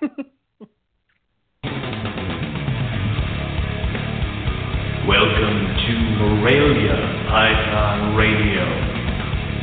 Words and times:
Welcome 5.08 5.58
to 5.74 5.92
Morelia 6.22 6.94
Python 7.28 8.14
Radio 8.14 8.62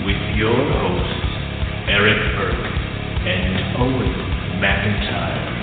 with 0.06 0.20
your 0.36 0.52
hosts, 0.54 1.24
Eric 1.88 2.18
Burke 2.36 2.68
and 3.28 3.78
Owen 3.78 4.14
McIntyre. 4.60 5.54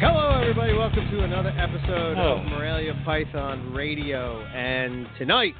Hello, 0.00 0.40
everybody. 0.40 0.74
Welcome 0.74 1.10
to 1.10 1.24
another 1.24 1.50
episode 1.58 2.16
Oh. 2.18 2.38
of 2.38 2.44
Morelia 2.46 2.94
Python 3.04 3.72
Radio. 3.72 4.40
And 4.54 5.08
tonight, 5.18 5.54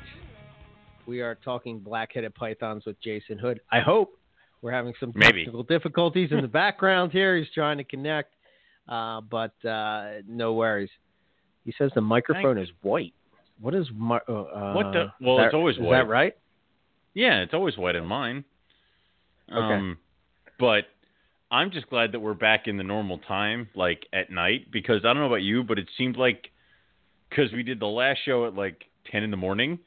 we 1.06 1.20
are 1.20 1.34
talking 1.34 1.80
black-headed 1.80 2.34
pythons 2.34 2.84
with 2.86 3.00
Jason 3.00 3.38
Hood. 3.38 3.60
I 3.72 3.80
hope 3.80 4.16
we're 4.64 4.72
having 4.72 4.94
some 4.98 5.12
Maybe. 5.14 5.44
technical 5.44 5.62
difficulties 5.62 6.30
in 6.32 6.40
the 6.40 6.48
background 6.48 7.12
here. 7.12 7.36
He's 7.36 7.46
trying 7.54 7.76
to 7.76 7.84
connect, 7.84 8.32
uh, 8.88 9.20
but 9.20 9.52
uh, 9.62 10.22
no 10.26 10.54
worries. 10.54 10.88
He 11.66 11.74
says 11.76 11.90
the 11.94 12.00
microphone 12.00 12.56
is 12.56 12.70
white. 12.80 13.12
What 13.60 13.74
is 13.74 13.86
mi- 13.94 14.16
uh, 14.26 14.32
uh, 14.32 14.72
What 14.72 14.92
the- 14.92 15.12
well, 15.20 15.36
that- 15.36 15.46
it's 15.46 15.54
always 15.54 15.76
white. 15.78 15.86
is 15.86 15.90
that 16.06 16.08
right? 16.08 16.34
Yeah, 17.12 17.42
it's 17.42 17.52
always 17.52 17.76
white 17.76 17.94
in 17.94 18.06
mine. 18.06 18.42
Okay. 19.52 19.58
Um, 19.60 19.98
but 20.58 20.84
I'm 21.50 21.70
just 21.70 21.90
glad 21.90 22.12
that 22.12 22.20
we're 22.20 22.32
back 22.32 22.66
in 22.66 22.78
the 22.78 22.82
normal 22.82 23.18
time, 23.18 23.68
like 23.74 24.06
at 24.14 24.30
night, 24.30 24.70
because 24.72 25.00
I 25.04 25.08
don't 25.08 25.18
know 25.18 25.26
about 25.26 25.42
you, 25.42 25.62
but 25.62 25.78
it 25.78 25.88
seemed 25.98 26.16
like 26.16 26.48
because 27.28 27.52
we 27.52 27.62
did 27.62 27.80
the 27.80 27.86
last 27.86 28.20
show 28.24 28.46
at 28.46 28.54
like 28.54 28.82
10 29.12 29.22
in 29.24 29.30
the 29.30 29.36
morning. 29.36 29.78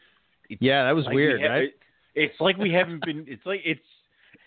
Yeah, 0.60 0.84
that 0.84 0.96
was 0.96 1.06
like 1.06 1.16
weird, 1.16 1.42
ha- 1.42 1.48
right? 1.48 1.64
it- 1.64 1.80
it's 2.14 2.40
like 2.40 2.58
we 2.58 2.72
haven't 2.74 3.04
been. 3.04 3.26
It's 3.28 3.46
like 3.46 3.62
it's. 3.66 3.82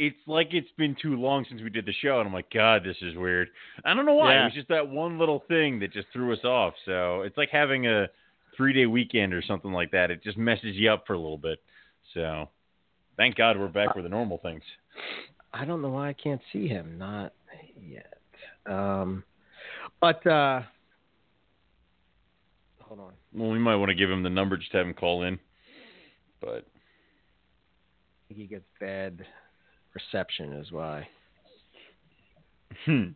It's 0.03 0.17
like 0.27 0.49
it's 0.53 0.71
been 0.79 0.97
too 1.01 1.17
long 1.17 1.45
since 1.47 1.61
we 1.61 1.69
did 1.69 1.85
the 1.85 1.93
show, 1.93 2.21
and 2.21 2.27
I'm 2.27 2.33
like, 2.33 2.51
God, 2.51 2.83
this 2.83 2.97
is 3.03 3.15
weird. 3.17 3.49
I 3.85 3.93
don't 3.93 4.07
know 4.07 4.15
why. 4.15 4.33
Yeah. 4.33 4.41
It 4.41 4.45
was 4.45 4.55
just 4.55 4.69
that 4.69 4.89
one 4.89 5.19
little 5.19 5.45
thing 5.47 5.79
that 5.81 5.93
just 5.93 6.07
threw 6.11 6.33
us 6.33 6.43
off. 6.43 6.73
So 6.87 7.21
it's 7.21 7.37
like 7.37 7.51
having 7.51 7.87
a 7.87 8.07
three 8.57 8.73
day 8.73 8.87
weekend 8.87 9.35
or 9.35 9.43
something 9.43 9.73
like 9.73 9.91
that. 9.91 10.11
It 10.11 10.23
just 10.25 10.39
messes 10.39 10.75
you 10.75 10.91
up 10.91 11.07
for 11.07 11.13
a 11.13 11.19
little 11.19 11.37
bit. 11.37 11.59
So 12.15 12.49
thank 13.19 13.37
God 13.37 13.59
we're 13.59 13.69
back 13.69 13.95
with 13.95 14.05
the 14.05 14.09
normal 14.09 14.39
things. 14.39 14.63
I 15.53 15.67
don't 15.67 15.83
know 15.83 15.91
why 15.91 16.09
I 16.09 16.13
can't 16.15 16.41
see 16.51 16.67
him. 16.67 16.97
Not 16.97 17.35
yet. 17.79 18.17
Um, 18.65 19.23
but 20.01 20.27
uh, 20.27 20.63
hold 22.81 23.01
on. 23.01 23.13
Well, 23.35 23.51
we 23.51 23.59
might 23.59 23.77
want 23.77 23.91
to 23.91 23.95
give 23.95 24.11
him 24.11 24.23
the 24.23 24.31
number, 24.31 24.57
just 24.57 24.73
have 24.73 24.87
him 24.87 24.95
call 24.95 25.25
in. 25.25 25.39
But 26.41 26.67
he 28.31 28.47
gets 28.47 28.65
bad 28.81 29.27
reception, 29.95 30.53
is 30.55 30.71
why. 30.73 31.09
hmm. 32.85 33.09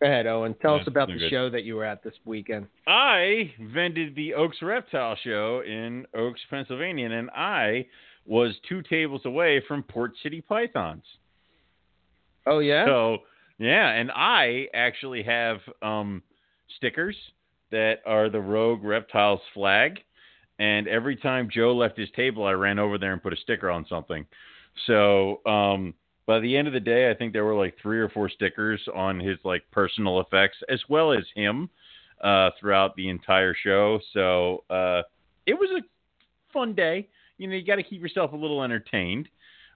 Go 0.00 0.06
ahead, 0.06 0.26
Owen. 0.26 0.54
Tell 0.60 0.74
us 0.74 0.86
about 0.86 1.08
the 1.08 1.14
good. 1.14 1.30
show 1.30 1.48
that 1.48 1.64
you 1.64 1.76
were 1.76 1.84
at 1.84 2.04
this 2.04 2.12
weekend. 2.26 2.66
I 2.86 3.54
vended 3.72 4.14
the 4.14 4.34
Oaks 4.34 4.58
Reptile 4.60 5.16
Show 5.24 5.62
in 5.66 6.06
Oaks, 6.14 6.40
Pennsylvania, 6.50 7.10
and 7.10 7.30
I 7.30 7.86
was 8.26 8.54
two 8.68 8.82
tables 8.82 9.22
away 9.24 9.62
from 9.66 9.82
Port 9.82 10.12
City 10.22 10.42
Pythons. 10.42 11.04
Oh 12.46 12.58
yeah. 12.58 12.84
So 12.84 13.18
yeah, 13.58 13.90
and 13.90 14.10
I 14.12 14.66
actually 14.74 15.22
have 15.22 15.58
um, 15.80 16.22
stickers 16.76 17.16
that 17.70 18.00
are 18.04 18.28
the 18.28 18.40
Rogue 18.40 18.84
Reptiles 18.84 19.40
flag. 19.54 19.98
And 20.58 20.88
every 20.88 21.16
time 21.16 21.50
Joe 21.52 21.74
left 21.74 21.98
his 21.98 22.08
table, 22.16 22.44
I 22.44 22.52
ran 22.52 22.78
over 22.78 22.98
there 22.98 23.12
and 23.12 23.22
put 23.22 23.32
a 23.32 23.36
sticker 23.36 23.70
on 23.70 23.84
something. 23.88 24.24
So 24.86 25.40
um, 25.46 25.94
by 26.26 26.40
the 26.40 26.56
end 26.56 26.68
of 26.68 26.74
the 26.74 26.80
day, 26.80 27.10
I 27.10 27.14
think 27.14 27.32
there 27.32 27.44
were 27.44 27.54
like 27.54 27.76
three 27.80 27.98
or 27.98 28.08
four 28.08 28.28
stickers 28.28 28.80
on 28.94 29.20
his 29.20 29.38
like 29.44 29.62
personal 29.70 30.20
effects 30.20 30.56
as 30.68 30.80
well 30.88 31.12
as 31.12 31.24
him 31.34 31.70
uh, 32.22 32.50
throughout 32.60 32.96
the 32.96 33.08
entire 33.08 33.54
show. 33.54 34.00
So 34.12 34.64
uh, 34.68 35.02
it 35.46 35.54
was 35.54 35.70
a 35.70 35.82
fun 36.52 36.74
day. 36.74 37.08
You 37.38 37.48
know, 37.48 37.54
you 37.54 37.66
got 37.66 37.76
to 37.76 37.82
keep 37.82 38.00
yourself 38.00 38.32
a 38.32 38.36
little 38.36 38.62
entertained 38.62 39.28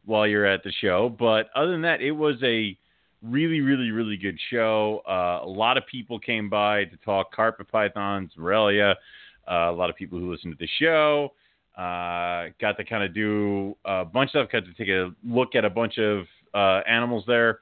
while 0.05 0.27
you're 0.27 0.47
at 0.47 0.65
the 0.65 0.73
show. 0.81 1.09
But 1.09 1.51
other 1.55 1.71
than 1.73 1.83
that, 1.83 2.01
it 2.01 2.13
was 2.13 2.37
a 2.43 2.77
really, 3.23 3.61
really, 3.61 3.91
really 3.91 4.17
good 4.17 4.39
show. 4.51 5.03
Uh, 5.07 5.45
a 5.45 5.49
lot 5.49 5.77
of 5.77 5.87
people 5.87 6.19
came 6.19 6.49
by 6.49 6.85
to 6.85 6.97
talk 7.05 7.35
carpet 7.35 7.69
pythons, 7.69 8.33
Morelia. 8.37 8.97
Uh, 9.51 9.71
a 9.71 9.73
lot 9.73 9.91
of 9.91 9.97
people 9.97 10.19
who 10.19 10.33
listened 10.33 10.53
to 10.53 10.59
the 10.59 10.69
show 10.81 11.33
uh, 11.81 12.51
got 12.61 12.77
to 12.77 12.85
kind 12.85 13.03
of 13.03 13.15
do 13.15 13.75
a 13.87 14.05
bunch 14.05 14.29
of 14.35 14.49
stuff. 14.49 14.53
Got 14.53 14.67
to 14.67 14.75
take 14.75 14.89
a 14.89 15.13
look 15.25 15.55
at 15.55 15.65
a 15.65 15.71
bunch 15.71 15.97
of 15.97 16.27
uh, 16.53 16.83
animals 16.87 17.25
there. 17.27 17.61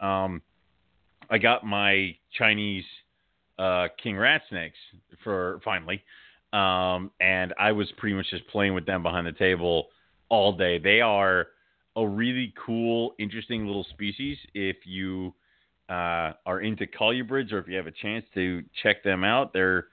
Um, 0.00 0.42
I 1.30 1.38
got 1.38 1.64
my 1.64 2.16
Chinese 2.36 2.84
uh, 3.60 3.86
king 4.02 4.16
rat 4.16 4.42
snakes 4.48 4.78
for 5.22 5.60
finally, 5.64 6.02
um, 6.52 7.12
and 7.20 7.54
I 7.60 7.70
was 7.70 7.92
pretty 7.96 8.16
much 8.16 8.26
just 8.30 8.44
playing 8.48 8.74
with 8.74 8.86
them 8.86 9.04
behind 9.04 9.24
the 9.24 9.32
table 9.32 9.86
all 10.30 10.52
day. 10.52 10.80
They 10.80 11.00
are 11.00 11.48
a 11.94 12.04
really 12.04 12.52
cool, 12.66 13.14
interesting 13.20 13.66
little 13.66 13.86
species. 13.90 14.36
If 14.52 14.78
you 14.84 15.32
uh, 15.88 16.32
are 16.44 16.60
into 16.60 16.86
colubrids 16.86 17.52
or 17.52 17.58
if 17.58 17.68
you 17.68 17.76
have 17.76 17.86
a 17.86 17.92
chance 17.92 18.24
to 18.34 18.64
check 18.82 19.04
them 19.04 19.22
out, 19.22 19.52
they're 19.52 19.86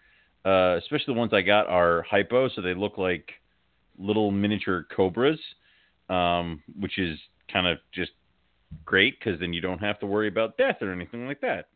uh, 0.46 0.78
especially 0.78 1.14
the 1.14 1.20
ones 1.20 1.32
I 1.32 1.42
got 1.42 1.68
are 1.68 2.02
hypo, 2.10 2.50
so 2.50 2.62
they 2.62 2.74
look 2.74 2.98
like 2.98 3.34
little 3.98 4.32
miniature 4.32 4.86
cobras, 4.96 5.40
um, 6.10 6.62
which 6.80 6.98
is 6.98 7.18
kind 7.52 7.68
of 7.68 7.78
just 7.94 8.12
great 8.86 9.20
because 9.20 9.40
then 9.40 9.54
you 9.54 9.62
don't 9.62 9.80
have 9.80 10.00
to 10.00 10.06
worry 10.06 10.28
about 10.28 10.58
death 10.58 10.78
or 10.82 10.92
anything 10.92 11.26
like 11.26 11.42
that. 11.42 11.68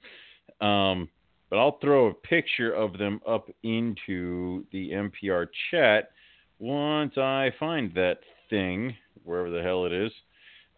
Um, 0.65 1.09
but 1.49 1.59
I'll 1.59 1.79
throw 1.79 2.07
a 2.07 2.13
picture 2.13 2.73
of 2.73 2.97
them 2.97 3.21
up 3.27 3.49
into 3.63 4.65
the 4.71 4.91
MPR 4.91 5.47
chat 5.69 6.11
once 6.59 7.17
I 7.17 7.51
find 7.59 7.93
that 7.95 8.19
thing, 8.49 8.95
wherever 9.23 9.49
the 9.49 9.61
hell 9.61 9.85
it 9.85 9.91
is. 9.91 10.11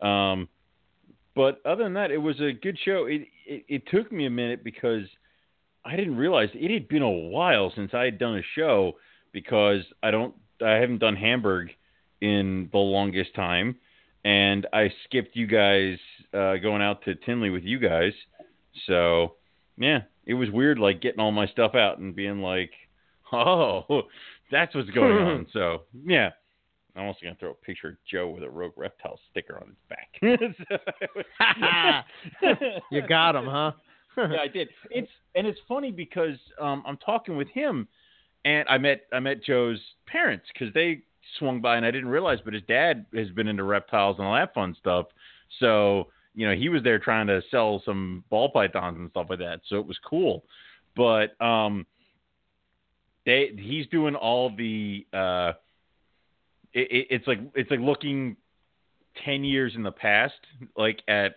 Um, 0.02 0.48
but 1.36 1.62
other 1.66 1.84
than 1.84 1.94
that, 1.94 2.12
it 2.12 2.18
was 2.18 2.40
a 2.40 2.54
good 2.54 2.78
show. 2.84 3.06
It, 3.06 3.28
it 3.46 3.66
it 3.68 3.84
took 3.88 4.12
me 4.12 4.26
a 4.26 4.30
minute 4.30 4.64
because 4.64 5.04
I 5.86 5.96
didn't 5.96 6.18
realize 6.18 6.50
it 6.54 6.72
had 6.72 6.88
been 6.88 7.02
a 7.02 7.10
while 7.10 7.72
since 7.76 7.94
I 7.94 8.06
had 8.06 8.18
done 8.18 8.38
a 8.38 8.44
show 8.56 8.94
because 9.32 9.82
I 10.02 10.12
don't 10.12 10.34
I 10.64 10.76
haven't 10.76 11.00
done 11.00 11.16
Hamburg 11.16 11.70
in 12.22 12.70
the 12.72 12.78
longest 12.78 13.36
time, 13.36 13.76
and 14.24 14.68
I 14.74 14.92
skipped 15.06 15.36
you 15.36 15.48
guys 15.48 15.98
uh, 16.34 16.58
going 16.58 16.82
out 16.82 17.04
to 17.06 17.16
Tinley 17.16 17.50
with 17.50 17.64
you 17.64 17.80
guys. 17.80 18.14
So 18.88 19.36
yeah, 19.78 20.02
it 20.26 20.34
was 20.34 20.50
weird 20.50 20.80
like 20.80 21.02
getting 21.02 21.20
all 21.20 21.32
my 21.32 21.48
stuff 21.48 21.76
out 21.76 22.00
and 22.00 22.16
being 22.16 22.40
like, 22.40 22.72
oh, 23.34 24.04
that's 24.52 24.74
what's 24.76 24.90
going 24.92 25.18
on. 25.18 25.48
So 25.54 25.84
yeah. 26.06 26.32
I'm 26.96 27.06
also 27.06 27.20
gonna 27.24 27.36
throw 27.40 27.52
a 27.52 27.56
picture 27.56 27.90
of 27.90 27.96
Joe 28.10 28.30
with 28.30 28.44
a 28.44 28.50
rogue 28.50 28.78
reptile 28.78 29.20
sticker 29.32 29.60
on 29.60 29.76
his 29.76 29.88
back. 29.90 30.22
you 32.92 33.02
got 33.08 33.36
him, 33.36 33.46
huh? 33.48 33.72
yeah, 34.18 34.42
I 34.42 34.48
did. 34.48 34.70
It's 34.92 35.10
and 35.34 35.48
it's 35.48 35.60
funny 35.68 35.92
because 35.92 36.38
um, 36.62 36.84
I'm 36.86 36.98
talking 36.98 37.36
with 37.36 37.48
him, 37.50 37.88
and 38.46 38.68
I 38.70 38.78
met 38.78 39.02
I 39.12 39.20
met 39.20 39.44
Joe's 39.44 39.80
parents 40.08 40.46
because 40.54 40.74
they 40.74 41.04
swung 41.40 41.62
by 41.62 41.78
and 41.78 41.86
I 41.86 41.92
didn't 41.92 42.10
realize, 42.10 42.40
but 42.44 42.54
his 42.54 42.64
dad 42.68 43.06
has 43.16 43.30
been 43.30 43.48
into 43.48 43.64
reptiles 43.64 44.18
and 44.18 44.28
all 44.28 44.34
that 44.34 44.54
fun 44.54 44.76
stuff. 44.80 45.08
So 45.60 46.08
you 46.36 46.48
know 46.48 46.56
he 46.56 46.70
was 46.70 46.84
there 46.84 47.00
trying 47.00 47.28
to 47.28 47.42
sell 47.52 47.82
some 47.86 48.24
ball 48.30 48.50
pythons 48.50 48.98
and 48.98 49.10
stuff 49.12 49.28
like 49.30 49.40
that. 49.40 49.62
So 49.68 49.78
it 49.78 49.86
was 49.86 49.98
cool, 50.08 50.44
but 50.96 51.40
um, 51.44 51.86
they 53.26 53.52
he's 53.58 53.88
doing 53.88 54.16
all 54.16 54.50
the 54.56 55.06
uh, 55.14 55.54
it, 56.74 56.92
it, 56.92 57.08
it's 57.10 57.28
like 57.28 57.40
it's 57.56 57.72
like 57.72 57.80
looking 57.80 58.36
ten 59.24 59.44
years 59.44 59.74
in 59.76 59.84
the 59.84 59.92
past, 59.92 60.34
like 60.76 61.02
at 61.08 61.36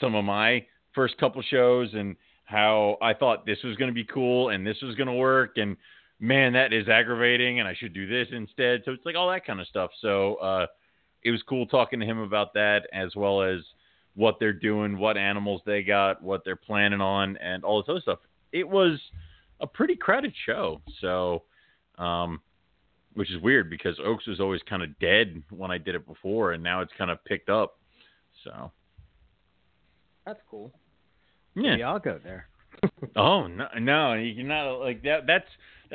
some 0.00 0.14
of 0.14 0.24
my 0.24 0.64
first 0.94 1.16
couple 1.18 1.42
shows 1.42 1.90
and 1.94 2.16
how 2.44 2.96
I 3.02 3.12
thought 3.12 3.44
this 3.44 3.58
was 3.64 3.76
going 3.76 3.90
to 3.90 3.94
be 3.94 4.04
cool 4.04 4.50
and 4.50 4.66
this 4.66 4.76
was 4.82 4.94
going 4.94 5.08
to 5.08 5.14
work 5.14 5.56
and 5.56 5.76
man 6.18 6.52
that 6.54 6.72
is 6.72 6.88
aggravating 6.88 7.60
and 7.60 7.68
I 7.68 7.74
should 7.74 7.92
do 7.92 8.06
this 8.06 8.28
instead 8.32 8.82
so 8.84 8.92
it's 8.92 9.04
like 9.04 9.16
all 9.16 9.28
that 9.30 9.44
kind 9.44 9.60
of 9.60 9.66
stuff 9.66 9.90
so 10.00 10.36
uh 10.36 10.66
it 11.22 11.30
was 11.30 11.42
cool 11.42 11.66
talking 11.66 12.00
to 12.00 12.06
him 12.06 12.18
about 12.18 12.54
that 12.54 12.88
as 12.92 13.14
well 13.14 13.42
as 13.42 13.60
what 14.14 14.36
they're 14.40 14.52
doing 14.52 14.96
what 14.98 15.18
animals 15.18 15.60
they 15.66 15.82
got 15.82 16.22
what 16.22 16.42
they're 16.44 16.56
planning 16.56 17.00
on 17.02 17.36
and 17.36 17.64
all 17.64 17.82
this 17.82 17.88
other 17.90 18.00
stuff 18.00 18.18
it 18.52 18.66
was 18.66 18.98
a 19.60 19.66
pretty 19.66 19.94
crowded 19.94 20.32
show 20.46 20.80
so 21.00 21.42
um 21.98 22.40
which 23.14 23.30
is 23.30 23.40
weird 23.42 23.68
because 23.70 23.98
Oaks 24.04 24.26
was 24.26 24.40
always 24.40 24.60
kind 24.68 24.82
of 24.82 24.98
dead 24.98 25.42
when 25.50 25.70
I 25.70 25.78
did 25.78 25.94
it 25.94 26.06
before 26.06 26.52
and 26.52 26.62
now 26.62 26.80
it's 26.80 26.92
kind 26.96 27.10
of 27.10 27.22
picked 27.24 27.48
up 27.50 27.78
so 28.44 28.70
That's 30.24 30.40
cool. 30.50 30.72
yeah 31.54 31.72
Maybe 31.72 31.82
I'll 31.82 31.98
go 31.98 32.18
there. 32.22 32.48
Oh 33.16 33.46
no, 33.46 33.66
no, 33.78 34.12
you 34.14 34.34
cannot 34.34 34.80
like 34.80 35.02
that. 35.04 35.26
That's 35.26 35.46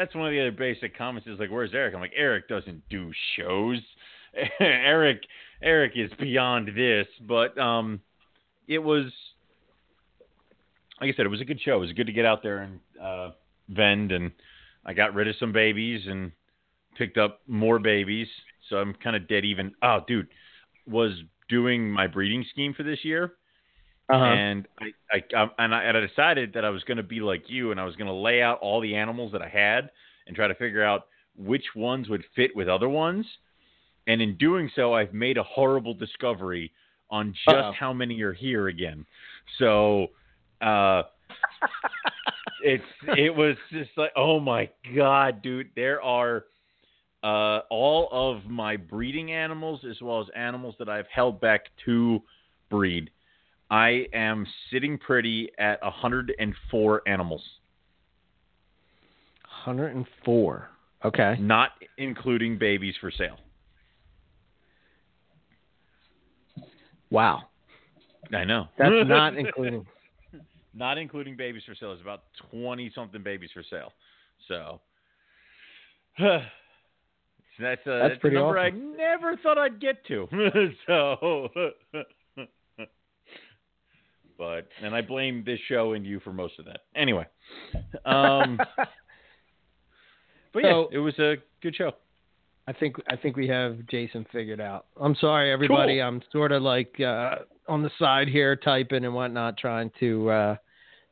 that's 0.02 0.16
one 0.16 0.26
of 0.26 0.32
the 0.32 0.42
other 0.42 0.52
basic 0.52 0.98
comments. 0.98 1.28
Is 1.28 1.40
like, 1.40 1.52
where's 1.52 1.74
Eric? 1.74 1.94
I'm 1.94 2.02
like, 2.02 2.14
Eric 2.16 2.48
doesn't 2.48 2.82
do 2.90 3.12
shows. 3.38 3.80
Eric, 4.60 5.22
Eric 5.62 5.94
is 5.96 6.10
beyond 6.20 6.70
this. 6.76 7.06
But 7.28 7.56
um, 7.60 8.02
it 8.68 8.80
was 8.80 9.12
like 11.00 11.14
I 11.14 11.18
said, 11.18 11.26
it 11.26 11.30
was 11.30 11.42
a 11.42 11.46
good 11.46 11.62
show. 11.62 11.76
It 11.78 11.80
was 11.80 11.92
good 11.94 12.08
to 12.08 12.14
get 12.14 12.26
out 12.26 12.42
there 12.42 12.60
and 12.60 12.80
uh, 13.02 13.32
vend, 13.70 14.12
and 14.12 14.32
I 14.86 14.94
got 14.94 15.14
rid 15.14 15.28
of 15.28 15.36
some 15.40 15.52
babies 15.52 16.02
and 16.08 16.32
picked 16.98 17.18
up 17.18 17.42
more 17.48 17.80
babies. 17.80 18.28
So 18.70 18.78
I'm 18.78 18.94
kind 18.94 19.16
of 19.16 19.28
dead 19.28 19.46
even. 19.46 19.74
Oh, 19.84 20.00
dude, 20.08 20.28
was 20.88 21.12
doing 21.48 21.92
my 21.92 22.08
breeding 22.08 22.46
scheme 22.52 22.74
for 22.74 22.84
this 22.84 23.00
year, 23.04 23.34
Uh-huh. 24.10 24.24
and 24.26 24.68
I, 24.80 24.88
I 25.14 25.42
um, 25.42 25.52
and 25.58 25.74
I, 25.74 25.84
and 25.84 25.98
I 25.98 26.02
decided 26.02 26.54
that 26.54 26.66
I 26.66 26.70
was 26.70 26.84
going 26.84 26.98
to 26.98 27.04
be 27.04 27.22
like 27.22 27.44
you, 27.50 27.72
and 27.72 27.80
I 27.80 27.86
was 27.86 27.96
going 27.96 28.08
to 28.08 28.14
lay 28.14 28.42
out 28.42 28.60
all 28.60 28.82
the 28.82 28.96
animals 28.96 29.32
that 29.32 29.42
I 29.42 29.48
had 29.48 29.90
and 30.28 30.36
try 30.36 30.48
to 30.48 30.56
figure 30.56 30.84
out 30.84 31.08
which 31.38 31.66
ones 31.76 32.10
would 32.10 32.24
fit 32.36 32.56
with 32.56 32.68
other 32.68 32.90
ones. 32.90 33.26
And 34.08 34.22
in 34.22 34.36
doing 34.38 34.70
so, 34.76 34.94
I've 34.94 35.14
made 35.14 35.38
a 35.38 35.44
horrible 35.44 35.94
discovery 35.94 36.72
on 37.10 37.34
just 37.46 37.56
Uh-oh. 37.56 37.72
how 37.78 37.94
many 37.94 38.22
are 38.22 38.34
here 38.34 38.68
again. 38.68 39.06
So, 39.60 40.08
uh, 40.62 41.04
it's 42.64 42.84
it 43.18 43.36
was 43.36 43.56
just 43.72 43.92
like, 43.98 44.12
oh 44.16 44.40
my 44.40 44.70
god, 44.96 45.42
dude, 45.42 45.70
there 45.76 46.02
are 46.02 46.46
uh, 47.24 47.60
all 47.70 48.10
of 48.12 48.46
my 48.46 48.78
breeding 48.78 49.32
animals 49.32 49.82
as 49.90 50.02
well 50.02 50.22
as 50.22 50.28
animals 50.36 50.76
that 50.80 50.90
I've 50.90 51.08
held 51.14 51.40
back 51.40 51.66
to 51.86 52.22
breed. 52.70 53.12
I 53.72 54.06
am 54.14 54.46
sitting 54.70 54.98
pretty 54.98 55.50
at 55.58 55.82
104 55.82 57.02
animals, 57.08 57.42
104. 59.66 60.70
Okay. 61.04 61.36
not 61.40 61.72
including 61.98 62.60
babies 62.60 62.94
for 63.00 63.10
sale. 63.10 63.38
Wow. 67.10 67.44
I 68.34 68.44
know. 68.44 68.68
That's 68.78 68.92
not 69.08 69.38
including. 69.38 69.86
not 70.76 70.98
including 70.98 71.38
babies 71.38 71.64
for 71.66 71.74
sale. 71.74 71.94
It's 71.94 72.02
about 72.02 72.24
20 72.52 72.92
something 72.94 73.24
babies 73.24 73.50
for 73.54 73.64
sale. 73.70 73.94
So 74.48 74.82
uh, 76.24 76.40
that's 77.60 77.86
a, 77.88 78.08
that's 78.10 78.20
pretty 78.20 78.36
a 78.36 78.40
number 78.40 78.60
awesome. 78.60 78.94
I 78.94 78.98
never 78.98 79.38
thought 79.38 79.58
I'd 79.58 79.80
get 79.80 80.06
to. 80.08 80.28
so 80.88 81.48
but 84.42 84.68
and 84.84 84.96
I 84.96 85.02
blame 85.02 85.44
this 85.46 85.60
show 85.68 85.94
and 85.94 86.04
you 86.04 86.20
for 86.20 86.34
most 86.34 86.58
of 86.58 86.66
that. 86.66 86.80
Anyway. 86.96 87.28
Um 88.06 88.58
but 90.54 90.64
yeah, 90.64 90.72
So- 90.72 90.90
it 90.92 90.98
was 90.98 91.18
a 91.20 91.36
good 91.62 91.76
show. 91.76 91.92
I 92.68 92.74
think 92.74 92.96
I 93.08 93.16
think 93.16 93.36
we 93.38 93.48
have 93.48 93.78
Jason 93.88 94.26
figured 94.32 94.60
out. 94.62 94.86
I'm 95.00 95.16
sorry, 95.16 95.52
everybody. 95.52 95.98
Cool. 95.98 96.08
I'm 96.08 96.22
sort 96.32 96.52
of 96.52 96.62
like 96.62 97.00
uh, 97.00 97.38
on 97.68 97.82
the 97.82 97.90
side 97.98 98.28
here, 98.28 98.56
typing 98.56 99.04
and 99.04 99.14
whatnot, 99.14 99.58
trying 99.58 99.92
to 100.00 100.30
uh, 100.30 100.56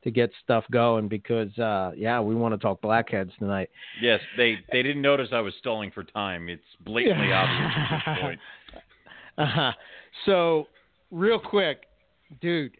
to 0.03 0.11
get 0.11 0.29
stuff 0.43 0.63
going 0.71 1.07
because 1.07 1.55
uh, 1.57 1.91
yeah, 1.95 2.21
we 2.21 2.35
want 2.35 2.53
to 2.53 2.57
talk 2.59 2.81
blackheads 2.81 3.31
tonight. 3.39 3.69
Yes, 3.99 4.21
they 4.37 4.57
they 4.71 4.83
didn't 4.83 5.01
notice 5.01 5.29
I 5.31 5.41
was 5.41 5.53
stalling 5.59 5.89
for 5.91 6.03
time. 6.03 6.49
It's 6.49 6.61
blatantly 6.81 7.33
obvious 7.33 7.71
at 7.75 8.01
this 8.05 8.21
point. 8.21 8.39
Uh-huh. 9.39 9.71
So, 10.25 10.67
real 11.11 11.39
quick, 11.39 11.83
dude. 12.41 12.75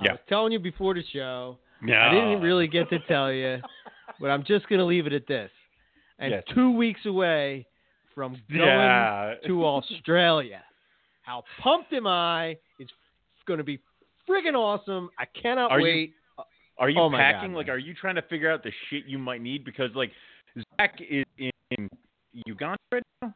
I 0.00 0.04
Yeah. 0.04 0.12
was 0.12 0.20
telling 0.28 0.52
you 0.52 0.58
before 0.58 0.94
the 0.94 1.02
show. 1.12 1.58
No. 1.82 1.94
I 1.98 2.10
didn't 2.10 2.40
really 2.42 2.66
get 2.66 2.88
to 2.90 2.98
tell 3.00 3.32
you, 3.32 3.60
but 4.20 4.30
I'm 4.30 4.44
just 4.44 4.68
gonna 4.68 4.84
leave 4.84 5.06
it 5.06 5.12
at 5.12 5.26
this. 5.26 5.50
And 6.18 6.32
Yes. 6.32 6.44
two 6.54 6.70
weeks 6.72 7.04
away 7.06 7.66
from 8.14 8.32
going 8.52 8.68
Yeah. 8.68 9.34
to 9.46 9.64
Australia. 9.64 10.62
How 11.22 11.44
pumped 11.58 11.92
am 11.92 12.06
I? 12.06 12.56
It's 12.78 12.92
going 13.46 13.58
to 13.58 13.64
be 13.64 13.78
friggin' 14.28 14.54
awesome. 14.54 15.08
I 15.18 15.24
cannot 15.26 15.70
Are 15.70 15.78
you- 15.78 15.84
wait. 15.84 16.14
Are 16.78 16.88
you 16.90 16.98
Oh 17.00 17.10
packing? 17.10 17.52
God, 17.52 17.58
like, 17.58 17.66
man. 17.68 17.76
are 17.76 17.78
you 17.78 17.94
trying 17.94 18.14
to 18.16 18.22
figure 18.22 18.50
out 18.50 18.62
the 18.62 18.72
shit 18.88 19.04
you 19.06 19.18
might 19.18 19.40
need? 19.42 19.64
Because 19.64 19.94
like 19.94 20.12
Zach 20.78 21.00
is 21.00 21.24
in 21.38 21.88
Uganda 22.46 22.78
right 22.92 23.02
now? 23.22 23.34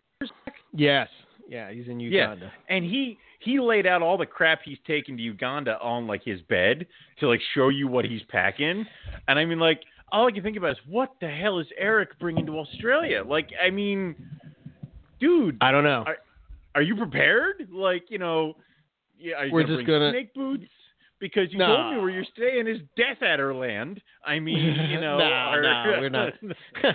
Yes. 0.73 1.09
Yeah, 1.49 1.71
he's 1.73 1.87
in 1.89 2.01
Uganda. 2.01 2.17
Yeah. 2.17 2.23
Uganda. 2.35 2.53
and 2.69 2.85
he 2.85 3.19
he 3.41 3.61
laid 3.61 3.87
out 3.87 4.01
all 4.03 4.17
the 4.17 4.27
crap 4.27 4.61
he's 4.65 4.79
taken 4.87 5.17
to 5.17 5.23
Uganda 5.23 5.79
on 5.81 6.07
like 6.07 6.23
his 6.25 6.41
bed 6.43 6.87
to 7.21 7.29
like 7.29 7.41
show 7.55 7.69
you 7.69 7.87
what 7.89 8.05
he's 8.05 8.23
packing. 8.31 8.87
And 9.29 9.39
I 9.39 9.45
mean, 9.45 9.59
like, 9.59 9.81
all 10.13 10.27
I 10.27 10.31
can 10.31 10.43
think 10.43 10.57
about 10.57 10.71
is 10.73 10.79
what 10.89 11.11
the 11.21 11.29
hell 11.29 11.59
is 11.59 11.67
Eric 11.79 12.19
bringing 12.19 12.47
to 12.47 12.59
Australia? 12.59 13.23
Like, 13.27 13.51
I 13.63 13.69
mean, 13.71 14.15
dude, 15.21 15.59
I 15.61 15.71
don't 15.71 15.85
know. 15.85 16.05
Are- 16.07 16.19
are 16.77 16.83
you 16.83 16.97
prepared? 16.97 17.69
Like, 17.71 18.05
you 18.11 18.19
know, 18.19 18.55
yeah, 19.19 19.37
are 19.37 19.47
you 19.47 19.53
We're 19.53 19.63
gonna 19.63 19.77
just 19.77 19.87
gonna- 19.87 20.11
snake 20.11 20.35
boots? 20.35 20.65
Because 21.21 21.51
you 21.53 21.59
told 21.59 21.95
me 21.95 22.01
where 22.01 22.11
you're 22.11 22.25
staying 22.37 22.67
is 22.67 22.79
Death 22.97 23.23
Adder 23.23 23.55
Land. 23.55 24.01
I 24.27 24.39
mean, 24.41 24.59
you 24.91 25.01
know, 25.01 25.19
No, 25.19 25.25
are- 25.25 25.63
no, 25.63 25.85
we're 26.01 26.09
not. 26.11 26.33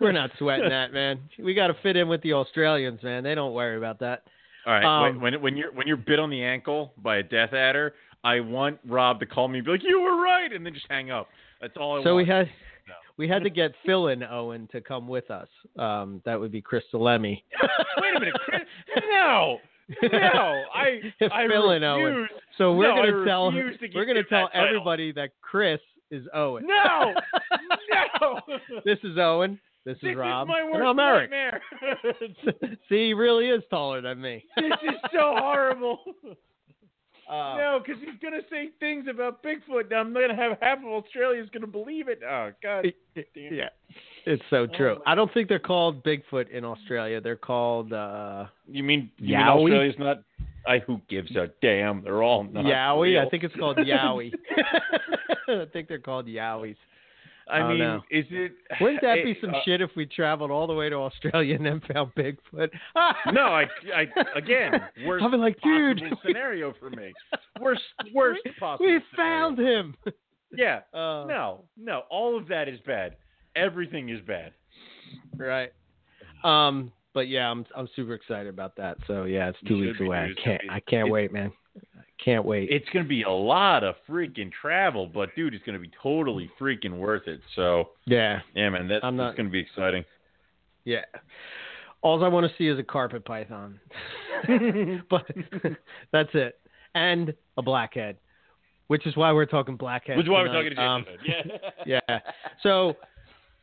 We're 0.00 0.12
not 0.12 0.30
sweating 0.38 0.68
that, 0.68 0.92
man. 0.92 1.20
We 1.38 1.54
got 1.54 1.68
to 1.68 1.74
fit 1.82 1.96
in 1.96 2.08
with 2.08 2.20
the 2.22 2.32
Australians, 2.34 3.02
man. 3.02 3.22
They 3.24 3.34
don't 3.34 3.52
worry 3.54 3.76
about 3.76 3.98
that. 4.00 4.24
All 4.66 4.72
right, 4.72 4.84
Um, 4.84 5.20
when, 5.20 5.34
when 5.34 5.42
when 5.42 5.56
you're 5.56 5.72
when 5.72 5.86
you're 5.86 5.96
bit 5.96 6.18
on 6.18 6.30
the 6.30 6.42
ankle 6.42 6.92
by 7.02 7.16
a 7.18 7.22
Death 7.22 7.52
Adder, 7.52 7.94
I 8.22 8.40
want 8.40 8.78
Rob 8.86 9.18
to 9.20 9.26
call 9.26 9.48
me 9.48 9.58
and 9.58 9.64
be 9.64 9.72
like, 9.72 9.82
"You 9.82 10.00
were 10.02 10.22
right," 10.22 10.52
and 10.52 10.64
then 10.64 10.72
just 10.74 10.86
hang 10.88 11.10
up. 11.10 11.28
That's 11.60 11.76
all 11.76 12.00
I 12.00 12.04
so 12.04 12.14
we 12.14 12.24
had 12.24 12.46
No. 12.86 12.94
we 13.16 13.26
had 13.28 13.42
to 13.44 13.50
get 13.50 13.72
Phil 13.86 14.08
and 14.08 14.22
Owen 14.24 14.68
to 14.72 14.80
come 14.80 15.08
with 15.08 15.30
us. 15.30 15.48
Um, 15.78 16.20
that 16.24 16.38
would 16.38 16.52
be 16.52 16.60
Crystal 16.60 17.02
Lemmy. 17.02 17.44
Wait 17.98 18.16
a 18.16 18.20
minute, 18.20 18.34
Chris. 18.44 18.60
No, 19.10 19.58
no, 20.02 20.62
I 20.74 21.00
I 21.32 21.46
Phil 21.48 21.70
and 21.70 21.84
Owen. 21.84 22.14
refuse. 22.14 22.30
So 22.58 22.74
we're 22.74 22.88
No, 22.88 22.96
gonna 23.12 23.24
tell 23.24 23.50
to 23.50 23.72
we're 23.94 24.04
gonna 24.04 24.22
tell 24.24 24.48
that 24.52 24.58
everybody 24.66 25.12
that 25.12 25.30
Chris 25.40 25.80
is 26.10 26.24
Owen. 26.34 26.66
No, 26.66 27.14
no. 28.20 28.40
this 28.84 28.98
is 29.02 29.16
Owen. 29.18 29.58
This 29.84 29.96
is 30.02 30.14
Rob. 30.16 30.46
is 30.46 30.48
my 30.48 30.62
worst 30.64 30.76
and 30.76 30.88
I'm 30.88 30.98
Eric. 30.98 31.30
nightmare. 31.30 31.60
See, 32.88 33.06
he 33.08 33.14
really 33.14 33.48
is 33.48 33.62
taller 33.70 34.00
than 34.00 34.20
me. 34.20 34.44
this 34.56 34.72
is 34.84 34.94
so 35.12 35.34
horrible. 35.38 35.98
Uh, 37.28 37.56
no, 37.56 37.80
because 37.84 38.00
he's 38.02 38.18
gonna 38.22 38.42
say 38.50 38.70
things 38.80 39.06
about 39.08 39.42
Bigfoot. 39.42 39.84
and 39.90 39.94
I'm 39.94 40.12
gonna 40.12 40.34
have 40.36 40.58
half 40.60 40.78
of 40.78 40.84
Australia's 40.84 41.48
gonna 41.52 41.66
believe 41.66 42.08
it. 42.08 42.20
Oh 42.28 42.50
God. 42.62 42.92
damn. 43.14 43.24
yeah, 43.54 43.68
it's 44.26 44.42
so 44.50 44.66
true. 44.66 44.96
my- 45.06 45.12
I 45.12 45.14
don't 45.14 45.32
think 45.32 45.48
they're 45.48 45.58
called 45.58 46.02
Bigfoot 46.04 46.50
in 46.50 46.64
Australia. 46.64 47.20
They're 47.20 47.36
called 47.36 47.92
uh, 47.92 48.46
You 48.68 48.82
mean 48.82 49.10
you 49.18 49.36
mean 49.36 49.46
Yowie? 49.46 49.62
Australia's 49.64 49.96
not? 49.98 50.22
I 50.66 50.78
who 50.80 51.00
gives 51.08 51.34
a 51.36 51.48
damn? 51.60 52.02
They're 52.02 52.22
all 52.22 52.44
not 52.44 52.64
Yowie. 52.64 53.24
I 53.24 53.28
think 53.28 53.44
it's 53.44 53.54
called 53.56 53.76
Yowie. 53.78 54.32
I 55.48 55.64
think 55.72 55.88
they're 55.88 55.98
called 55.98 56.26
Yowies. 56.26 56.76
I 57.50 57.60
Oh, 57.60 57.68
mean, 57.68 58.00
is 58.10 58.24
it? 58.30 58.52
Wouldn't 58.80 59.00
that 59.02 59.16
be 59.24 59.32
it- 59.32 59.38
some 59.40 59.54
uh, 59.54 59.58
shit 59.64 59.80
if 59.80 59.90
we 59.96 60.06
traveled 60.06 60.50
all 60.50 60.66
the 60.66 60.74
way 60.74 60.88
to 60.88 60.96
Australia 60.96 61.54
and 61.56 61.64
then 61.66 61.80
found 61.92 62.12
Bigfoot? 62.14 62.70
No, 63.32 63.42
I, 63.46 63.64
I 63.94 64.06
again, 64.36 64.80
worst 65.06 65.22
I'll 65.24 65.30
be 65.30 65.36
like, 65.36 65.56
dude, 65.62 66.02
scenario 66.24 66.72
for 66.78 66.90
me. 66.90 67.12
Worst, 67.60 67.82
worst 68.14 68.40
possible. 68.58 68.86
we 68.86 69.00
scenario. 69.10 69.16
found 69.16 69.58
him. 69.58 69.94
Yeah. 70.56 70.80
Uh, 70.94 71.24
No, 71.26 71.64
no, 71.76 72.02
all 72.10 72.36
of 72.36 72.48
that 72.48 72.68
is 72.68 72.78
bad. 72.86 73.16
Everything 73.56 74.08
is 74.10 74.20
bad. 74.26 74.52
Right. 75.36 75.72
Um. 76.44 76.92
But 77.14 77.28
yeah, 77.28 77.50
I'm 77.50 77.66
I'm 77.76 77.88
super 77.94 78.14
excited 78.14 78.48
about 78.48 78.74
that. 78.76 78.96
So 79.06 79.24
yeah, 79.24 79.50
it's 79.50 79.58
two 79.68 79.78
weeks 79.80 80.00
away. 80.00 80.18
I 80.18 80.42
can't 80.42 80.60
I 80.70 80.80
can't 80.80 81.06
it's- 81.08 81.10
wait, 81.12 81.32
man. 81.32 81.52
Can't 82.24 82.44
wait. 82.44 82.68
It's 82.70 82.88
gonna 82.92 83.04
be 83.04 83.22
a 83.22 83.30
lot 83.30 83.82
of 83.82 83.96
freaking 84.08 84.50
travel, 84.52 85.06
but 85.06 85.34
dude, 85.34 85.54
it's 85.54 85.64
gonna 85.64 85.78
be 85.78 85.90
totally 86.02 86.50
freaking 86.60 86.98
worth 86.98 87.26
it. 87.26 87.40
So 87.56 87.90
yeah, 88.04 88.40
yeah, 88.54 88.70
man, 88.70 88.88
that's, 88.88 89.04
I'm 89.04 89.16
that's 89.16 89.36
gonna 89.36 89.48
be 89.48 89.58
exciting. 89.60 90.04
yeah. 90.84 91.04
All 92.02 92.24
I 92.24 92.28
want 92.28 92.50
to 92.50 92.52
see 92.58 92.66
is 92.66 92.78
a 92.78 92.82
carpet 92.82 93.24
python, 93.24 93.78
but 95.10 95.24
that's 96.12 96.30
it, 96.34 96.58
and 96.94 97.32
a 97.56 97.62
blackhead, 97.62 98.16
which 98.88 99.06
is 99.06 99.16
why 99.16 99.32
we're 99.32 99.46
talking 99.46 99.76
blackhead. 99.76 100.16
Which 100.16 100.26
is 100.26 100.30
why 100.30 100.42
we're 100.42 100.52
talking 100.52 100.74
to 100.74 100.82
Um, 100.82 101.04
yeah. 101.24 101.42
yeah. 102.08 102.18
So 102.62 102.96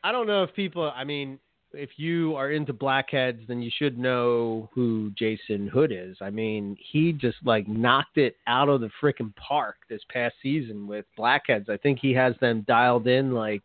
I 0.02 0.12
don't 0.12 0.26
know 0.26 0.42
if 0.42 0.54
people. 0.54 0.90
I 0.94 1.04
mean, 1.04 1.38
if 1.72 1.90
you 1.96 2.34
are 2.36 2.50
into 2.50 2.72
blackheads, 2.72 3.40
then 3.46 3.62
you 3.62 3.70
should 3.76 3.98
know 3.98 4.68
who 4.74 5.12
Jason 5.16 5.68
Hood 5.68 5.92
is. 5.92 6.16
I 6.20 6.30
mean, 6.30 6.76
he 6.92 7.12
just 7.12 7.38
like 7.44 7.68
knocked 7.68 8.18
it 8.18 8.36
out 8.46 8.68
of 8.68 8.80
the 8.80 8.90
freaking 9.02 9.34
park 9.36 9.76
this 9.88 10.02
past 10.10 10.34
season 10.42 10.86
with 10.86 11.04
blackheads. 11.16 11.68
I 11.68 11.76
think 11.76 11.98
he 12.00 12.12
has 12.14 12.34
them 12.40 12.64
dialed 12.66 13.06
in 13.06 13.32
like 13.32 13.62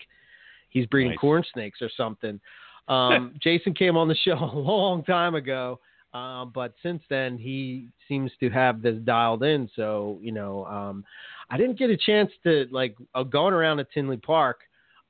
he's 0.69 0.85
breeding 0.87 1.11
Nice. 1.11 1.19
corn 1.19 1.43
snakes 1.53 1.81
or 1.81 1.89
something. 1.95 2.39
Um, 2.87 3.35
Jason 3.41 3.73
came 3.73 3.97
on 3.97 4.07
the 4.07 4.15
show 4.15 4.37
a 4.37 4.57
long 4.57 5.03
time 5.03 5.35
ago. 5.35 5.79
Um, 6.13 6.51
but 6.55 6.73
since 6.81 7.03
then, 7.09 7.37
he 7.37 7.89
seems 8.07 8.31
to 8.39 8.49
have 8.49 8.81
this 8.81 8.95
dialed 9.03 9.43
in. 9.43 9.69
So, 9.75 10.17
you 10.21 10.31
know, 10.31 10.63
um, 10.65 11.03
I 11.49 11.57
didn't 11.57 11.77
get 11.77 11.89
a 11.89 11.97
chance 11.97 12.31
to 12.43 12.67
like 12.71 12.95
uh, 13.13 13.23
going 13.23 13.53
around 13.53 13.77
to 13.77 13.87
Tinley 13.93 14.15
Park. 14.15 14.61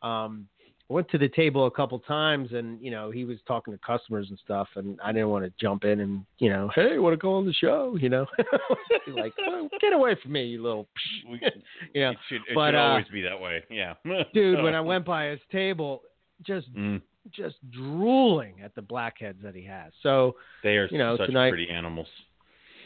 Um, 0.02 0.48
went 0.88 1.10
to 1.10 1.18
the 1.18 1.28
table 1.30 1.66
a 1.66 1.72
couple 1.72 1.98
times, 2.00 2.50
and 2.54 2.80
you 2.82 2.92
know 2.92 3.10
he 3.12 3.26
was 3.26 3.38
talking 3.48 3.74
to 3.74 3.80
customers 3.80 4.28
and 4.30 4.38
stuff, 4.44 4.68
and 4.76 5.00
I 5.04 5.12
didn't 5.12 5.30
want 5.30 5.46
to 5.46 5.52
jump 5.60 5.84
in 5.84 6.00
and 6.02 6.26
you 6.38 6.50
know, 6.50 6.70
hey, 6.76 6.98
want 7.00 7.14
to 7.14 7.18
go 7.18 7.34
on 7.34 7.46
the 7.46 7.54
show? 7.54 7.98
You 8.00 8.10
know, 8.10 8.26
like 9.08 9.34
well, 9.48 9.68
get 9.82 9.94
away 9.94 10.16
from 10.22 10.32
me, 10.34 10.46
you 10.46 10.62
little. 10.62 10.88
We- 11.30 11.40
you 11.94 12.02
know, 12.02 12.12
it 12.12 12.18
should, 12.30 12.42
it 12.48 12.56
but, 12.56 12.70
should 12.70 12.76
uh, 12.76 12.80
always 12.82 13.08
be 13.12 13.22
that 13.22 13.40
way. 13.40 13.64
Yeah. 13.70 13.94
dude, 14.34 14.64
when 14.64 14.76
I 14.76 14.82
went 14.82 15.06
by 15.06 15.26
his 15.28 15.40
table, 15.52 16.02
just 16.44 16.74
Mm, 16.76 17.02
just 17.32 17.56
drooling 17.72 18.56
at 18.64 18.76
the 18.76 18.82
blackheads 18.82 19.40
that 19.42 19.56
he 19.56 19.64
has. 19.64 19.92
So 20.04 20.36
they 20.64 20.78
are 20.78 20.88
You 20.92 20.98
know, 21.00 21.18
such 21.18 21.28
tonight- 21.28 21.50
pretty 21.50 21.70
animals. 21.70 22.08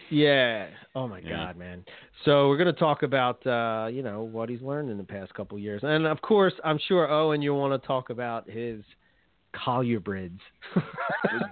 Yeah, 0.09 0.67
oh 0.95 1.07
my 1.07 1.19
Yeah. 1.19 1.29
god, 1.29 1.57
man. 1.57 1.83
So 2.25 2.47
we're 2.47 2.57
gonna 2.57 2.73
talk 2.73 3.03
about 3.03 3.45
uh, 3.47 3.87
you 3.91 4.03
know 4.03 4.23
what 4.23 4.49
he's 4.49 4.61
learned 4.61 4.89
in 4.89 4.97
the 4.97 5.03
past 5.03 5.33
couple 5.33 5.57
years, 5.59 5.81
and 5.83 6.05
of 6.05 6.21
course, 6.21 6.53
I'm 6.63 6.79
sure 6.87 7.09
Owen, 7.09 7.41
you 7.41 7.53
want 7.53 7.79
to 7.81 7.87
talk 7.87 8.09
about 8.09 8.49
his 8.49 8.83
collier 9.53 9.99
brids. 9.99 10.39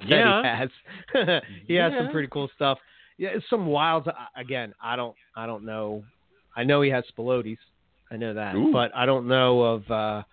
Yeah. 0.07 0.41
he 0.41 0.47
has. 0.47 1.41
he 1.67 1.73
has 1.75 1.91
some 1.97 2.09
pretty 2.11 2.29
cool 2.31 2.49
stuff. 2.55 2.77
Yeah, 3.17 3.29
it's 3.33 3.45
some 3.49 3.65
wild. 3.65 4.07
Again, 4.35 4.73
I 4.81 4.95
don't, 4.95 5.15
I 5.35 5.45
don't 5.45 5.65
know. 5.65 6.03
I 6.55 6.63
know 6.63 6.81
he 6.81 6.89
has 6.91 7.03
spilotes. 7.17 7.57
I 8.11 8.17
know 8.17 8.33
that, 8.33 8.55
Ooh. 8.55 8.71
but 8.71 8.95
I 8.95 9.05
don't 9.05 9.27
know 9.27 9.61
of, 9.61 9.91
uh, 9.91 10.23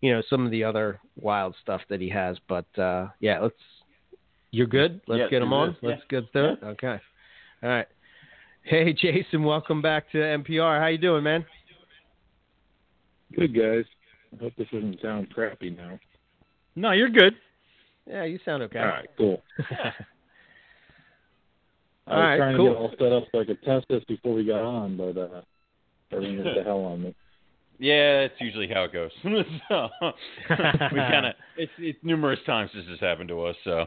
you 0.00 0.12
know, 0.14 0.22
some 0.30 0.44
of 0.46 0.50
the 0.50 0.64
other 0.64 0.98
wild 1.20 1.54
stuff 1.62 1.82
that 1.90 2.00
he 2.00 2.08
has. 2.08 2.38
But 2.48 2.66
uh, 2.78 3.08
yeah, 3.20 3.40
let's. 3.40 3.54
You're 4.50 4.66
good. 4.66 5.00
Let's 5.06 5.20
Yeah, 5.20 5.28
get 5.28 5.42
him 5.42 5.52
on. 5.52 5.76
Yeah. 5.82 5.90
Let's 5.90 6.02
get 6.08 6.24
through 6.32 6.52
it. 6.54 6.58
Okay. 6.62 6.98
All 7.62 7.68
right. 7.68 7.86
Hey, 8.62 8.92
Jason. 9.00 9.42
Welcome 9.42 9.82
back 9.82 10.10
to 10.12 10.18
MPR. 10.18 10.80
How 10.80 10.86
you 10.86 10.98
doing, 10.98 11.24
man? 11.24 11.44
Good 13.36 13.54
guys. 13.54 13.84
I 14.32 14.42
hope 14.44 14.52
this 14.56 14.68
doesn't 14.72 15.00
sound 15.02 15.30
crappy 15.30 15.70
now. 15.70 15.98
No, 16.76 16.92
you're 16.92 17.08
good. 17.08 17.34
Yeah, 18.06 18.24
you 18.24 18.38
sound 18.44 18.62
okay. 18.64 18.78
All 18.78 18.86
right, 18.86 19.08
cool. 19.18 19.42
I 22.06 22.12
All 22.12 22.16
was 22.16 22.22
right, 22.22 22.36
trying 22.38 22.56
cool. 22.56 22.66
to 22.68 22.72
get 22.72 22.78
all 22.78 22.90
set 22.98 23.12
up 23.12 23.24
so 23.32 23.40
I 23.40 23.44
could 23.44 23.62
test 23.62 23.86
this 23.90 24.02
before 24.04 24.34
we 24.34 24.44
got 24.46 24.62
on, 24.62 24.96
but 24.96 25.18
uh 25.18 25.42
everything 26.10 26.42
went 26.42 26.56
to 26.56 26.62
hell 26.64 26.84
on 26.84 27.02
me. 27.02 27.14
Yeah, 27.80 28.22
that's 28.22 28.40
usually 28.40 28.66
how 28.66 28.82
it 28.82 28.92
goes. 28.92 29.12
so, 29.22 29.30
we 30.48 30.96
kind 30.96 31.26
of 31.26 31.34
it's 31.56 31.70
it's 31.78 31.98
numerous 32.02 32.40
times 32.44 32.72
this 32.74 32.84
has 32.88 32.98
happened 32.98 33.28
to 33.28 33.40
us. 33.42 33.54
So 33.62 33.86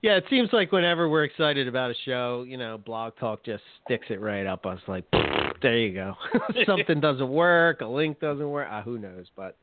Yeah, 0.00 0.16
it 0.16 0.24
seems 0.30 0.50
like 0.52 0.70
whenever 0.70 1.08
we're 1.08 1.24
excited 1.24 1.66
about 1.66 1.90
a 1.90 1.94
show, 2.04 2.44
you 2.46 2.56
know, 2.56 2.78
Blog 2.78 3.14
Talk 3.18 3.44
just 3.44 3.64
sticks 3.84 4.06
it 4.10 4.20
right 4.20 4.46
up 4.46 4.64
us. 4.64 4.78
Like, 4.86 5.04
there 5.62 5.76
you 5.76 5.92
go. 5.92 6.14
Something 6.66 7.00
doesn't 7.00 7.28
work, 7.28 7.80
a 7.80 7.86
link 7.86 8.20
doesn't 8.20 8.48
work. 8.48 8.68
Uh, 8.70 8.82
who 8.82 8.98
knows? 8.98 9.26
But 9.34 9.56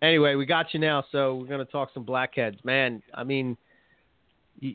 anyway, 0.00 0.36
we 0.36 0.46
got 0.46 0.72
you 0.72 0.80
now, 0.80 1.04
so 1.12 1.36
we're 1.36 1.48
gonna 1.48 1.66
talk 1.66 1.90
some 1.92 2.04
blackheads. 2.04 2.56
Man, 2.64 3.02
I 3.12 3.24
mean, 3.24 3.58
you, 4.58 4.74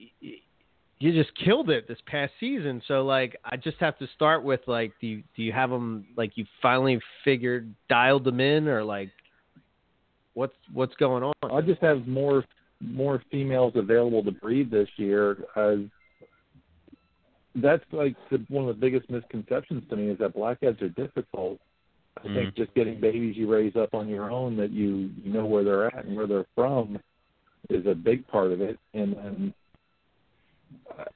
you 1.00 1.12
just 1.12 1.36
killed 1.44 1.72
it 1.72 1.88
this 1.88 1.98
past 2.06 2.34
season. 2.40 2.80
So 2.88 3.04
like, 3.04 3.36
I 3.44 3.58
just 3.58 3.78
have 3.80 3.98
to 4.00 4.08
start 4.14 4.44
with 4.44 4.62
like, 4.68 4.94
do 5.02 5.08
you, 5.08 5.24
do 5.36 5.42
you 5.42 5.52
have 5.54 5.72
them 5.72 6.06
like 6.18 6.34
you 6.36 6.46
finally 6.62 7.00
figured 7.24 7.74
dialed 7.90 8.26
them 8.26 8.40
in, 8.40 8.68
or 8.68 8.84
like, 8.84 9.10
what's 10.36 10.54
what's 10.72 10.94
going 10.96 11.24
on? 11.24 11.34
I'll 11.42 11.64
just 11.64 11.82
have 11.82 12.06
more 12.06 12.44
more 12.82 13.22
females 13.32 13.74
available 13.76 14.24
to 14.24 14.32
breed 14.32 14.72
this 14.72 14.90
year. 14.98 15.38
Uh, 15.56 15.76
that's 17.56 17.84
like 17.92 18.16
the, 18.30 18.44
one 18.50 18.68
of 18.68 18.76
the 18.76 18.80
biggest 18.80 19.10
misconceptions 19.10 19.84
to 19.90 19.96
me 19.96 20.10
is 20.10 20.20
that 20.20 20.34
blackheads 20.34 20.82
are 20.82 20.90
difficult. 20.90 21.60
I 22.18 22.28
think 22.34 22.56
just 22.56 22.74
getting 22.74 23.00
babies 23.00 23.38
you 23.38 23.50
raise 23.50 23.76
up 23.78 23.94
on 23.94 24.10
your 24.10 24.30
own 24.30 24.58
that 24.58 24.72
you 24.72 25.10
you 25.24 25.32
know 25.32 25.46
where 25.46 25.64
they're 25.64 25.88
at 25.88 26.04
and 26.04 26.18
where 26.18 26.28
they're 26.28 26.46
from 26.54 27.00
is 27.70 27.86
a 27.86 27.96
big 27.96 28.28
part 28.28 28.52
of 28.52 28.60
it. 28.60 28.78
And 28.94 29.16
then 29.16 29.54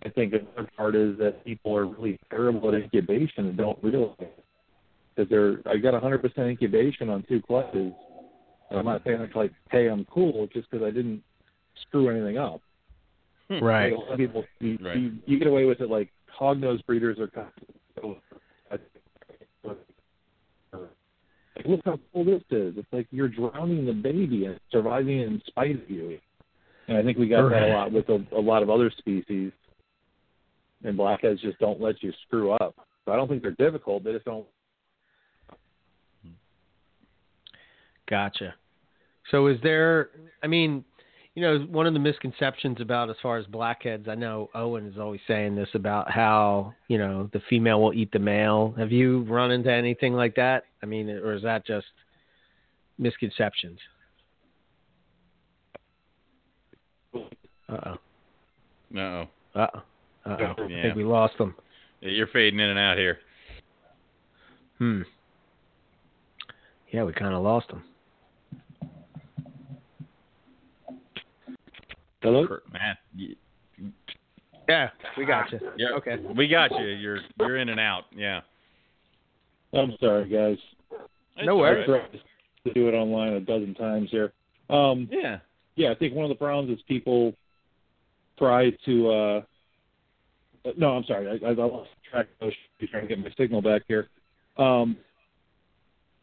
I 0.06 0.10
think 0.10 0.34
another 0.34 0.70
part 0.78 0.96
is 0.96 1.18
that 1.18 1.44
people 1.44 1.76
are 1.76 1.86
really 1.86 2.20
terrible 2.30 2.70
at 2.70 2.76
incubation 2.76 3.48
and 3.48 3.58
don't 3.58 3.78
realize 3.84 4.16
that 5.18 5.30
they're. 5.30 5.60
I 5.66 5.78
got 5.78 6.02
100% 6.02 6.38
incubation 6.38 7.10
on 7.10 7.24
two 7.28 7.42
clutches. 7.42 7.92
I'm 8.72 8.86
not 8.86 9.04
saying 9.06 9.22
it's 9.22 9.36
like, 9.36 9.52
hey, 9.72 9.88
I'm 9.88 10.06
cool, 10.06 10.48
just 10.52 10.70
because 10.70 10.84
I 10.84 10.90
didn't 10.90 11.22
screw 11.82 12.10
anything 12.10 12.38
up. 12.38 12.62
Hmm. 13.50 13.64
Right. 13.64 13.92
Like, 13.92 13.98
a 13.98 14.02
lot 14.02 14.12
of 14.14 14.18
people, 14.18 14.46
you, 14.60 14.78
Right. 14.82 14.98
you, 14.98 15.14
you 15.26 15.38
get 15.40 15.48
away 15.48 15.66
with 15.66 15.82
it. 15.82 15.90
Like 15.90 16.10
hog 16.32 16.60
nose 16.60 16.82
breeders 16.84 17.20
are 17.20 17.28
kind 17.28 17.48
of. 18.02 18.16
Like, 21.56 21.68
look 21.68 21.82
how 21.86 22.00
cool 22.12 22.26
this 22.26 22.42
is. 22.50 22.74
It's 22.78 22.88
like 22.92 23.08
you're 23.12 23.28
drowning 23.28 23.86
the 23.86 23.94
baby 23.94 24.46
and 24.46 24.60
surviving 24.72 25.20
in 25.20 25.42
spite 25.46 25.82
of 25.84 25.90
you. 25.90 26.18
And 26.88 26.98
I 26.98 27.04
think 27.04 27.18
we 27.18 27.28
got 27.28 27.48
that 27.50 27.70
a 27.70 27.74
lot 27.74 27.92
with 27.92 28.10
a, 28.10 28.26
a 28.36 28.42
lot 28.42 28.64
of 28.64 28.70
other 28.70 28.92
species. 28.98 29.52
And 30.84 30.98
blackheads 30.98 31.42
just 31.42 31.60
don't 31.60 31.80
let 31.80 32.02
you 32.02 32.12
screw 32.26 32.52
up. 32.52 32.76
So 33.06 33.12
I 33.12 33.16
don't 33.16 33.28
think 33.28 33.42
they're 33.42 33.52
difficult. 33.52 34.04
They 34.04 34.14
just 34.14 34.26
don't. 34.26 34.46
Gotcha. 38.10 38.56
So 39.32 39.48
is 39.48 39.58
there? 39.64 40.10
I 40.42 40.48
mean, 40.48 40.84
you 41.36 41.42
know, 41.42 41.60
one 41.72 41.88
of 41.88 41.94
the 41.94 42.00
misconceptions 42.00 42.80
about 42.80 43.10
as 43.10 43.16
far 43.22 43.38
as 43.38 43.46
blackheads, 43.48 44.08
I 44.08 44.14
know 44.16 44.50
Owen 44.54 44.86
is 44.88 45.00
always 45.00 45.22
saying 45.28 45.56
this 45.56 45.70
about 45.74 46.12
how 46.12 46.74
you 46.88 46.98
know 47.00 47.30
the 47.34 47.42
female 47.50 47.82
will 47.82 47.94
eat 47.94 48.12
the 48.12 48.20
male. 48.20 48.74
Have 48.78 48.92
you 48.92 49.24
run 49.24 49.52
into 49.52 49.72
anything 49.72 50.14
like 50.14 50.36
that? 50.36 50.66
I 50.84 50.86
mean, 50.86 51.10
or 51.10 51.34
is 51.34 51.42
that 51.44 51.66
just 51.66 51.88
misconceptions? 53.00 53.80
Uh 57.16 57.78
oh. 57.86 57.96
no, 58.92 59.28
Uh 59.56 59.68
oh. 59.74 59.80
Uh 60.26 60.38
oh. 60.40 60.64
I 60.64 60.82
think 60.84 60.96
we 60.96 61.04
lost 61.04 61.38
them. 61.38 61.56
you're 62.02 62.28
fading 62.28 62.60
in 62.60 62.70
and 62.70 62.80
out 62.80 62.98
here. 62.98 63.20
Hmm. 64.78 65.02
Yeah, 66.92 67.04
we 67.06 67.14
kind 67.14 67.34
of 67.34 67.42
lost 67.42 67.70
them. 67.70 67.84
Hello. 72.24 72.48
Matt, 72.72 72.98
y- 73.18 73.36
Yeah, 74.70 74.90
we 75.18 75.26
got 75.26 75.52
you. 75.52 75.60
yeah, 75.78 75.90
Okay. 75.98 76.16
we 76.36 76.48
got 76.48 76.72
you. 76.80 76.86
You're 76.88 77.20
you're 77.38 77.58
in 77.58 77.68
and 77.70 77.80
out. 77.82 78.06
Yeah. 78.16 78.42
I'm 79.74 79.94
sorry, 80.00 80.30
guys. 80.30 80.58
It's 81.36 81.46
No 81.46 81.54
all 81.54 81.60
worries. 81.60 81.88
right. 81.88 82.10
I 82.14 82.70
to 82.70 82.74
do 82.74 82.88
it 82.88 82.94
online 82.94 83.34
a 83.34 83.40
dozen 83.42 83.74
times 83.76 84.10
here. 84.10 84.32
Um, 84.70 85.10
Yeah. 85.12 85.40
yeah, 85.76 85.92
I 85.92 85.96
think 85.96 86.14
one 86.16 86.24
of 86.24 86.30
the 86.30 86.36
problems 86.36 86.78
is 86.78 86.82
people 86.88 87.34
try 88.40 88.70
to. 88.86 89.10
uh 89.10 89.42
No, 90.78 90.92
I'm 90.96 91.04
sorry, 91.04 91.28
I, 91.28 91.46
I 91.46 91.52
lost 91.52 91.90
track. 92.10 92.28
I 92.42 92.46
was 92.46 92.54
trying 92.90 93.04
to 93.04 93.08
get 93.10 93.20
my 93.20 93.32
signal 93.38 93.62
back 93.62 93.82
here. 93.90 94.08
Um, 94.58 94.96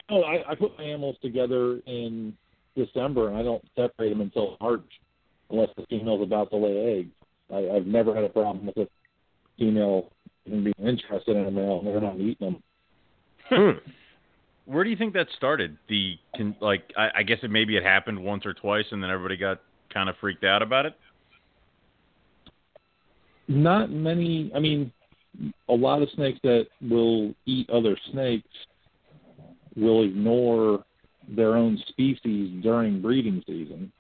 oh, 0.09 0.23
I, 0.23 0.53
I 0.53 0.55
put 0.55 0.79
my 0.79 0.85
animals 0.85 1.17
together 1.21 1.81
in 1.87 2.35
December, 2.75 3.29
and 3.29 3.37
I 3.37 3.43
don't 3.43 3.63
separate 3.77 4.09
them 4.11 4.23
until 4.23 4.57
March, 4.63 4.81
unless 5.51 5.71
the 5.77 5.85
female's 5.89 6.23
about 6.23 6.51
to 6.51 6.57
lay 6.57 6.99
eggs. 6.99 7.11
I, 7.53 7.77
I've 7.77 7.87
never 7.87 8.15
had 8.15 8.25
a 8.25 8.29
problem 8.29 8.67
with 8.67 8.77
a 8.77 8.89
female 9.59 10.11
even 10.47 10.65
being 10.65 10.89
interested 10.89 11.37
in 11.37 11.47
a 11.47 11.51
male, 11.51 11.79
and 11.79 11.87
they're 11.87 12.01
not 12.01 12.17
eating 12.17 12.37
them. 12.41 12.63
Hmm. 13.49 13.91
Where 14.65 14.85
do 14.85 14.91
you 14.91 14.97
think 14.97 15.15
that 15.15 15.27
started? 15.37 15.77
The 15.89 16.15
can, 16.37 16.55
like 16.61 16.83
I, 16.97 17.09
I 17.19 17.23
guess 17.23 17.39
it 17.43 17.51
maybe 17.51 17.77
it 17.77 17.83
happened 17.83 18.23
once 18.23 18.47
or 18.47 18.55
twice, 18.55 18.85
and 18.93 19.03
then 19.03 19.11
everybody 19.11 19.37
got 19.37 19.61
kind 19.93 20.09
of 20.09 20.15
freaked 20.21 20.45
out 20.45 20.63
about 20.63 20.87
it. 20.87 20.95
Not 23.49 23.91
many. 23.91 24.53
I 24.55 24.61
mean, 24.61 24.93
a 25.69 25.75
lot 25.75 26.03
of 26.03 26.09
snakes 26.15 26.39
that 26.45 26.67
will 26.81 27.35
eat 27.47 27.69
other 27.71 27.97
snakes 28.13 28.49
will 29.77 30.05
ignore 30.05 30.85
their 31.29 31.57
own 31.57 31.79
species 31.89 32.63
during 32.63 33.03
breeding 33.03 33.43
season. 33.47 33.91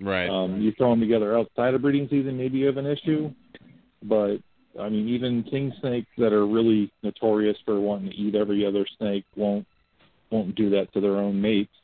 Right. 0.00 0.28
Um, 0.28 0.60
you 0.60 0.72
throw 0.72 0.90
them 0.90 1.00
together 1.00 1.36
outside 1.36 1.74
of 1.74 1.82
breeding 1.82 2.08
season, 2.08 2.36
maybe 2.36 2.58
you 2.58 2.66
have 2.66 2.78
an 2.78 2.86
issue. 2.86 3.32
But 4.02 4.38
I 4.78 4.88
mean, 4.88 5.08
even 5.08 5.42
king 5.42 5.72
snakes 5.80 6.08
that 6.16 6.32
are 6.32 6.46
really 6.46 6.90
notorious 7.02 7.56
for 7.64 7.78
wanting 7.80 8.10
to 8.10 8.16
eat 8.16 8.34
every 8.34 8.64
other 8.64 8.86
snake 8.98 9.24
won't 9.36 9.66
won't 10.30 10.54
do 10.54 10.70
that 10.70 10.92
to 10.94 11.00
their 11.00 11.16
own 11.16 11.40
mates. 11.40 11.74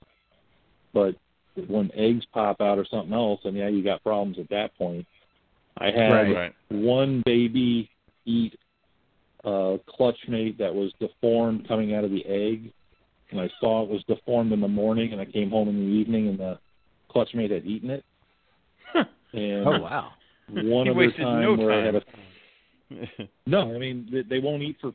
But 0.94 1.16
when 1.66 1.90
eggs 1.94 2.24
pop 2.32 2.60
out 2.60 2.78
or 2.78 2.86
something 2.90 3.12
else, 3.12 3.40
and 3.44 3.56
yeah, 3.56 3.68
you 3.68 3.82
got 3.82 4.02
problems 4.02 4.38
at 4.38 4.48
that 4.50 4.76
point. 4.76 5.06
I 5.78 5.90
had 5.90 6.32
Right. 6.32 6.52
one 6.68 7.22
baby 7.26 7.90
eat 8.24 8.58
a 9.44 9.78
clutch 9.86 10.18
mate 10.28 10.58
that 10.58 10.74
was 10.74 10.92
deformed 11.00 11.68
coming 11.68 11.94
out 11.94 12.04
of 12.04 12.10
the 12.10 12.24
egg, 12.24 12.72
and 13.30 13.40
I 13.40 13.50
saw 13.60 13.82
it 13.82 13.90
was 13.90 14.02
deformed 14.04 14.52
in 14.52 14.60
the 14.60 14.68
morning, 14.68 15.12
and 15.12 15.20
I 15.20 15.26
came 15.26 15.50
home 15.50 15.68
in 15.68 15.76
the 15.76 15.96
evening, 15.96 16.28
and 16.28 16.38
the 16.38 16.58
clutch 17.16 17.34
mate 17.34 17.50
had 17.50 17.64
eaten 17.64 17.88
it. 17.88 18.04
And 19.32 19.66
Oh 19.66 19.78
wow. 19.80 20.12
one 20.48 20.86
He 20.86 20.90
other 20.90 20.98
wasted 20.98 21.22
time 21.22 21.40
no 21.42 21.54
where 21.54 21.72
I 21.72 21.86
had 21.86 21.94
a 21.94 22.02
no, 23.46 23.74
I 23.74 23.78
mean 23.78 24.06
they, 24.12 24.22
they 24.22 24.38
won't 24.38 24.62
eat 24.62 24.76
for 24.80 24.88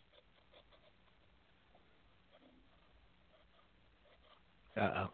Uh 4.78 4.80
oh. 4.98 5.10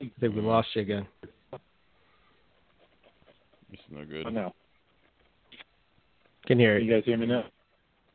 I 0.00 0.10
think 0.20 0.34
we 0.34 0.40
lost 0.40 0.68
you 0.74 0.82
again. 0.82 1.06
It's 3.72 3.82
no 3.90 4.04
good. 4.04 4.26
Oh, 4.26 4.30
no. 4.30 4.54
Can 6.46 6.58
hear 6.58 6.78
Can 6.78 6.86
you. 6.86 6.92
you 6.92 6.96
guys 7.00 7.04
hear 7.04 7.18
me 7.18 7.26
now? 7.26 7.44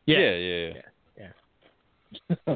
Yeah, 0.05 0.35
yeah, 0.35 0.69
yeah. 1.17 2.55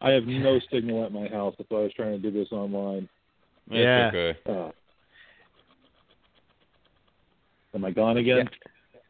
I 0.00 0.10
have 0.10 0.24
no 0.24 0.60
signal 0.72 1.04
at 1.04 1.12
my 1.12 1.28
house. 1.28 1.54
That's 1.58 1.68
why 1.70 1.80
I 1.80 1.82
was 1.82 1.92
trying 1.94 2.12
to 2.12 2.18
do 2.18 2.30
this 2.30 2.52
online. 2.52 3.08
That's 3.68 3.78
Yeah. 3.78 4.10
okay. 4.14 4.38
Uh, 4.48 4.70
am 7.74 7.84
I 7.84 7.90
gone 7.90 8.16
again? 8.16 8.48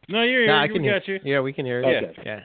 No, 0.09 0.21
you're 0.21 0.41
here. 0.41 0.47
No, 0.47 0.53
I 0.55 0.63
we 0.67 0.73
can 0.73 0.83
hear. 0.83 0.99
got 0.99 1.07
you. 1.07 1.19
Yeah, 1.23 1.39
we 1.39 1.53
can 1.53 1.65
hear 1.65 1.81
you. 1.81 2.07
Okay. 2.07 2.21
Yeah. 2.25 2.39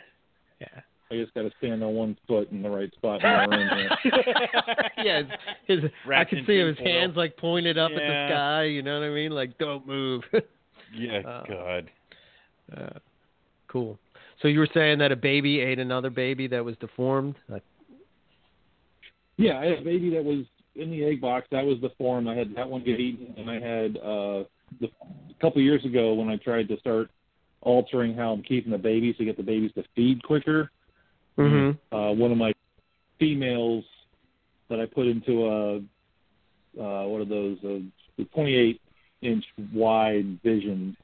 Yeah. 0.61 0.81
I 1.13 1.17
just 1.17 1.35
got 1.35 1.43
to 1.43 1.51
stand 1.59 1.83
on 1.83 1.95
one 1.95 2.17
foot 2.29 2.51
in 2.53 2.63
the 2.63 2.71
right 2.71 2.93
spot 2.95 3.23
in 3.25 3.51
the 3.51 3.57
room. 3.57 3.69
Here. 4.03 4.75
yeah, 5.05 5.23
his, 5.67 5.83
his, 5.83 5.91
I 6.15 6.25
can 6.25 6.45
see 6.47 6.59
his 6.59 6.79
hands 6.79 7.17
like 7.17 7.37
pointed 7.37 7.79
up 7.79 7.91
at 7.91 7.97
the 7.97 8.27
sky. 8.31 8.65
You 8.65 8.83
know 8.83 9.01
what 9.01 9.07
I 9.07 9.11
mean? 9.11 9.33
Like, 9.33 9.59
don't 9.59 9.87
move. 9.87 10.23
Yeah, 10.93 11.19
Uh, 11.21 11.45
God. 11.47 11.91
uh, 12.77 12.99
cool. 13.69 13.97
So 14.43 14.49
you 14.49 14.59
were 14.59 14.69
saying 14.75 14.99
that 14.99 15.13
a 15.13 15.17
baby 15.17 15.61
ate 15.61 15.79
another 15.79 16.11
baby 16.11 16.49
that 16.49 16.65
was 16.65 16.75
deformed? 16.81 17.37
Like, 17.49 17.63
Yeah, 19.37 19.59
I 19.61 19.67
had 19.67 19.79
a 19.79 19.85
baby 19.85 20.11
that 20.11 20.25
was 20.25 20.47
in 20.75 20.91
the 20.91 21.05
egg 21.05 21.21
box. 21.21 21.47
That 21.53 21.65
was 21.65 21.79
the 21.81 21.91
form. 21.97 22.27
I 22.27 22.35
had 22.35 22.57
that 22.57 22.69
one 22.69 22.83
get 22.83 22.99
eaten, 22.99 23.33
and 23.37 23.49
I 23.49 23.61
had 23.61 23.97
uh, 23.99 24.45
the, 24.81 24.87
a 24.87 25.41
couple 25.41 25.61
years 25.63 25.85
ago 25.85 26.15
when 26.15 26.29
I 26.29 26.37
tried 26.37 26.69
to 26.69 26.79
start 26.79 27.11
altering 27.63 28.15
how 28.15 28.33
I'm 28.33 28.43
keeping 28.43 28.73
the 28.73 28.79
babies 28.79 29.17
to 29.19 29.25
get 29.25 29.37
the 29.37 29.43
babies 29.43 29.73
to 29.75 29.85
feed 29.95 30.23
quicker. 30.23 30.71
hmm 31.37 31.71
Uh, 31.93 32.13
one 32.13 32.33
of 32.33 32.39
my 32.39 32.53
females 33.19 33.85
that 34.69 34.81
I 34.81 34.87
put 34.87 35.07
into 35.07 35.47
a 35.47 35.81
uh, 36.79 37.05
what 37.05 37.21
are 37.21 37.25
those? 37.25 37.59
A 37.65 38.25
28 38.33 38.81
inch 39.23 39.45
wide 39.73 40.41
vision. 40.43 40.97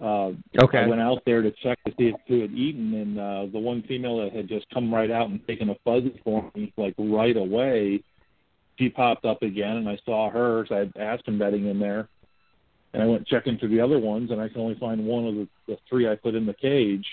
Uh, 0.00 0.32
Okay. 0.60 0.78
I 0.78 0.86
went 0.86 1.00
out 1.00 1.22
there 1.26 1.42
to 1.42 1.50
check 1.62 1.78
to 1.84 1.92
see 1.98 2.08
if 2.08 2.14
who 2.26 2.40
had 2.40 2.52
eaten, 2.52 2.94
and 2.94 3.18
uh, 3.18 3.46
the 3.52 3.58
one 3.58 3.82
female 3.82 4.18
that 4.18 4.32
had 4.32 4.48
just 4.48 4.66
come 4.70 4.92
right 4.92 5.10
out 5.10 5.28
and 5.28 5.44
taken 5.46 5.70
a 5.70 5.74
fuzzy 5.84 6.20
for 6.24 6.50
me, 6.54 6.72
like 6.76 6.94
right 6.98 7.36
away, 7.36 8.02
she 8.78 8.88
popped 8.88 9.24
up 9.24 9.42
again, 9.42 9.76
and 9.76 9.88
I 9.88 9.98
saw 10.04 10.30
her. 10.30 10.66
So 10.68 10.76
I 10.76 10.78
had 10.80 10.92
Aspen 10.96 11.38
bedding 11.38 11.66
in 11.66 11.78
there, 11.80 12.08
and 12.94 13.02
I 13.02 13.06
went 13.06 13.26
checking 13.26 13.58
for 13.58 13.66
the 13.68 13.80
other 13.80 13.98
ones, 13.98 14.30
and 14.30 14.40
I 14.40 14.48
can 14.48 14.60
only 14.60 14.76
find 14.78 15.04
one 15.06 15.26
of 15.26 15.34
the, 15.34 15.48
the 15.66 15.76
three 15.88 16.08
I 16.08 16.14
put 16.16 16.34
in 16.34 16.46
the 16.46 16.54
cage. 16.54 17.06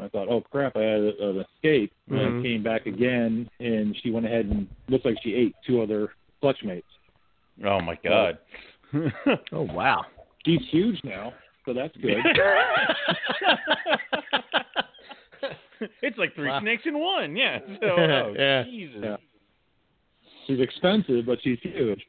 I 0.00 0.08
thought, 0.08 0.28
oh 0.28 0.40
crap, 0.40 0.76
I 0.76 0.80
had 0.82 1.00
a, 1.00 1.30
an 1.30 1.44
escape. 1.56 1.92
And 2.08 2.18
Mhm. 2.18 2.38
I 2.38 2.42
came 2.42 2.62
back 2.62 2.86
again, 2.86 3.48
and 3.60 3.96
she 4.02 4.10
went 4.10 4.26
ahead 4.26 4.46
and 4.46 4.66
looked 4.88 5.04
like 5.06 5.16
she 5.22 5.34
ate 5.34 5.54
two 5.66 5.80
other 5.82 6.12
clutch 6.40 6.62
mates. 6.64 6.86
Oh 7.64 7.80
my 7.80 7.98
God. 8.04 8.38
Oh 9.52 9.62
wow. 9.62 10.04
She's 10.44 10.60
huge 10.70 11.00
now, 11.04 11.32
so 11.64 11.72
that's 11.72 11.96
good. 11.96 12.18
it's 16.02 16.18
like 16.18 16.34
three 16.34 16.48
Wow. 16.48 16.60
snakes 16.60 16.82
in 16.84 16.98
one. 16.98 17.34
Yeah. 17.36 17.58
So, 17.80 17.86
oh, 17.88 18.34
Yeah. 18.38 18.64
Jesus. 18.64 19.00
Yeah. 19.02 19.16
she's 20.46 20.60
expensive, 20.60 21.24
but 21.26 21.38
she's 21.42 21.58
huge. 21.62 22.02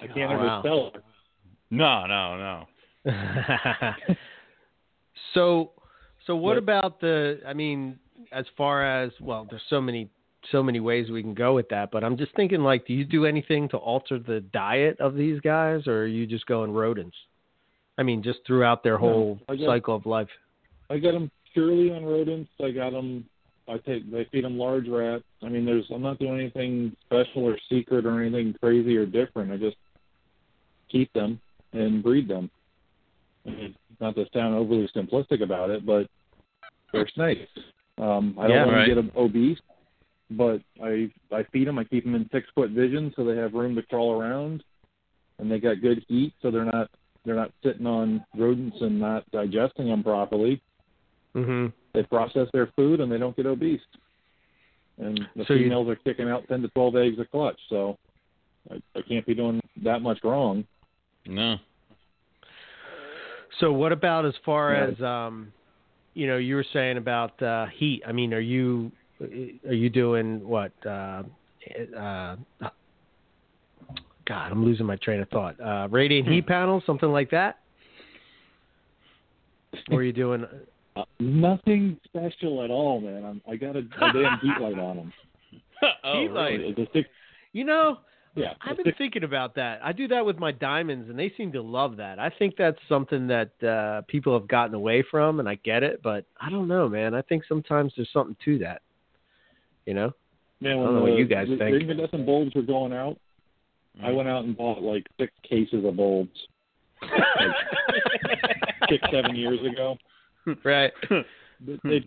I 0.00 0.06
can't 0.06 0.32
ever 0.32 0.46
Wow. 0.46 0.62
sell 0.62 0.90
her. 0.94 1.02
No, 1.70 2.06
no, 2.06 2.66
no. 3.04 3.12
so, 5.34 5.70
so 6.26 6.36
what 6.36 6.54
But- 6.54 6.58
about 6.62 7.00
the? 7.00 7.40
I 7.46 7.52
mean, 7.52 7.98
as 8.32 8.46
far 8.56 9.02
as 9.04 9.12
well, 9.20 9.46
there's 9.48 9.62
so 9.68 9.80
many, 9.80 10.08
so 10.50 10.62
many 10.62 10.80
ways 10.80 11.10
we 11.10 11.22
can 11.22 11.34
go 11.34 11.54
with 11.54 11.68
that. 11.70 11.90
But 11.90 12.04
I'm 12.04 12.16
just 12.16 12.34
thinking, 12.36 12.60
like, 12.60 12.86
do 12.86 12.92
you 12.94 13.04
do 13.04 13.26
anything 13.26 13.68
to 13.70 13.76
alter 13.76 14.18
the 14.18 14.40
diet 14.52 14.98
of 15.00 15.14
these 15.14 15.40
guys, 15.40 15.86
or 15.86 16.02
are 16.02 16.06
you 16.06 16.26
just 16.26 16.46
going 16.46 16.72
rodents? 16.72 17.16
I 17.98 18.02
mean, 18.02 18.22
just 18.22 18.38
throughout 18.46 18.82
their 18.82 18.96
whole 18.98 19.38
I 19.48 19.56
got- 19.56 19.66
cycle 19.66 19.94
of 19.96 20.06
life. 20.06 20.28
I 20.90 20.98
got 20.98 21.12
them 21.12 21.30
purely 21.52 21.90
on 21.90 22.04
rodents. 22.04 22.50
I 22.62 22.70
got 22.70 22.90
them. 22.92 23.26
I 23.68 23.76
take. 23.76 24.04
I 24.14 24.24
feed 24.32 24.44
them 24.44 24.56
large 24.56 24.88
rats. 24.88 25.24
I 25.42 25.48
mean, 25.50 25.66
there's. 25.66 25.84
I'm 25.94 26.00
not 26.00 26.18
doing 26.18 26.40
anything 26.40 26.96
special 27.04 27.44
or 27.44 27.58
secret 27.68 28.06
or 28.06 28.22
anything 28.22 28.54
crazy 28.62 28.96
or 28.96 29.04
different. 29.04 29.52
I 29.52 29.58
just 29.58 29.76
keep 30.90 31.12
them 31.12 31.38
and 31.72 32.02
breed 32.02 32.28
them. 32.28 32.50
Mean, 33.44 33.74
not 34.00 34.14
to 34.16 34.26
sound 34.34 34.54
overly 34.54 34.88
simplistic 34.94 35.42
about 35.42 35.70
it, 35.70 35.84
but 35.86 36.06
they're 36.92 37.08
snakes. 37.14 37.48
Um, 37.98 38.36
I 38.38 38.46
don't 38.46 38.56
Yeah, 38.56 38.64
want 38.64 38.74
right. 38.76 38.84
to 38.86 38.94
get 38.94 38.94
them 38.96 39.12
obese, 39.16 39.58
but 40.30 40.60
I 40.82 41.10
I 41.32 41.42
feed 41.52 41.66
them. 41.66 41.78
I 41.78 41.84
keep 41.84 42.04
them 42.04 42.14
in 42.14 42.28
six 42.30 42.48
foot 42.54 42.70
vision 42.70 43.12
so 43.16 43.24
they 43.24 43.36
have 43.36 43.54
room 43.54 43.74
to 43.76 43.82
crawl 43.82 44.20
around, 44.20 44.62
and 45.38 45.50
they 45.50 45.58
got 45.58 45.80
good 45.80 46.04
heat, 46.08 46.32
so 46.42 46.50
they're 46.50 46.64
not 46.64 46.90
they're 47.24 47.34
not 47.34 47.52
sitting 47.62 47.86
on 47.86 48.24
rodents 48.36 48.76
and 48.80 48.98
not 48.98 49.24
digesting 49.32 49.88
them 49.88 50.02
properly 50.02 50.60
hmm 51.34 51.66
they 51.94 52.02
process 52.04 52.48
their 52.52 52.68
food 52.76 53.00
and 53.00 53.10
they 53.10 53.18
don't 53.18 53.36
get 53.36 53.46
obese. 53.46 53.80
And 54.98 55.26
the 55.36 55.44
So 55.46 55.54
you- 55.54 55.64
females 55.64 55.88
are 55.88 55.96
kicking 55.96 56.28
out 56.28 56.46
ten 56.48 56.62
to 56.62 56.68
twelve 56.68 56.96
eggs 56.96 57.18
a 57.18 57.24
clutch, 57.24 57.58
so 57.68 57.96
I, 58.70 58.80
I 58.94 59.02
can't 59.02 59.26
be 59.26 59.34
doing 59.34 59.60
that 59.82 60.02
much 60.02 60.22
wrong. 60.22 60.66
No. 61.28 61.56
So 63.60 63.72
what 63.72 63.92
about 63.92 64.24
as 64.24 64.34
far 64.44 64.74
as 64.74 65.00
um, 65.00 65.52
you 66.18 66.26
know, 66.26 66.36
you 66.36 66.56
were 66.56 66.66
saying 66.72 66.96
about 66.96 67.40
uh, 67.40 67.66
heat. 67.66 68.02
I 68.04 68.10
mean, 68.10 68.34
are 68.34 68.40
you 68.40 68.90
are 69.20 69.72
you 69.72 69.88
doing 69.88 70.46
what? 70.46 70.72
Uh, 70.84 71.22
uh, 71.96 72.36
God, 74.26 74.52
I'm 74.52 74.64
losing 74.64 74.84
my 74.84 74.96
train 74.96 75.20
of 75.20 75.28
thought. 75.28 75.60
Uh, 75.60 75.86
radiant 75.88 76.28
heat 76.28 76.46
panels, 76.48 76.82
something 76.86 77.10
like 77.10 77.30
that. 77.30 77.60
Or 79.90 79.98
are 79.98 80.02
you 80.02 80.12
doing? 80.12 80.44
Uh, 80.96 81.04
nothing 81.20 81.98
special 82.04 82.64
at 82.64 82.70
all, 82.70 83.00
man. 83.00 83.24
I'm, 83.24 83.40
I 83.48 83.54
got 83.54 83.76
a, 83.76 83.78
a 83.78 84.12
damn 84.12 84.38
heat 84.40 84.60
light 84.60 84.78
on 84.78 84.96
them. 84.96 85.12
oh, 86.04 86.20
Heat 86.20 86.30
light. 86.32 86.58
really? 86.58 87.06
You 87.52 87.64
know, 87.64 87.98
yeah, 88.38 88.54
I've 88.60 88.76
been 88.76 88.94
thinking 88.96 89.24
about 89.24 89.54
that. 89.56 89.80
I 89.82 89.92
do 89.92 90.08
that 90.08 90.24
with 90.24 90.38
my 90.38 90.52
diamonds, 90.52 91.08
and 91.10 91.18
they 91.18 91.32
seem 91.36 91.52
to 91.52 91.62
love 91.62 91.96
that. 91.96 92.18
I 92.18 92.30
think 92.30 92.54
that's 92.56 92.78
something 92.88 93.26
that 93.28 93.62
uh, 93.62 94.02
people 94.08 94.38
have 94.38 94.48
gotten 94.48 94.74
away 94.74 95.04
from, 95.10 95.40
and 95.40 95.48
I 95.48 95.56
get 95.56 95.82
it, 95.82 96.00
but 96.02 96.24
I 96.40 96.50
don't 96.50 96.68
know, 96.68 96.88
man. 96.88 97.14
I 97.14 97.22
think 97.22 97.44
sometimes 97.48 97.92
there's 97.96 98.08
something 98.12 98.36
to 98.44 98.58
that. 98.58 98.82
You 99.86 99.94
know? 99.94 100.12
man. 100.60 100.72
I 100.72 100.74
don't 100.76 100.94
know 100.94 101.04
the, 101.04 101.10
what 101.10 101.18
you 101.18 101.26
guys 101.26 101.46
the, 101.48 101.56
think. 101.56 101.74
the 101.74 101.80
incandescent 101.80 102.26
bulbs 102.26 102.54
were 102.54 102.62
going 102.62 102.92
out, 102.92 103.18
I 104.02 104.10
went 104.10 104.28
out 104.28 104.44
and 104.44 104.56
bought 104.56 104.82
like 104.82 105.06
six 105.18 105.32
cases 105.48 105.84
of 105.84 105.96
bulbs 105.96 106.30
six, 108.88 109.02
seven 109.12 109.34
years 109.34 109.58
ago. 109.66 109.96
right. 110.64 110.92
They 111.60 111.78
they, 111.84 112.04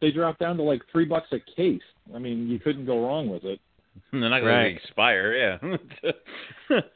they 0.00 0.10
dropped 0.10 0.40
down 0.40 0.56
to 0.58 0.62
like 0.62 0.82
three 0.92 1.06
bucks 1.06 1.28
a 1.32 1.38
case. 1.56 1.80
I 2.14 2.18
mean, 2.18 2.48
you 2.48 2.58
couldn't 2.58 2.86
go 2.86 3.06
wrong 3.06 3.28
with 3.28 3.44
it. 3.44 3.60
They're 4.12 4.20
not 4.20 4.40
going 4.40 4.54
Right. 4.54 4.70
to 4.70 4.76
expire, 4.76 5.58
yeah. 6.70 6.80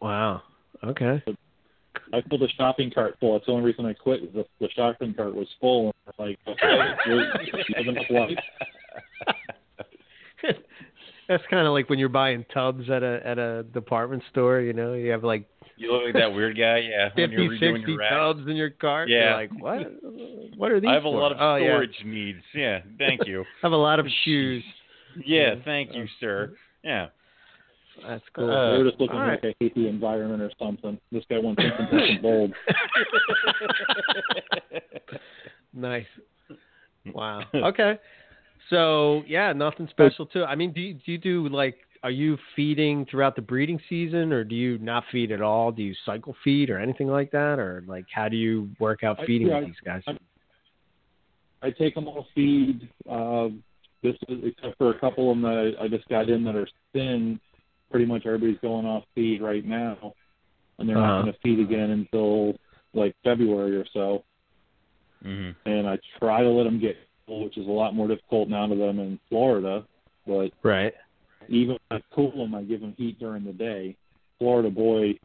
Wow. 0.00 0.42
Okay. 0.82 1.22
I 2.12 2.20
pulled 2.28 2.42
a 2.42 2.48
shopping 2.48 2.90
cart 2.90 3.16
full. 3.20 3.32
That's 3.34 3.46
the 3.46 3.52
only 3.52 3.64
reason 3.64 3.86
I 3.86 3.92
quit. 3.92 4.22
Was 4.22 4.30
the, 4.32 4.44
the 4.60 4.68
shopping 4.74 5.14
cart 5.14 5.34
was 5.34 5.48
full. 5.60 5.92
And 6.06 6.14
I'm 6.18 6.26
like, 6.26 6.38
okay, 6.46 6.94
you 7.06 7.14
you 7.42 7.74
have 7.76 7.86
enough 7.86 8.10
life. 8.10 8.38
That's 11.28 11.42
kind 11.50 11.66
of 11.66 11.72
like 11.72 11.88
when 11.90 11.98
you're 11.98 12.08
buying 12.08 12.44
tubs 12.52 12.88
at 12.90 13.02
a 13.02 13.20
at 13.24 13.38
a 13.38 13.64
department 13.64 14.22
store. 14.30 14.60
You 14.60 14.72
know, 14.72 14.94
you 14.94 15.10
have 15.10 15.24
like 15.24 15.46
you 15.76 15.92
look 15.92 16.04
like 16.04 16.14
that 16.14 16.32
weird 16.32 16.56
guy, 16.56 16.78
yeah. 16.78 17.10
when 17.14 17.30
50, 17.30 17.34
you're 17.34 17.50
redoing 17.52 17.78
60 17.78 17.92
your 17.92 18.08
tubs 18.08 18.40
in 18.46 18.56
your 18.56 18.70
cart. 18.70 19.08
Yeah. 19.08 19.16
You're 19.16 19.36
like, 19.36 19.60
what? 19.60 19.92
What 20.56 20.72
are 20.72 20.80
these? 20.80 20.88
I 20.88 20.94
have 20.94 21.04
a 21.04 21.08
lot 21.08 21.32
of 21.32 21.38
oh, 21.40 21.56
yeah. 21.56 21.66
storage 21.66 21.96
needs. 22.04 22.42
Yeah, 22.54 22.80
thank 22.98 23.26
you. 23.26 23.40
I 23.62 23.66
have 23.66 23.72
a 23.72 23.76
lot 23.76 23.98
of 23.98 24.06
shoes. 24.24 24.62
Yeah, 25.24 25.54
thank 25.64 25.94
you, 25.94 26.06
sir. 26.20 26.52
Yeah. 26.82 27.08
That's 28.06 28.24
cool. 28.34 28.50
Uh, 28.50 28.72
they 28.72 28.78
were 28.78 28.90
just 28.90 29.00
looking 29.00 29.16
all 29.16 29.26
like 29.26 29.44
I 29.44 29.54
hate 29.60 29.74
the 29.74 29.86
environment 29.86 30.42
or 30.42 30.50
something. 30.58 30.98
This 31.12 31.24
guy 31.30 31.38
wants 31.38 31.62
incandescent 31.62 32.22
bulbs. 32.22 32.54
nice. 35.72 36.06
Wow. 37.12 37.42
Okay. 37.54 37.98
So 38.70 39.22
yeah, 39.26 39.52
nothing 39.52 39.88
special 39.90 40.24
too. 40.24 40.44
I 40.44 40.54
mean, 40.54 40.72
do 40.72 40.80
you, 40.80 40.94
do 40.94 41.12
you 41.12 41.18
do 41.18 41.48
like? 41.48 41.76
Are 42.02 42.10
you 42.10 42.38
feeding 42.56 43.06
throughout 43.10 43.36
the 43.36 43.42
breeding 43.42 43.78
season, 43.90 44.32
or 44.32 44.42
do 44.42 44.54
you 44.54 44.78
not 44.78 45.04
feed 45.12 45.30
at 45.30 45.42
all? 45.42 45.70
Do 45.70 45.82
you 45.82 45.94
cycle 46.06 46.34
feed 46.42 46.70
or 46.70 46.78
anything 46.78 47.08
like 47.08 47.30
that, 47.32 47.58
or 47.58 47.84
like 47.86 48.06
how 48.10 48.30
do 48.30 48.36
you 48.36 48.70
work 48.80 49.04
out 49.04 49.20
I- 49.20 49.26
feeding 49.26 49.48
yeah, 49.48 49.58
with 49.58 49.68
these 49.68 49.76
guys? 49.84 50.02
I- 50.06 50.16
I 51.62 51.70
take 51.70 51.94
them 51.94 52.08
all 52.08 52.26
feed. 52.34 52.88
Uh, 53.08 53.48
this 54.04 54.14
is 54.28 54.38
except 54.44 54.78
for 54.78 54.90
a 54.90 54.98
couple 55.00 55.30
of 55.30 55.36
them 55.36 55.42
that 55.42 55.74
I, 55.80 55.84
I 55.84 55.88
just 55.88 56.06
got 56.08 56.28
in 56.28 56.44
that 56.44 56.54
are 56.54 56.68
thin. 56.92 57.40
Pretty 57.90 58.06
much 58.06 58.26
everybody's 58.26 58.58
going 58.60 58.86
off 58.86 59.04
feed 59.14 59.40
right 59.42 59.64
now, 59.64 60.12
and 60.78 60.88
they're 60.88 60.96
Uh-huh. 60.98 61.06
not 61.06 61.22
going 61.22 61.32
to 61.32 61.38
feed 61.40 61.58
again 61.60 61.90
until 61.90 62.54
like 62.92 63.16
February 63.24 63.76
or 63.76 63.86
so. 63.92 64.24
hmm 65.22 65.50
And 65.64 65.88
I 65.88 65.98
try 66.18 66.42
to 66.42 66.48
let 66.50 66.64
them 66.64 66.78
get, 66.78 66.96
full, 67.26 67.44
which 67.44 67.56
is 67.56 67.66
a 67.66 67.70
lot 67.70 67.94
more 67.94 68.06
difficult 68.06 68.48
now 68.48 68.66
to 68.66 68.74
them 68.74 68.98
in 69.00 69.18
Florida. 69.28 69.86
But 70.26 70.52
Right. 70.62 70.94
even 71.48 71.76
when 71.88 72.00
I 72.00 72.14
cool 72.14 72.30
them, 72.36 72.54
I 72.54 72.62
give 72.62 72.80
them 72.80 72.94
heat 72.98 73.18
during 73.18 73.44
the 73.44 73.52
day. 73.52 73.96
Florida 74.38 74.70
boy, 74.70 75.18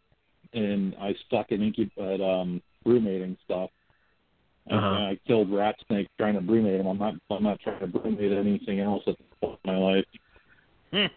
and 0.54 0.96
I 1.00 1.14
stuck 1.26 1.52
an 1.52 1.60
incub 1.60 1.92
at 1.98 2.22
um, 2.22 2.62
brumating 2.86 3.38
stuff. 3.44 3.70
Uh-huh. 4.70 4.88
I 4.88 5.20
killed 5.26 5.52
rat 5.52 5.76
snakes 5.88 6.10
trying 6.18 6.36
to 6.36 6.42
brumate 6.42 6.78
them. 6.78 6.88
I'm 6.88 6.98
not. 6.98 7.16
I'm 7.32 7.44
not 7.44 7.60
trying 7.60 7.80
to 7.80 7.88
brumate 7.88 8.38
anything 8.38 8.80
else 8.80 9.04
at 9.08 9.16
point 9.42 9.60
in 9.66 9.74
my 9.74 9.78
life. 9.78 10.06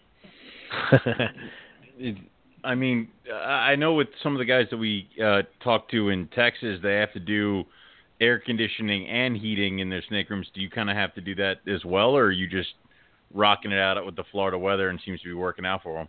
it, 1.98 2.16
I 2.64 2.74
mean, 2.74 3.08
I 3.32 3.72
I 3.72 3.76
know 3.76 3.94
with 3.94 4.08
some 4.22 4.32
of 4.34 4.38
the 4.38 4.44
guys 4.44 4.66
that 4.70 4.78
we 4.78 5.08
uh, 5.22 5.42
talk 5.62 5.88
to 5.90 6.08
in 6.08 6.28
Texas, 6.28 6.78
they 6.82 6.94
have 6.94 7.12
to 7.12 7.20
do 7.20 7.64
air 8.20 8.38
conditioning 8.38 9.06
and 9.08 9.36
heating 9.36 9.80
in 9.80 9.90
their 9.90 10.02
snake 10.08 10.30
rooms. 10.30 10.46
Do 10.54 10.60
you 10.60 10.70
kind 10.70 10.88
of 10.88 10.96
have 10.96 11.14
to 11.14 11.20
do 11.20 11.34
that 11.34 11.56
as 11.66 11.84
well, 11.84 12.16
or 12.16 12.24
are 12.26 12.32
you 12.32 12.46
just 12.46 12.70
rocking 13.34 13.72
it 13.72 13.78
out 13.78 14.04
with 14.04 14.16
the 14.16 14.24
Florida 14.30 14.58
weather 14.58 14.88
and 14.88 15.00
seems 15.04 15.20
to 15.22 15.28
be 15.28 15.34
working 15.34 15.66
out 15.66 15.82
for 15.82 15.98
them? 15.98 16.08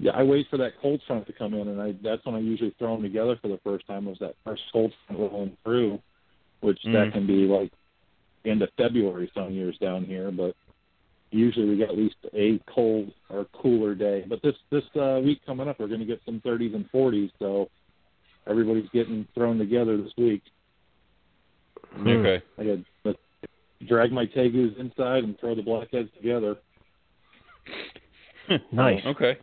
Yeah, 0.00 0.12
I 0.12 0.22
wait 0.22 0.46
for 0.48 0.56
that 0.56 0.72
cold 0.80 1.02
front 1.06 1.26
to 1.26 1.32
come 1.34 1.52
in, 1.52 1.68
and 1.68 1.80
I 1.80 1.94
that's 2.02 2.24
when 2.24 2.34
I 2.34 2.38
usually 2.38 2.74
throw 2.78 2.94
them 2.94 3.02
together 3.02 3.36
for 3.40 3.48
the 3.48 3.60
first 3.62 3.86
time. 3.86 4.06
Was 4.06 4.16
that 4.20 4.34
first 4.44 4.62
cold 4.72 4.92
front 5.06 5.20
rolling 5.20 5.56
through, 5.62 6.00
which 6.60 6.80
Mm. 6.86 6.92
that 6.94 7.12
can 7.12 7.26
be 7.26 7.46
like 7.46 7.70
end 8.46 8.62
of 8.62 8.70
February 8.78 9.30
some 9.34 9.52
years 9.52 9.76
down 9.78 10.04
here, 10.04 10.30
but 10.30 10.56
usually 11.30 11.68
we 11.68 11.76
get 11.76 11.90
at 11.90 11.98
least 11.98 12.16
a 12.32 12.58
cold 12.66 13.12
or 13.28 13.44
cooler 13.52 13.94
day. 13.94 14.24
But 14.26 14.40
this 14.42 14.56
this 14.70 14.84
uh, 14.96 15.20
week 15.22 15.44
coming 15.44 15.68
up, 15.68 15.78
we're 15.78 15.88
going 15.88 16.00
to 16.00 16.06
get 16.06 16.22
some 16.24 16.40
30s 16.40 16.74
and 16.74 16.90
40s, 16.90 17.30
so 17.38 17.68
everybody's 18.46 18.88
getting 18.94 19.28
thrown 19.34 19.58
together 19.58 19.98
this 19.98 20.12
week. 20.16 20.42
Hmm. 21.92 22.08
Okay. 22.08 22.42
I 22.58 22.64
got 22.64 22.78
to 23.04 23.16
drag 23.86 24.12
my 24.12 24.24
tegus 24.24 24.78
inside 24.78 25.24
and 25.24 25.38
throw 25.38 25.54
the 25.54 25.62
blackheads 25.62 26.08
together. 26.16 26.56
Nice. 28.72 29.04
Okay. 29.06 29.38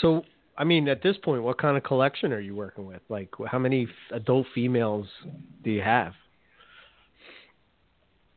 So, 0.00 0.22
I 0.56 0.64
mean, 0.64 0.88
at 0.88 1.02
this 1.02 1.16
point, 1.18 1.42
what 1.42 1.58
kind 1.58 1.76
of 1.76 1.82
collection 1.82 2.32
are 2.32 2.40
you 2.40 2.54
working 2.54 2.86
with? 2.86 3.00
Like, 3.08 3.30
how 3.46 3.58
many 3.58 3.88
adult 4.12 4.46
females 4.54 5.06
do 5.62 5.70
you 5.70 5.82
have? 5.82 6.12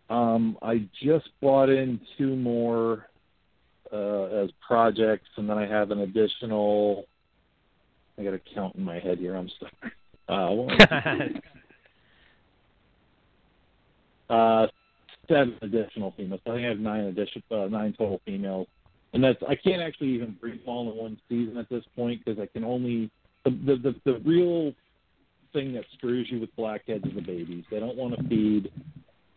Um, 0.10 0.58
I 0.62 0.88
just 1.02 1.30
bought 1.42 1.70
in 1.70 2.00
two 2.18 2.36
more 2.36 3.08
uh, 3.92 4.44
as 4.44 4.50
projects, 4.66 5.30
and 5.38 5.50
then 5.50 5.58
I 5.58 5.68
have 5.68 5.92
an 5.92 6.00
additional. 6.00 7.06
I 8.18 8.24
got 8.24 8.32
to 8.32 8.42
count 8.54 8.76
in 8.76 8.84
my 8.84 9.00
head 9.00 9.18
here. 9.18 9.36
I'm 9.36 9.50
sorry. 9.60 9.72
Uh, 10.30 10.54
one, 10.54 10.80
uh, 14.30 14.68
seven 15.28 15.58
additional 15.62 16.13
females. 16.16 16.42
I 16.46 16.50
think 16.52 16.66
I 16.66 16.70
have 16.70 16.80
nine 16.80 17.06
addition, 17.06 17.44
uh, 17.52 17.68
nine 17.70 17.94
total 17.98 18.22
females, 18.26 18.68
and 19.13 19.23
that's 19.23 19.41
I 19.47 19.56
can't 19.56 19.82
actually 19.82 20.10
even 20.10 20.38
them 20.41 20.60
all 20.65 20.91
in 20.91 20.97
one 20.97 21.17
season 21.30 21.58
at 21.58 21.69
this 21.69 21.84
point 21.95 22.23
because 22.23 22.39
I 22.39 22.47
can 22.47 22.63
only 22.63 23.10
the, 23.45 23.52
the 23.52 23.76
the 23.76 24.12
the 24.12 24.19
real 24.26 24.73
thing 25.54 25.73
that 25.73 25.86
screws 25.97 26.28
you 26.30 26.39
with 26.39 26.56
blackheads 26.56 27.06
is 27.06 27.13
the 27.15 27.21
babies. 27.21 27.63
They 27.69 27.80
don't 27.80 27.95
want 27.95 28.17
to 28.17 28.28
feed. 28.28 28.71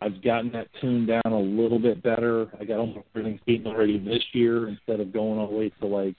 I've 0.00 0.22
gotten 0.22 0.50
that 0.52 0.68
tuned 0.80 1.08
down 1.08 1.22
a 1.26 1.38
little 1.38 1.78
bit 1.78 2.02
better. 2.02 2.48
I 2.60 2.64
got 2.64 2.78
almost 2.78 3.06
everything 3.14 3.40
feeding 3.46 3.66
already 3.66 3.98
this 3.98 4.22
year 4.32 4.68
instead 4.68 5.00
of 5.00 5.12
going 5.12 5.38
all 5.38 5.48
the 5.48 5.56
way 5.56 5.70
to 5.80 5.86
like 5.86 6.14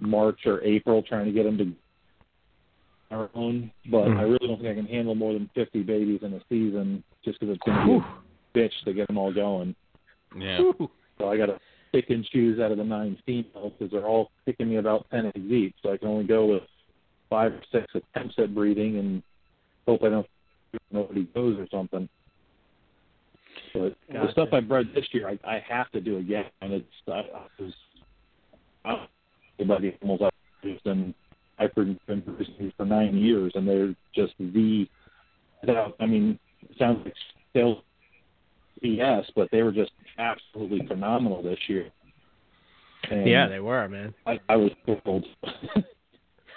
March 0.00 0.40
or 0.46 0.62
April 0.62 1.02
trying 1.02 1.26
to 1.26 1.32
get 1.32 1.44
them 1.44 1.58
to 1.58 1.72
our 3.14 3.30
own. 3.34 3.70
But 3.90 4.06
Hmm. 4.08 4.18
I 4.18 4.22
really 4.22 4.46
don't 4.46 4.60
think 4.60 4.70
I 4.70 4.74
can 4.74 4.86
handle 4.86 5.14
more 5.14 5.32
than 5.32 5.50
50 5.54 5.82
babies 5.82 6.20
in 6.22 6.34
a 6.34 6.40
season 6.48 7.02
just 7.24 7.40
because 7.40 7.54
it's 7.56 7.64
going 7.64 7.78
to 7.78 8.00
be 8.54 8.60
a 8.60 8.68
bitch 8.68 8.84
to 8.84 8.92
get 8.92 9.06
them 9.06 9.18
all 9.18 9.32
going. 9.32 9.74
Yeah. 10.36 10.58
So 11.18 11.28
I 11.28 11.36
got 11.36 11.46
to 11.46 11.58
pick 11.92 12.10
and 12.10 12.24
choose 12.24 12.60
out 12.60 12.72
of 12.72 12.78
the 12.78 12.84
nine 12.84 13.18
females 13.24 13.72
because 13.78 13.92
they're 13.92 14.06
all 14.06 14.30
kicking 14.44 14.68
me 14.68 14.76
about 14.76 15.06
10 15.10 15.26
eggs 15.26 15.50
each. 15.50 15.74
So 15.82 15.92
I 15.92 15.96
can 15.96 16.08
only 16.08 16.26
go 16.26 16.46
with 16.46 16.62
five 17.30 17.52
or 17.52 17.62
six 17.72 17.86
attempts 17.94 18.34
at 18.38 18.54
breeding 18.54 18.98
and 18.98 19.22
hope 19.86 20.02
I 20.02 20.08
don't 20.08 20.26
nobody 20.90 21.24
goes 21.34 21.58
or 21.58 21.66
something. 21.70 22.08
But 23.74 23.96
the 24.10 24.30
stuff 24.32 24.48
I 24.52 24.60
bred 24.60 24.86
this 24.94 25.06
year, 25.12 25.28
I, 25.28 25.38
I 25.44 25.62
have 25.68 25.90
to 25.92 26.00
do 26.00 26.18
again, 26.18 26.46
and 26.62 26.72
it's 26.72 26.86
I, 27.06 27.12
I 27.12 27.46
was 27.58 27.72
I 28.84 29.06
about 29.60 29.82
the 29.82 29.92
animals 30.00 30.20
I've 30.24 30.60
produced, 30.60 30.86
and 30.86 31.14
I've 31.58 31.74
been 31.74 31.98
producing 32.06 32.54
these 32.58 32.72
for 32.76 32.86
nine 32.86 33.16
years, 33.16 33.52
and 33.54 33.68
they're 33.68 33.94
just 34.14 34.34
the. 34.38 34.86
I 36.00 36.06
mean, 36.06 36.38
it 36.62 36.76
sounds 36.78 37.04
like 37.04 37.14
sales 37.52 37.82
BS, 38.82 39.24
but 39.34 39.48
they 39.50 39.62
were 39.62 39.72
just 39.72 39.92
absolutely 40.18 40.86
phenomenal 40.86 41.42
this 41.42 41.58
year. 41.68 41.90
And 43.10 43.28
yeah, 43.28 43.48
they 43.48 43.60
were, 43.60 43.88
man. 43.88 44.14
I, 44.26 44.38
I 44.48 44.56
was 44.56 44.70
thrilled. 44.84 45.26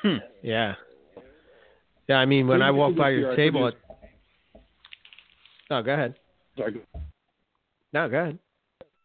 Hmm. 0.02 0.18
Yeah. 0.42 0.74
Yeah, 2.10 2.16
I 2.16 2.26
mean, 2.26 2.48
when 2.48 2.64
I 2.64 2.72
walk 2.72 2.96
by 2.96 3.12
your 3.12 3.36
table, 3.36 3.68
at... 3.68 3.76
no, 5.70 5.84
go 5.84 5.94
ahead. 5.94 6.16
Sorry, 6.58 6.82
No, 7.94 8.10
go 8.10 8.18
ahead. 8.18 8.40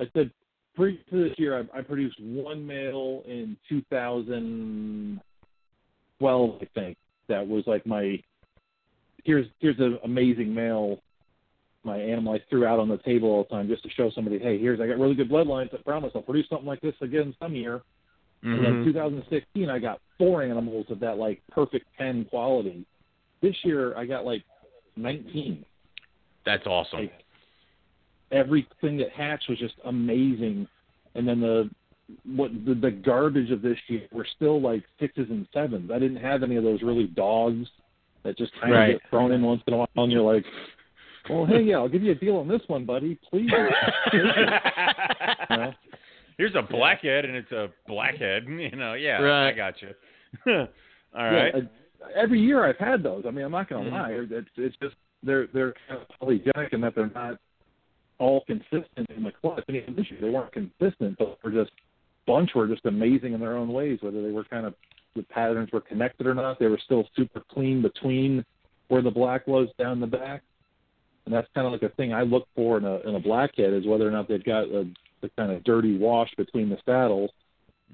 I 0.00 0.04
said 0.14 0.30
pre 0.74 0.98
to 1.10 1.28
this 1.28 1.38
year, 1.38 1.58
I, 1.58 1.64
I 1.78 1.82
produced 1.82 2.18
one 2.20 2.66
male 2.66 3.22
in 3.26 3.56
2012, 3.68 6.58
I 6.60 6.68
think. 6.74 6.96
That 7.28 7.46
was 7.46 7.62
like 7.66 7.86
my 7.86 8.18
here's 9.24 9.46
here's 9.58 9.78
an 9.78 9.98
amazing 10.04 10.54
male. 10.54 10.98
My 11.86 11.98
animal 11.98 12.34
I 12.34 12.40
threw 12.50 12.66
out 12.66 12.80
on 12.80 12.88
the 12.88 12.98
table 12.98 13.28
all 13.30 13.44
the 13.44 13.48
time 13.54 13.68
just 13.68 13.84
to 13.84 13.90
show 13.90 14.10
somebody, 14.10 14.40
hey, 14.40 14.58
here's 14.58 14.80
I 14.80 14.88
got 14.88 14.98
really 14.98 15.14
good 15.14 15.30
bloodlines. 15.30 15.72
I 15.72 15.80
promise 15.84 16.10
I'll 16.16 16.20
produce 16.22 16.48
something 16.48 16.66
like 16.66 16.80
this 16.80 16.96
again 17.00 17.32
some 17.40 17.54
year. 17.54 17.80
And 18.42 18.64
then 18.64 18.74
Mhm. 18.76 18.84
2016, 18.84 19.70
I 19.70 19.78
got 19.78 20.00
four 20.18 20.42
animals 20.42 20.90
of 20.90 20.98
that 21.00 21.16
like 21.16 21.40
perfect 21.50 21.86
pen 21.96 22.24
quality. 22.24 22.84
This 23.40 23.64
year, 23.64 23.96
I 23.96 24.04
got 24.04 24.24
like 24.24 24.42
19. 24.96 25.64
That's 26.44 26.66
awesome. 26.66 27.00
Like 27.00 27.24
everything 28.32 28.96
that 28.96 29.10
hatched 29.10 29.48
was 29.48 29.58
just 29.58 29.74
amazing. 29.84 30.66
And 31.14 31.26
then 31.26 31.40
the 31.40 31.70
what 32.24 32.50
the, 32.64 32.74
the 32.74 32.90
garbage 32.90 33.50
of 33.50 33.62
this 33.62 33.78
year 33.88 34.06
were 34.12 34.26
still 34.36 34.60
like 34.60 34.82
sixes 34.98 35.30
and 35.30 35.46
sevens. 35.52 35.90
I 35.92 35.98
didn't 36.00 36.18
have 36.22 36.42
any 36.42 36.56
of 36.56 36.64
those 36.64 36.82
really 36.82 37.06
dogs 37.08 37.68
that 38.24 38.36
just 38.36 38.52
kind 38.60 38.72
Right. 38.72 38.94
of 38.94 39.00
get 39.00 39.10
thrown 39.10 39.32
in 39.32 39.42
once 39.42 39.62
in 39.66 39.74
a 39.74 39.76
while, 39.76 39.88
and 39.96 40.12
you're 40.12 40.22
like, 40.22 40.44
"Well, 41.30 41.46
hey, 41.46 41.62
yeah, 41.62 41.76
I'll 41.76 41.88
give 41.88 42.02
you 42.02 42.12
a 42.12 42.14
deal 42.14 42.36
on 42.36 42.48
this 42.48 42.60
one, 42.68 42.84
buddy. 42.84 43.18
Please." 43.30 43.50
you 44.12 44.22
know? 45.56 45.72
Here's 46.38 46.54
a 46.54 46.62
blackhead, 46.62 47.24
and 47.24 47.34
it's 47.36 47.52
a 47.52 47.68
blackhead. 47.86 48.44
You 48.48 48.70
know, 48.76 48.94
yeah, 48.94 49.18
I 49.18 49.22
Right. 49.22 49.56
got 49.56 49.74
you. 49.82 49.88
All 51.16 51.24
right. 51.24 51.52
Yeah, 51.54 51.60
I- 51.62 52.20
every 52.20 52.40
year 52.40 52.64
I've 52.66 52.76
had 52.78 53.02
those. 53.02 53.24
I 53.26 53.30
mean, 53.30 53.44
I'm 53.44 53.52
not 53.52 53.68
going 53.68 53.84
to 53.84 53.90
Mhm. 53.90 53.94
lie. 53.94 54.36
It's 54.38 54.48
it's 54.56 54.76
just 54.82 54.94
they're 55.22 55.46
they're 55.48 55.74
kind 55.88 56.00
of 56.02 56.08
polygenic 56.20 56.72
in 56.72 56.80
that 56.82 56.94
they're 56.94 57.10
not 57.14 57.38
all 58.18 58.42
consistent 58.46 59.10
in 59.16 59.22
the 59.24 59.32
clutch. 59.32 59.64
I 59.68 59.72
mean, 59.72 59.94
this 59.96 60.10
year 60.10 60.20
they 60.20 60.30
weren't 60.30 60.52
consistent, 60.52 61.16
but 61.18 61.38
we're 61.42 61.50
just 61.52 61.70
bunch 62.26 62.54
were 62.54 62.66
just 62.66 62.84
amazing 62.86 63.32
in 63.34 63.40
their 63.40 63.56
own 63.56 63.68
ways. 63.72 63.98
Whether 64.02 64.22
they 64.22 64.30
were 64.30 64.44
kind 64.44 64.66
of 64.66 64.74
the 65.14 65.22
patterns 65.22 65.70
were 65.72 65.80
connected 65.80 66.26
or 66.26 66.34
not, 66.34 66.58
they 66.58 66.66
were 66.66 66.78
still 66.84 67.08
super 67.16 67.40
clean 67.50 67.80
between 67.82 68.44
where 68.88 69.00
the 69.02 69.10
black 69.10 69.46
was 69.46 69.68
down 69.78 70.00
the 70.00 70.06
back. 70.06 70.42
And 71.26 71.34
that's 71.34 71.48
kind 71.54 71.66
of 71.66 71.72
like 71.72 71.82
a 71.82 71.94
thing 71.96 72.14
I 72.14 72.22
look 72.22 72.46
for 72.54 72.78
in 72.78 72.84
a 72.84 73.00
in 73.00 73.16
a 73.16 73.20
blackhead 73.20 73.72
is 73.72 73.86
whether 73.86 74.06
or 74.06 74.12
not 74.12 74.28
they've 74.28 74.44
got 74.44 74.64
a 74.64 74.88
the 75.22 75.30
kind 75.36 75.52
of 75.52 75.64
dirty 75.64 75.98
wash 75.98 76.32
between 76.36 76.68
the 76.68 76.78
saddles 76.86 77.30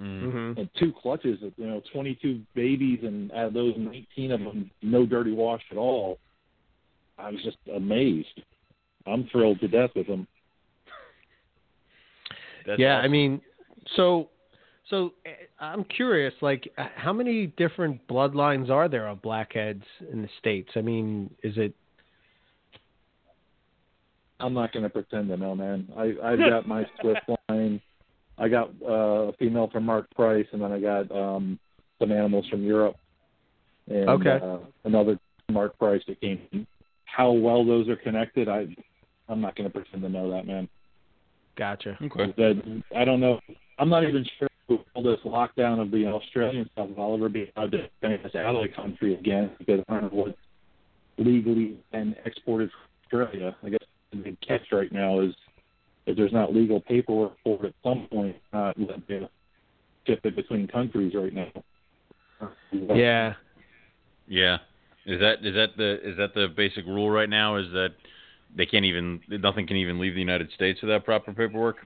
Mm. 0.00 0.22
Mm-hmm. 0.22 0.58
and 0.58 0.70
two 0.78 0.92
clutches, 1.02 1.42
of 1.42 1.52
you 1.58 1.66
know, 1.66 1.82
22 1.92 2.40
babies, 2.54 3.00
and 3.02 3.30
out 3.32 3.48
of 3.48 3.52
those, 3.52 3.74
19 3.76 4.32
of 4.32 4.40
them, 4.40 4.70
no 4.80 5.04
dirty 5.04 5.32
wash 5.32 5.62
at 5.70 5.76
all. 5.76 6.18
I 7.18 7.30
was 7.30 7.42
just 7.42 7.58
amazed. 7.74 8.40
I'm 9.06 9.28
thrilled 9.30 9.60
to 9.60 9.68
death 9.68 9.90
with 9.94 10.06
them. 10.06 10.26
That's 12.66 12.78
yeah, 12.78 12.98
I 12.98 13.08
mean, 13.08 13.42
so 13.96 14.30
so 14.88 15.12
uh, 15.26 15.30
I'm 15.62 15.84
curious, 15.84 16.32
like, 16.40 16.72
uh, 16.78 16.86
how 16.94 17.12
many 17.12 17.48
different 17.48 18.06
bloodlines 18.08 18.70
are 18.70 18.88
there 18.88 19.08
of 19.08 19.20
blackheads 19.20 19.84
in 20.10 20.22
the 20.22 20.28
states? 20.38 20.70
I 20.74 20.80
mean, 20.80 21.28
is 21.42 21.54
it? 21.58 21.74
I'm 24.42 24.54
not 24.54 24.72
going 24.72 24.82
to 24.82 24.90
pretend 24.90 25.28
to 25.28 25.36
know, 25.36 25.54
man. 25.54 25.88
I, 25.96 26.14
I've 26.22 26.38
got 26.50 26.66
my 26.66 26.84
Swift 27.00 27.20
line. 27.48 27.80
I 28.38 28.48
got 28.48 28.70
uh, 28.86 29.28
a 29.28 29.32
female 29.34 29.68
from 29.72 29.84
Mark 29.84 30.10
Price, 30.14 30.46
and 30.52 30.60
then 30.60 30.72
I 30.72 30.80
got 30.80 31.10
um, 31.10 31.58
some 31.98 32.12
animals 32.12 32.46
from 32.48 32.62
Europe. 32.62 32.96
And, 33.88 34.08
Okay. 34.08 34.38
Uh, 34.42 34.58
another 34.84 35.18
Mark 35.50 35.78
Price 35.78 36.02
that 36.08 36.20
came. 36.20 36.66
How 37.04 37.30
well 37.30 37.64
those 37.64 37.88
are 37.88 37.96
connected, 37.96 38.48
I, 38.48 38.66
I'm 39.28 39.40
not 39.40 39.54
going 39.54 39.70
to 39.70 39.72
pretend 39.72 40.02
to 40.02 40.08
know 40.08 40.30
that, 40.30 40.46
man. 40.46 40.68
Gotcha. 41.56 41.98
okay. 42.02 42.32
that 42.36 42.82
I 42.96 43.04
don't 43.04 43.20
know. 43.20 43.38
I'm 43.78 43.90
not 43.90 44.04
even 44.04 44.24
sure 44.38 44.48
with 44.68 44.80
all 44.94 45.02
this 45.02 45.20
lockdown 45.24 45.80
of 45.80 45.90
the 45.90 46.06
Australian 46.06 46.68
stuff 46.72 46.88
if 46.90 46.98
I'll 46.98 47.14
ever 47.14 47.28
be 47.28 47.50
allowed 47.56 47.72
to 47.72 47.88
finish 48.00 48.20
out 48.34 48.56
of 48.56 48.62
the 48.62 48.68
country 48.74 49.14
again 49.14 49.50
because 49.58 49.80
I 49.88 50.00
don't 50.00 50.04
know 50.04 50.22
what's 50.22 50.38
legally 51.18 51.76
and 51.92 52.16
exported 52.24 52.70
from 52.70 53.26
Australia. 53.26 53.56
I 53.62 53.68
guess 53.70 53.80
the 54.12 54.18
big 54.18 54.40
catch 54.40 54.62
right 54.70 54.92
now 54.92 55.20
is 55.20 55.34
if 56.06 56.16
there's 56.16 56.32
not 56.32 56.54
legal 56.54 56.80
paperwork 56.80 57.32
for 57.42 57.64
it 57.64 57.68
at 57.68 57.74
some 57.82 58.06
point, 58.10 58.36
not 58.52 58.78
let 58.78 59.00
you 59.08 59.28
ship 60.06 60.20
it 60.24 60.36
between 60.36 60.66
countries 60.68 61.14
right 61.14 61.32
now. 61.32 61.52
Yeah. 62.72 63.34
Yeah. 64.26 64.58
Is 65.06 65.20
that 65.20 65.44
is 65.44 65.54
that 65.54 65.76
the 65.76 66.08
is 66.08 66.16
that 66.16 66.34
the 66.34 66.48
basic 66.56 66.86
rule 66.86 67.10
right 67.10 67.28
now? 67.28 67.56
Is 67.56 67.66
that 67.72 67.90
they 68.56 68.66
can't 68.66 68.84
even 68.84 69.20
nothing 69.28 69.66
can 69.66 69.76
even 69.76 69.98
leave 69.98 70.14
the 70.14 70.20
United 70.20 70.50
States 70.54 70.80
without 70.80 71.04
proper 71.04 71.32
paperwork? 71.32 71.76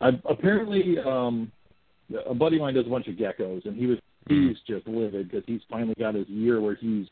I, 0.00 0.10
apparently, 0.28 0.98
um, 0.98 1.50
a 2.26 2.34
buddy 2.34 2.56
of 2.56 2.62
mine 2.62 2.74
does 2.74 2.86
a 2.86 2.90
bunch 2.90 3.08
of 3.08 3.16
geckos, 3.16 3.66
and 3.66 3.76
he 3.76 3.86
was 3.86 3.98
he's 4.28 4.56
just 4.66 4.86
livid 4.86 5.30
because 5.30 5.44
he's 5.46 5.60
finally 5.68 5.94
got 5.98 6.14
his 6.14 6.28
year 6.28 6.60
where 6.60 6.74
he's 6.74 7.06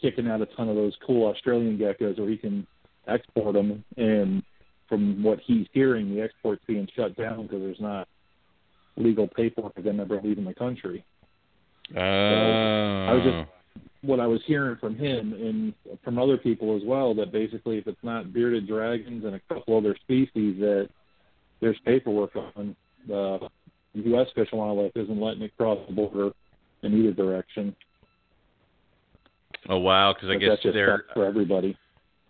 kicking 0.00 0.28
out 0.28 0.40
a 0.40 0.46
ton 0.46 0.68
of 0.68 0.76
those 0.76 0.96
cool 1.06 1.28
Australian 1.28 1.78
geckos 1.78 2.18
where 2.18 2.28
he 2.28 2.36
can 2.36 2.66
export 3.08 3.54
them. 3.54 3.84
And 3.96 4.42
from 4.88 5.22
what 5.22 5.38
he's 5.44 5.66
hearing, 5.72 6.14
the 6.14 6.22
export's 6.22 6.62
being 6.66 6.88
shut 6.96 7.16
down 7.16 7.42
because 7.42 7.60
there's 7.60 7.80
not 7.80 8.08
legal 8.96 9.28
paperwork 9.28 9.76
of 9.76 9.84
them 9.84 10.00
ever 10.00 10.20
leaving 10.22 10.44
the 10.44 10.54
country. 10.54 11.04
Uh, 11.94 12.00
I 12.00 13.12
was 13.12 13.22
just 13.24 13.48
what 14.02 14.20
I 14.20 14.26
was 14.26 14.40
hearing 14.46 14.76
from 14.76 14.96
him 14.96 15.32
and 15.32 15.98
from 16.04 16.18
other 16.18 16.36
people 16.36 16.76
as 16.76 16.82
well 16.84 17.14
that 17.14 17.32
basically 17.32 17.78
if 17.78 17.86
it's 17.86 18.02
not 18.02 18.32
bearded 18.32 18.68
dragons 18.68 19.24
and 19.24 19.34
a 19.34 19.40
couple 19.48 19.76
other 19.76 19.96
species 20.02 20.58
that 20.60 20.88
there's 21.60 21.78
paperwork 21.84 22.30
on 22.36 22.76
the 23.06 23.48
U.S. 23.94 24.28
Fish 24.34 24.48
and 24.52 24.60
Wildlife 24.60 24.92
isn't 24.94 25.20
letting 25.20 25.42
it 25.42 25.56
cross 25.56 25.78
the 25.88 25.94
border 25.94 26.30
in 26.82 26.94
either 26.94 27.12
direction. 27.12 27.74
Oh 29.68 29.78
wow! 29.78 30.14
Because 30.14 30.30
I 30.30 30.36
guess 30.36 30.50
that's 30.50 30.62
just 30.62 30.74
they're 30.74 31.04
for 31.14 31.24
everybody. 31.24 31.76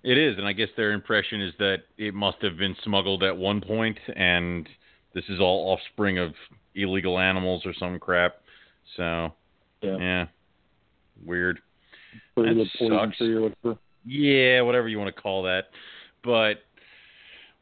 It 0.04 0.16
is, 0.16 0.38
and 0.38 0.46
I 0.46 0.52
guess 0.52 0.68
their 0.76 0.92
impression 0.92 1.40
is 1.42 1.52
that 1.58 1.78
it 1.96 2.14
must 2.14 2.38
have 2.42 2.56
been 2.56 2.76
smuggled 2.84 3.22
at 3.24 3.36
one 3.36 3.60
point, 3.60 3.98
and 4.14 4.68
this 5.14 5.24
is 5.28 5.40
all 5.40 5.72
offspring 5.72 6.18
of 6.18 6.34
illegal 6.74 7.18
animals 7.18 7.62
or 7.66 7.74
some 7.74 7.98
crap. 7.98 8.36
So, 8.96 9.32
Yeah, 9.82 9.96
yeah, 9.98 10.26
weird. 11.24 11.58
that 12.36 12.66
sucks. 12.78 13.16
whatever. 13.20 13.78
Yeah, 14.06 14.60
whatever 14.62 14.88
you 14.88 14.98
want 14.98 15.14
to 15.14 15.20
call 15.20 15.42
that. 15.42 15.64
But, 16.24 16.62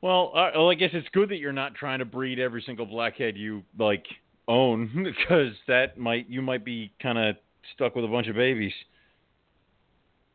well, 0.03 0.33
uh, 0.35 0.51
well, 0.55 0.71
I 0.71 0.75
guess 0.75 0.91
it's 0.93 1.09
good 1.13 1.31
that 1.31 1.37
you're 1.39 1.53
not 1.53 1.75
trying 1.75 1.99
to 2.01 2.05
breed 2.05 2.39
every 2.39 2.63
single 2.63 2.87
blackhead 2.87 3.37
you 3.37 3.63
like 3.79 4.05
own, 4.47 4.91
because 5.05 5.53
that 5.69 5.99
might 5.99 6.29
you 6.29 6.43
might 6.43 6.65
be 6.65 6.93
kind 7.03 7.19
of 7.19 7.37
stuck 7.75 7.97
with 7.97 8.05
a 8.05 8.09
bunch 8.09 8.29
of 8.29 8.37
babies. 8.37 8.73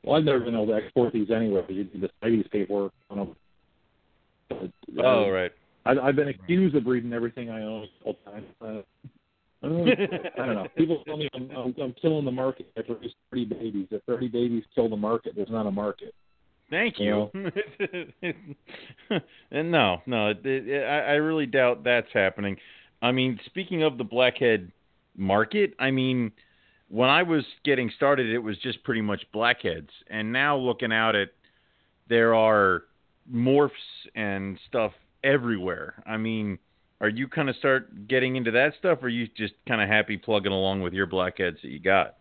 Well, 0.03 0.17
I've 0.17 0.23
never 0.23 0.39
been 0.39 0.55
able 0.55 0.67
to 0.67 0.73
export 0.73 1.13
these 1.13 1.29
anyway. 1.29 1.63
You 1.69 1.83
do 1.83 1.99
the 1.99 2.09
CITES 2.21 2.47
paperwork 2.51 2.91
on 3.09 3.17
them. 3.17 3.35
But, 4.49 4.57
uh, 4.97 5.03
Oh, 5.03 5.29
right. 5.29 5.51
I, 5.85 5.91
I've 5.91 6.15
been 6.15 6.29
accused 6.29 6.75
of 6.75 6.83
breeding 6.83 7.13
everything 7.13 7.49
I 7.49 7.61
own 7.61 7.87
all 8.03 8.17
the 8.25 8.31
time. 8.31 8.45
Uh, 8.61 8.81
I 9.63 9.67
don't 9.67 9.85
know. 9.85 9.93
I 10.37 10.45
don't 10.45 10.55
know. 10.55 10.67
People 10.77 11.03
tell 11.05 11.17
me 11.17 11.29
I'm, 11.33 11.49
I'm, 11.51 11.75
I'm 11.81 11.93
killing 12.01 12.25
the 12.25 12.31
market. 12.31 12.71
I 12.77 12.81
produce 12.81 13.13
30 13.29 13.45
babies. 13.45 13.87
If 13.91 14.03
30 14.05 14.27
babies 14.27 14.63
kill 14.73 14.89
the 14.89 14.97
market, 14.97 15.33
there's 15.35 15.49
not 15.49 15.67
a 15.67 15.71
market. 15.71 16.15
Thank 16.71 16.99
you. 16.99 17.29
and 19.51 19.71
no, 19.71 20.01
no, 20.05 20.29
it, 20.29 20.45
it, 20.45 20.83
I, 20.83 20.99
I 20.99 21.13
really 21.15 21.45
doubt 21.45 21.83
that's 21.83 22.07
happening. 22.13 22.55
I 23.01 23.11
mean, 23.11 23.39
speaking 23.45 23.83
of 23.83 23.97
the 23.97 24.05
blackhead 24.05 24.71
market, 25.17 25.73
I 25.79 25.91
mean, 25.91 26.31
when 26.91 27.09
I 27.09 27.23
was 27.23 27.45
getting 27.63 27.89
started, 27.95 28.29
it 28.29 28.39
was 28.39 28.57
just 28.57 28.83
pretty 28.83 29.01
much 29.01 29.23
blackheads, 29.31 29.89
and 30.09 30.31
now 30.31 30.57
looking 30.57 30.91
out 30.91 31.15
at, 31.15 31.29
there 32.09 32.35
are 32.35 32.83
morphs 33.33 33.69
and 34.13 34.59
stuff 34.67 34.91
everywhere. 35.23 36.03
I 36.05 36.17
mean, 36.17 36.59
are 36.99 37.07
you 37.07 37.29
kind 37.29 37.49
of 37.49 37.55
start 37.55 38.09
getting 38.09 38.35
into 38.35 38.51
that 38.51 38.73
stuff, 38.77 38.99
or 39.01 39.05
are 39.05 39.09
you 39.09 39.27
just 39.37 39.53
kind 39.67 39.81
of 39.81 39.87
happy 39.87 40.17
plugging 40.17 40.51
along 40.51 40.81
with 40.81 40.91
your 40.91 41.05
blackheads 41.05 41.57
that 41.61 41.69
you 41.69 41.79
got? 41.79 42.15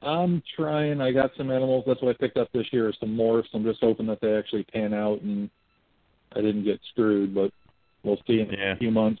I'm 0.00 0.40
trying. 0.54 1.00
I 1.00 1.10
got 1.10 1.32
some 1.36 1.50
animals. 1.50 1.82
That's 1.86 2.00
what 2.00 2.14
I 2.14 2.18
picked 2.18 2.36
up 2.36 2.52
this 2.52 2.66
year. 2.72 2.92
Some 3.00 3.16
morphs. 3.16 3.48
I'm 3.52 3.64
just 3.64 3.80
hoping 3.80 4.06
that 4.06 4.20
they 4.20 4.36
actually 4.36 4.62
pan 4.62 4.94
out 4.94 5.20
and 5.22 5.50
I 6.36 6.40
didn't 6.40 6.62
get 6.62 6.78
screwed. 6.92 7.34
But 7.34 7.50
we'll 8.04 8.20
see 8.24 8.40
in 8.40 8.50
Yeah. 8.50 8.74
a 8.74 8.76
few 8.76 8.92
months. 8.92 9.20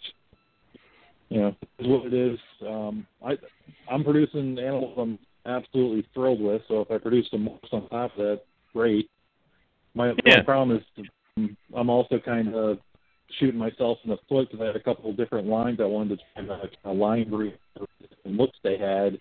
You 1.28 1.40
know, 1.40 1.56
it's 1.78 1.88
what 1.88 2.06
it 2.06 2.14
is. 2.14 2.38
Um, 2.66 3.06
I 3.24 3.36
I'm 3.90 4.02
producing 4.02 4.58
animals 4.58 4.94
I'm 4.98 5.18
absolutely 5.46 6.06
thrilled 6.14 6.40
with. 6.40 6.62
So 6.68 6.80
if 6.80 6.90
I 6.90 6.98
produce 6.98 7.28
some 7.30 7.46
morphs 7.46 7.72
on 7.72 7.88
top 7.88 8.12
of 8.12 8.18
that, 8.18 8.40
great. 8.72 9.10
My, 9.94 10.14
Yeah. 10.24 10.42
problem 10.42 10.78
is 10.78 11.46
I'm 11.74 11.90
also 11.90 12.18
kind 12.18 12.54
of 12.54 12.78
shooting 13.38 13.58
myself 13.58 13.98
in 14.04 14.10
the 14.10 14.18
foot 14.28 14.48
because 14.50 14.62
I 14.62 14.66
had 14.66 14.76
a 14.76 14.82
couple 14.82 15.10
of 15.10 15.16
different 15.16 15.46
lines 15.48 15.80
I 15.80 15.84
wanted 15.84 16.20
to 16.36 16.44
try 16.46 16.68
to 16.84 16.92
line 16.92 17.28
breed 17.28 17.58
the 17.74 18.30
looks 18.30 18.58
they 18.62 18.78
had. 18.78 19.20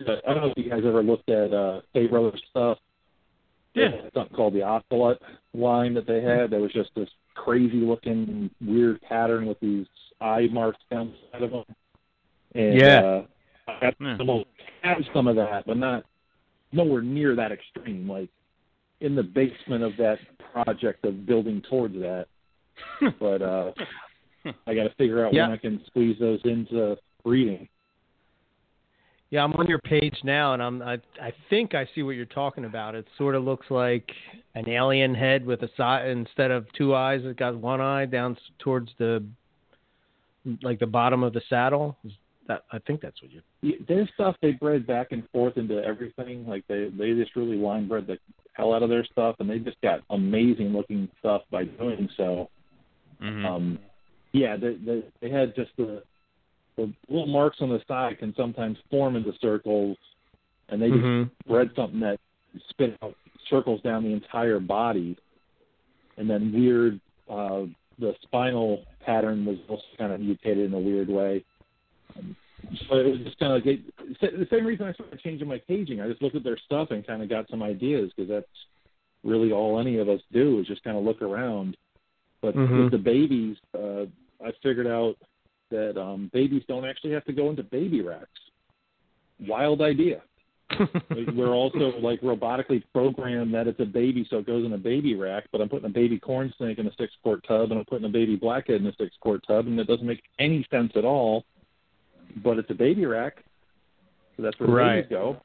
I 0.00 0.32
don't 0.34 0.42
know 0.42 0.52
if 0.56 0.64
you 0.64 0.68
guys 0.68 0.82
ever 0.84 1.02
looked 1.02 1.28
at 1.30 1.52
uh 1.52 1.82
K 1.92 2.06
Brothers 2.08 2.42
stuff. 2.50 2.78
Yeah. 3.74 3.90
Something 4.12 4.36
called 4.36 4.54
the 4.54 4.62
Ocelot 4.62 5.20
line 5.54 5.94
that 5.94 6.06
they 6.06 6.22
had 6.22 6.50
that 6.50 6.60
was 6.60 6.72
just 6.72 6.90
this 6.94 7.08
crazy 7.34 7.78
looking 7.78 8.50
weird 8.60 9.00
pattern 9.02 9.46
with 9.46 9.58
these 9.60 9.86
eye 10.22 10.48
marks 10.52 10.78
down 10.90 11.12
the 11.12 11.16
side 11.32 11.42
of 11.42 11.50
them. 11.50 11.64
And 12.54 12.74
Yeah. 12.78 13.00
uh 13.00 13.26
I 13.68 13.80
got 13.80 13.94
Yeah. 14.00 14.16
some 14.18 14.30
of 14.30 14.44
have 14.82 14.98
some 15.14 15.26
of 15.28 15.36
that, 15.36 15.66
but 15.66 15.76
not 15.76 16.04
nowhere 16.72 17.02
near 17.02 17.34
that 17.36 17.52
extreme. 17.52 18.08
Like 18.08 18.28
in 19.00 19.14
the 19.14 19.22
basement 19.22 19.82
of 19.82 19.96
that 19.98 20.18
project 20.52 21.04
of 21.04 21.26
building 21.26 21.62
towards 21.68 21.94
that. 21.94 22.26
But 23.20 23.42
uh 23.42 23.72
I 24.66 24.74
got 24.74 24.84
to 24.84 24.94
figure 24.96 25.24
out 25.24 25.32
Yeah. 25.32 25.42
when 25.48 25.52
I 25.52 25.56
can 25.56 25.84
squeeze 25.86 26.18
those 26.18 26.40
into 26.44 26.96
breeding. 27.24 27.68
Yeah, 29.30 29.44
I'm 29.44 29.52
on 29.54 29.66
your 29.66 29.78
page 29.78 30.18
now, 30.24 30.52
and 30.52 30.62
I'm 30.62 30.82
I 30.82 30.98
I 31.20 31.32
think 31.48 31.74
I 31.74 31.88
see 31.94 32.02
what 32.02 32.16
you're 32.16 32.26
talking 32.26 32.64
about. 32.66 32.94
It 32.94 33.06
sort 33.16 33.34
of 33.34 33.44
looks 33.44 33.70
like 33.70 34.10
an 34.54 34.68
alien 34.68 35.14
head 35.14 35.46
with 35.46 35.62
a 35.62 35.70
side 35.76 36.08
instead 36.08 36.50
of 36.50 36.70
two 36.72 36.94
eyes. 36.94 37.20
It's 37.24 37.38
got 37.38 37.56
one 37.56 37.80
eye 37.80 38.04
down 38.04 38.36
towards 38.58 38.90
the 38.98 39.24
like 40.62 40.78
the 40.78 40.86
bottom 40.86 41.22
of 41.22 41.32
the 41.32 41.42
saddle. 41.48 41.96
Is 42.04 42.12
That 42.48 42.64
I 42.72 42.78
think 42.80 43.00
that's 43.00 43.20
what 43.22 43.30
you. 43.32 43.40
Yeah, 43.62 43.76
Their 43.88 44.08
stuff 44.14 44.36
they 44.42 44.52
bred 44.52 44.86
back 44.86 45.08
and 45.12 45.22
forth 45.30 45.56
into 45.56 45.82
everything. 45.82 46.46
Like 46.46 46.66
they 46.66 46.88
they 46.96 47.12
just 47.14 47.36
really 47.36 47.56
line 47.56 47.88
bred 47.88 48.06
the 48.06 48.18
hell 48.54 48.74
out 48.74 48.82
of 48.82 48.88
their 48.90 49.04
stuff, 49.04 49.36
and 49.38 49.48
they 49.48 49.58
just 49.58 49.80
got 49.80 50.00
amazing 50.10 50.68
looking 50.68 51.08
stuff 51.20 51.42
by 51.50 51.64
doing 51.64 52.08
so. 52.16 52.50
Mhm. 53.22 53.44
Um, 53.44 53.78
yeah, 54.32 54.56
they, 54.56 54.74
they 54.74 55.04
they 55.20 55.30
had 55.30 55.54
just 55.54 55.70
the 55.76 56.02
the 56.76 56.92
little 57.08 57.26
marks 57.26 57.58
on 57.60 57.68
the 57.68 57.80
side 57.86 58.18
can 58.18 58.34
sometimes 58.34 58.78
form 58.90 59.14
into 59.14 59.32
circles, 59.40 59.96
and 60.70 60.80
they 60.80 60.88
just 60.88 61.02
Mhm. 61.02 61.30
bred 61.46 61.70
something 61.76 62.00
that 62.00 62.18
spit 62.70 62.96
out 63.02 63.14
circles 63.48 63.80
down 63.82 64.02
the 64.02 64.12
entire 64.12 64.58
body, 64.58 65.16
and 66.16 66.28
then 66.28 66.52
weird. 66.52 66.98
Uh, 67.28 67.66
the 67.98 68.14
spinal 68.22 68.84
pattern 69.04 69.44
was 69.44 69.56
also 69.68 69.82
kind 69.98 70.12
of 70.12 70.20
mutated 70.20 70.66
in 70.66 70.74
a 70.74 70.78
weird 70.78 71.08
way. 71.08 71.44
Um, 72.16 72.36
so 72.88 72.96
it 72.96 73.06
was 73.06 73.20
just 73.24 73.38
kind 73.38 73.52
of 73.52 73.64
like 73.64 73.78
it, 73.78 74.20
the 74.20 74.46
same 74.50 74.64
reason 74.64 74.86
I 74.86 74.92
started 74.92 75.20
changing 75.20 75.48
my 75.48 75.60
caging. 75.66 76.00
I 76.00 76.08
just 76.08 76.22
looked 76.22 76.36
at 76.36 76.44
their 76.44 76.58
stuff 76.58 76.90
and 76.90 77.06
kind 77.06 77.22
of 77.22 77.28
got 77.28 77.48
some 77.50 77.62
ideas 77.62 78.10
because 78.16 78.30
that's 78.30 78.46
really 79.24 79.52
all 79.52 79.78
any 79.78 79.98
of 79.98 80.08
us 80.08 80.20
do 80.32 80.60
is 80.60 80.66
just 80.66 80.82
kind 80.84 80.96
of 80.96 81.04
look 81.04 81.22
around. 81.22 81.76
But 82.40 82.54
Mhm. 82.54 82.84
with 82.84 82.90
the 82.90 82.98
babies, 82.98 83.56
uh, 83.74 84.06
I 84.44 84.52
figured 84.62 84.86
out 84.86 85.16
that 85.70 86.00
um, 86.00 86.30
babies 86.32 86.62
don't 86.66 86.84
actually 86.84 87.12
have 87.12 87.24
to 87.24 87.32
go 87.32 87.50
into 87.50 87.62
baby 87.62 88.00
racks. 88.00 88.28
Wild 89.46 89.80
idea. 89.80 90.22
We're 91.34 91.54
also 91.54 91.92
like 92.00 92.20
robotically 92.20 92.82
programmed 92.92 93.54
that 93.54 93.66
it's 93.66 93.80
a 93.80 93.84
baby, 93.84 94.26
so 94.30 94.38
it 94.38 94.46
goes 94.46 94.64
in 94.64 94.72
a 94.72 94.78
baby 94.78 95.14
rack. 95.14 95.44
But 95.52 95.60
I'm 95.60 95.68
putting 95.68 95.86
a 95.86 95.92
baby 95.92 96.18
corn 96.18 96.52
snake 96.58 96.78
in 96.78 96.86
a 96.86 96.92
six 96.98 97.12
quart 97.22 97.44
tub, 97.46 97.70
and 97.70 97.78
I'm 97.80 97.84
putting 97.86 98.06
a 98.06 98.10
baby 98.12 98.36
blackhead 98.36 98.80
in 98.80 98.86
a 98.86 98.94
six 98.98 99.14
quart 99.20 99.44
tub, 99.46 99.66
and 99.66 99.78
it 99.78 99.86
doesn't 99.86 100.06
make 100.06 100.22
any 100.38 100.66
sense 100.70 100.92
at 100.96 101.04
all. 101.04 101.44
But 102.42 102.58
it's 102.58 102.70
a 102.70 102.74
baby 102.74 103.04
rack, 103.06 103.44
so 104.36 104.42
that's 104.42 104.58
where 104.58 104.68
Right. 104.70 104.94
babies 104.96 105.10
go. 105.10 105.36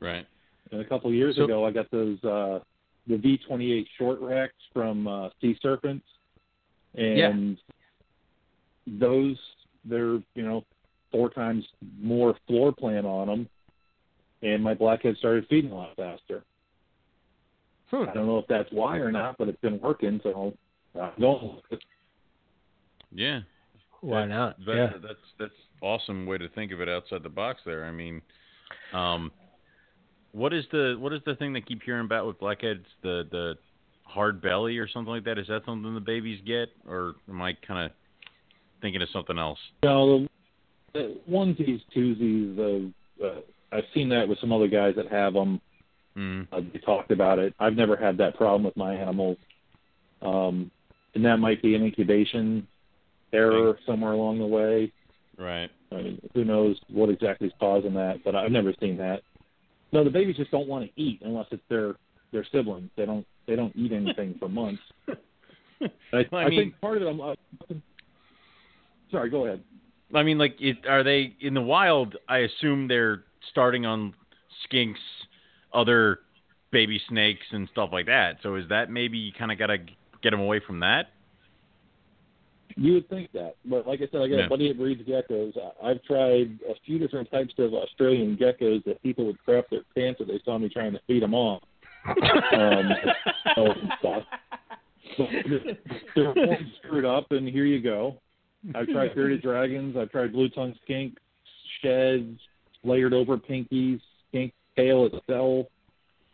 Right. 0.00 0.26
And 0.70 0.80
a 0.80 0.84
couple 0.84 1.08
of 1.08 1.14
years 1.16 1.36
So- 1.36 1.44
ago, 1.44 1.64
I 1.64 1.70
got 1.70 1.90
those 1.90 2.22
uh, 2.24 2.60
the 3.06 3.16
V28 3.16 3.86
short 3.96 4.20
racks 4.20 4.54
from 4.74 5.06
uh, 5.08 5.30
Sea 5.40 5.56
Serpents, 5.62 6.04
and 6.94 7.56
those 8.86 9.36
they're 9.84 10.20
you 10.34 10.42
know 10.42 10.64
four 11.10 11.30
times 11.30 11.64
more 12.00 12.36
floor 12.46 12.72
plan 12.72 13.06
on 13.06 13.26
them, 13.28 13.48
and 14.42 14.62
my 14.62 14.74
blackhead 14.74 15.16
started 15.18 15.46
feeding 15.48 15.72
a 15.72 15.74
lot 15.74 15.96
faster. 15.96 16.44
Hmm. 17.90 18.08
I 18.08 18.14
don't 18.14 18.26
know 18.26 18.38
if 18.38 18.46
that's 18.48 18.68
why 18.70 18.98
or 18.98 19.10
not, 19.10 19.38
but 19.38 19.48
it's 19.48 19.60
been 19.60 19.80
working, 19.80 20.20
so 20.22 20.54
I'm 21.00 21.12
going 21.20 21.60
with. 21.70 21.80
Yeah. 23.12 23.40
Why 24.00 24.26
That's- 24.26 24.28
not? 24.28 24.66
That, 24.66 24.74
yeah. 24.74 24.98
That's 25.02 25.18
that's 25.38 25.52
awesome 25.80 26.26
way 26.26 26.38
to 26.38 26.48
think 26.50 26.72
of 26.72 26.80
it 26.80 26.88
outside 26.88 27.22
the 27.22 27.28
box. 27.28 27.60
There. 27.64 27.84
I 27.84 27.90
mean, 27.90 28.20
um, 28.92 29.32
what 30.32 30.52
is 30.52 30.64
the 30.70 30.96
what 30.98 31.12
is 31.12 31.20
the 31.24 31.34
thing 31.34 31.52
that 31.54 31.66
keep 31.66 31.82
hearing 31.82 32.04
about 32.04 32.26
with 32.26 32.38
blackheads? 32.38 32.84
The 33.02 33.26
the 33.30 33.54
hard 34.04 34.40
belly 34.40 34.78
or 34.78 34.88
something 34.88 35.12
like 35.12 35.24
that? 35.24 35.38
Is 35.38 35.48
that 35.48 35.62
something 35.66 35.94
the 35.94 36.00
babies 36.00 36.40
get, 36.46 36.68
or 36.86 37.14
am 37.28 37.42
I 37.42 37.54
kind 37.66 37.86
of 37.86 37.92
thinking 38.80 39.02
of 39.02 39.08
something 39.12 39.38
else? 39.38 39.58
No, 39.82 40.20
the, 40.20 40.28
the 40.92 41.20
onesies, 41.30 41.80
twosies. 41.96 42.56
The 42.56 42.92
uh, 43.24 43.40
I've 43.72 43.84
seen 43.94 44.08
that 44.10 44.28
with 44.28 44.38
some 44.40 44.52
other 44.52 44.68
guys 44.68 44.94
that 44.96 45.10
have 45.10 45.34
them. 45.34 45.60
Mm. 46.16 46.48
Uh, 46.50 46.60
they 46.72 46.78
talked 46.80 47.10
about 47.10 47.38
it. 47.38 47.54
I've 47.60 47.74
never 47.74 47.96
had 47.96 48.16
that 48.18 48.36
problem 48.36 48.64
with 48.64 48.76
my 48.76 48.94
animals. 48.94 49.36
Um, 50.22 50.70
and 51.14 51.24
that 51.24 51.36
might 51.38 51.62
be 51.62 51.74
an 51.74 51.82
incubation 51.84 52.66
error 53.32 53.78
somewhere 53.86 54.12
along 54.12 54.38
the 54.38 54.46
way. 54.46 54.92
Right. 55.38 55.70
I 55.92 55.94
mean, 55.96 56.20
who 56.34 56.44
knows 56.44 56.76
what 56.88 57.08
exactly 57.08 57.46
is 57.48 57.52
causing 57.60 57.94
that? 57.94 58.24
But 58.24 58.34
I've 58.34 58.50
never 58.50 58.74
seen 58.80 58.96
that. 58.98 59.22
No, 59.92 60.02
the 60.04 60.10
babies 60.10 60.36
just 60.36 60.50
don't 60.50 60.66
want 60.68 60.84
to 60.86 61.00
eat 61.00 61.20
unless 61.24 61.46
it's 61.50 61.62
their 61.68 61.94
their 62.32 62.44
siblings. 62.52 62.90
They 62.96 63.06
don't 63.06 63.26
they 63.46 63.56
don't 63.56 63.74
eat 63.76 63.92
anything 63.92 64.34
for 64.38 64.48
months. 64.48 64.82
I, 65.08 65.88
Well, 66.10 66.24
I 66.32 66.44
I 66.44 66.48
mean- 66.48 66.58
think 66.60 66.80
part 66.80 66.96
of 66.96 67.04
it. 67.04 67.08
I'm, 67.08 67.20
uh, 67.20 67.34
sorry, 69.10 69.30
go 69.30 69.46
ahead. 69.46 69.62
I 70.14 70.22
mean, 70.22 70.38
like, 70.38 70.56
it, 70.58 70.86
are 70.88 71.04
they 71.04 71.34
in 71.40 71.52
the 71.54 71.60
wild? 71.62 72.16
I 72.28 72.38
assume 72.38 72.88
they're 72.88 73.24
starting 73.50 73.86
on 73.86 74.14
skinks, 74.70 74.94
other 75.72 76.20
baby 76.70 77.00
snakes, 77.08 77.46
and 77.52 77.68
stuff 77.72 77.90
like 77.92 78.06
that. 78.06 78.36
So 78.42 78.56
is 78.56 78.68
that 78.68 78.90
maybe 78.90 79.18
you 79.18 79.32
kind 79.32 79.50
of 79.52 79.58
got 79.58 79.68
to 79.68 79.78
get 80.22 80.30
them 80.30 80.40
away 80.40 80.60
from 80.66 80.80
that? 80.80 81.10
You 82.76 82.94
would 82.94 83.08
think 83.08 83.32
that, 83.32 83.56
but 83.64 83.88
like 83.88 84.00
I 84.00 84.08
said, 84.12 84.20
I 84.20 84.28
got 84.28 84.36
Yeah. 84.36 84.46
a 84.46 84.48
buddy 84.48 84.68
that 84.68 84.78
breeds 84.78 85.02
geckos. 85.02 85.52
I've 85.82 86.00
tried 86.04 86.58
a 86.68 86.74
few 86.86 86.98
different 86.98 87.28
types 87.30 87.52
of 87.58 87.74
Australian 87.74 88.36
geckos 88.36 88.84
that 88.84 89.02
people 89.02 89.26
would 89.26 89.42
crap 89.44 89.68
their 89.70 89.82
pants 89.96 90.20
if 90.20 90.28
they 90.28 90.38
saw 90.44 90.58
me 90.58 90.68
trying 90.68 90.92
to 90.92 91.00
feed 91.08 91.22
them 91.22 91.34
off. 91.34 91.62
Um, 92.06 92.92
and 93.56 94.24
they're 96.14 96.28
all 96.28 96.56
screwed 96.78 97.04
up, 97.04 97.32
and 97.32 97.48
here 97.48 97.64
you 97.64 97.80
go. 97.80 98.20
I've 98.74 98.88
tried 98.88 99.14
bearded 99.14 99.42
dragons. 99.42 99.96
I've 99.96 100.10
tried 100.10 100.32
blue 100.32 100.48
tongue 100.48 100.74
skinks, 100.88 101.16
sheds, 101.82 102.38
layered 102.84 103.14
over 103.14 103.36
pinkies, 103.36 104.00
skink 104.28 104.52
tail 104.76 105.06
itself, 105.06 105.66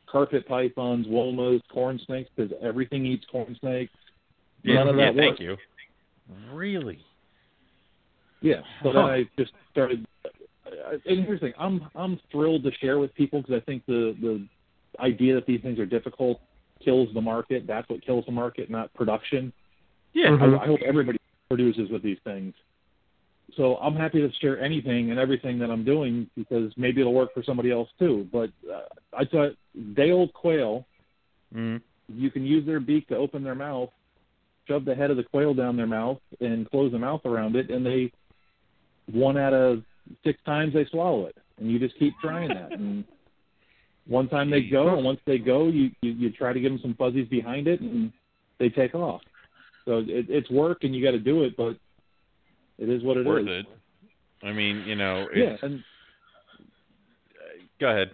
carpet 0.06 0.46
pythons, 0.46 1.06
womas, 1.06 1.60
corn 1.72 2.00
snakes, 2.06 2.30
because 2.34 2.52
everything 2.62 3.04
eats 3.06 3.24
corn 3.30 3.56
snakes. 3.60 3.92
None 4.62 4.88
of 4.88 4.96
yeah, 4.96 5.12
that 5.12 5.16
thank 5.16 5.40
you. 5.40 5.56
Really? 6.52 7.00
Yeah. 8.40 8.60
So 8.82 8.92
Huh. 8.92 8.92
then 8.92 9.04
I 9.04 9.28
just 9.38 9.52
started. 9.70 10.06
And 11.06 11.24
here's 11.24 11.40
the 11.40 11.46
thing: 11.46 11.54
I'm 11.58 11.88
I'm 11.94 12.18
thrilled 12.30 12.62
to 12.64 12.70
share 12.80 12.98
with 12.98 13.14
people 13.14 13.42
because 13.42 13.60
I 13.60 13.64
think 13.64 13.84
the 13.86 14.16
the 14.20 14.46
idea 15.00 15.34
that 15.34 15.46
these 15.46 15.60
things 15.60 15.78
are 15.78 15.86
difficult 15.86 16.40
kills 16.82 17.08
the 17.14 17.20
market. 17.20 17.66
That's 17.66 17.88
what 17.88 18.04
kills 18.04 18.24
the 18.26 18.32
market, 18.32 18.70
not 18.70 18.92
production. 18.94 19.52
Yeah. 20.12 20.26
I, 20.26 20.28
I 20.28 20.36
mm-hmm. 20.36 20.66
hope 20.66 20.80
everybody 20.86 21.18
produces 21.48 21.90
with 21.90 22.02
these 22.02 22.18
things. 22.24 22.54
So 23.56 23.76
I'm 23.76 23.94
happy 23.94 24.20
to 24.20 24.30
share 24.40 24.60
anything 24.60 25.10
and 25.10 25.18
everything 25.18 25.58
that 25.60 25.70
I'm 25.70 25.84
doing 25.84 26.28
because 26.36 26.72
maybe 26.76 27.00
it'll 27.00 27.14
work 27.14 27.32
for 27.34 27.42
somebody 27.42 27.70
else 27.70 27.88
too. 27.98 28.26
But 28.32 28.50
uh, 28.72 28.82
I 29.16 29.24
thought 29.24 29.52
day 29.94 30.10
old 30.10 30.32
quail, 30.32 30.86
Mm. 31.54 31.80
you 32.08 32.30
can 32.32 32.44
use 32.44 32.66
their 32.66 32.80
beak 32.80 33.06
to 33.08 33.16
open 33.16 33.44
their 33.44 33.54
mouth, 33.54 33.90
shove 34.66 34.84
the 34.84 34.94
head 34.94 35.12
of 35.12 35.16
the 35.16 35.22
quail 35.22 35.54
down 35.54 35.76
their 35.76 35.86
mouth, 35.86 36.18
and 36.40 36.68
close 36.68 36.90
the 36.90 36.98
mouth 36.98 37.24
around 37.24 37.54
it, 37.54 37.70
and 37.70 37.86
they 37.86 38.10
one 39.12 39.38
out 39.38 39.52
of 39.54 39.84
six 40.24 40.42
times 40.44 40.74
they 40.74 40.84
swallow 40.86 41.26
it, 41.26 41.36
and 41.58 41.70
you 41.70 41.78
just 41.78 41.96
keep 41.98 42.12
trying 42.20 42.48
that. 42.48 42.72
And 42.72 43.04
one 44.06 44.28
time 44.28 44.50
they 44.50 44.62
go, 44.62 44.96
and 44.96 45.04
once 45.04 45.20
they 45.26 45.38
go, 45.38 45.68
you 45.68 45.90
you, 46.02 46.10
you 46.12 46.30
try 46.30 46.52
to 46.52 46.58
give 46.58 46.72
them 46.72 46.80
some 46.82 46.94
fuzzies 46.94 47.28
behind 47.28 47.68
it, 47.68 47.80
and 47.80 48.12
they 48.58 48.68
take 48.68 48.94
off. 48.94 49.22
So 49.84 49.98
it, 49.98 50.26
it's 50.28 50.50
work, 50.50 50.82
and 50.82 50.94
you 50.94 51.04
got 51.04 51.12
to 51.12 51.20
do 51.20 51.44
it, 51.44 51.56
but 51.56 51.76
it 52.78 52.88
is 52.88 53.02
what 53.02 53.16
it 53.16 53.20
is. 53.20 53.26
Worth 53.26 53.48
it. 53.48 53.66
I 54.42 54.52
mean, 54.52 54.84
you 54.86 54.94
know. 54.96 55.26
Yeah, 55.34 55.56
and 55.62 55.82
Go 57.80 57.88
ahead. 57.88 58.12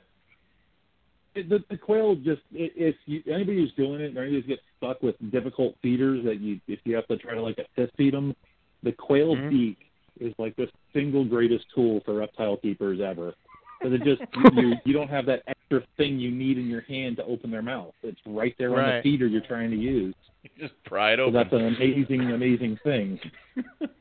it, 1.35 1.49
the, 1.49 1.62
the 1.70 1.77
quail 1.77 2.14
just 2.16 2.40
i 2.55 2.70
if 2.77 2.96
you, 3.07 3.23
anybody 3.33 3.59
who's 3.59 3.73
doing 3.75 4.01
it, 4.01 4.16
or 4.16 4.23
anybody 4.23 4.40
who 4.40 4.42
gets 4.42 4.62
stuck 4.79 5.03
with 5.03 5.14
difficult 5.31 5.75
feeders 5.83 6.25
that 6.25 6.40
you 6.40 6.59
if 6.66 6.81
you 6.85 6.94
have 6.96 7.07
to 7.09 7.16
try 7.18 7.35
to 7.35 7.42
like 7.42 7.59
assist 7.59 7.94
feed 7.96 8.14
them, 8.14 8.35
the 8.83 8.92
quail 8.92 9.37
Mhm. 9.37 9.51
beak 9.51 9.79
is 10.18 10.33
like 10.38 10.57
the 10.57 10.68
single 10.92 11.25
greatest 11.25 11.66
tool 11.75 12.01
for 12.05 12.14
reptile 12.14 12.57
keepers 12.57 13.01
ever. 13.01 13.35
Because 13.81 14.01
it 14.01 14.05
just 14.05 14.23
you 14.57 14.75
you 14.85 14.92
don't 14.92 15.09
have 15.11 15.27
that 15.27 15.42
extra 15.46 15.83
thing 15.96 16.18
you 16.18 16.31
need 16.31 16.59
in 16.59 16.66
your 16.68 16.83
hand 16.83 17.16
to 17.18 17.25
open 17.25 17.51
their 17.51 17.62
mouth. 17.62 17.94
It's 18.03 18.20
right 18.27 18.55
there 18.59 18.70
on 18.70 18.77
the 18.96 19.03
feeder 19.03 19.27
you're 19.27 19.40
trying 19.42 19.70
to 19.70 19.77
use. 19.77 20.14
Just 20.59 20.73
pry 20.85 21.12
it 21.12 21.16
So 21.18 21.25
open. 21.25 21.35
that's 21.35 21.53
an 21.53 21.66
amazing, 21.77 22.31
amazing 22.33 22.79
thing. 22.83 23.20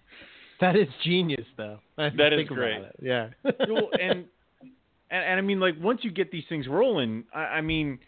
That 0.62 0.76
is 0.76 0.88
genius, 1.04 1.46
though. 1.58 1.80
That 1.98 2.34
is 2.34 2.48
great. 2.48 2.82
it. 2.82 2.96
Yeah. 3.02 3.30
well, 3.44 3.90
and, 4.00 4.26
and 5.12 5.24
and 5.24 5.40
I 5.40 5.42
mean, 5.42 5.60
like 5.60 5.76
once 5.80 6.02
you 6.04 6.12
get 6.12 6.32
these 6.32 6.44
things 6.50 6.68
rolling, 6.68 7.24
I, 7.34 7.40
I 7.40 7.62
mean, 7.62 8.00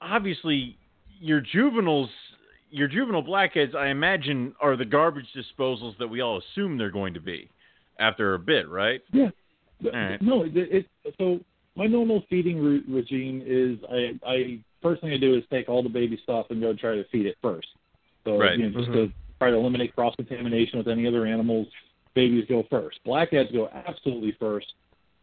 obviously 0.00 0.76
your 1.20 1.40
juveniles, 1.40 2.08
your 2.70 2.88
juvenile 2.88 3.22
blackheads, 3.22 3.74
I 3.74 3.88
imagine, 3.88 4.54
are 4.60 4.76
the 4.76 4.84
garbage 4.84 5.26
disposals 5.36 5.96
that 5.98 6.08
we 6.08 6.20
all 6.20 6.40
assume 6.40 6.78
they're 6.78 6.90
going 6.90 7.14
to 7.14 7.20
be 7.20 7.50
after 7.98 8.34
a 8.34 8.38
bit, 8.38 8.68
right? 8.68 9.02
Yeah. 9.12 9.28
All 9.84 9.90
right. 9.92 10.20
No, 10.22 10.42
it, 10.44 10.52
it 10.54 10.86
so 11.18 11.40
my 11.76 11.86
normal 11.86 12.22
feeding 12.28 12.58
re- 12.62 12.82
regime 12.88 13.42
is 13.46 13.78
I 13.90 14.18
I 14.26 14.58
first 14.82 15.02
thing 15.02 15.12
I 15.12 15.18
do 15.18 15.34
is 15.36 15.44
take 15.50 15.68
all 15.68 15.82
the 15.82 15.88
baby 15.88 16.18
stuff 16.22 16.46
and 16.50 16.60
go 16.60 16.72
try 16.74 16.94
to 16.96 17.04
feed 17.12 17.26
it 17.26 17.36
first. 17.42 17.68
So 18.24 18.38
Right. 18.38 18.58
you 18.58 18.68
know, 18.70 18.78
just 18.78 18.90
Mhm. 18.90 19.08
to 19.08 19.12
try 19.38 19.50
to 19.50 19.56
eliminate 19.56 19.94
cross 19.94 20.14
contamination 20.16 20.78
with 20.78 20.88
any 20.88 21.06
other 21.06 21.26
animals, 21.26 21.66
babies 22.14 22.44
go 22.48 22.64
first. 22.70 22.98
Blackheads 23.04 23.50
go 23.52 23.68
absolutely 23.68 24.36
first. 24.38 24.72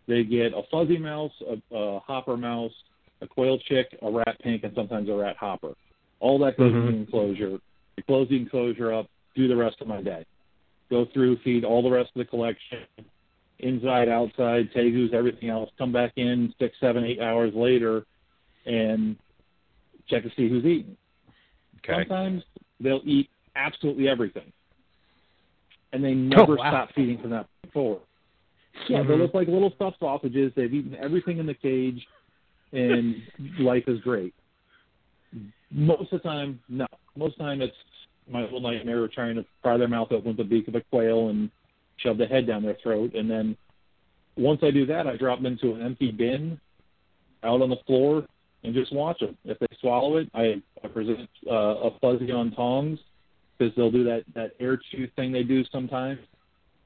They 0.08 0.23
get 0.23 0.54
a 0.54 0.62
fuzzy 0.71 0.97
mouse, 0.97 1.34
a, 1.50 1.76
a 1.76 2.00
hopper 2.00 2.38
mouse, 2.38 2.71
a 3.21 3.28
quail 3.28 3.58
chick, 3.67 3.97
a 4.02 4.12
rat 4.12 4.38
pink, 4.41 4.63
and 4.63 4.73
sometimes 4.76 5.10
a 5.10 5.13
rat 5.13 5.36
hopper. 5.38 5.73
All 6.19 6.39
that 6.39 6.58
goes 6.58 6.71
Mhm. 6.71 6.76
in 6.76 6.86
the 6.86 6.97
enclosure. 7.00 7.60
I 7.97 8.02
close 8.02 8.30
the 8.30 8.38
enclosure 8.38 8.93
up, 8.93 9.08
do 9.36 9.47
the 9.47 9.56
rest 9.56 9.82
of 9.82 9.88
my 9.88 10.02
day. 10.02 10.23
Go 10.89 11.06
through, 11.06 11.38
feed 11.38 11.65
all 11.65 11.82
the 11.82 11.89
rest 11.89 12.12
of 12.15 12.19
the 12.19 12.26
collection, 12.26 12.86
inside, 13.60 14.08
outside, 14.08 14.71
tegus, 14.71 15.13
everything 15.13 15.50
else. 15.50 15.69
Come 15.78 15.91
back 15.91 16.13
in 16.15 16.54
six, 16.60 16.80
seven, 16.80 17.04
eight 17.04 17.19
hours 17.19 17.54
later, 17.54 18.06
and 18.65 19.17
check 20.08 20.23
to 20.23 20.30
see 20.38 20.47
who's 20.47 20.63
eating. 20.63 20.95
Okay. 21.80 22.02
Sometimes 22.02 22.43
they'll 22.80 23.02
eat 23.04 23.30
absolutely 23.56 24.08
everything, 24.08 24.52
and 25.98 26.06
they 26.06 26.14
never 26.14 26.56
wow. 26.56 26.70
stop 26.70 26.90
feeding 26.94 27.20
from 27.20 27.32
that 27.32 27.48
point 27.64 27.74
forward. 27.74 28.02
Yeah, 28.88 29.02
they 29.02 29.16
Mhm. 29.16 29.20
look 29.20 29.34
like 29.34 29.48
little 29.48 29.72
stuffed 29.72 29.98
sausages. 30.00 30.54
They've 30.54 30.72
eaten 30.72 30.96
everything 30.96 31.40
in 31.40 31.48
the 31.48 31.56
cage, 31.56 32.08
and 32.72 33.24
life 33.60 33.88
is 33.88 34.00
great. 34.02 34.36
Most 35.72 36.14
of 36.14 36.22
the 36.22 36.30
time, 36.30 36.62
no. 36.70 36.86
Most 37.16 37.34
of 37.34 37.38
the 37.40 37.44
time, 37.46 37.62
it's 37.64 37.76
my 38.30 38.44
little 38.44 38.60
nightmare 38.60 39.04
of 39.04 39.12
trying 39.12 39.36
to 39.36 39.46
pry 39.64 39.78
their 39.78 39.88
mouth 39.88 40.12
open 40.12 40.28
with 40.30 40.38
the 40.38 40.44
beak 40.44 40.68
of 40.68 40.76
a 40.76 40.82
quail 40.82 41.30
and 41.30 41.50
shove 41.98 42.20
the 42.20 42.28
head 42.28 42.46
down 42.46 42.62
their 42.62 42.76
throat. 42.76 43.16
And 43.16 43.30
then 43.30 43.58
once 44.36 44.62
I 44.62 44.70
do 44.70 44.86
that, 44.86 45.08
I 45.08 45.18
drop 45.18 45.40
them 45.40 45.48
into 45.48 45.74
an 45.74 45.82
empty 45.82 46.12
bin 46.12 46.60
out 47.44 47.62
on 47.64 47.70
the 47.70 47.78
floor 47.88 48.28
and 48.64 48.74
just 48.76 48.94
watch 48.94 49.20
them. 49.20 49.36
If 49.46 49.58
they 49.58 49.68
swallow 49.80 50.18
it, 50.18 50.30
I, 50.36 50.62
I 50.84 50.88
present 50.90 51.28
uh, 51.50 51.90
a 51.90 52.00
fuzzy 52.00 52.32
on 52.32 52.52
tongs 52.52 53.00
because 53.58 53.74
they'll 53.76 53.91
do 53.91 54.04
that, 54.04 54.24
that 54.36 54.52
air 54.60 54.80
chew 54.91 55.08
thing 55.15 55.32
they 55.32 55.43
do 55.43 55.63
sometimes. 55.72 56.20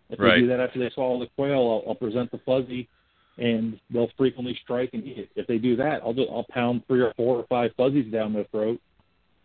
If 0.10 0.20
Right. 0.20 0.36
they 0.36 0.42
do 0.42 0.48
that 0.48 0.60
after 0.60 0.80
they 0.80 0.90
swallow 0.90 1.20
the 1.20 1.28
quail, 1.36 1.82
I'll, 1.86 1.90
I'll 1.90 1.96
present 1.96 2.32
the 2.32 2.40
fuzzy, 2.40 2.88
and 3.38 3.80
they'll 3.90 4.12
frequently 4.18 4.58
strike 4.62 4.90
and 4.94 5.06
eat 5.06 5.18
it. 5.18 5.30
If 5.36 5.48
they 5.48 5.58
do 5.58 5.76
that, 5.78 6.02
I'll 6.04 6.14
just, 6.14 6.30
I'll 6.30 6.46
pound 6.50 6.84
three 6.88 7.02
or 7.02 7.14
four 7.16 7.38
or 7.38 7.46
five 7.48 7.72
fuzzies 7.78 8.12
down 8.12 8.34
their 8.34 8.44
throat, 8.46 8.80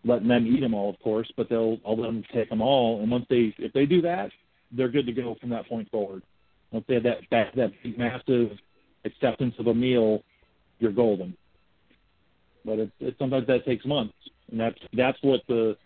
letting 0.04 0.28
them 0.28 0.46
eat 0.46 0.60
them 0.60 0.74
all, 0.74 0.90
of 0.90 0.98
course. 1.00 1.30
But 1.36 1.48
they'll 1.48 1.78
I'll 1.86 1.96
let 1.96 2.06
them 2.08 2.24
take 2.32 2.48
them 2.48 2.60
all, 2.60 3.00
and 3.00 3.10
once 3.10 3.26
they 3.30 3.54
if 3.58 3.72
they 3.72 3.86
do 3.86 4.02
that, 4.02 4.30
they're 4.72 4.88
good 4.88 5.06
to 5.06 5.12
go 5.12 5.36
from 5.40 5.50
that 5.50 5.68
point 5.68 5.90
forward. 5.90 6.22
Once 6.72 6.84
they 6.88 6.94
have 6.94 7.04
that 7.04 7.18
that 7.30 7.54
that 7.54 7.72
big, 7.82 7.96
massive 7.96 8.50
acceptance 9.04 9.54
of 9.58 9.68
a 9.68 9.74
meal, 9.74 10.22
you're 10.80 10.92
golden. 10.92 11.36
But 12.64 12.80
it, 12.80 12.90
it 12.98 13.14
sometimes 13.20 13.46
that 13.46 13.64
takes 13.64 13.84
months, 13.84 14.14
and 14.50 14.58
that's 14.58 14.78
that's 14.92 15.18
what 15.22 15.42
the 15.46 15.76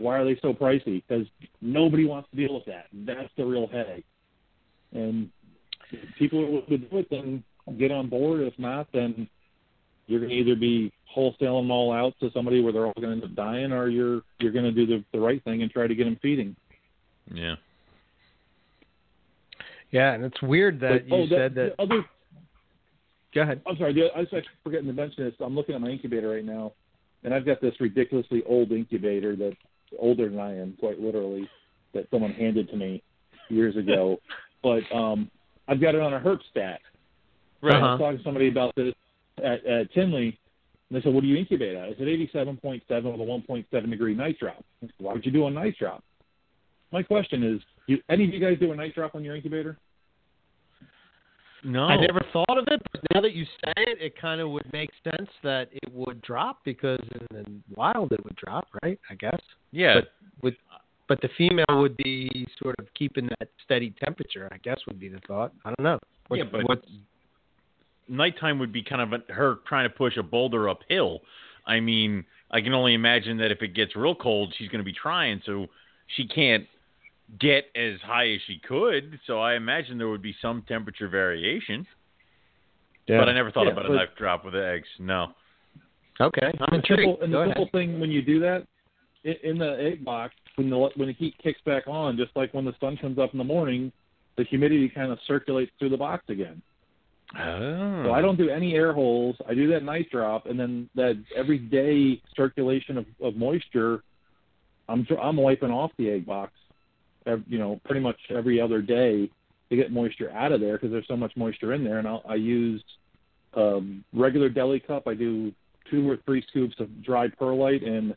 why 0.00 0.18
are 0.18 0.24
they 0.24 0.38
so 0.42 0.52
pricey? 0.52 1.02
Because 1.06 1.26
nobody 1.60 2.04
wants 2.06 2.28
to 2.30 2.36
deal 2.36 2.54
with 2.54 2.64
that. 2.66 2.86
That's 2.92 3.30
the 3.36 3.44
real 3.44 3.66
headache. 3.66 4.04
And 4.92 5.30
if 5.92 6.14
people 6.18 6.40
are 6.40 6.46
willing 6.46 6.66
to 6.68 6.78
do 6.78 6.98
it, 6.98 7.08
then 7.10 7.44
get 7.78 7.90
on 7.90 8.08
board. 8.08 8.40
If 8.40 8.58
not, 8.58 8.88
then 8.92 9.28
you're 10.06 10.20
going 10.20 10.30
to 10.30 10.36
either 10.36 10.56
be 10.56 10.92
wholesaling 11.16 11.62
them 11.62 11.70
all 11.70 11.92
out 11.92 12.14
to 12.20 12.30
somebody 12.32 12.60
where 12.62 12.72
they're 12.72 12.86
all 12.86 12.92
going 12.96 13.20
to 13.20 13.24
end 13.24 13.24
up 13.24 13.34
dying, 13.36 13.72
or 13.72 13.88
you're 13.88 14.22
you're 14.40 14.52
going 14.52 14.64
to 14.64 14.72
do 14.72 14.86
the 14.86 15.04
the 15.12 15.20
right 15.20 15.42
thing 15.44 15.62
and 15.62 15.70
try 15.70 15.86
to 15.86 15.94
get 15.94 16.04
them 16.04 16.18
feeding. 16.22 16.56
Yeah. 17.32 17.54
Yeah, 19.90 20.12
and 20.12 20.24
it's 20.24 20.40
weird 20.42 20.80
that 20.80 21.08
But- 21.08 21.14
oh, 21.14 21.18
you 21.18 21.24
oh, 21.24 21.28
said 21.28 21.54
that. 21.54 21.76
the 21.76 21.82
other 21.82 22.04
Go 23.32 23.42
ahead. 23.42 23.62
I'm 23.64 23.76
sorry, 23.76 24.10
I 24.12 24.18
was 24.18 24.26
actually 24.34 24.48
forgetting 24.64 24.88
to 24.88 24.92
mention 24.92 25.24
this. 25.24 25.34
I'm 25.38 25.54
looking 25.54 25.76
at 25.76 25.80
my 25.80 25.88
incubator 25.88 26.28
right 26.30 26.44
now. 26.44 26.72
and 27.22 27.32
I've 27.34 27.44
got 27.46 27.60
this 27.60 27.74
ridiculously 27.80 28.42
old 28.44 28.72
incubator 28.72 29.36
that's 29.36 29.54
older 29.98 30.28
than 30.28 30.38
I 30.38 30.56
am, 30.58 30.76
quite 30.78 31.00
literally, 31.00 31.48
that 31.94 32.06
someone 32.10 32.32
handed 32.32 32.68
to 32.70 32.76
me 32.76 33.02
years 33.48 33.76
ago. 33.76 34.18
but 34.62 34.82
um, 34.94 35.30
I've 35.68 35.80
got 35.80 35.94
it 35.94 36.00
on 36.00 36.14
a 36.14 36.20
herp 36.20 36.40
stat. 36.50 36.80
Right. 37.62 37.74
I 37.74 37.92
was 37.92 38.00
talking 38.00 38.18
to 38.18 38.24
somebody 38.24 38.48
about 38.48 38.74
this 38.74 38.94
at, 39.38 39.64
at 39.66 39.92
Tinley, 39.92 40.38
and 40.88 40.98
they 40.98 41.02
said, 41.02 41.12
"What 41.12 41.22
do 41.22 41.26
you 41.26 41.36
incubate 41.36 41.76
at?" 41.76 41.84
I 41.84 41.90
said, 41.90 42.06
"87.7 42.06 42.82
with 42.88 42.88
a 42.88 43.52
1.7 43.52 43.90
degree 43.90 44.14
night 44.14 44.38
drop." 44.38 44.64
Said, 44.80 44.90
Why 44.98 45.12
would 45.12 45.26
you 45.26 45.32
do 45.32 45.46
a 45.46 45.50
night 45.50 45.76
drop? 45.78 46.02
My 46.92 47.02
question 47.02 47.44
is, 47.44 47.60
you, 47.86 47.98
any 48.08 48.24
of 48.24 48.30
you 48.34 48.40
guys 48.40 48.58
do 48.58 48.72
a 48.72 48.76
night 48.76 48.94
drop 48.94 49.14
on 49.14 49.22
your 49.22 49.36
incubator? 49.36 49.76
No. 51.62 51.84
I 51.84 51.96
never 51.96 52.24
thought 52.32 52.56
of 52.56 52.64
it, 52.68 52.80
but 52.90 53.00
now 53.14 53.20
that 53.20 53.32
you 53.32 53.44
say 53.44 53.72
it, 53.76 54.00
it 54.00 54.20
kind 54.20 54.40
of 54.40 54.50
would 54.50 54.70
make 54.72 54.90
sense 55.04 55.28
that 55.42 55.68
it 55.72 55.92
would 55.92 56.22
drop 56.22 56.60
because 56.64 57.00
in 57.12 57.26
the 57.30 57.74
wild 57.74 58.12
it 58.12 58.24
would 58.24 58.36
drop, 58.36 58.66
right? 58.82 58.98
I 59.10 59.14
guess. 59.14 59.40
Yeah. 59.70 60.00
But 60.00 60.08
with 60.42 60.54
but 61.08 61.20
the 61.20 61.28
female 61.36 61.80
would 61.80 61.96
be 61.96 62.46
sort 62.62 62.76
of 62.78 62.86
keeping 62.94 63.28
that 63.40 63.48
steady 63.64 63.94
temperature. 64.02 64.48
I 64.52 64.58
guess 64.58 64.78
would 64.86 65.00
be 65.00 65.08
the 65.08 65.20
thought. 65.26 65.52
I 65.64 65.70
don't 65.70 65.84
know. 65.84 65.98
What, 66.28 66.36
yeah, 66.36 66.44
but 66.50 66.68
what, 66.68 66.84
nighttime 68.08 68.58
would 68.58 68.72
be 68.72 68.82
kind 68.82 69.02
of 69.02 69.20
a, 69.20 69.32
her 69.32 69.58
trying 69.66 69.88
to 69.88 69.94
push 69.94 70.16
a 70.16 70.22
boulder 70.22 70.68
uphill. 70.68 71.20
I 71.66 71.80
mean, 71.80 72.24
I 72.50 72.60
can 72.60 72.72
only 72.72 72.94
imagine 72.94 73.36
that 73.38 73.50
if 73.50 73.62
it 73.62 73.74
gets 73.74 73.96
real 73.96 74.14
cold, 74.14 74.54
she's 74.56 74.68
going 74.68 74.78
to 74.78 74.84
be 74.84 74.92
trying, 74.92 75.42
so 75.44 75.66
she 76.16 76.26
can't 76.26 76.64
get 77.38 77.64
as 77.76 78.00
high 78.02 78.28
as 78.30 78.40
she 78.46 78.58
could. 78.66 79.18
So 79.26 79.40
I 79.40 79.54
imagine 79.54 79.98
there 79.98 80.08
would 80.08 80.22
be 80.22 80.34
some 80.42 80.62
temperature 80.66 81.08
variation. 81.08 81.86
But 83.06 83.28
I 83.28 83.32
never 83.32 83.50
thought 83.50 83.64
Yeah, 83.66 83.72
about 83.72 83.86
but- 83.86 83.92
a 83.92 83.96
night 83.96 84.16
drop 84.16 84.44
with 84.44 84.54
the 84.54 84.64
eggs. 84.66 84.88
No. 84.98 85.32
okay, 86.20 86.46
I'm 86.46 86.52
the 86.70 86.76
intrigued. 86.76 87.00
simple, 87.02 87.22
and 87.24 87.32
the 87.32 87.38
ahead. 87.38 87.56
simple 87.56 87.68
thing 87.72 87.98
when 88.00 88.10
you 88.10 88.22
do 88.22 88.38
that 88.40 88.66
in, 89.24 89.34
in 89.42 89.58
the 89.58 89.76
egg 89.80 90.04
box, 90.04 90.34
when 90.56 90.70
the 90.70 90.78
when 90.96 91.08
the 91.08 91.14
heat 91.14 91.34
kicks 91.42 91.60
back 91.66 91.88
on, 91.88 92.16
just 92.16 92.30
like 92.36 92.52
when 92.54 92.64
the 92.64 92.74
sun 92.80 92.96
comes 92.96 93.18
up 93.18 93.32
in 93.32 93.38
the 93.38 93.44
morning, 93.44 93.90
the 94.36 94.44
humidity 94.44 94.88
kind 94.88 95.10
of 95.10 95.18
circulates 95.26 95.72
through 95.78 95.88
the 95.88 95.96
box 95.96 96.24
again. 96.28 96.62
Oh. 97.38 98.04
So 98.04 98.12
I 98.12 98.20
don't 98.20 98.36
do 98.36 98.48
any 98.48 98.74
air 98.74 98.92
holes. 98.92 99.36
I 99.48 99.54
do 99.54 99.68
that 99.68 99.82
night 99.82 100.08
drop, 100.10 100.46
and 100.46 100.58
then 100.58 100.88
that 100.94 101.20
everyday 101.36 102.20
circulation 102.36 102.96
of, 102.98 103.06
of 103.20 103.34
moisture, 103.36 104.02
I'm 104.88 105.06
I'm 105.20 105.36
wiping 105.36 105.70
off 105.70 105.90
the 105.96 106.10
egg 106.10 106.26
box, 106.26 106.52
ev- 106.52 106.59
you 107.48 107.58
know, 107.58 107.80
pretty 107.84 108.00
much 108.00 108.16
every 108.30 108.60
other 108.60 108.82
day 108.82 109.30
to 109.70 109.76
get 109.76 109.92
moisture 109.92 110.30
out 110.32 110.52
of 110.52 110.60
there 110.60 110.74
because 110.76 110.90
there's 110.90 111.06
so 111.08 111.16
much 111.16 111.32
moisture 111.36 111.72
in 111.74 111.84
there. 111.84 111.98
And 111.98 112.08
I'll, 112.08 112.22
I 112.28 112.34
use 112.34 112.82
um, 113.54 114.04
regular 114.12 114.48
deli 114.48 114.80
cup. 114.80 115.06
I 115.06 115.14
do 115.14 115.52
two 115.90 116.08
or 116.08 116.18
three 116.24 116.44
scoops 116.48 116.74
of 116.78 117.02
dry 117.02 117.28
perlite 117.28 117.82
and 117.82 118.14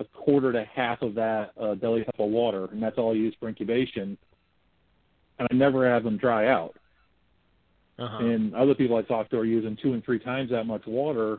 a 0.00 0.04
quarter 0.04 0.52
to 0.52 0.64
half 0.64 1.02
of 1.02 1.14
that 1.14 1.52
uh, 1.60 1.74
deli 1.76 2.04
cup 2.04 2.18
of 2.18 2.30
water, 2.30 2.66
and 2.72 2.82
that's 2.82 2.98
all 2.98 3.12
I 3.12 3.14
use 3.14 3.34
for 3.38 3.48
incubation. 3.48 4.18
And 5.38 5.48
I 5.50 5.54
never 5.54 5.88
have 5.88 6.04
them 6.04 6.16
dry 6.16 6.48
out 6.48 6.74
Uh-huh. 7.98 8.24
and 8.24 8.54
other 8.54 8.74
people 8.74 8.96
I 8.96 9.02
talk 9.02 9.30
to 9.30 9.38
are 9.38 9.44
using 9.44 9.76
two 9.80 9.92
and 9.92 10.04
three 10.04 10.18
times 10.18 10.50
that 10.50 10.64
much 10.64 10.84
water, 10.86 11.38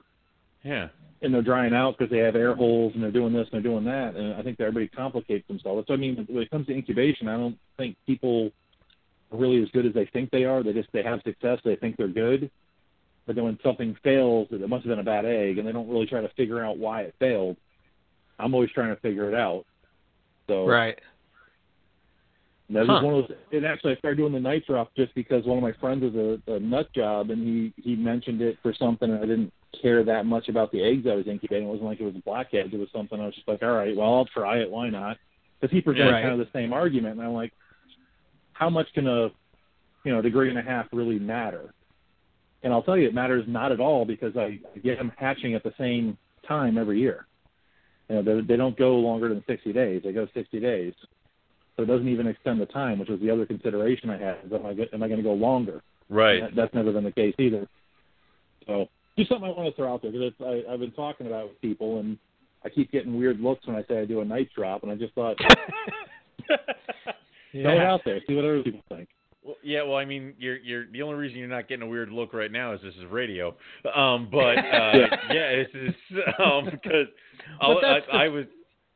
Yeah. 0.65 0.89
and 1.21 1.33
they're 1.33 1.41
drying 1.41 1.73
out 1.73 1.97
because 1.97 2.11
they 2.11 2.19
have 2.19 2.35
air 2.35 2.55
holes 2.55 2.93
and 2.93 3.03
they're 3.03 3.11
doing 3.11 3.33
this 3.33 3.47
and 3.51 3.53
they're 3.53 3.71
doing 3.71 3.85
that, 3.85 4.15
and 4.15 4.33
I 4.33 4.41
think 4.41 4.57
that 4.57 4.65
everybody 4.65 4.87
complicates 4.87 5.47
themselves. 5.47 5.87
So 5.87 5.93
I 5.93 5.97
mean, 5.97 6.25
when 6.29 6.43
it 6.43 6.51
comes 6.51 6.67
to 6.67 6.73
incubation, 6.73 7.27
I 7.27 7.37
don't 7.37 7.57
think 7.77 7.95
people 8.05 8.51
are 9.31 9.37
really 9.37 9.61
as 9.63 9.69
good 9.69 9.85
as 9.85 9.93
they 9.93 10.05
think 10.11 10.31
they 10.31 10.43
are. 10.43 10.61
They 10.63 10.73
just 10.73 10.89
they 10.91 11.03
have 11.03 11.21
success, 11.23 11.59
they 11.63 11.75
think 11.77 11.97
they're 11.97 12.07
good, 12.07 12.51
but 13.25 13.35
then 13.35 13.45
when 13.45 13.59
something 13.63 13.95
fails, 14.03 14.47
it 14.51 14.67
must 14.69 14.85
have 14.85 14.91
been 14.91 14.99
a 14.99 15.03
bad 15.03 15.25
egg, 15.25 15.57
and 15.57 15.67
they 15.67 15.71
don't 15.71 15.89
really 15.89 16.05
try 16.05 16.21
to 16.21 16.29
figure 16.29 16.63
out 16.63 16.77
why 16.77 17.01
it 17.01 17.15
failed. 17.19 17.57
I'm 18.37 18.53
always 18.53 18.71
trying 18.71 18.93
to 18.93 19.01
figure 19.01 19.29
it 19.29 19.35
out. 19.35 19.65
So 20.47 20.67
right. 20.67 20.99
that 22.69 22.85
was 22.87 23.03
one 23.03 23.15
of 23.15 23.27
those. 23.27 23.37
And 23.51 23.65
actually, 23.65 23.93
I 23.93 23.95
started 23.95 24.17
doing 24.17 24.33
the 24.33 24.39
night 24.39 24.65
drop 24.67 24.91
just 24.95 25.15
because 25.15 25.45
one 25.45 25.57
of 25.57 25.63
my 25.63 25.73
friends 25.79 26.03
was 26.03 26.39
a, 26.47 26.51
a 26.53 26.59
nut 26.59 26.91
job, 26.93 27.31
and 27.31 27.41
he 27.41 27.73
he 27.81 27.95
mentioned 27.95 28.41
it 28.41 28.57
for 28.61 28.73
something, 28.77 29.09
and 29.09 29.17
I 29.17 29.25
didn't 29.25 29.53
care 29.81 30.03
that 30.03 30.25
much 30.25 30.49
about 30.49 30.71
the 30.71 30.83
eggs 30.83 31.07
I 31.09 31.15
was 31.15 31.27
incubating. 31.27 31.67
It 31.67 31.71
wasn't 31.71 31.87
like 31.89 31.99
it 31.99 32.05
was 32.05 32.13
blackheads. 32.25 32.73
It 32.73 32.79
was 32.79 32.89
something 32.93 33.19
I 33.19 33.25
was 33.25 33.35
just 33.35 33.47
like, 33.47 33.63
all 33.63 33.71
right, 33.73 33.95
well, 33.95 34.13
I'll 34.13 34.25
try 34.25 34.57
it. 34.57 34.69
Why 34.69 34.89
not? 34.89 35.17
Because 35.59 35.73
he 35.73 35.81
presented 35.81 36.11
Right. 36.11 36.21
kind 36.23 36.39
of 36.39 36.45
the 36.45 36.51
same 36.53 36.73
argument, 36.73 37.17
and 37.17 37.27
I'm 37.27 37.33
like, 37.33 37.53
how 38.53 38.69
much 38.69 38.87
can 38.93 39.07
a 39.07 39.29
you 40.03 40.13
know 40.13 40.21
degree 40.21 40.49
and 40.49 40.57
a 40.57 40.61
half 40.61 40.87
really 40.91 41.19
matter? 41.19 41.73
And 42.63 42.73
I'll 42.73 42.83
tell 42.83 42.97
you, 42.97 43.07
it 43.07 43.13
matters 43.13 43.45
not 43.47 43.71
at 43.71 43.79
all 43.79 44.05
because 44.05 44.35
I 44.35 44.59
I 44.75 44.79
get 44.83 44.97
them 44.97 45.11
hatching 45.17 45.53
at 45.53 45.63
the 45.63 45.73
same 45.77 46.17
time 46.47 46.77
every 46.77 46.99
year. 46.99 47.27
You 48.09 48.15
know, 48.15 48.21
they, 48.21 48.41
they 48.41 48.55
don't 48.55 48.77
go 48.77 48.95
longer 48.97 49.29
than 49.29 49.43
60 49.47 49.73
days. 49.73 50.01
They 50.03 50.11
go 50.11 50.27
60 50.33 50.59
days. 50.59 50.93
So 51.75 51.83
it 51.83 51.87
doesn't 51.87 52.07
even 52.07 52.27
extend 52.27 52.61
the 52.61 52.65
time, 52.67 52.99
which 52.99 53.09
was 53.09 53.19
the 53.19 53.29
other 53.29 53.45
consideration 53.45 54.09
I 54.09 54.17
had. 54.17 54.37
Is 54.45 54.53
am 54.53 54.65
I, 54.65 54.69
am 54.71 55.03
I 55.03 55.07
going 55.07 55.17
to 55.17 55.23
go 55.23 55.33
longer? 55.33 55.81
Right. 56.07 56.41
That, 56.41 56.55
that's 56.55 56.73
never 56.73 56.93
been 56.93 57.03
the 57.03 57.11
case 57.11 57.35
either. 57.39 57.67
So 58.67 58.87
just 59.17 59.29
something 59.29 59.49
I 59.49 59.53
want 59.53 59.69
to 59.69 59.75
throw 59.75 59.93
out 59.93 60.01
there 60.01 60.11
because 60.11 60.33
I, 60.41 60.63
I've 60.71 60.79
been 60.79 60.91
talking 60.91 61.27
about 61.27 61.45
it 61.45 61.49
with 61.49 61.61
people, 61.61 61.99
and 61.99 62.17
I 62.63 62.69
keep 62.69 62.91
getting 62.91 63.17
weird 63.17 63.39
looks 63.39 63.65
when 63.67 63.75
I 63.75 63.83
say 63.87 63.99
I 63.99 64.05
do 64.05 64.21
a 64.21 64.25
night 64.25 64.49
drop, 64.55 64.83
and 64.83 64.91
I 64.91 64.95
just 64.95 65.13
thought 65.13 65.37
throw 66.47 66.57
it 67.53 67.79
out 67.79 68.01
there, 68.05 68.19
see 68.27 68.35
what 68.35 68.45
other 68.45 68.63
people 68.63 68.81
think. 68.89 69.09
Well, 69.43 69.55
yeah, 69.63 69.83
well, 69.83 69.97
I 69.97 70.05
mean, 70.05 70.33
you're 70.39 70.57
you're 70.57 70.87
the 70.91 71.03
only 71.03 71.15
reason 71.15 71.37
you're 71.37 71.47
not 71.47 71.67
getting 71.67 71.83
a 71.83 71.87
weird 71.87 72.09
look 72.09 72.33
right 72.33 72.51
now 72.51 72.73
is 72.73 72.81
this 72.81 72.95
is 72.95 73.05
radio. 73.11 73.55
Um, 73.95 74.27
but 74.31 74.57
uh, 74.57 75.07
yeah, 75.31 75.55
this 75.55 75.67
is 75.73 75.93
um 76.43 76.65
because 76.65 77.07
that's 77.61 77.61
I, 77.61 77.99
the- 77.99 78.13
I 78.23 78.27
was 78.27 78.45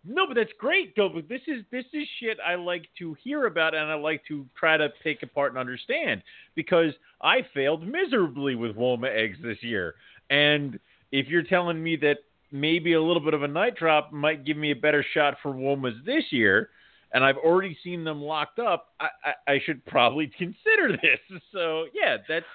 no, 0.05 0.25
but 0.27 0.35
that's 0.35 0.51
great. 0.57 0.95
But 0.95 1.27
this 1.27 1.41
is 1.47 1.63
this 1.71 1.85
is 1.93 2.07
shit 2.19 2.37
I 2.45 2.55
like 2.55 2.85
to 2.99 3.15
hear 3.23 3.45
about 3.45 3.75
and 3.75 3.91
I 3.91 3.95
like 3.95 4.23
to 4.27 4.45
try 4.57 4.77
to 4.77 4.89
take 5.03 5.23
apart 5.23 5.51
and 5.51 5.59
understand 5.59 6.23
because 6.55 6.93
I 7.21 7.39
failed 7.53 7.85
miserably 7.85 8.55
with 8.55 8.75
Woma 8.75 9.09
eggs 9.13 9.37
this 9.43 9.57
year. 9.61 9.95
And 10.29 10.79
if 11.11 11.27
you're 11.27 11.43
telling 11.43 11.81
me 11.83 11.95
that 11.97 12.17
maybe 12.51 12.93
a 12.93 13.01
little 13.01 13.21
bit 13.21 13.33
of 13.33 13.43
a 13.43 13.47
night 13.47 13.75
drop 13.75 14.11
might 14.13 14.45
give 14.45 14.57
me 14.57 14.71
a 14.71 14.75
better 14.75 15.05
shot 15.13 15.35
for 15.43 15.53
Womas 15.53 16.03
this 16.05 16.23
year, 16.31 16.69
and 17.11 17.23
I've 17.23 17.37
already 17.37 17.77
seen 17.83 18.03
them 18.03 18.21
locked 18.21 18.59
up, 18.59 18.89
I, 18.99 19.07
I, 19.23 19.53
I 19.53 19.59
should 19.65 19.85
probably 19.85 20.27
consider 20.37 20.97
this. 21.01 21.41
So 21.51 21.85
yeah, 21.93 22.17
that's 22.27 22.45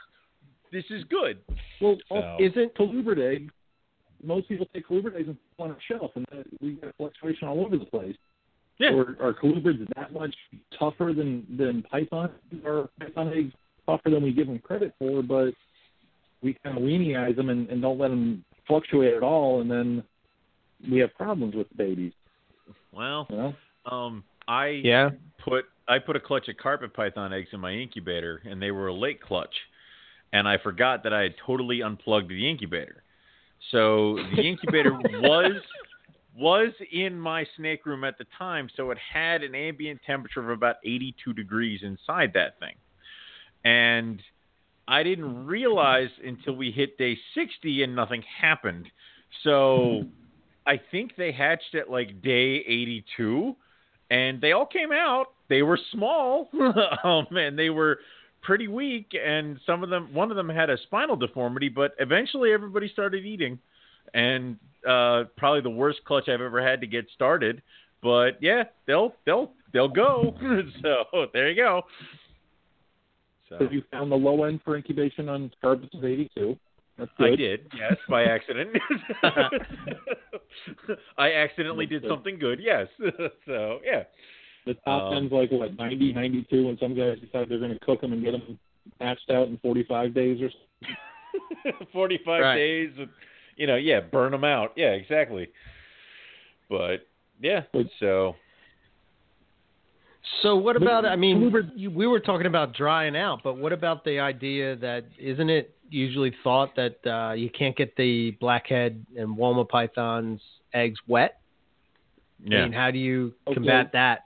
this 0.72 0.84
is 0.90 1.04
good. 1.04 1.38
Well, 1.80 1.98
oh, 2.10 2.20
So- 2.20 2.36
isn't 2.40 3.18
egg? 3.20 3.50
Most 4.24 4.48
people 4.48 4.66
take 4.72 4.88
colubrid 4.88 5.16
eggs 5.16 5.28
and 5.28 5.36
put 5.56 5.64
on 5.64 5.70
a 5.72 5.76
shelf, 5.86 6.10
and 6.14 6.26
then 6.30 6.44
we 6.60 6.72
get 6.72 6.94
fluctuation 6.96 7.48
all 7.48 7.64
over 7.64 7.76
the 7.76 7.84
place. 7.84 8.16
Yeah. 8.78 8.92
Or 8.92 9.16
are 9.20 9.32
colubrids 9.34 9.86
that 9.94 10.12
much 10.12 10.34
tougher 10.78 11.12
than 11.12 11.46
than 11.56 11.82
python? 11.82 12.30
Or 12.64 12.88
python 12.98 13.32
eggs 13.34 13.52
tougher 13.86 14.10
than 14.10 14.22
we 14.22 14.32
give 14.32 14.46
them 14.46 14.58
credit 14.58 14.94
for? 14.98 15.22
But 15.22 15.54
we 16.42 16.54
kind 16.64 16.76
of 16.76 16.82
weenieize 16.82 17.36
them 17.36 17.50
and, 17.50 17.68
and 17.68 17.80
don't 17.80 17.98
let 17.98 18.08
them 18.08 18.44
fluctuate 18.66 19.14
at 19.14 19.22
all, 19.22 19.60
and 19.60 19.70
then 19.70 20.02
we 20.90 20.98
have 20.98 21.14
problems 21.14 21.54
with 21.54 21.66
babies. 21.76 22.12
Well, 22.92 23.26
You 23.30 23.36
know? 23.36 23.54
um, 23.86 24.24
I 24.48 24.68
Yeah. 24.68 25.10
put 25.38 25.66
I 25.86 25.98
put 25.98 26.16
a 26.16 26.20
clutch 26.20 26.48
of 26.48 26.56
carpet 26.56 26.94
python 26.94 27.32
eggs 27.32 27.50
in 27.52 27.60
my 27.60 27.72
incubator, 27.72 28.40
and 28.44 28.60
they 28.60 28.70
were 28.70 28.88
a 28.88 28.94
late 28.94 29.20
clutch, 29.20 29.54
and 30.32 30.48
I 30.48 30.56
forgot 30.58 31.02
that 31.04 31.12
I 31.12 31.22
had 31.22 31.36
totally 31.46 31.82
unplugged 31.82 32.30
the 32.30 32.48
incubator. 32.48 33.03
So 33.70 34.18
the 34.34 34.42
incubator 34.42 34.92
was 34.92 35.62
was 36.36 36.72
in 36.90 37.18
my 37.18 37.46
snake 37.56 37.86
room 37.86 38.02
at 38.02 38.18
the 38.18 38.26
time, 38.36 38.68
so 38.76 38.90
it 38.90 38.98
had 38.98 39.44
an 39.44 39.54
ambient 39.54 40.00
temperature 40.04 40.40
of 40.40 40.50
about 40.50 40.76
82 40.84 41.32
degrees 41.32 41.80
inside 41.82 42.32
that 42.34 42.58
thing, 42.58 42.74
and 43.64 44.20
I 44.86 45.02
didn't 45.02 45.46
realize 45.46 46.10
until 46.24 46.54
we 46.54 46.70
hit 46.70 46.98
day 46.98 47.16
60 47.34 47.84
and 47.84 47.96
nothing 47.96 48.22
happened. 48.40 48.86
So 49.42 50.04
I 50.66 50.80
think 50.90 51.16
they 51.16 51.32
hatched 51.32 51.74
at 51.74 51.90
like 51.90 52.22
day 52.22 52.56
82 52.66 53.56
and 54.10 54.40
they 54.40 54.52
all 54.52 54.66
came 54.66 54.92
out. 54.92 55.26
They 55.48 55.62
were 55.62 55.78
small, 55.92 56.48
um, 57.04 57.26
and 57.36 57.58
they 57.58 57.70
were 57.70 57.98
pretty 58.44 58.68
weak, 58.68 59.12
and 59.20 59.58
some 59.66 59.82
of 59.82 59.90
them, 59.90 60.12
one 60.14 60.30
of 60.30 60.36
them 60.36 60.48
had 60.48 60.70
a 60.70 60.78
spinal 60.84 61.16
deformity, 61.16 61.68
but 61.68 61.94
eventually 61.98 62.52
everybody 62.52 62.88
started 62.88 63.24
eating, 63.24 63.58
and 64.12 64.56
uh, 64.88 65.24
probably 65.36 65.62
the 65.62 65.70
worst 65.70 66.00
clutch 66.04 66.28
I've 66.28 66.40
ever 66.40 66.64
had 66.64 66.80
to 66.82 66.86
get 66.86 67.06
started. 67.14 67.62
But 68.02 68.40
yeah, 68.40 68.64
they'll 68.86 69.14
they'll 69.26 69.50
they'll 69.72 69.88
go. 69.88 70.36
so 70.82 71.26
there 71.32 71.50
you 71.50 71.56
go. 71.56 71.82
So 73.48 73.56
So 73.58 73.68
you 73.70 73.82
found 73.90 74.12
the 74.12 74.16
low 74.16 74.44
end 74.44 74.60
for 74.64 74.76
incubation 74.76 75.28
on 75.28 75.50
carpets 75.60 75.94
of 75.94 76.04
82. 76.04 76.56
That's 76.98 77.10
good. 77.18 77.32
I 77.32 77.36
did, 77.36 77.66
yes, 77.76 77.96
by 78.08 78.22
accident. 78.26 78.70
I 81.18 81.32
accidentally 81.32 81.86
did 81.86 82.04
something 82.08 82.38
good, 82.38 82.60
yes. 82.62 82.86
so 83.46 83.80
yeah. 83.84 84.04
The 84.66 84.74
top 84.74 85.10
Um, 85.10 85.16
end's 85.18 85.32
like 85.32 85.50
what 85.50 85.76
90, 85.76 86.12
92, 86.12 86.68
and 86.70 86.78
some 86.78 86.94
guys 86.94 87.18
decide 87.20 87.48
they're 87.48 87.58
going 87.58 87.72
to 87.72 87.78
cook 87.84 88.00
them 88.00 88.12
and 88.12 88.22
get 88.22 88.32
them 88.32 88.58
hatched 89.00 89.30
out 89.30 89.48
in 89.48 89.58
45 89.58 90.14
days 90.14 90.40
or. 90.40 90.50
so. 90.50 91.72
45 91.92 92.40
Right. 92.42 92.54
days. 92.56 92.90
With, 92.98 93.08
you 93.56 93.66
know, 93.66 93.76
yeah, 93.76 94.00
burn 94.00 94.32
them 94.32 94.44
out. 94.44 94.72
Yeah, 94.76 94.90
exactly. 94.92 95.48
But 96.70 97.06
yeah, 97.40 97.62
so 98.00 98.36
So 100.42 100.56
what 100.56 100.76
about? 100.76 101.04
I 101.04 101.16
mean, 101.16 101.40
we 101.40 101.48
were 101.48 101.64
we 101.90 102.06
were 102.06 102.20
talking 102.20 102.46
about 102.46 102.74
drying 102.74 103.16
out, 103.16 103.40
but 103.44 103.56
what 103.56 103.72
about 103.72 104.04
the 104.04 104.18
idea 104.18 104.76
that 104.76 105.04
isn't 105.18 105.50
it 105.50 105.74
usually 105.90 106.34
thought 106.42 106.74
that 106.76 106.96
uh, 107.06 107.32
you 107.34 107.50
can't 107.50 107.76
get 107.76 107.94
the 107.96 108.32
blackhead 108.40 109.04
and 109.16 109.36
Woma 109.36 109.68
pythons 109.68 110.40
eggs 110.72 110.98
wet? 111.06 111.40
yeah. 112.44 112.58
I 112.58 112.62
mean, 112.64 112.72
how 112.72 112.90
do 112.90 112.98
you 112.98 113.34
Okay. 113.46 113.54
combat 113.54 113.90
that? 113.92 114.20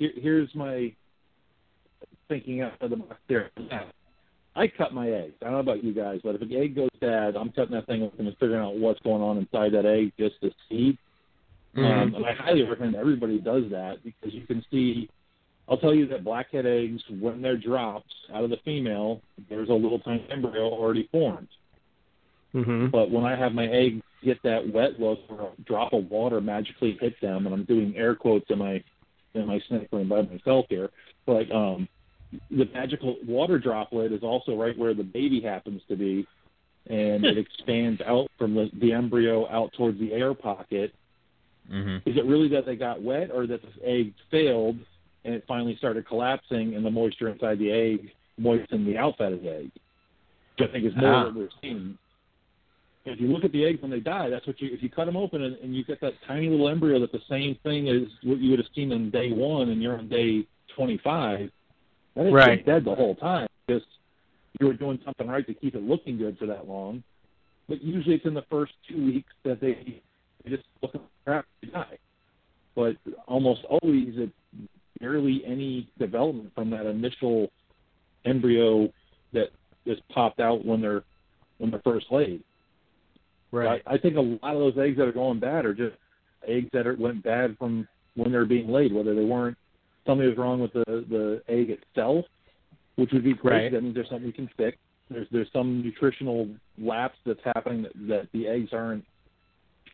Here, 0.00 0.12
here's 0.16 0.52
my 0.54 0.92
thinking 2.28 2.62
out 2.62 2.72
of 2.80 2.90
the 2.90 2.96
box 2.96 3.16
there. 3.28 3.50
I 4.56 4.66
cut 4.66 4.94
my 4.94 5.08
eggs. 5.10 5.34
I 5.42 5.44
don't 5.44 5.54
know 5.54 5.60
about 5.60 5.84
you 5.84 5.92
guys, 5.92 6.20
but 6.24 6.34
if 6.34 6.40
an 6.40 6.52
egg 6.52 6.74
goes 6.74 6.88
bad, 7.00 7.36
I'm 7.36 7.52
cutting 7.52 7.74
that 7.74 7.86
thing 7.86 8.02
open 8.02 8.26
and 8.26 8.36
figuring 8.38 8.62
out 8.62 8.76
what's 8.76 8.98
going 9.00 9.22
on 9.22 9.36
inside 9.36 9.72
that 9.74 9.84
egg 9.84 10.12
just 10.18 10.40
to 10.40 10.50
see. 10.68 10.98
Mm-hmm. 11.76 11.84
Um, 11.84 12.14
and 12.14 12.26
I 12.26 12.32
highly 12.32 12.62
recommend 12.62 12.96
everybody 12.96 13.38
does 13.38 13.64
that 13.70 13.98
because 14.02 14.34
you 14.34 14.46
can 14.46 14.64
see. 14.70 15.08
I'll 15.68 15.76
tell 15.76 15.94
you 15.94 16.08
that 16.08 16.24
blackhead 16.24 16.66
eggs, 16.66 17.00
when 17.20 17.42
they're 17.42 17.58
dropped 17.58 18.12
out 18.34 18.42
of 18.42 18.50
the 18.50 18.56
female, 18.64 19.20
there's 19.48 19.68
a 19.68 19.74
little 19.74 20.00
tiny 20.00 20.26
embryo 20.32 20.62
already 20.62 21.08
formed. 21.12 21.46
Mm-hmm. 22.54 22.86
But 22.88 23.10
when 23.10 23.24
I 23.24 23.36
have 23.36 23.52
my 23.52 23.66
eggs 23.66 24.02
get 24.24 24.42
that 24.42 24.72
wet 24.72 24.98
look 24.98 25.18
where 25.28 25.42
a 25.42 25.62
drop 25.64 25.92
of 25.92 26.10
water 26.10 26.40
magically 26.40 26.98
hit 27.00 27.20
them, 27.20 27.46
and 27.46 27.54
I'm 27.54 27.64
doing 27.64 27.94
air 27.96 28.14
quotes 28.14 28.46
in 28.48 28.58
my 28.58 28.82
in 29.34 29.46
my 29.46 29.60
snickering 29.68 30.08
by 30.08 30.22
myself 30.22 30.66
here, 30.68 30.90
but 31.26 31.50
um, 31.52 31.88
the 32.50 32.66
magical 32.72 33.16
water 33.26 33.58
droplet 33.58 34.12
is 34.12 34.22
also 34.22 34.54
right 34.56 34.76
where 34.76 34.94
the 34.94 35.02
baby 35.02 35.40
happens 35.40 35.82
to 35.88 35.96
be, 35.96 36.26
and 36.88 37.24
it 37.24 37.38
expands 37.38 38.00
out 38.06 38.28
from 38.38 38.54
the, 38.54 38.70
the 38.80 38.92
embryo 38.92 39.48
out 39.50 39.72
towards 39.76 39.98
the 40.00 40.12
air 40.12 40.34
pocket. 40.34 40.92
Mm-hmm. 41.70 42.08
Is 42.08 42.16
it 42.16 42.24
really 42.24 42.48
that 42.48 42.66
they 42.66 42.76
got 42.76 43.02
wet, 43.02 43.30
or 43.32 43.46
that 43.46 43.60
the 43.62 43.88
egg 43.88 44.14
failed 44.30 44.76
and 45.24 45.34
it 45.34 45.44
finally 45.46 45.76
started 45.76 46.06
collapsing, 46.06 46.74
and 46.74 46.84
the 46.84 46.90
moisture 46.90 47.28
inside 47.28 47.58
the 47.58 47.70
egg 47.70 48.10
moistened 48.38 48.86
the 48.86 48.96
outside 48.96 49.32
of 49.32 49.42
the 49.42 49.50
egg? 49.50 49.70
Which 50.58 50.68
I 50.68 50.72
think 50.72 50.84
is 50.86 50.96
more 50.96 51.14
Ah. 51.14 51.24
what 51.24 51.34
we're 51.34 51.48
seeing. 51.60 51.98
If 53.04 53.18
you 53.18 53.28
look 53.28 53.44
at 53.44 53.52
the 53.52 53.64
eggs 53.64 53.80
when 53.80 53.90
they 53.90 54.00
die, 54.00 54.28
that's 54.28 54.46
what 54.46 54.60
you. 54.60 54.68
If 54.72 54.82
you 54.82 54.90
cut 54.90 55.06
them 55.06 55.16
open 55.16 55.42
and, 55.42 55.56
and 55.56 55.74
you 55.74 55.84
get 55.84 56.00
that 56.02 56.12
tiny 56.26 56.48
little 56.48 56.68
embryo, 56.68 57.00
that's 57.00 57.12
the 57.12 57.20
same 57.28 57.56
thing 57.62 57.88
as 57.88 58.02
what 58.24 58.38
you 58.38 58.50
would 58.50 58.58
have 58.58 58.68
seen 58.74 58.92
on 58.92 59.10
day 59.10 59.32
one, 59.32 59.70
and 59.70 59.82
you're 59.82 59.96
on 59.96 60.08
day 60.08 60.46
25. 60.76 61.50
That 62.16 62.26
is 62.26 62.32
Right. 62.32 62.64
dead 62.64 62.84
the 62.84 62.94
whole 62.94 63.14
time 63.14 63.48
because 63.66 63.82
you 64.58 64.66
were 64.66 64.74
doing 64.74 64.98
something 65.04 65.26
right 65.26 65.46
to 65.46 65.54
keep 65.54 65.74
it 65.74 65.82
looking 65.82 66.18
good 66.18 66.36
for 66.38 66.46
that 66.46 66.68
long. 66.68 67.02
But 67.68 67.82
usually 67.82 68.16
it's 68.16 68.26
in 68.26 68.34
the 68.34 68.44
first 68.50 68.72
two 68.88 69.06
weeks 69.06 69.32
that 69.44 69.60
they, 69.60 70.02
they 70.44 70.50
just 70.50 70.64
look 70.82 70.94
crap 71.24 71.46
to 71.62 71.70
die. 71.70 71.98
But 72.74 72.96
almost 73.26 73.64
always 73.64 74.14
it's 74.16 74.32
barely 75.00 75.42
any 75.46 75.88
development 75.98 76.52
from 76.54 76.70
that 76.70 76.86
initial 76.86 77.50
embryo 78.24 78.92
that 79.32 79.50
just 79.86 80.06
popped 80.08 80.40
out 80.40 80.64
when 80.64 80.80
they're 80.80 81.04
when 81.58 81.70
they're 81.70 81.80
first 81.84 82.06
laid. 82.10 82.42
Right. 83.52 83.82
I, 83.86 83.94
I 83.94 83.98
think 83.98 84.16
a 84.16 84.20
lot 84.20 84.54
of 84.54 84.60
those 84.60 84.78
eggs 84.78 84.96
that 84.98 85.08
are 85.08 85.12
going 85.12 85.40
bad 85.40 85.64
are 85.66 85.74
just 85.74 85.96
eggs 86.46 86.68
that 86.72 86.86
are, 86.86 86.94
went 86.94 87.22
bad 87.22 87.56
from 87.58 87.86
when 88.14 88.32
they're 88.32 88.44
being 88.44 88.68
laid, 88.68 88.92
whether 88.92 89.14
they 89.14 89.24
weren't 89.24 89.56
something 90.06 90.26
was 90.26 90.36
wrong 90.36 90.60
with 90.60 90.72
the 90.72 90.84
the 90.86 91.42
egg 91.48 91.70
itself, 91.70 92.24
which 92.96 93.10
would 93.12 93.24
be 93.24 93.34
great. 93.34 93.64
Right. 93.64 93.72
That 93.72 93.82
means 93.82 93.94
there's 93.94 94.08
something 94.08 94.26
we 94.26 94.32
can 94.32 94.50
fix. 94.56 94.76
There's 95.10 95.26
there's 95.30 95.48
some 95.52 95.82
nutritional 95.82 96.48
lapse 96.78 97.18
that's 97.26 97.40
happening 97.44 97.82
that, 97.82 97.92
that 98.08 98.28
the 98.32 98.46
eggs 98.46 98.70
aren't 98.72 99.04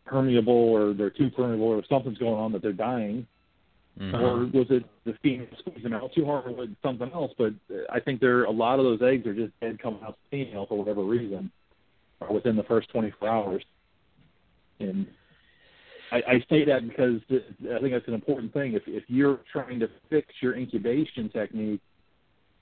permeable 0.05 0.53
or 0.53 0.93
they're 0.93 1.09
too 1.09 1.29
permeable 1.29 1.67
or 1.67 1.83
something's 1.89 2.17
going 2.17 2.35
on 2.35 2.51
that 2.53 2.61
they're 2.61 2.73
dying. 2.73 3.27
Mhm. 3.99 4.13
Or 4.13 4.57
was 4.57 4.67
it 4.69 4.85
the 5.05 5.13
female 5.23 5.47
squeezing 5.57 5.91
out 5.91 6.13
too 6.13 6.23
hard 6.23 6.45
or 6.47 6.67
something 6.83 7.11
else? 7.11 7.31
But 7.37 7.53
I 7.89 7.99
think 7.99 8.21
there 8.21 8.43
a 8.43 8.51
lot 8.51 8.77
of 8.77 8.85
those 8.85 9.01
eggs 9.01 9.25
are 9.25 9.33
just 9.33 9.59
dead 9.59 9.79
coming 9.79 10.01
out 10.03 10.17
the 10.29 10.45
female 10.45 10.67
for 10.67 10.77
whatever 10.77 11.03
reason, 11.03 11.51
or 12.19 12.33
within 12.33 12.55
the 12.55 12.63
first 12.63 12.89
24 12.89 13.29
hours. 13.29 13.63
And 14.79 15.07
I, 16.11 16.17
I 16.17 16.45
say 16.49 16.65
that 16.65 16.87
because 16.87 17.21
I 17.29 17.79
think 17.79 17.93
that's 17.93 18.07
an 18.07 18.13
important 18.13 18.53
thing. 18.53 18.73
If 18.73 18.83
if 18.87 19.03
you're 19.07 19.39
trying 19.51 19.79
to 19.79 19.89
fix 20.09 20.27
your 20.41 20.55
incubation 20.55 21.29
technique 21.29 21.81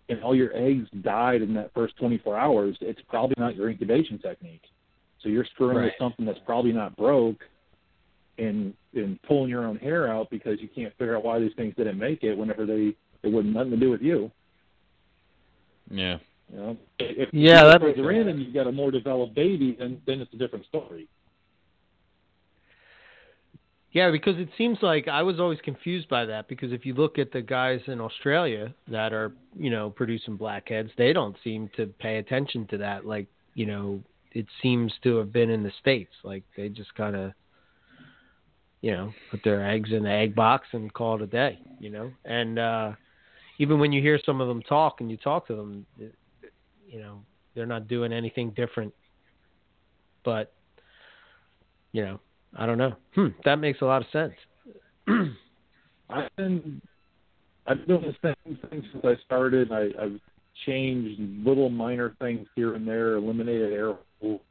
and 0.10 0.22
all 0.24 0.36
your 0.36 0.56
eggs 0.56 0.88
died 1.02 1.42
in 1.42 1.54
that 1.56 1.74
first 1.74 1.98
24 1.98 2.38
hours, 2.38 2.78
it's 2.82 3.02
probably 3.10 3.36
not 3.38 3.56
your 3.56 3.70
incubation 3.70 4.20
technique. 4.20 4.64
So 5.22 5.30
you're 5.30 5.46
screwing 5.46 5.84
with 5.84 5.94
something 6.00 6.26
that's 6.26 6.40
probably 6.46 6.72
not 6.72 6.96
broke 6.96 7.42
and 8.38 8.74
and 8.94 9.22
pulling 9.24 9.50
your 9.50 9.66
own 9.66 9.78
hair 9.78 10.12
out 10.12 10.30
because 10.30 10.60
you 10.60 10.68
can't 10.74 10.94
figure 10.98 11.16
out 11.16 11.24
why 11.24 11.40
these 11.40 11.54
things 11.56 11.74
didn't 11.76 11.98
make 11.98 12.24
it 12.24 12.36
whenever 12.38 12.66
they 12.66 12.96
it 13.24 13.32
wasn't 13.32 13.54
nothing 13.54 13.72
to 13.72 13.78
do 13.78 13.90
with 13.90 14.02
you. 14.02 14.32
Yeah. 15.90 16.18
You 16.52 16.58
know, 16.58 16.78
if 17.00 17.30
Yeah, 17.34 17.64
you 17.64 17.70
that 17.72 17.80
throw 17.80 17.88
makes 17.88 18.00
her 18.00 18.12
in 18.12 18.28
and 18.28 18.42
you've 18.42 18.54
got 18.54 18.68
a 18.68 18.72
more 18.72 18.92
developed 18.92 19.36
baby, 19.36 19.76
then 19.78 20.02
then 20.06 20.22
it's 20.22 20.34
a 20.34 20.38
different 20.38 20.66
story. 20.66 21.08
Yeah, 23.92 24.12
because 24.12 24.38
it 24.38 24.50
seems 24.58 24.80
like 24.82 25.08
I 25.08 25.24
was 25.24 25.40
always 25.40 25.60
confused 25.62 26.10
by 26.10 26.26
that 26.26 26.50
because 26.50 26.74
if 26.74 26.86
you 26.86 26.94
look 26.94 27.18
at 27.18 27.32
the 27.32 27.42
guys 27.42 27.80
in 27.88 28.02
Australia 28.02 28.74
that 28.90 29.14
are, 29.14 29.32
you 29.58 29.70
know, 29.70 29.90
producing 29.90 30.36
blackheads, 30.36 30.90
they 30.98 31.14
don't 31.14 31.38
seem 31.46 31.70
to 31.78 31.88
pay 31.88 32.18
attention 32.18 32.68
to 32.68 32.78
that 32.80 33.06
like, 33.06 33.28
you 33.54 33.66
know, 33.66 34.02
it 34.34 34.48
seems 34.62 34.92
to 35.04 35.16
have 35.16 35.32
been 35.32 35.50
in 35.50 35.64
the 35.64 35.72
states. 35.80 36.12
Like 36.24 36.44
they 36.58 36.68
just 36.68 36.94
kind 36.96 37.16
of 37.16 37.32
you 38.82 38.92
know, 38.92 39.12
put 39.32 39.44
their 39.44 39.68
eggs 39.68 39.92
in 39.92 40.04
the 40.04 40.12
egg 40.12 40.36
box 40.36 40.68
and 40.74 40.94
call 40.94 41.16
it 41.16 41.22
a 41.24 41.28
day, 41.28 41.58
you 41.80 41.90
know. 41.90 42.12
And 42.24 42.60
uh 42.60 42.92
even 43.58 43.80
when 43.80 43.92
you 43.92 44.02
hear 44.02 44.20
some 44.26 44.42
of 44.42 44.48
them 44.48 44.62
talk 44.62 45.00
and 45.00 45.10
you 45.10 45.18
talk 45.18 45.48
to 45.48 45.56
them, 45.56 45.86
you 46.88 47.00
know, 47.00 47.22
they're 47.56 47.66
not 47.66 47.88
doing 47.88 48.12
anything 48.14 48.52
different. 48.52 48.94
But 50.24 50.54
you 51.92 52.04
know, 52.04 52.20
I 52.58 52.66
don't 52.66 52.78
know. 52.78 52.96
Hmm, 53.16 53.28
that 53.46 53.58
makes 53.60 53.82
a 53.82 53.86
lot 53.86 54.02
of 54.02 54.08
sense. 54.12 54.34
I've 56.10 56.36
been 56.36 56.82
I've 57.68 57.86
been 57.86 58.00
doing 58.02 58.14
the 58.22 58.36
same 58.46 58.58
thing 58.70 58.84
since 58.92 59.06
I 59.06 59.16
started. 59.26 59.72
I, 59.72 59.90
I've 60.02 60.20
changed 60.66 61.20
little 61.46 61.70
minor 61.70 62.16
things 62.20 62.48
here 62.56 62.76
and 62.76 62.88
there, 62.88 63.16
eliminated 63.16 63.74
air 63.74 63.96
holes 64.22 64.42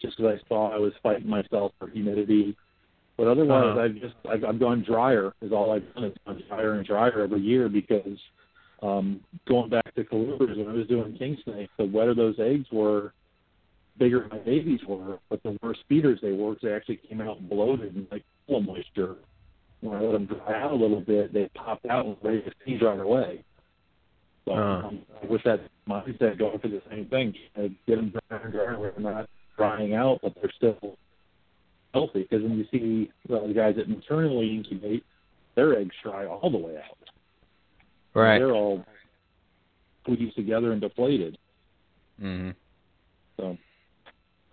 just 0.00 0.16
because 0.16 0.38
I 0.38 0.48
saw 0.48 0.74
I 0.74 0.78
was 0.78 0.92
fighting 1.02 1.28
myself 1.28 1.72
for 1.78 1.88
humidity. 1.88 2.56
But 3.16 3.28
otherwise, 3.28 3.76
Uh-huh. 3.76 3.80
I've 3.80 3.94
just 3.96 4.14
I've, 4.28 4.44
I've 4.44 4.60
gone 4.60 4.82
drier. 4.86 5.32
Is 5.42 5.52
all 5.52 5.72
I've 5.72 5.94
done. 5.94 6.04
It's 6.04 6.18
gone 6.26 6.42
drier 6.48 6.74
and 6.74 6.86
drier 6.86 7.20
every 7.22 7.40
year 7.40 7.68
because 7.68 8.18
um, 8.82 9.20
going 9.46 9.70
back 9.70 9.94
to 9.94 10.04
colubrids 10.04 10.56
when 10.56 10.68
I 10.68 10.72
was 10.72 10.86
doing 10.88 11.16
king 11.16 11.38
snakes, 11.44 11.72
the 11.78 11.84
wetter 11.84 12.14
those 12.14 12.38
eggs 12.38 12.66
were, 12.72 13.12
bigger 13.98 14.26
my 14.30 14.38
babies 14.38 14.80
were. 14.86 15.18
But 15.30 15.42
the 15.42 15.58
worse 15.62 15.78
feeders 15.88 16.20
they 16.20 16.32
were, 16.32 16.54
'cause 16.54 16.62
they 16.62 16.72
actually 16.72 16.96
came 16.96 17.20
out 17.20 17.48
bloated 17.48 17.94
and 17.94 18.06
like 18.10 18.24
full 18.46 18.58
of 18.58 18.64
moisture 18.64 19.16
when 19.80 19.96
I 19.96 20.00
let 20.00 20.12
them 20.12 20.26
dry 20.26 20.60
out 20.60 20.72
a 20.72 20.76
little 20.76 21.00
bit, 21.00 21.32
they 21.32 21.48
popped 21.54 21.86
out 21.86 22.06
and 22.06 22.16
ready 22.22 22.40
to 22.42 22.52
feed 22.64 22.82
right 22.82 23.00
away. 23.00 23.44
So 24.44 24.52
Uh. 24.52 24.82
um, 24.86 25.02
with 25.28 25.42
that 25.44 25.60
mindset, 25.88 26.38
going 26.38 26.58
for 26.58 26.68
the 26.68 26.82
same 26.90 27.06
thing, 27.06 27.34
uh, 27.56 27.68
get 27.86 27.96
them 27.96 28.12
drier 28.28 28.42
and 28.42 28.52
drier 28.52 28.78
where 28.78 28.92
they're 28.92 29.00
not 29.12 29.28
drying 29.56 29.94
out, 29.94 30.20
but 30.22 30.34
they're 30.36 30.52
still 30.52 30.96
healthy. 31.92 32.22
Because 32.22 32.42
when 32.42 32.56
you 32.56 32.66
see 32.70 33.10
uh, 33.32 33.46
the 33.46 33.54
guys 33.54 33.76
that 33.76 33.88
maternally 33.88 34.54
incubate, 34.54 35.04
their 35.54 35.76
eggs 35.78 35.94
dry 36.02 36.26
all 36.26 36.50
the 36.50 36.58
way 36.58 36.76
out. 36.76 36.98
Right. 38.14 38.38
They're 38.38 38.52
all 38.52 38.84
squeezed 40.02 40.36
together 40.36 40.72
and 40.72 40.80
deflated. 40.80 41.38
Mm-hmm. 42.20 42.50
So 43.38 43.56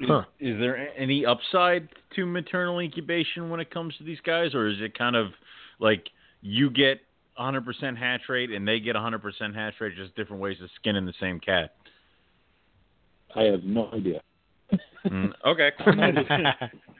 Huh. 0.01 0.23
Is 0.39 0.57
there 0.59 0.77
any 0.97 1.25
upside 1.25 1.89
to 2.15 2.25
maternal 2.25 2.79
incubation 2.79 3.49
when 3.49 3.59
it 3.59 3.69
comes 3.69 3.95
to 3.97 4.03
these 4.03 4.19
guys, 4.21 4.55
or 4.55 4.67
is 4.67 4.77
it 4.79 4.97
kind 4.97 5.15
of 5.15 5.27
like 5.79 6.09
you 6.41 6.69
get 6.69 7.01
100% 7.37 7.97
hatch 7.97 8.21
rate 8.29 8.51
and 8.51 8.65
they 8.67 8.79
get 8.79 8.95
100% 8.95 9.55
hatch 9.55 9.73
rate, 9.79 9.95
just 9.97 10.15
different 10.15 10.41
ways 10.41 10.57
of 10.63 10.69
skinning 10.75 11.05
the 11.05 11.13
same 11.19 11.39
cat? 11.39 11.75
I 13.35 13.43
have 13.43 13.63
no 13.63 13.89
idea. 13.91 14.21
Mm, 15.05 15.33
okay. 15.45 15.71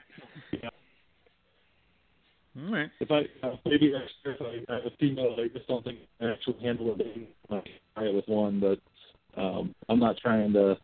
All 2.56 2.72
right. 2.72 2.90
if 2.98 3.10
I 3.10 3.46
uh, 3.46 3.56
maybe 3.64 3.92
if 4.24 4.40
I 4.40 4.72
have 4.74 4.86
a 4.86 4.96
female, 4.98 5.36
I 5.38 5.48
just 5.56 5.68
don't 5.68 5.84
think 5.84 6.00
I 6.20 6.24
can 6.24 6.32
actually 6.32 6.60
handle 6.62 6.92
a 6.92 6.96
baby. 6.96 7.28
I 7.50 7.62
try 7.94 8.06
it 8.06 8.14
with 8.14 8.26
one, 8.26 8.60
but 8.60 9.40
um, 9.40 9.74
I'm 9.88 10.00
not 10.00 10.16
trying 10.18 10.52
to 10.54 10.76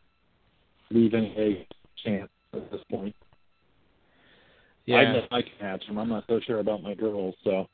leave 0.90 1.14
any 1.14 1.34
egg 1.36 1.66
chance 2.04 2.30
at 2.54 2.70
this 2.70 2.80
point. 2.90 3.14
I 4.88 4.90
yeah. 4.92 5.12
know 5.12 5.22
I 5.32 5.42
can 5.42 5.50
hatch 5.60 5.86
them. 5.88 5.98
I'm 5.98 6.08
not 6.08 6.24
so 6.28 6.38
sure 6.46 6.60
about 6.60 6.82
my 6.82 6.94
girls, 6.94 7.34
so 7.42 7.66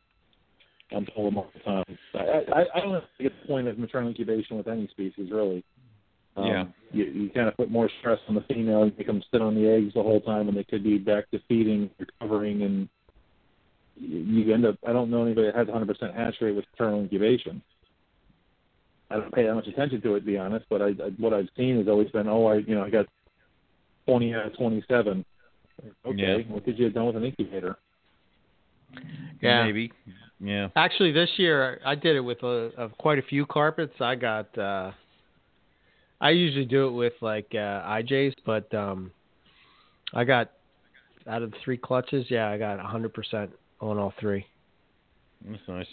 I'm 0.96 1.06
pulling 1.14 1.34
them 1.34 1.38
all 1.38 1.50
the 1.52 1.60
time. 1.60 1.98
I, 2.14 2.60
I, 2.60 2.64
I 2.74 2.80
don't 2.80 2.92
think 2.92 3.30
it's 3.30 3.34
the 3.42 3.48
point 3.48 3.68
of 3.68 3.78
maternal 3.78 4.08
incubation 4.08 4.56
with 4.56 4.68
any 4.68 4.88
species, 4.88 5.30
really. 5.30 5.62
Um, 6.36 6.46
Yeah. 6.46 6.64
you, 6.92 7.04
you 7.04 7.30
kind 7.30 7.48
of 7.48 7.56
put 7.58 7.70
more 7.70 7.90
stress 8.00 8.18
on 8.28 8.34
the 8.34 8.44
female. 8.48 8.86
You 8.86 8.92
make 8.96 9.06
them 9.06 9.22
sit 9.30 9.42
on 9.42 9.54
the 9.54 9.68
eggs 9.68 9.92
the 9.92 10.02
whole 10.02 10.22
time, 10.22 10.48
and 10.48 10.56
they 10.56 10.64
could 10.64 10.82
be 10.82 10.96
back 10.96 11.30
to 11.32 11.40
feeding, 11.48 11.90
recovering, 11.98 12.62
and 12.62 12.88
you, 13.96 14.18
you 14.18 14.54
end 14.54 14.64
up. 14.66 14.76
I 14.86 14.92
don't 14.92 15.10
know 15.10 15.24
anybody 15.24 15.48
that 15.48 15.54
has 15.56 15.68
100% 15.68 16.14
hatch 16.14 16.34
rate 16.40 16.56
with 16.56 16.64
maternal 16.72 17.00
incubation. 17.00 17.62
I 19.10 19.16
don't 19.16 19.32
pay 19.34 19.44
that 19.46 19.54
much 19.54 19.66
attention 19.66 20.00
to 20.02 20.14
it, 20.14 20.20
to 20.20 20.26
be 20.26 20.38
honest. 20.38 20.64
But 20.70 20.80
I, 20.82 20.86
I 20.86 21.10
what 21.18 21.34
I've 21.34 21.48
seen 21.56 21.76
has 21.78 21.88
always 21.88 22.10
been, 22.10 22.28
oh, 22.28 22.46
I 22.46 22.56
you 22.56 22.74
know 22.74 22.82
I 22.82 22.90
got 22.90 23.06
20 24.06 24.34
out 24.34 24.46
of 24.46 24.56
27. 24.56 25.24
Okay, 26.06 26.18
Yeah. 26.18 26.36
what 26.48 26.64
could 26.64 26.78
you 26.78 26.86
have 26.86 26.94
done 26.94 27.06
with 27.06 27.16
an 27.16 27.24
incubator? 27.24 27.76
Yeah. 29.40 29.64
Maybe. 29.64 29.92
Yeah. 30.40 30.68
Actually, 30.76 31.12
this 31.12 31.30
year 31.36 31.80
I 31.84 31.94
did 31.94 32.16
it 32.16 32.20
with 32.20 32.42
a, 32.42 32.70
of 32.76 32.96
quite 32.98 33.18
a 33.18 33.22
few 33.22 33.46
carpets. 33.46 33.94
I 34.00 34.14
got. 34.14 34.56
uh 34.58 34.92
I 36.20 36.30
usually 36.30 36.64
do 36.66 36.86
it 36.86 36.92
with 36.92 37.14
like 37.20 37.48
uh 37.52 37.82
IJs, 37.98 38.34
but 38.46 38.72
um 38.74 39.10
I 40.14 40.24
got 40.24 40.50
out 41.26 41.42
of 41.42 41.50
the 41.50 41.56
three 41.64 41.76
clutches. 41.76 42.26
Yeah, 42.28 42.48
I 42.48 42.58
got 42.58 42.78
100% 42.78 43.48
on 43.82 43.98
all 43.98 44.14
three. 44.18 44.46
That's 45.44 45.60
nice. 45.68 45.86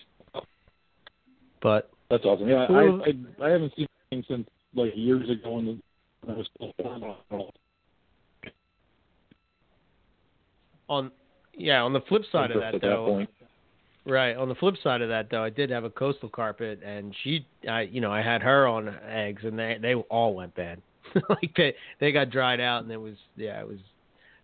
But 1.62 1.90
That's 2.10 2.24
awesome. 2.24 2.48
Yeah, 2.48 2.68
Well- 2.70 3.02
I, 3.04 3.10
I 3.44 3.48
I 3.48 3.50
haven't 3.50 3.74
seen 3.76 3.88
anything 4.12 4.26
since 4.34 4.48
like 4.74 4.94
years 4.96 5.30
ago 5.30 5.52
when, 5.54 5.66
the, 5.66 5.80
when 6.22 6.36
I 6.36 6.38
was 6.38 6.50
still 6.56 6.74
formal. 6.82 7.18
on 10.88 11.12
yeah, 11.56 11.82
on 11.82 11.94
the 11.94 12.02
flip 12.02 12.24
side 12.32 12.52
of 12.52 12.62
that 12.62 12.76
at 12.76 12.82
though, 12.82 13.06
point. 13.08 13.30
Right. 14.06 14.36
On 14.36 14.48
the 14.48 14.56
flip 14.56 14.76
side 14.82 15.02
of 15.02 15.10
that, 15.10 15.30
though, 15.30 15.44
I 15.44 15.50
did 15.50 15.70
have 15.70 15.84
a 15.84 15.90
coastal 15.90 16.30
carpet, 16.30 16.82
and 16.84 17.14
she, 17.24 17.46
I, 17.70 17.82
you 17.82 18.02
know, 18.02 18.12
I 18.12 18.22
had 18.22 18.42
her 18.42 18.66
on 18.66 18.96
eggs, 19.08 19.42
and 19.44 19.60
they 19.60 19.78
they 19.82 19.94
all 19.96 20.34
went 20.34 20.56
bad. 20.56 20.82
like 21.30 21.52
they 21.58 21.76
they 22.00 22.12
got 22.12 22.30
dried 22.30 22.60
out, 22.60 22.84
and 22.84 22.92
it 22.92 22.98
was 22.98 23.16
yeah, 23.36 23.60
it 23.60 23.68
was. 23.68 23.80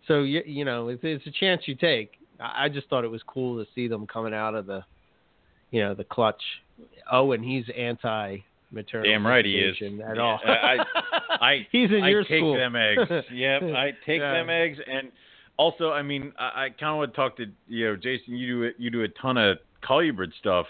So 0.06 0.22
you 0.22 0.42
you 0.44 0.64
know, 0.64 0.88
it's, 0.88 1.00
it's 1.02 1.26
a 1.26 1.30
chance 1.30 1.62
you 1.66 1.74
take. 1.74 2.12
I, 2.40 2.68
just 2.68 2.88
thought 2.88 3.04
it 3.04 3.10
was 3.10 3.22
cool 3.26 3.62
to 3.64 3.70
see 3.74 3.88
them 3.88 4.06
coming 4.06 4.34
out 4.34 4.54
of 4.54 4.66
the, 4.66 4.84
you 5.70 5.80
know, 5.82 5.94
the 5.94 6.04
clutch. 6.04 6.42
Oh, 7.10 7.32
and 7.32 7.44
he's 7.44 7.64
anti 7.76 8.38
maternal. 8.70 9.10
Damn 9.10 9.26
right 9.26 9.44
he 9.44 9.52
is. 9.58 9.76
At 9.80 10.16
Yeah, 10.16 10.20
all. 10.22 10.40
I- 10.44 10.78
I- 11.40 11.66
he's 11.72 11.90
in 11.90 12.02
I 12.02 12.10
your 12.10 12.22
take 12.24 12.38
school. 12.40 12.56
them 12.56 12.76
eggs. 12.76 13.00
Yep, 13.32 13.62
I 13.62 13.90
take 14.04 14.20
Yeah. 14.20 14.32
them 14.32 14.50
eggs, 14.50 14.78
and 14.86 15.10
also, 15.58 15.90
I 15.90 16.02
mean, 16.02 16.32
I, 16.38 16.64
I 16.64 16.68
kind 16.70 16.90
of 16.90 16.96
want 16.98 17.12
to 17.12 17.16
talk 17.16 17.36
to 17.38 17.46
you 17.68 17.86
know, 17.86 17.96
Jason. 17.96 18.34
You 18.36 18.46
do. 18.68 18.72
You 18.78 18.90
do 18.90 19.02
a 19.04 19.08
ton 19.08 19.38
of 19.38 19.58
colubrid 19.82 20.32
stuff. 20.38 20.66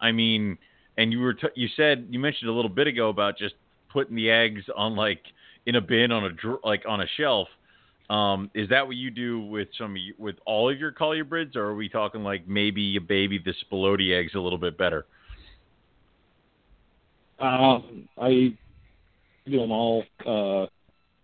I 0.00 0.12
mean, 0.12 0.56
and 0.96 1.10
you 1.12 1.20
were 1.20 1.34
t- 1.34 1.48
you 1.56 1.68
said 1.76 2.06
you 2.10 2.20
mentioned 2.20 2.48
a 2.48 2.52
little 2.52 2.68
bit 2.68 2.86
ago 2.86 3.08
about 3.08 3.36
just 3.38 3.54
putting 3.92 4.14
the 4.14 4.30
eggs 4.30 4.62
on 4.76 4.94
like 4.94 5.22
in 5.66 5.74
a 5.74 5.80
bin 5.80 6.12
on 6.12 6.24
a 6.24 6.30
dr- 6.30 6.60
like 6.62 6.82
on 6.86 7.00
a 7.00 7.06
shelf. 7.16 7.48
Um, 8.10 8.50
is 8.54 8.68
that 8.70 8.86
what 8.86 8.96
you 8.96 9.10
do 9.10 9.40
with 9.40 9.68
some 9.76 9.94
with 10.18 10.36
all 10.46 10.70
of 10.70 10.78
your 10.78 10.92
colubrids, 10.92 11.56
or 11.56 11.64
are 11.64 11.74
we 11.74 11.88
talking 11.88 12.24
like 12.24 12.48
maybe 12.48 12.80
you 12.80 13.00
baby 13.00 13.38
the 13.38 13.52
spiloti 13.64 14.18
eggs 14.18 14.32
a 14.34 14.40
little 14.40 14.58
bit 14.58 14.78
better? 14.78 15.06
Um, 17.38 18.08
I 18.16 18.56
do 19.46 19.58
them 19.58 19.70
all 19.70 20.04
uh, 20.26 20.66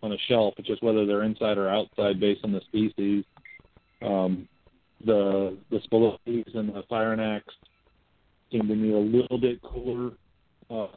on 0.04 0.12
a 0.12 0.18
shelf. 0.28 0.54
Just 0.64 0.82
whether 0.82 1.06
they're 1.06 1.22
inside 1.22 1.56
or 1.56 1.68
outside 1.68 2.20
based 2.20 2.44
on 2.44 2.52
the 2.52 2.60
species. 2.68 3.24
Um, 4.02 4.46
the 5.04 5.56
the 5.70 5.80
and 6.54 6.68
the 6.68 6.82
Phrynonax 6.90 7.42
seem 8.52 8.68
to 8.68 8.74
me 8.74 8.92
a 8.92 8.98
little 8.98 9.38
bit 9.38 9.60
cooler. 9.62 10.12
Uh, 10.70 10.88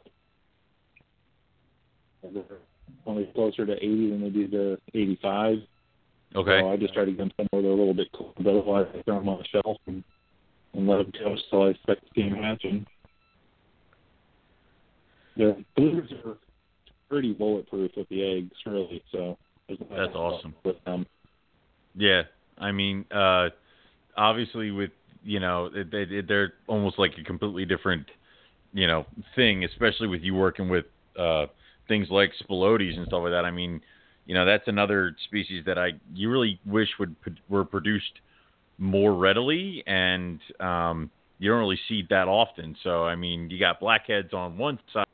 they're 2.22 2.58
only 3.06 3.24
closer 3.34 3.64
to 3.64 3.74
80 3.74 4.10
than 4.10 4.22
they 4.22 4.30
do 4.30 4.48
to 4.48 4.78
85. 4.94 5.58
Okay. 6.36 6.60
So 6.60 6.70
I 6.70 6.76
just 6.76 6.94
try 6.94 7.04
to 7.04 7.10
get 7.10 7.18
them 7.18 7.32
somewhere 7.36 7.62
they're 7.62 7.70
a 7.70 7.74
little 7.74 7.94
bit 7.94 8.08
cool, 8.12 8.34
but 8.36 8.46
otherwise 8.46 8.86
I 8.94 9.02
throw 9.02 9.18
them 9.18 9.28
on 9.28 9.38
the 9.38 9.44
shelf 9.44 9.78
and, 9.86 10.04
and 10.74 10.86
let 10.86 10.98
them 10.98 11.12
toast 11.12 11.44
till 11.50 11.62
I 11.62 11.68
expect 11.68 12.02
to 12.02 12.08
see 12.14 12.28
them 12.28 12.42
hatching. 12.42 12.86
The 15.36 15.64
blues 15.76 16.12
are 16.24 16.36
pretty 17.08 17.32
bulletproof 17.32 17.92
with 17.96 18.08
the 18.08 18.22
eggs, 18.24 18.52
really. 18.66 19.02
So 19.12 19.38
That's 19.68 20.14
awesome. 20.14 20.54
with 20.64 20.82
them. 20.84 21.06
Yeah, 21.94 22.22
I 22.58 22.72
mean, 22.72 23.04
uh, 23.10 23.48
obviously 24.16 24.70
with 24.70 24.90
you 25.24 25.40
know 25.40 25.68
they, 25.68 26.04
they, 26.04 26.20
they're 26.20 26.54
almost 26.66 26.98
like 26.98 27.12
a 27.18 27.24
completely 27.24 27.64
different 27.64 28.06
you 28.72 28.86
know 28.86 29.06
thing, 29.34 29.64
especially 29.64 30.08
with 30.08 30.22
you 30.22 30.34
working 30.34 30.68
with 30.68 30.84
uh, 31.18 31.46
things 31.86 32.08
like 32.10 32.32
spilotes 32.42 32.96
and 32.96 33.06
stuff 33.06 33.20
like 33.22 33.32
that. 33.32 33.44
I 33.44 33.50
mean, 33.50 33.80
you 34.28 34.34
know 34.34 34.44
that's 34.44 34.68
another 34.68 35.16
species 35.24 35.64
that 35.64 35.78
I 35.78 35.92
you 36.12 36.30
really 36.30 36.60
wish 36.66 36.88
would 37.00 37.16
were 37.48 37.64
produced 37.64 38.20
more 38.76 39.14
readily, 39.14 39.82
and 39.86 40.38
um, 40.60 41.10
you 41.38 41.50
don't 41.50 41.58
really 41.58 41.80
see 41.88 42.06
that 42.10 42.28
often. 42.28 42.76
So 42.84 43.04
I 43.04 43.16
mean, 43.16 43.48
you 43.48 43.58
got 43.58 43.80
blackheads 43.80 44.34
on 44.34 44.58
one 44.58 44.78
side, 44.92 45.06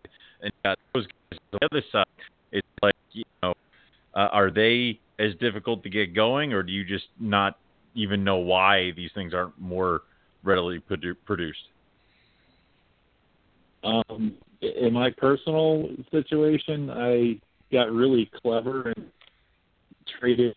and 0.43 0.53
you 0.53 0.69
got 0.69 0.79
those 0.93 1.07
guys 1.07 1.39
on 1.53 1.59
the 1.61 1.69
other 1.71 1.87
side. 1.93 2.27
It's 2.51 2.67
like 2.83 2.97
you 3.13 3.23
know, 3.45 3.55
uh, 4.15 4.29
are 4.33 4.51
they 4.51 4.99
as 5.21 5.31
difficult 5.41 5.85
to 5.85 5.91
get 5.91 6.13
going, 6.13 6.53
or 6.53 6.65
do 6.65 6.73
you 6.73 6.85
just 6.85 7.07
not 7.21 7.57
even 7.95 8.25
know 8.25 8.39
why 8.39 8.91
these 8.97 9.11
things 9.15 9.33
aren't 9.33 9.57
more 9.61 10.03
readily 10.43 10.81
produ- 10.91 11.17
produced? 11.25 11.69
Um, 13.85 14.35
in 14.61 14.93
my 14.93 15.11
personal 15.17 15.89
situation, 16.11 16.91
I 16.91 17.39
got 17.75 17.91
really 17.91 18.31
clever 18.41 18.93
and 18.97 19.11
traded 20.21 20.55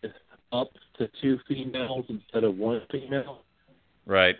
up 0.52 0.70
to 1.00 1.10
two 1.20 1.40
females 1.48 2.06
instead 2.10 2.44
of 2.44 2.56
one 2.58 2.82
female. 2.92 3.42
Right. 4.06 4.36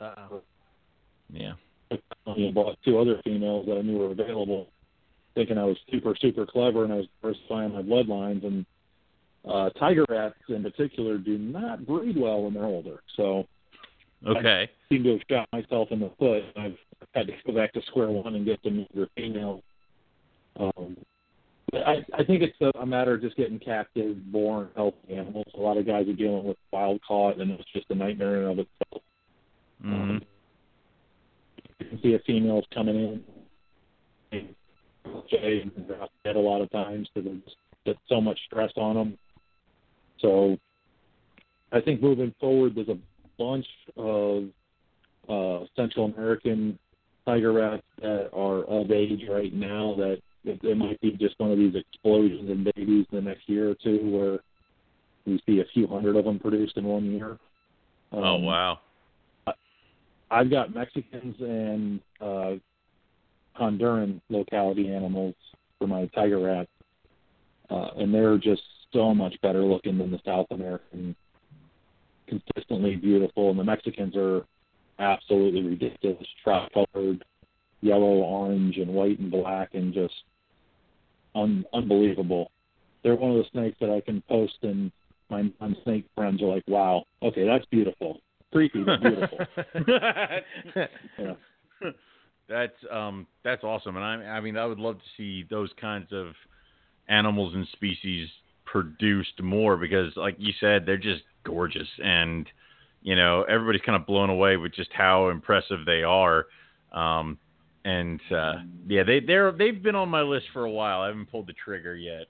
Uh-oh. 0.00 0.42
Yeah. 1.32 1.52
I 1.90 2.50
bought 2.54 2.78
two 2.84 2.98
other 2.98 3.20
females 3.24 3.66
that 3.66 3.78
I 3.78 3.82
knew 3.82 3.98
were 3.98 4.12
available, 4.12 4.68
thinking 5.34 5.58
I 5.58 5.64
was 5.64 5.76
super, 5.90 6.14
super 6.20 6.46
clever 6.46 6.84
and 6.84 6.92
I 6.92 6.96
was 6.96 7.06
diversifying 7.20 7.72
my 7.72 7.82
bloodlines. 7.82 8.44
And 8.44 8.64
uh, 9.44 9.70
tiger 9.70 10.04
rats 10.08 10.34
in 10.48 10.62
particular 10.62 11.18
do 11.18 11.36
not 11.36 11.84
breed 11.84 12.16
well 12.16 12.42
when 12.42 12.54
they're 12.54 12.64
older. 12.64 13.00
So 13.16 13.46
Okay. 14.24 14.68
I 14.70 14.94
seem 14.94 15.04
to 15.04 15.12
have 15.12 15.20
shot 15.30 15.48
myself 15.52 15.88
in 15.90 16.00
the 16.00 16.10
foot. 16.18 16.42
I've 16.56 16.76
had 17.14 17.26
to 17.26 17.32
go 17.46 17.52
back 17.52 17.72
to 17.74 17.82
square 17.86 18.08
one 18.10 18.34
and 18.34 18.44
get 18.44 18.60
some 18.62 18.74
younger 18.76 19.08
females. 19.16 19.62
Um, 20.58 20.96
but 21.70 21.86
I, 21.86 22.04
I 22.16 22.24
think 22.24 22.42
it's 22.42 22.56
a, 22.60 22.78
a 22.78 22.86
matter 22.86 23.14
of 23.14 23.20
just 23.20 23.36
getting 23.36 23.58
captive, 23.58 24.16
born, 24.32 24.68
healthy 24.74 25.14
animals. 25.14 25.46
A 25.54 25.60
lot 25.60 25.76
of 25.76 25.86
guys 25.86 26.08
are 26.08 26.12
dealing 26.12 26.44
with 26.44 26.56
wild 26.72 27.00
caught, 27.06 27.38
and 27.40 27.50
it's 27.50 27.70
just 27.72 27.86
a 27.90 27.94
nightmare 27.94 28.42
in 28.42 28.50
and 28.50 28.60
of 28.60 28.66
itself. 28.66 29.02
hmm 29.82 29.92
Um, 29.92 30.22
you 31.78 31.86
can 31.86 32.02
see 32.02 32.14
a 32.14 32.18
female's 32.20 32.64
coming 32.72 32.96
in. 32.96 33.24
and 34.32 34.54
Jay 35.30 35.60
and 35.62 35.88
dead 36.24 36.36
a 36.36 36.40
lot 36.40 36.62
of 36.62 36.70
times 36.70 37.08
because 37.14 37.30
there's 37.84 37.96
so 38.08 38.20
much 38.20 38.38
stress 38.46 38.72
on 38.76 38.96
them. 38.96 39.18
So 40.20 40.56
I 41.72 41.80
think 41.80 42.00
moving 42.00 42.34
forward, 42.40 42.74
there's 42.74 42.88
a 42.88 42.98
bunch 43.38 43.66
of 43.96 44.44
uh, 45.28 45.66
Central 45.76 46.06
American 46.06 46.78
tiger 47.24 47.52
rats 47.52 47.82
that 48.00 48.30
are 48.32 48.62
of 48.64 48.90
age 48.90 49.22
right 49.28 49.52
now 49.52 49.94
that 49.96 50.18
it, 50.44 50.60
it 50.62 50.76
might 50.76 51.00
be 51.00 51.12
just 51.12 51.38
one 51.38 51.50
of 51.50 51.58
these 51.58 51.74
explosions 51.74 52.48
in 52.48 52.64
babies 52.64 53.06
in 53.10 53.16
the 53.16 53.20
next 53.20 53.48
year 53.48 53.70
or 53.70 53.74
two 53.82 54.10
where 54.10 54.38
we 55.26 55.42
see 55.44 55.60
a 55.60 55.64
few 55.74 55.86
hundred 55.88 56.16
of 56.16 56.24
them 56.24 56.38
produced 56.38 56.76
in 56.76 56.84
one 56.84 57.10
year. 57.10 57.38
oh 58.12 58.36
Um, 58.36 58.44
wow. 58.44 58.78
I've 60.30 60.50
got 60.50 60.74
Mexicans 60.74 61.36
and 61.40 62.00
uh, 62.20 62.54
Honduran 63.60 64.20
locality 64.28 64.92
animals 64.92 65.34
for 65.78 65.86
my 65.86 66.06
tiger 66.14 66.40
rats, 66.40 66.70
uh, 67.70 67.90
and 67.96 68.12
they're 68.12 68.38
just 68.38 68.62
so 68.92 69.14
much 69.14 69.34
better 69.42 69.62
looking 69.62 69.98
than 69.98 70.10
the 70.10 70.20
South 70.24 70.46
American. 70.50 71.14
Consistently 72.28 72.96
beautiful, 72.96 73.50
and 73.50 73.58
the 73.58 73.64
Mexicans 73.64 74.16
are 74.16 74.44
absolutely 74.98 75.62
ridiculous, 75.62 76.26
trout 76.42 76.70
colored, 76.72 77.24
yellow, 77.80 78.22
orange, 78.22 78.76
and 78.78 78.88
white 78.92 79.18
and 79.18 79.30
black, 79.30 79.74
and 79.74 79.92
just 79.92 80.14
un- 81.34 81.64
unbelievable. 81.72 82.50
They're 83.02 83.14
one 83.14 83.32
of 83.32 83.36
the 83.36 83.44
snakes 83.52 83.76
that 83.80 83.90
I 83.90 84.00
can 84.00 84.22
post, 84.28 84.58
and 84.62 84.90
my 85.30 85.50
non-snake 85.60 86.06
friends 86.14 86.42
are 86.42 86.46
like, 86.46 86.64
"Wow, 86.66 87.04
okay, 87.22 87.46
that's 87.46 87.66
beautiful." 87.66 88.20
Creepy, 88.52 88.82
but 88.84 89.00
beautiful. 89.00 89.38
Yeah. 91.18 91.34
That's 92.48 92.76
um 92.92 93.26
that's 93.42 93.64
awesome, 93.64 93.96
and 93.96 94.04
I 94.04 94.36
I 94.36 94.40
mean 94.40 94.56
I 94.56 94.66
would 94.66 94.78
love 94.78 94.98
to 94.98 95.04
see 95.16 95.44
those 95.50 95.70
kinds 95.80 96.12
of 96.12 96.28
animals 97.08 97.54
and 97.54 97.66
species 97.72 98.28
produced 98.66 99.42
more 99.42 99.76
because, 99.76 100.12
like 100.16 100.36
you 100.38 100.52
said, 100.60 100.84
they're 100.84 100.98
just 100.98 101.22
gorgeous, 101.44 101.88
and 102.02 102.46
you 103.02 103.14
know, 103.14 103.44
everybody's 103.48 103.82
kind 103.82 103.96
of 104.00 104.06
blown 104.06 104.30
away 104.30 104.56
with 104.56 104.74
just 104.74 104.90
how 104.92 105.28
impressive 105.28 105.86
they 105.86 106.02
are. 106.02 106.46
Um, 106.92 107.38
and 107.84 108.20
uh, 108.32 108.54
yeah, 108.88 109.04
they 109.04 109.20
they're 109.20 109.52
they've 109.52 109.80
been 109.80 109.94
on 109.94 110.08
my 110.08 110.22
list 110.22 110.46
for 110.52 110.64
a 110.64 110.70
while. 110.70 111.02
I 111.02 111.06
haven't 111.06 111.30
pulled 111.30 111.46
the 111.46 111.52
trigger 111.52 111.94
yet. 111.94 112.26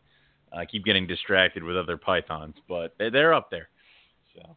I 0.53 0.66
keep 0.66 0.84
getting 0.84 1.07
distracted 1.07 1.62
with 1.64 1.76
other 1.76 1.97
pythons, 1.97 2.55
but 2.68 2.95
they, 2.99 3.11
they're 3.11 3.34
up 3.34 3.51
there. 3.51 3.68
So. 4.34 4.57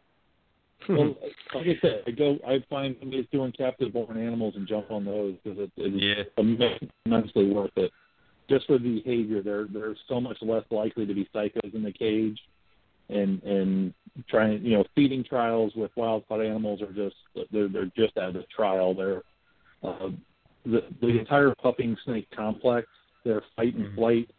well, 0.90 1.16
like 1.56 1.68
I 1.68 1.80
said, 1.82 2.04
I 2.06 2.12
go. 2.12 2.38
I 2.46 2.64
find 2.70 2.96
somebody's 3.00 3.28
doing 3.32 3.54
captive 3.54 3.94
born 3.94 4.18
animals 4.18 4.56
and 4.58 4.68
jump 4.68 4.92
on 4.92 5.06
those 5.06 5.36
because 5.44 5.60
it, 5.60 5.72
it's 5.78 6.30
yeah. 6.38 6.88
immensely 7.06 7.50
worth 7.50 7.72
it. 7.78 7.92
Just 8.50 8.66
for 8.66 8.78
the 8.80 9.02
behavior, 9.02 9.41
they're 9.41 9.68
they're 9.72 9.95
so 10.08 10.20
much 10.20 10.38
less 10.41 10.64
likely 10.72 11.06
to 11.06 11.14
be 11.14 11.30
psychos 11.34 11.74
in 11.74 11.84
the 11.84 11.91
cage, 11.91 12.39
and 13.10 13.41
and 13.43 13.93
trying 14.28 14.64
you 14.64 14.78
know 14.78 14.84
feeding 14.95 15.24
trials 15.24 15.72
with 15.76 15.91
wild 15.95 16.28
caught 16.28 16.41
animals 16.41 16.82
are 16.82 16.91
just 16.91 17.16
they're 17.52 17.68
they're 17.68 17.91
just 17.95 18.18
at 18.18 18.36
a 18.36 18.43
trial. 18.56 18.93
They're 18.93 19.22
uh, 19.84 20.10
the 20.66 20.82
the 21.02 21.20
entire 21.20 21.54
puffing 21.62 21.95
snake 22.06 22.28
complex, 22.36 22.88
their 23.24 23.43
fight 23.56 23.76
and 23.76 23.86
mm-hmm. 23.86 23.95
flight 23.95 24.30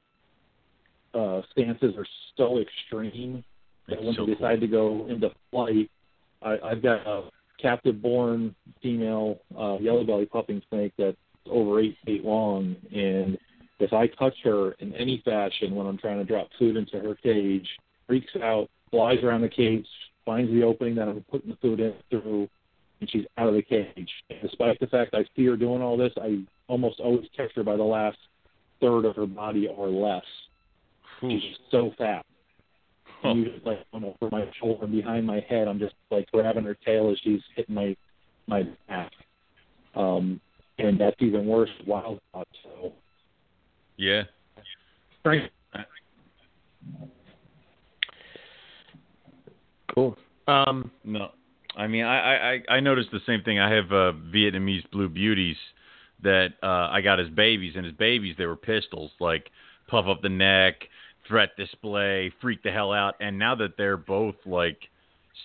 uh, 1.15 1.43
stances 1.53 1.95
are 1.97 2.07
so 2.37 2.59
extreme 2.59 3.45
that 3.89 4.03
when 4.03 4.15
so 4.15 4.27
they 4.27 4.35
decide 4.35 4.61
cool. 4.61 4.61
to 4.61 4.67
go 4.67 5.07
into 5.09 5.31
flight, 5.51 5.91
I, 6.43 6.59
I've 6.65 6.83
got 6.83 7.07
a 7.07 7.29
captive 7.61 8.01
born 8.01 8.55
female 8.83 9.41
uh, 9.59 9.79
yellow 9.81 10.05
belly 10.05 10.27
puffing 10.27 10.63
snake 10.71 10.93
that's 10.97 11.17
over 11.49 11.81
eight 11.81 11.97
feet 12.05 12.25
long, 12.25 12.77
and 12.93 13.39
if 13.81 13.93
I 13.93 14.07
touch 14.07 14.35
her 14.45 14.73
in 14.73 14.95
any 14.95 15.23
fashion 15.25 15.75
when 15.75 15.87
I'm 15.87 15.99
trying 15.99 16.19
to 16.19 16.25
drop 16.25 16.49
food 16.59 16.77
into 16.77 16.99
her 17.01 17.15
cage, 17.15 17.67
freaks 18.07 18.33
out, 18.43 18.69
flies 18.91 19.19
around 19.23 19.43
the 19.43 19.49
cage, 19.49 19.87
finds 20.25 20.51
the 20.53 20.63
opening 20.63 20.95
that 20.97 21.09
I'm 21.09 21.25
putting 21.31 21.51
the 21.51 21.57
food 21.57 21.81
in 21.81 21.95
through, 22.11 22.49
and 23.01 23.11
she's 23.11 23.25
out 23.39 23.49
of 23.49 23.55
the 23.55 23.63
cage. 23.63 24.11
Despite 24.43 24.79
the 24.81 24.87
fact 24.87 25.15
I 25.15 25.25
see 25.35 25.47
her 25.47 25.57
doing 25.57 25.83
all 25.83 25.97
this, 25.97 26.13
I 26.21 26.45
almost 26.69 27.01
always 27.01 27.27
catch 27.37 27.53
her 27.57 27.65
by 27.65 27.77
the 27.77 27.83
last 27.83 28.19
third 28.81 29.05
of 29.05 29.17
her 29.17 29.27
body 29.27 29.67
or 29.67 29.89
less. 29.89 30.25
She's 31.21 31.43
so 31.71 31.93
fast. 31.99 32.27
Huh. 33.23 33.35
You 33.35 33.51
just 33.53 33.67
like 33.67 33.79
you 33.93 34.01
know, 34.01 34.17
for 34.19 34.31
my 34.31 34.47
shoulder 34.59 34.85
and 34.85 34.93
behind 34.93 35.27
my 35.27 35.45
head, 35.49 35.69
I'm 35.69 35.79
just 35.79 35.95
like 36.11 36.31
grabbing 36.33 36.65
her 36.65 36.77
tail 36.87 37.11
as 37.11 37.19
she's 37.23 37.41
hitting 37.55 37.75
my 37.75 37.97
my 38.47 38.63
back. 38.89 39.13
Um, 39.95 40.41
and 40.79 40.99
that's 40.99 41.17
even 41.21 41.47
worse 41.47 41.71
wild 41.87 42.21
caught. 42.33 42.49
So 42.63 42.93
yeah. 44.01 44.23
Right. 45.25 45.51
Cool. 49.95 50.17
Um, 50.49 50.91
no, 51.05 51.33
I 51.77 51.87
mean 51.87 52.05
I, 52.05 52.55
I 52.55 52.61
I 52.77 52.81
noticed 52.81 53.11
the 53.13 53.21
same 53.27 53.43
thing. 53.43 53.59
I 53.59 53.71
have 53.71 53.93
uh, 53.93 54.13
Vietnamese 54.35 54.91
blue 54.91 55.09
beauties 55.09 55.57
that 56.23 56.55
uh, 56.63 56.89
I 56.91 57.03
got 57.03 57.21
as 57.21 57.29
babies, 57.29 57.75
and 57.77 57.85
as 57.85 57.93
babies 57.93 58.35
they 58.39 58.47
were 58.47 58.57
pistols, 58.57 59.11
like 59.21 59.51
puff 59.87 60.07
up 60.07 60.23
the 60.23 60.29
neck, 60.31 60.77
threat 61.29 61.51
display, 61.59 62.33
freak 62.41 62.63
the 62.63 62.71
hell 62.71 62.93
out. 62.93 63.15
And 63.21 63.39
now 63.39 63.55
that 63.57 63.77
they're 63.77 63.99
both 63.99 64.37
like 64.47 64.79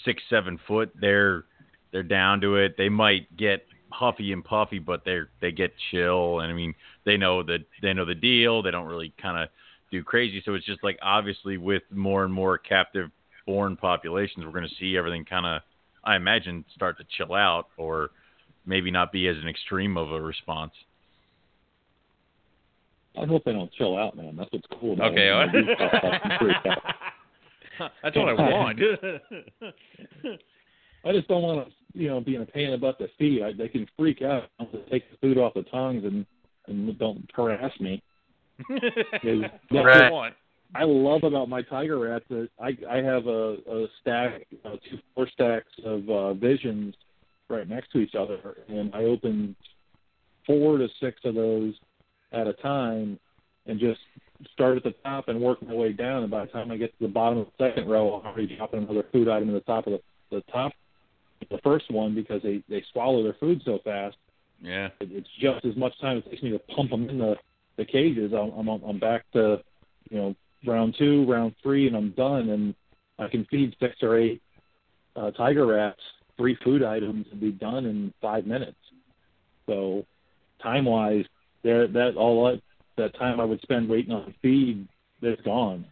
six, 0.05 0.23
seven 0.29 0.59
foot, 0.65 0.93
they're 0.99 1.43
they're 1.91 2.03
down 2.03 2.39
to 2.41 2.55
it. 2.55 2.75
They 2.77 2.89
might 2.89 3.35
get 3.35 3.65
huffy 3.91 4.33
and 4.33 4.43
puffy, 4.43 4.79
but 4.79 5.03
they're 5.05 5.29
they 5.41 5.51
get 5.51 5.73
chill. 5.91 6.39
And 6.39 6.51
I 6.51 6.55
mean, 6.55 6.73
they 7.05 7.17
know 7.17 7.43
that 7.43 7.59
they 7.81 7.93
know 7.93 8.05
the 8.05 8.15
deal. 8.15 8.61
They 8.61 8.71
don't 8.71 8.87
really 8.87 9.13
kind 9.21 9.41
of 9.41 9.49
do 9.91 10.03
crazy. 10.03 10.41
So 10.45 10.53
it's 10.53 10.65
just 10.65 10.83
like 10.83 10.97
obviously 11.01 11.57
with 11.57 11.83
more 11.91 12.23
and 12.23 12.33
more 12.33 12.57
captive 12.57 13.09
born 13.45 13.77
populations, 13.77 14.45
we're 14.45 14.51
going 14.51 14.67
to 14.67 14.75
see 14.79 14.97
everything 14.97 15.25
kind 15.25 15.45
of, 15.45 15.61
I 16.03 16.15
imagine, 16.15 16.65
start 16.73 16.97
to 16.97 17.03
chill 17.17 17.33
out 17.33 17.67
or 17.77 18.09
maybe 18.65 18.91
not 18.91 19.11
be 19.11 19.27
as 19.27 19.37
an 19.37 19.47
extreme 19.47 19.97
of 19.97 20.11
a 20.11 20.21
response. 20.21 20.73
I 23.17 23.25
hope 23.25 23.45
they 23.45 23.53
don't 23.53 23.71
chill 23.73 23.97
out, 23.97 24.17
man. 24.17 24.35
That's 24.35 24.51
what's 24.51 24.65
cool. 24.79 24.93
About 24.93 25.11
okay, 25.11 25.29
that's 28.03 28.15
what 28.15 28.29
I 28.29 28.33
want. 28.33 28.79
I 31.05 31.11
just 31.11 31.27
don't 31.27 31.43
want 31.43 31.67
to, 31.67 31.73
you 31.99 32.07
know, 32.07 32.19
be 32.19 32.35
in 32.35 32.41
a 32.41 32.45
pain 32.45 32.73
about 32.73 32.97
the 32.97 33.07
feed. 33.17 33.43
I, 33.43 33.53
they 33.53 33.69
can 33.69 33.87
freak 33.97 34.21
out. 34.21 34.49
I'll 34.59 34.67
just 34.67 34.89
take 34.89 35.09
the 35.11 35.17
food 35.17 35.37
off 35.37 35.53
the 35.53 35.63
tongues 35.63 36.03
and 36.03 36.25
and 36.67 36.97
don't 36.97 37.29
harass 37.33 37.71
me. 37.79 38.01
right. 38.73 40.11
What 40.11 40.33
I 40.73 40.83
love 40.83 41.23
about 41.23 41.47
my 41.47 41.61
tiger 41.61 41.99
rats 41.99 42.25
that 42.29 42.49
I 42.59 42.77
I 42.89 42.97
have 42.97 43.27
a, 43.27 43.57
a 43.69 43.85
stack, 44.01 44.47
uh, 44.65 44.71
two 44.89 44.97
four 45.13 45.27
stacks 45.29 45.71
of 45.85 46.09
uh, 46.09 46.33
visions 46.33 46.95
right 47.49 47.67
next 47.67 47.91
to 47.91 47.99
each 47.99 48.15
other, 48.15 48.57
and 48.67 48.93
I 48.95 49.03
open 49.03 49.55
four 50.47 50.77
to 50.77 50.87
six 50.99 51.19
of 51.23 51.35
those 51.35 51.73
at 52.31 52.47
a 52.47 52.53
time 52.53 53.19
and 53.67 53.79
just 53.79 53.99
start 54.53 54.77
at 54.77 54.83
the 54.83 54.93
top 55.03 55.27
and 55.27 55.39
work 55.39 55.61
my 55.65 55.73
way 55.73 55.93
down. 55.93 56.23
And 56.23 56.31
by 56.31 56.45
the 56.45 56.51
time 56.51 56.71
I 56.71 56.77
get 56.77 56.91
to 56.97 57.07
the 57.07 57.11
bottom 57.11 57.39
of 57.39 57.47
the 57.57 57.69
second 57.69 57.89
row, 57.89 58.19
I'm 58.19 58.27
already 58.27 58.55
dropping 58.55 58.83
another 58.83 59.05
food 59.11 59.27
item 59.27 59.49
in 59.49 59.55
the 59.55 59.61
top 59.61 59.87
of 59.87 59.93
the, 59.93 60.01
the 60.31 60.43
top, 60.51 60.73
the 61.49 61.59
first 61.63 61.91
one 61.91 62.15
because 62.15 62.41
they 62.41 62.63
they 62.69 62.83
swallow 62.91 63.23
their 63.23 63.35
food 63.39 63.61
so 63.65 63.79
fast. 63.83 64.17
Yeah, 64.61 64.87
it, 64.99 65.09
it's 65.11 65.29
just 65.39 65.65
as 65.65 65.75
much 65.75 65.93
time 65.99 66.17
it 66.17 66.29
takes 66.29 66.43
me 66.43 66.51
to 66.51 66.59
pump 66.59 66.91
them 66.91 67.09
in 67.09 67.17
the 67.17 67.35
the 67.77 67.85
cages. 67.85 68.33
I'm 68.33 68.51
I'm, 68.51 68.83
I'm 68.83 68.99
back 68.99 69.25
to 69.33 69.61
you 70.09 70.17
know 70.17 70.35
round 70.65 70.95
two, 70.97 71.25
round 71.29 71.55
three, 71.61 71.87
and 71.87 71.95
I'm 71.95 72.11
done. 72.11 72.49
And 72.49 72.75
I 73.19 73.27
can 73.27 73.45
feed 73.45 73.75
six 73.79 73.95
or 74.01 74.17
eight 74.17 74.41
uh, 75.15 75.31
tiger 75.31 75.65
rats 75.65 76.01
three 76.37 76.57
food 76.63 76.83
items 76.83 77.25
and 77.31 77.39
be 77.39 77.51
done 77.51 77.85
in 77.85 78.13
five 78.21 78.45
minutes. 78.45 78.77
So 79.67 80.05
time 80.61 80.85
wise, 80.85 81.25
there 81.63 81.87
that 81.87 82.15
all 82.15 82.45
that, 82.45 82.61
that 82.97 83.17
time 83.17 83.39
I 83.39 83.45
would 83.45 83.61
spend 83.61 83.89
waiting 83.89 84.11
on 84.11 84.33
feed, 84.41 84.87
it's 85.21 85.41
gone. 85.41 85.85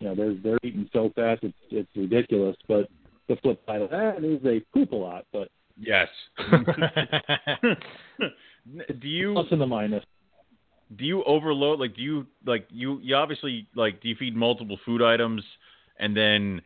You 0.00 0.08
know, 0.08 0.14
they're 0.14 0.34
they're 0.34 0.58
eating 0.62 0.88
so 0.92 1.10
fast 1.14 1.42
it's 1.42 1.56
it's 1.70 1.88
ridiculous. 1.96 2.56
But 2.66 2.88
the 3.28 3.36
flip 3.36 3.60
side 3.66 3.82
of 3.82 3.90
that 3.90 4.24
is 4.24 4.42
they 4.42 4.60
poop 4.74 4.92
a 4.92 4.96
lot. 4.96 5.26
But 5.32 5.48
yes. 5.78 6.08
do 9.00 9.08
you 9.08 9.34
plus 9.34 9.46
and 9.50 9.60
the 9.60 9.66
minus? 9.66 10.04
Do 10.96 11.04
you 11.04 11.22
overload? 11.24 11.80
Like, 11.80 11.94
do 11.94 12.02
you 12.02 12.26
like 12.46 12.66
you 12.70 12.98
you 13.02 13.14
obviously 13.14 13.66
like 13.74 14.00
do 14.00 14.08
you 14.08 14.16
feed 14.16 14.34
multiple 14.34 14.78
food 14.84 15.02
items 15.02 15.42
and 15.98 16.16
then 16.16 16.62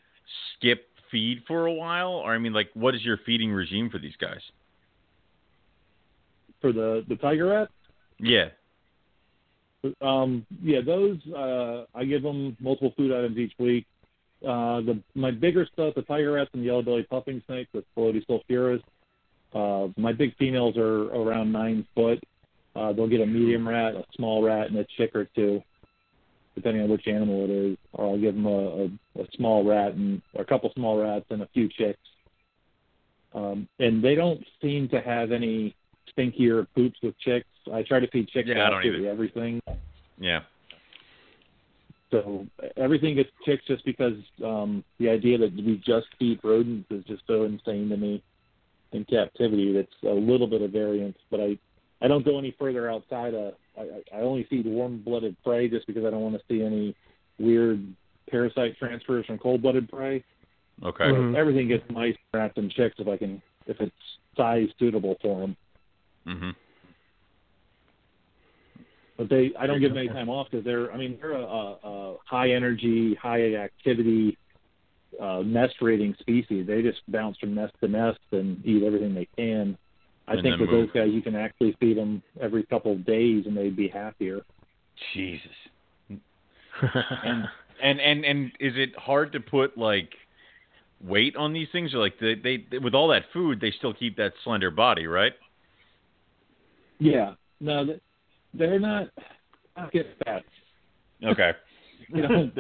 skip 0.57 0.87
feed 1.11 1.43
for 1.47 1.67
a 1.67 1.73
while, 1.73 2.11
or 2.11 2.35
I 2.35 2.39
mean, 2.39 2.53
like, 2.53 2.71
what 2.75 2.95
is 2.95 3.05
your 3.05 3.19
feeding 3.25 3.53
regime 3.53 3.91
for 3.91 3.99
these 3.99 4.17
guys? 4.21 4.41
For 6.61 6.73
the 6.73 7.05
the 7.09 7.17
tiger 7.17 7.47
rat? 7.47 7.69
Yeah. 8.19 8.49
Um, 10.01 10.47
yeah, 10.63 10.81
those 10.81 11.19
uh, 11.37 11.85
I 11.95 12.05
give 12.05 12.23
them 12.23 12.57
multiple 12.61 12.93
food 12.97 13.13
items 13.13 13.37
each 13.37 13.53
week. 13.59 13.87
Uh, 14.47 14.81
the 14.81 15.01
my 15.15 15.31
bigger 15.31 15.67
stuff, 15.73 15.95
the 15.95 16.03
tiger 16.03 16.33
rats 16.33 16.51
and 16.53 16.65
yellow 16.65 16.83
belly 16.83 17.07
puffing 17.09 17.43
snake 17.47 17.69
with 17.73 17.85
Phallodes 17.97 18.27
sulphureus. 18.27 18.83
Uh, 19.55 19.89
my 19.97 20.13
big 20.13 20.37
females 20.37 20.77
are 20.77 21.05
around 21.15 21.53
nine 21.53 21.87
foot. 21.95 22.23
Uh, 22.75 22.93
they'll 22.93 23.09
get 23.09 23.21
a 23.21 23.27
medium 23.27 23.69
rat, 23.69 23.95
a 23.95 24.05
small 24.17 24.43
rat, 24.43 24.69
and 24.69 24.79
a 24.79 24.87
chick 24.97 25.15
or 25.15 25.27
two, 25.37 25.63
depending 26.55 26.83
on 26.83 26.89
which 26.89 27.07
animal 27.07 27.45
it 27.45 27.51
is. 27.51 27.77
Or 27.93 28.07
I'll 28.07 28.19
give 28.19 28.35
them 28.35 28.47
a, 28.47 28.51
a, 29.19 29.23
a 29.23 29.27
small 29.37 29.65
rat 29.65 29.93
and 29.95 30.23
a 30.39 30.45
couple 30.45 30.73
small 30.75 30.99
rats 30.99 31.27
and 31.31 31.43
a 31.43 31.49
few 31.53 31.69
chicks. 31.69 32.01
Um, 33.35 33.69
and 33.79 34.03
they 34.03 34.15
don't 34.15 34.43
seem 34.61 34.89
to 34.89 35.01
have 35.01 35.33
any 35.33 35.75
stinkier 36.17 36.67
poops 36.75 36.99
with 37.03 37.19
chicks. 37.19 37.47
I 37.73 37.83
try 37.83 38.01
to 38.01 38.09
feed 38.09 38.29
chicks 38.29 38.49
yeah, 38.49 38.71
absolutely 38.71 39.09
everything. 39.09 39.61
Yeah. 40.19 40.41
So 42.13 42.47
everything 42.77 43.17
gets 43.17 43.31
chicks 43.45 43.65
just 43.67 43.85
because 43.85 44.15
um, 44.45 44.85
the 45.01 45.09
idea 45.09 45.39
that 45.39 45.53
we 45.57 45.83
just 45.85 46.07
feed 46.19 46.39
rodents 46.45 46.89
is 46.91 47.03
just 47.05 47.23
so 47.27 47.45
insane 47.45 47.89
to 47.89 47.97
me 47.97 48.23
in 48.93 49.05
captivity. 49.07 49.73
That's 49.73 49.89
a 50.05 50.15
little 50.15 50.47
bit 50.47 50.63
of 50.63 50.71
variance, 50.71 51.17
but 51.31 51.41
I 51.41 51.59
I 52.03 52.09
don't 52.09 52.25
go 52.25 52.39
any 52.39 52.55
further 52.59 52.91
outside 52.91 53.35
of 53.35 53.55
I, 53.79 54.03
I 54.15 54.21
only 54.21 54.45
feed 54.51 54.67
warm-blooded 54.67 55.37
prey 55.43 55.69
just 55.69 55.87
because 55.87 56.05
I 56.05 56.11
don't 56.11 56.21
want 56.21 56.35
to 56.35 56.43
see 56.49 56.63
any 56.63 56.95
weird 57.39 57.83
parasite 58.29 58.77
transfers 58.79 59.25
from 59.25 59.39
cold-blooded 59.39 59.89
prey. 59.89 60.23
Okay. 60.85 61.05
Mm-hmm. 61.05 61.37
Everything 61.37 61.69
gets 61.69 61.85
mice, 61.91 62.17
rats, 62.35 62.55
and 62.57 62.71
chicks 62.71 62.97
if 62.99 63.09
I 63.09 63.17
can 63.17 63.41
if 63.67 63.81
it's 63.81 63.93
size 64.37 64.69
suitable 64.79 65.17
for 65.23 65.41
them. 65.41 65.57
Mm-hmm. 66.27 66.51
But 69.23 69.31
they, 69.31 69.53
I 69.57 69.69
don't 69.69 69.79
give 69.79 69.91
them 69.91 69.99
any 69.99 70.09
time 70.09 70.29
off 70.29 70.49
because 70.51 70.65
they're, 70.65 70.93
I 70.93 70.97
mean, 70.97 71.17
they're 71.21 71.31
a, 71.31 71.45
a, 71.45 71.79
a 71.85 72.17
high 72.25 72.51
energy, 72.51 73.15
high 73.15 73.55
activity, 73.55 74.37
uh, 75.21 75.43
nest 75.47 75.75
raiding 75.81 76.17
species. 76.19 76.67
They 76.67 76.83
just 76.83 76.99
bounce 77.07 77.39
from 77.39 77.55
nest 77.55 77.73
to 77.83 77.89
nest 77.89 78.19
and 78.33 78.61
eat 78.67 78.83
everything 78.83 79.15
they 79.15 79.29
can. 79.37 79.79
I 80.27 80.33
and 80.33 80.43
think 80.43 80.59
with 80.59 80.71
move. 80.71 80.89
those 80.89 80.93
guys, 80.93 81.11
you 81.13 81.23
can 81.23 81.37
actually 81.37 81.77
feed 81.79 81.99
them 81.99 82.21
every 82.41 82.65
couple 82.65 82.91
of 82.91 83.07
days 83.07 83.47
and 83.47 83.57
they'd 83.57 83.77
be 83.77 83.87
happier. 83.87 84.41
Jesus. 85.15 85.47
and 86.83 87.45
and 87.81 88.01
and 88.01 88.25
and 88.25 88.47
is 88.59 88.73
it 88.75 88.91
hard 88.97 89.31
to 89.33 89.41
put 89.41 89.79
like 89.79 90.11
weight 91.01 91.37
on 91.37 91.53
these 91.53 91.69
things? 91.71 91.95
Or 91.95 91.99
like 91.99 92.19
they, 92.19 92.35
they 92.35 92.79
with 92.79 92.95
all 92.95 93.07
that 93.09 93.23
food, 93.33 93.61
they 93.61 93.73
still 93.79 93.95
keep 93.95 94.17
that 94.17 94.33
slender 94.43 94.73
body, 94.73 95.07
right? 95.07 95.35
Yeah. 96.99 97.35
No, 97.61 97.87
they- 97.87 98.01
they're 98.55 98.81
not. 98.81 99.09
Not 99.77 99.93
get 99.93 100.07
fat. 100.25 100.43
Okay. 101.25 101.53
You 102.09 102.21
know, 102.29 102.51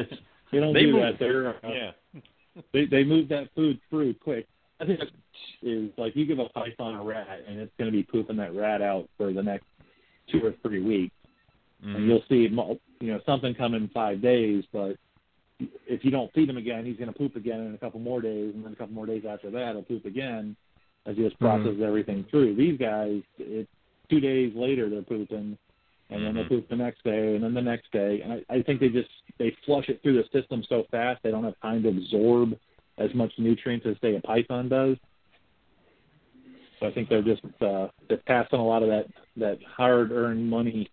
they 0.50 0.60
don't 0.60 0.72
They 0.72 0.82
do 0.84 0.92
move- 0.92 1.02
that. 1.02 1.18
They're 1.18 1.48
uh, 1.48 1.52
yeah. 1.64 1.90
they 2.72 2.86
they 2.86 3.04
move 3.04 3.28
that 3.28 3.48
food 3.54 3.78
through 3.90 4.14
quick. 4.14 4.46
I 4.80 4.86
think 4.86 5.00
is 5.62 5.90
like 5.98 6.16
you 6.16 6.24
give 6.24 6.38
a 6.38 6.48
python 6.50 6.94
a 6.94 7.02
rat 7.02 7.40
and 7.46 7.58
it's 7.58 7.72
going 7.78 7.90
to 7.90 7.96
be 7.96 8.02
pooping 8.02 8.36
that 8.36 8.54
rat 8.54 8.80
out 8.80 9.08
for 9.18 9.32
the 9.32 9.42
next 9.42 9.66
two 10.30 10.40
or 10.44 10.54
three 10.62 10.80
weeks, 10.80 11.14
and 11.82 11.96
Mhm. 11.96 12.06
you'll 12.06 12.24
see 12.30 12.48
you 13.00 13.12
know 13.12 13.20
something 13.26 13.54
come 13.54 13.74
in 13.74 13.88
five 13.88 14.22
days, 14.22 14.64
but 14.72 14.96
if 15.86 16.04
you 16.04 16.10
don't 16.10 16.32
feed 16.32 16.48
him 16.48 16.56
again, 16.56 16.86
he's 16.86 16.96
going 16.96 17.12
to 17.12 17.18
poop 17.18 17.36
again 17.36 17.60
in 17.60 17.74
a 17.74 17.78
couple 17.78 18.00
more 18.00 18.20
days, 18.22 18.54
and 18.54 18.64
then 18.64 18.72
a 18.72 18.76
couple 18.76 18.94
more 18.94 19.06
days 19.06 19.24
after 19.28 19.50
that, 19.50 19.72
he'll 19.72 19.82
poop 19.82 20.04
again 20.06 20.56
as 21.04 21.16
he 21.16 21.24
just 21.24 21.38
processes 21.38 21.80
everything 21.84 22.24
through. 22.30 22.54
These 22.54 22.78
guys, 22.78 23.20
it's 23.38 23.68
two 24.08 24.20
days 24.20 24.52
later 24.54 24.88
they're 24.88 25.02
pooping, 25.02 25.58
and 26.12 26.24
then 26.24 26.34
they 26.34 26.42
Mhm. 26.42 26.48
poop 26.48 26.68
the 26.68 26.76
next 26.76 27.02
day, 27.04 27.34
and 27.34 27.42
then 27.42 27.54
the 27.54 27.62
next 27.62 27.90
day, 27.92 28.20
and 28.20 28.32
I, 28.32 28.44
I 28.48 28.62
think 28.62 28.80
they 28.80 28.88
just 28.88 29.10
they 29.38 29.50
flush 29.64 29.88
it 29.88 30.02
through 30.02 30.22
the 30.22 30.28
system 30.38 30.62
so 30.64 30.84
fast 30.90 31.22
they 31.22 31.30
don't 31.30 31.44
have 31.44 31.58
time 31.60 31.82
to 31.82 31.88
absorb 31.88 32.58
as 32.98 33.12
much 33.14 33.32
nutrients 33.38 33.86
as 33.86 33.96
say 34.00 34.14
a 34.16 34.20
python 34.20 34.68
does. 34.68 34.96
So 36.78 36.86
I 36.86 36.92
think 36.92 37.08
they're 37.08 37.22
just 37.22 37.42
uh, 37.60 37.88
they're 38.08 38.18
passing 38.26 38.58
a 38.58 38.64
lot 38.64 38.82
of 38.82 38.88
that 38.88 39.06
that 39.36 39.58
hard 39.62 40.12
earned 40.12 40.48
money 40.48 40.90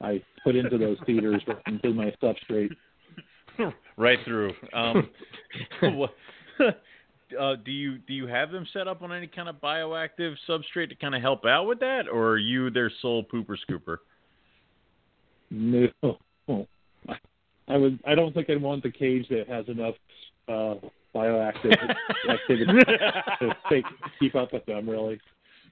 I 0.00 0.22
put 0.44 0.56
into 0.56 0.78
those 0.78 0.98
feeders 1.06 1.42
into 1.66 1.94
my 1.94 2.12
substrate. 2.22 2.76
right 3.96 4.18
through. 4.24 4.52
Um, 4.72 5.08
what, 5.80 6.14
uh, 7.38 7.56
do 7.64 7.70
you 7.70 7.98
do 7.98 8.12
you 8.12 8.26
have 8.26 8.50
them 8.50 8.66
set 8.72 8.88
up 8.88 9.02
on 9.02 9.12
any 9.12 9.28
kind 9.28 9.48
of 9.48 9.56
bioactive 9.56 10.36
substrate 10.48 10.90
to 10.90 10.94
kind 10.96 11.14
of 11.14 11.22
help 11.22 11.46
out 11.46 11.66
with 11.66 11.80
that, 11.80 12.08
or 12.08 12.30
are 12.30 12.38
you 12.38 12.70
their 12.70 12.90
sole 13.00 13.24
pooper 13.24 13.56
scooper? 13.68 13.98
No, 15.52 15.88
I 17.68 17.76
would. 17.76 17.98
I 18.06 18.14
don't 18.14 18.34
think 18.34 18.48
I'd 18.50 18.60
want 18.60 18.82
the 18.82 18.90
cage 18.90 19.28
that 19.28 19.48
has 19.48 19.68
enough 19.68 19.94
uh, 20.48 20.74
bioactive 21.14 21.76
activity 22.28 22.72
to 23.40 23.56
take, 23.70 23.84
keep 24.18 24.34
up 24.34 24.52
with 24.52 24.64
them. 24.66 24.88
Really, 24.88 25.20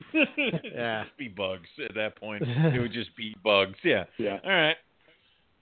Yeah. 0.14 1.04
Just 1.04 1.16
be 1.16 1.28
bugs 1.28 1.68
at 1.84 1.94
that 1.94 2.16
point. 2.16 2.42
it 2.46 2.80
would 2.80 2.92
just 2.92 3.14
be 3.16 3.34
bugs. 3.44 3.76
Yeah. 3.84 4.04
yeah. 4.18 4.38
All 4.44 4.50
right. 4.50 4.76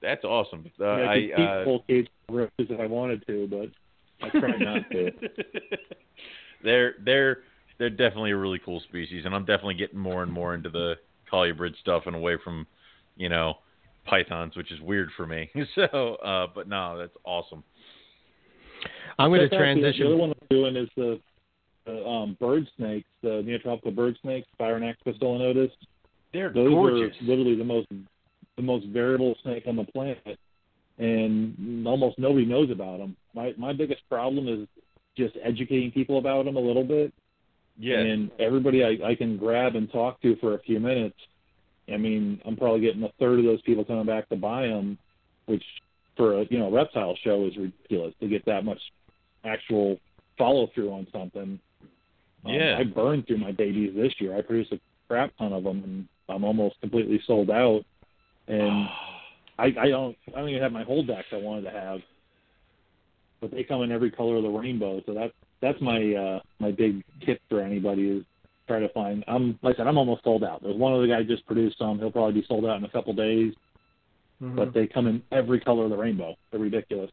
That's 0.00 0.24
awesome. 0.24 0.70
Uh, 0.80 0.84
I, 0.84 1.12
I, 1.12 1.14
could 1.14 1.36
keep 1.36 1.48
uh, 1.48 1.58
the 1.58 1.64
whole 1.64 1.84
cage 1.88 2.08
roofs 2.28 2.52
if 2.58 2.80
I 2.80 2.86
wanted 2.86 3.26
to, 3.26 3.48
but 3.48 4.26
I 4.26 4.38
try 4.38 4.56
not 4.56 4.90
to. 4.92 5.10
they're 6.62 6.94
they're 7.04 7.38
they're 7.78 7.90
definitely 7.90 8.30
a 8.30 8.36
really 8.36 8.60
cool 8.64 8.80
species, 8.80 9.24
and 9.24 9.34
I'm 9.34 9.44
definitely 9.44 9.74
getting 9.74 9.98
more 9.98 10.22
and 10.22 10.32
more 10.32 10.54
into 10.54 10.70
the 10.70 10.94
colubrid 11.32 11.76
stuff 11.80 12.04
and 12.06 12.14
away 12.14 12.36
from, 12.42 12.66
you 13.16 13.28
know, 13.28 13.54
pythons, 14.08 14.56
which 14.56 14.72
is 14.72 14.80
weird 14.80 15.10
for 15.16 15.26
me. 15.26 15.50
So, 15.74 16.16
uh, 16.16 16.46
but 16.54 16.68
no, 16.68 16.98
that's 16.98 17.16
awesome. 17.24 17.62
I'm 19.18 19.30
going 19.30 19.48
to 19.48 19.56
transition. 19.56 20.00
The 20.00 20.06
other 20.06 20.16
one 20.16 20.30
I'm 20.30 20.46
doing 20.50 20.76
is 20.76 20.88
the, 20.96 21.20
the 21.84 22.04
um, 22.06 22.36
bird 22.40 22.68
snakes, 22.76 23.08
the 23.22 23.42
neotropical 23.44 23.94
bird 23.94 24.16
snakes, 24.22 24.46
Phrynonax 24.60 24.94
poecilonotus. 25.06 25.70
They're 26.32 26.52
Those 26.52 26.70
gorgeous. 26.70 27.16
are 27.20 27.24
literally 27.24 27.56
the 27.56 27.64
most 27.64 27.88
the 28.56 28.62
most 28.62 28.86
variable 28.86 29.36
snake 29.42 29.64
on 29.66 29.76
the 29.76 29.84
planet, 29.84 30.38
and 30.98 31.86
almost 31.86 32.18
nobody 32.18 32.44
knows 32.44 32.70
about 32.70 32.98
them. 32.98 33.16
My 33.34 33.54
my 33.56 33.72
biggest 33.72 34.02
problem 34.08 34.48
is 34.48 34.66
just 35.16 35.36
educating 35.42 35.90
people 35.90 36.18
about 36.18 36.44
them 36.44 36.56
a 36.56 36.60
little 36.60 36.84
bit. 36.84 37.12
Yeah. 37.78 37.98
And 37.98 38.30
everybody 38.40 38.84
I, 38.84 39.10
I 39.10 39.14
can 39.14 39.36
grab 39.36 39.76
and 39.76 39.90
talk 39.90 40.20
to 40.22 40.36
for 40.36 40.54
a 40.54 40.58
few 40.60 40.80
minutes. 40.80 41.16
I 41.92 41.96
mean, 41.96 42.40
I'm 42.44 42.56
probably 42.56 42.80
getting 42.80 43.02
a 43.02 43.12
third 43.18 43.38
of 43.38 43.44
those 43.44 43.62
people 43.62 43.84
coming 43.84 44.06
back 44.06 44.28
to 44.28 44.36
buy 44.36 44.66
them, 44.66 44.98
which 45.46 45.64
for 46.16 46.40
a 46.40 46.46
you 46.50 46.58
know 46.58 46.70
reptile 46.70 47.16
show 47.22 47.46
is 47.46 47.56
ridiculous 47.56 48.14
to 48.20 48.28
get 48.28 48.44
that 48.46 48.64
much 48.64 48.80
actual 49.44 49.98
follow 50.36 50.68
through 50.74 50.92
on 50.92 51.06
something. 51.12 51.58
Um, 52.44 52.52
Yeah. 52.52 52.76
I 52.78 52.84
burned 52.84 53.26
through 53.26 53.38
my 53.38 53.52
babies 53.52 53.94
this 53.94 54.12
year. 54.18 54.36
I 54.36 54.42
produced 54.42 54.72
a 54.72 54.80
crap 55.08 55.36
ton 55.38 55.52
of 55.52 55.64
them, 55.64 55.82
and 55.84 56.08
I'm 56.28 56.44
almost 56.44 56.80
completely 56.80 57.20
sold 57.26 57.50
out. 57.50 57.84
And 58.46 58.88
I, 59.58 59.74
I 59.78 59.88
don't 59.88 60.16
I 60.28 60.40
don't 60.40 60.48
even 60.50 60.62
have 60.62 60.72
my 60.72 60.84
whole 60.84 61.02
decks 61.04 61.28
I 61.32 61.36
wanted 61.36 61.62
to 61.62 61.70
have, 61.70 62.00
but 63.40 63.50
they 63.50 63.64
come 63.64 63.82
in 63.82 63.90
every 63.90 64.10
color 64.10 64.36
of 64.36 64.42
the 64.42 64.48
rainbow. 64.48 65.02
So 65.06 65.14
that's 65.14 65.32
that's 65.60 65.80
my 65.80 66.14
uh, 66.14 66.40
my 66.60 66.70
big 66.70 67.02
tip 67.24 67.40
for 67.48 67.60
anybody 67.60 68.08
is 68.08 68.24
try 68.68 68.78
to 68.78 68.88
find. 68.90 69.24
I'm 69.26 69.58
like 69.62 69.74
I 69.74 69.78
said 69.78 69.86
I'm 69.88 69.98
almost 69.98 70.22
sold 70.22 70.44
out. 70.44 70.62
There's 70.62 70.76
one 70.76 70.92
other 70.92 71.06
guy 71.08 71.22
just 71.24 71.44
produced 71.46 71.78
some. 71.78 71.98
He'll 71.98 72.12
probably 72.12 72.40
be 72.40 72.46
sold 72.46 72.64
out 72.66 72.76
in 72.78 72.84
a 72.84 72.88
couple 72.88 73.12
days, 73.14 73.54
Mhm. 74.40 74.54
but 74.54 74.72
they 74.72 74.86
come 74.86 75.06
in 75.08 75.22
every 75.32 75.58
color 75.58 75.84
of 75.84 75.90
the 75.90 75.96
rainbow. 75.96 76.36
They're 76.50 76.60
ridiculous. 76.60 77.10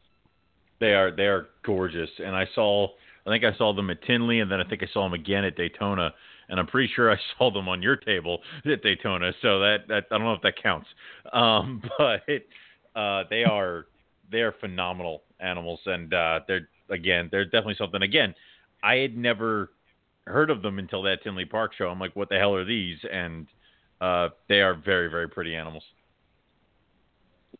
They 0.78 0.94
are 0.94 1.10
they 1.10 1.26
are 1.26 1.48
gorgeous, 1.64 2.10
and 2.20 2.36
I 2.36 2.46
saw 2.54 2.88
I 3.26 3.30
think 3.30 3.44
I 3.44 3.52
saw 3.54 3.72
them 3.72 3.90
at 3.90 4.02
Tinley, 4.02 4.38
and 4.40 4.50
then 4.50 4.60
I 4.60 4.64
think 4.64 4.84
I 4.84 4.86
saw 4.86 5.02
them 5.02 5.14
again 5.14 5.44
at 5.44 5.56
Daytona, 5.56 6.14
and 6.48 6.60
I'm 6.60 6.66
pretty 6.66 6.92
sure 6.94 7.10
I 7.10 7.18
saw 7.38 7.50
them 7.50 7.68
on 7.68 7.82
your 7.82 7.96
table 7.96 8.42
at 8.64 8.82
Daytona. 8.82 9.32
So 9.42 9.58
that 9.60 9.88
that 9.88 10.04
I 10.10 10.18
don't 10.18 10.24
know 10.24 10.34
if 10.34 10.42
that 10.42 10.56
counts, 10.62 10.88
um, 11.32 11.82
but 11.98 12.22
uh, 12.94 13.24
they 13.30 13.44
are 13.44 13.86
they 14.30 14.42
are 14.42 14.52
phenomenal 14.52 15.22
animals, 15.40 15.80
and 15.86 16.12
uh, 16.12 16.40
they're 16.46 16.68
again 16.90 17.28
they're 17.32 17.44
definitely 17.44 17.76
something. 17.76 18.02
Again, 18.02 18.34
I 18.82 18.96
had 18.96 19.16
never 19.16 19.70
heard 20.26 20.50
of 20.50 20.62
them 20.62 20.78
until 20.78 21.02
that 21.02 21.22
Tinley 21.22 21.44
Park 21.44 21.72
show. 21.76 21.88
I'm 21.88 22.00
like, 22.00 22.16
what 22.16 22.28
the 22.28 22.38
hell 22.38 22.54
are 22.54 22.64
these? 22.64 22.98
And 23.10 23.46
uh, 24.00 24.30
they 24.48 24.60
are 24.60 24.74
very 24.74 25.08
very 25.08 25.28
pretty 25.28 25.54
animals. 25.54 25.84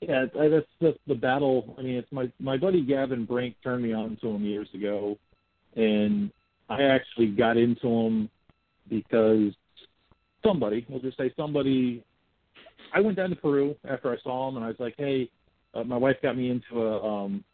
Yeah, 0.00 0.26
that's 0.34 0.66
that's 0.80 0.98
the 1.06 1.14
battle. 1.14 1.74
I 1.78 1.82
mean, 1.82 1.96
it's 1.96 2.12
my 2.12 2.30
my 2.38 2.56
buddy 2.56 2.84
Gavin 2.84 3.24
Brink 3.24 3.56
turned 3.62 3.82
me 3.82 3.92
on 3.92 4.18
to 4.20 4.28
him 4.28 4.44
years 4.44 4.68
ago, 4.74 5.16
and 5.74 6.30
I 6.68 6.82
actually 6.82 7.28
got 7.28 7.56
into 7.56 7.88
him 7.88 8.30
because 8.88 9.54
somebody, 10.44 10.84
we'll 10.88 11.00
just 11.00 11.16
say 11.16 11.32
somebody. 11.36 12.04
I 12.94 13.00
went 13.00 13.16
down 13.16 13.30
to 13.30 13.36
Peru 13.36 13.74
after 13.88 14.12
I 14.12 14.18
saw 14.22 14.48
him, 14.48 14.56
and 14.56 14.64
I 14.64 14.68
was 14.68 14.76
like, 14.78 14.94
"Hey, 14.98 15.30
uh, 15.74 15.84
my 15.84 15.96
wife 15.96 16.16
got 16.22 16.36
me 16.36 16.50
into 16.50 16.82
a 16.82 17.02
um, 17.02 17.44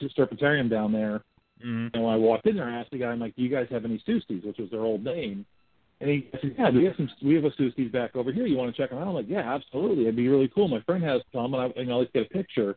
serpentarium 0.00 0.68
down 0.68 0.92
there." 0.92 1.22
Mm-hmm. 1.64 1.94
And 1.94 2.02
when 2.04 2.12
I 2.12 2.16
walked 2.16 2.46
in 2.46 2.56
there, 2.56 2.68
I 2.68 2.80
asked 2.80 2.90
the 2.90 2.98
guy, 2.98 3.06
"I'm 3.06 3.20
like, 3.20 3.34
do 3.36 3.42
you 3.42 3.48
guys 3.48 3.66
have 3.70 3.84
any 3.84 4.02
Pseustes?" 4.04 4.44
Which 4.44 4.58
was 4.58 4.70
their 4.70 4.80
old 4.80 5.02
name. 5.04 5.46
And 6.00 6.10
he 6.10 6.28
said, 6.32 6.54
"Yeah, 6.58 6.70
we 6.70 6.84
have 6.84 6.96
some. 6.96 7.08
We 7.22 7.34
have 7.34 7.44
a 7.44 7.54
Pseustes 7.56 7.90
back 7.90 8.14
over 8.14 8.30
here. 8.30 8.46
You 8.46 8.56
want 8.56 8.74
to 8.74 8.80
check 8.80 8.90
them 8.90 8.98
out?" 8.98 9.08
I'm 9.08 9.14
like, 9.14 9.28
"Yeah, 9.28 9.54
absolutely. 9.54 10.02
It'd 10.04 10.16
be 10.16 10.28
really 10.28 10.48
cool. 10.48 10.68
My 10.68 10.82
friend 10.82 11.02
has 11.04 11.22
some, 11.32 11.54
and 11.54 11.62
I 11.62 11.80
and 11.80 11.90
I'll 11.90 12.04
get 12.12 12.26
a 12.26 12.28
picture." 12.28 12.76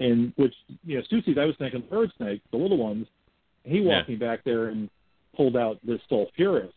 And 0.00 0.32
which 0.36 0.54
you 0.84 0.96
know, 0.98 1.04
Pseustes, 1.08 1.38
I 1.38 1.44
was 1.44 1.56
thinking 1.58 1.82
bird 1.88 2.10
snakes, 2.16 2.44
the 2.50 2.56
little 2.56 2.78
ones. 2.78 3.06
He 3.64 3.80
walked 3.80 4.08
Yeah. 4.08 4.14
me 4.14 4.18
back 4.18 4.44
there 4.44 4.66
and 4.68 4.88
pulled 5.36 5.56
out 5.56 5.78
this 5.84 6.00
sulphureus 6.08 6.72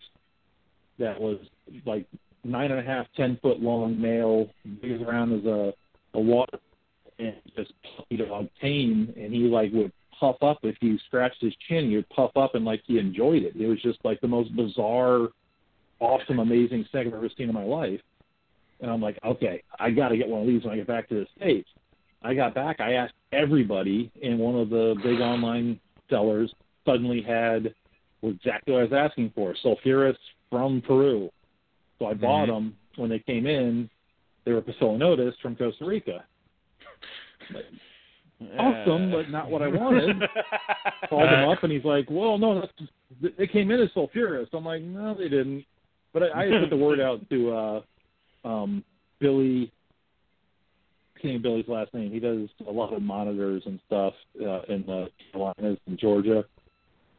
that 0.99 1.19
was 1.19 1.37
like 1.85 2.05
nine 2.43 2.71
and 2.71 2.79
a 2.79 2.83
half, 2.83 3.07
ten 3.15 3.37
foot 3.37 3.61
long 3.61 3.99
male, 3.99 4.49
big 4.81 4.91
as 4.91 5.01
around 5.01 5.33
as 5.33 5.45
a 5.45 5.73
a 6.13 6.19
water, 6.19 6.59
and 7.17 7.35
just 7.55 7.71
puppy 7.95 8.17
dog 8.17 8.49
tame. 8.59 9.13
And 9.17 9.33
he 9.33 9.47
like 9.47 9.71
would 9.71 9.91
puff 10.21 10.37
up 10.43 10.59
if 10.61 10.75
you 10.81 10.97
scratched 11.07 11.41
his 11.41 11.53
chin. 11.67 11.89
He 11.89 11.95
would 11.95 12.09
puff 12.09 12.31
up 12.37 12.53
and 12.55 12.63
like 12.63 12.83
he 12.85 12.99
enjoyed 12.99 13.41
it. 13.43 13.55
It 13.59 13.67
was 13.67 13.81
just 13.81 13.97
like 14.05 14.21
the 14.21 14.27
most 14.27 14.55
bizarre, 14.55 15.29
awesome, 15.99 16.39
amazing 16.39 16.85
snake 16.91 17.07
I've 17.07 17.13
ever 17.13 17.29
seen 17.35 17.49
in 17.49 17.55
my 17.55 17.63
life. 17.63 17.99
And 18.79 18.89
I'm 18.89 19.01
like, 19.01 19.17
okay, 19.25 19.63
I 19.79 19.89
got 19.89 20.09
to 20.09 20.17
get 20.17 20.27
one 20.27 20.41
of 20.41 20.47
these 20.47 20.63
when 20.63 20.73
I 20.73 20.77
get 20.77 20.87
back 20.87 21.09
to 21.09 21.15
the 21.15 21.27
states. 21.35 21.69
I 22.21 22.35
got 22.35 22.53
back. 22.53 22.79
I 22.79 22.93
asked 22.93 23.15
everybody, 23.31 24.11
and 24.23 24.37
one 24.37 24.55
of 24.55 24.69
the 24.69 24.95
big 25.03 25.19
online 25.19 25.79
sellers 26.09 26.53
suddenly 26.85 27.21
had 27.21 27.73
exactly 28.21 28.73
what 28.73 28.81
I 28.81 28.83
was 28.83 28.93
asking 28.93 29.31
for: 29.33 29.55
sulphureus 29.63 30.17
from 30.51 30.81
Peru. 30.81 31.31
So 31.97 32.05
I 32.05 32.13
bought 32.13 32.49
Mhm. 32.49 32.53
them 32.53 32.77
when 32.97 33.09
they 33.09 33.19
came 33.19 33.47
in. 33.47 33.89
They 34.45 34.53
were 34.53 34.61
poecilonotus 34.61 35.35
from 35.41 35.55
Costa 35.55 35.85
Rica. 35.85 36.25
Awesome, 38.57 39.11
but 39.11 39.29
not 39.29 39.49
what 39.49 39.61
I 39.61 39.67
wanted. 39.71 40.21
Called 41.09 41.29
him 41.29 41.49
up, 41.49 41.63
and 41.63 41.71
he's 41.71 41.85
like, 41.85 42.07
"Well, 42.09 42.37
no, 42.37 42.61
that's, 42.61 43.33
they 43.37 43.47
came 43.47 43.71
in 43.71 43.81
as 43.81 43.89
sulphureus." 43.93 44.49
I'm 44.53 44.65
like, 44.65 44.81
"No, 44.81 45.13
they 45.13 45.29
didn't." 45.29 45.65
But 46.13 46.23
I, 46.23 46.47
I 46.47 46.59
put 46.61 46.69
the 46.69 46.77
word 46.77 46.99
out 46.99 47.27
to 47.29 47.51
uh, 47.51 47.81
um, 48.47 48.83
Billy. 49.19 49.71
Can't 51.21 51.43
Billy's 51.43 51.67
last 51.67 51.93
name. 51.93 52.11
He 52.11 52.19
does 52.19 52.49
a 52.67 52.71
lot 52.71 52.93
of 52.93 53.01
monitors 53.03 53.61
and 53.67 53.79
stuff 53.85 54.13
uh, 54.41 54.61
in 54.63 54.83
the 54.87 55.07
Carolinas 55.31 55.77
and 55.85 55.99
Georgia. 55.99 56.43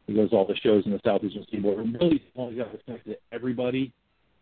He 0.07 0.13
does 0.13 0.29
all 0.33 0.45
the 0.45 0.57
shows 0.57 0.85
in 0.85 0.91
the 0.91 0.99
southeastern 1.05 1.45
seaboard. 1.49 1.79
And 1.79 1.97
Billy's 1.97 2.19
who 2.35 2.55
got 2.57 2.85
connected 2.85 3.11
to 3.11 3.17
everybody. 3.31 3.93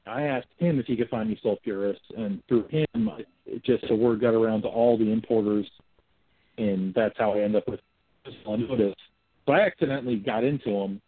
I 0.08 0.24
asked 0.24 0.48
him 0.58 0.80
if 0.80 0.88
he 0.88 0.96
could 0.96 1.10
find 1.10 1.30
me 1.30 1.40
sulphureus, 1.44 2.00
and 2.18 2.42
through 2.48 2.68
him, 2.70 3.12
just 3.64 3.88
the 3.88 3.96
word 3.96 4.20
got 4.20 4.34
around 4.34 4.64
to 4.64 4.68
all 4.68 4.98
the 4.98 5.12
importers, 5.12 5.70
and 6.62 6.94
that's 6.94 7.18
how 7.18 7.34
I 7.34 7.42
end 7.42 7.56
up 7.56 7.68
with 7.68 7.80
Notice. 8.46 8.94
So 9.46 9.54
I 9.54 9.62
accidentally 9.62 10.18
got 10.18 10.44
into 10.44 10.70
them, 10.70 11.02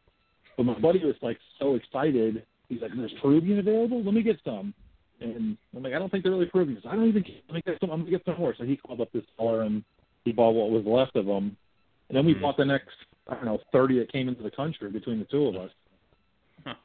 but 0.58 0.64
my 0.64 0.80
buddy 0.80 1.00
was 1.06 1.16
like 1.22 1.38
so 1.60 1.76
excited. 1.76 2.44
He's 2.70 2.82
like, 2.82 2.92
"There's 2.96 3.14
Peruvian 3.22 3.60
available? 3.60 4.04
Let 4.04 4.16
me 4.16 4.24
get 4.24 4.40
some." 4.44 4.74
And 5.20 5.58
I'm 5.76 5.84
like, 5.84 5.94
"I 5.94 6.00
don't 6.00 6.10
think 6.10 6.24
they're 6.24 6.32
really 6.34 6.48
Peruvian." 6.48 6.82
I 6.86 6.96
don't 6.96 7.08
even. 7.08 7.24
Let 7.48 7.54
me 7.54 7.62
get 7.66 7.80
some. 7.80 7.92
I'm 7.92 8.00
gonna 8.00 8.12
get 8.12 8.26
some 8.26 8.38
more. 8.40 8.56
So 8.56 8.64
he 8.64 8.78
called 8.78 9.00
up 9.00 9.12
this 9.12 9.24
seller 9.38 9.62
and 9.62 9.84
he 10.26 10.32
bought 10.32 10.56
what 10.56 10.72
was 10.72 10.86
left 10.86 11.16
of 11.16 11.28
them, 11.28 11.56
and 12.10 12.18
then 12.18 12.26
we 12.26 12.34
Mhm. 12.34 12.42
bought 12.42 12.58
the 12.58 12.66
next 12.66 12.96
I 13.28 13.36
don't 13.36 13.46
know 13.46 13.62
30 13.72 14.00
that 14.00 14.12
came 14.12 14.28
into 14.28 14.44
the 14.44 14.52
country 14.52 14.90
between 14.90 15.20
the 15.20 15.26
two 15.26 15.48
of 15.48 15.56
us. 15.56 15.72
Huh. 16.66 16.76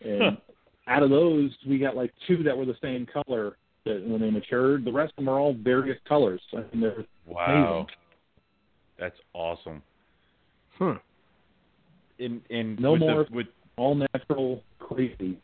And 0.00 0.38
out 0.86 1.02
of 1.02 1.10
those, 1.10 1.50
we 1.66 1.78
got 1.78 1.96
like 1.96 2.14
two 2.26 2.42
that 2.44 2.56
were 2.56 2.64
the 2.64 2.76
same 2.80 3.06
color 3.06 3.56
that 3.84 4.02
when 4.06 4.20
they 4.20 4.30
matured. 4.30 4.84
The 4.84 4.92
rest 4.92 5.12
of 5.12 5.16
them 5.16 5.28
are 5.28 5.38
all 5.38 5.52
various 5.52 5.98
colors. 6.04 6.40
I 6.52 6.64
mean, 6.72 6.80
they're 6.80 7.04
Wow. 7.26 7.46
Amazing. 7.46 7.86
That's 8.98 9.16
awesome. 9.32 9.82
Hmm. 10.78 10.92
In 12.18 12.40
in 12.48 12.76
No 12.76 12.92
with 12.92 13.00
the- 13.00 13.06
more- 13.06 13.26
with 13.30 13.46
all 13.76 13.94
natural, 13.94 14.62
crazy. 14.78 15.36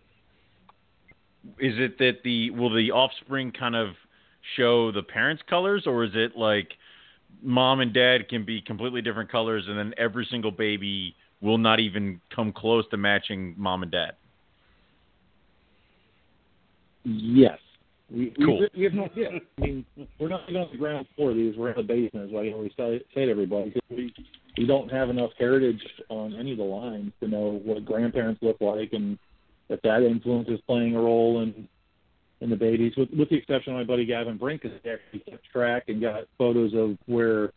is 1.58 1.78
it 1.78 1.98
that 1.98 2.22
the 2.22 2.50
will 2.50 2.70
the 2.70 2.90
offspring 2.90 3.50
kind 3.50 3.74
of 3.74 3.96
show 4.56 4.90
the 4.92 5.02
parents' 5.02 5.42
colors, 5.48 5.86
or 5.86 6.04
is 6.04 6.14
it 6.14 6.36
like 6.36 6.76
mom 7.42 7.80
and 7.80 7.92
dad 7.92 8.28
can 8.28 8.44
be 8.44 8.60
completely 8.60 9.02
different 9.02 9.30
colors, 9.30 9.66
and 9.68 9.78
then 9.78 9.94
every 9.96 10.24
single 10.26 10.50
baby 10.50 11.14
will 11.40 11.58
not 11.58 11.80
even 11.80 12.20
come 12.34 12.52
close 12.52 12.86
to 12.90 12.96
matching 12.96 13.54
mom 13.56 13.82
and 13.82 13.90
dad? 13.92 14.12
Yes. 17.04 17.58
We, 18.10 18.34
we- 18.38 18.44
Cool. 18.44 18.66
We, 18.76 18.84
have 18.84 18.94
no 18.94 19.04
idea. 19.04 19.28
I 19.58 19.60
mean, 19.60 19.86
we're 20.18 20.28
not 20.28 20.42
even 20.48 20.62
on 20.62 20.68
the 20.72 20.78
ground 20.78 21.06
floor 21.16 21.30
of 21.30 21.36
these. 21.36 21.56
We're 21.56 21.70
in 21.70 21.76
the 21.76 21.82
basement, 21.82 22.26
is 22.26 22.32
what 22.32 22.44
I 22.46 22.52
always 22.52 22.72
say, 22.76 23.00
say 23.14 23.26
to 23.26 23.30
everybody. 23.30 23.70
'cause 23.70 23.82
we, 23.90 24.14
we 24.58 24.66
don't 24.66 24.90
have 24.90 25.10
enough 25.10 25.30
heritage 25.38 25.80
on 26.08 26.34
any 26.34 26.52
of 26.52 26.58
the 26.58 26.64
lines 26.64 27.12
to 27.20 27.28
know 27.28 27.60
what 27.64 27.84
grandparents 27.84 28.42
look 28.42 28.60
like 28.60 28.92
and 28.92 29.18
if 29.68 29.80
that 29.82 30.02
influence 30.02 30.48
is 30.48 30.60
playing 30.66 30.96
a 30.96 31.00
role 31.00 31.40
in 31.42 31.68
in 32.40 32.48
the 32.48 32.56
babies, 32.56 32.94
with, 32.96 33.10
with 33.10 33.28
the 33.28 33.36
exception 33.36 33.74
of 33.74 33.78
my 33.78 33.84
buddy 33.84 34.06
Gavin 34.06 34.38
Brink, 34.38 34.62
because 34.62 34.78
he 34.82 34.88
actually 34.90 35.18
kept 35.30 35.44
track 35.52 35.84
and 35.88 36.00
got 36.00 36.24
photos 36.38 36.72
of 36.74 36.96
where 37.06 37.52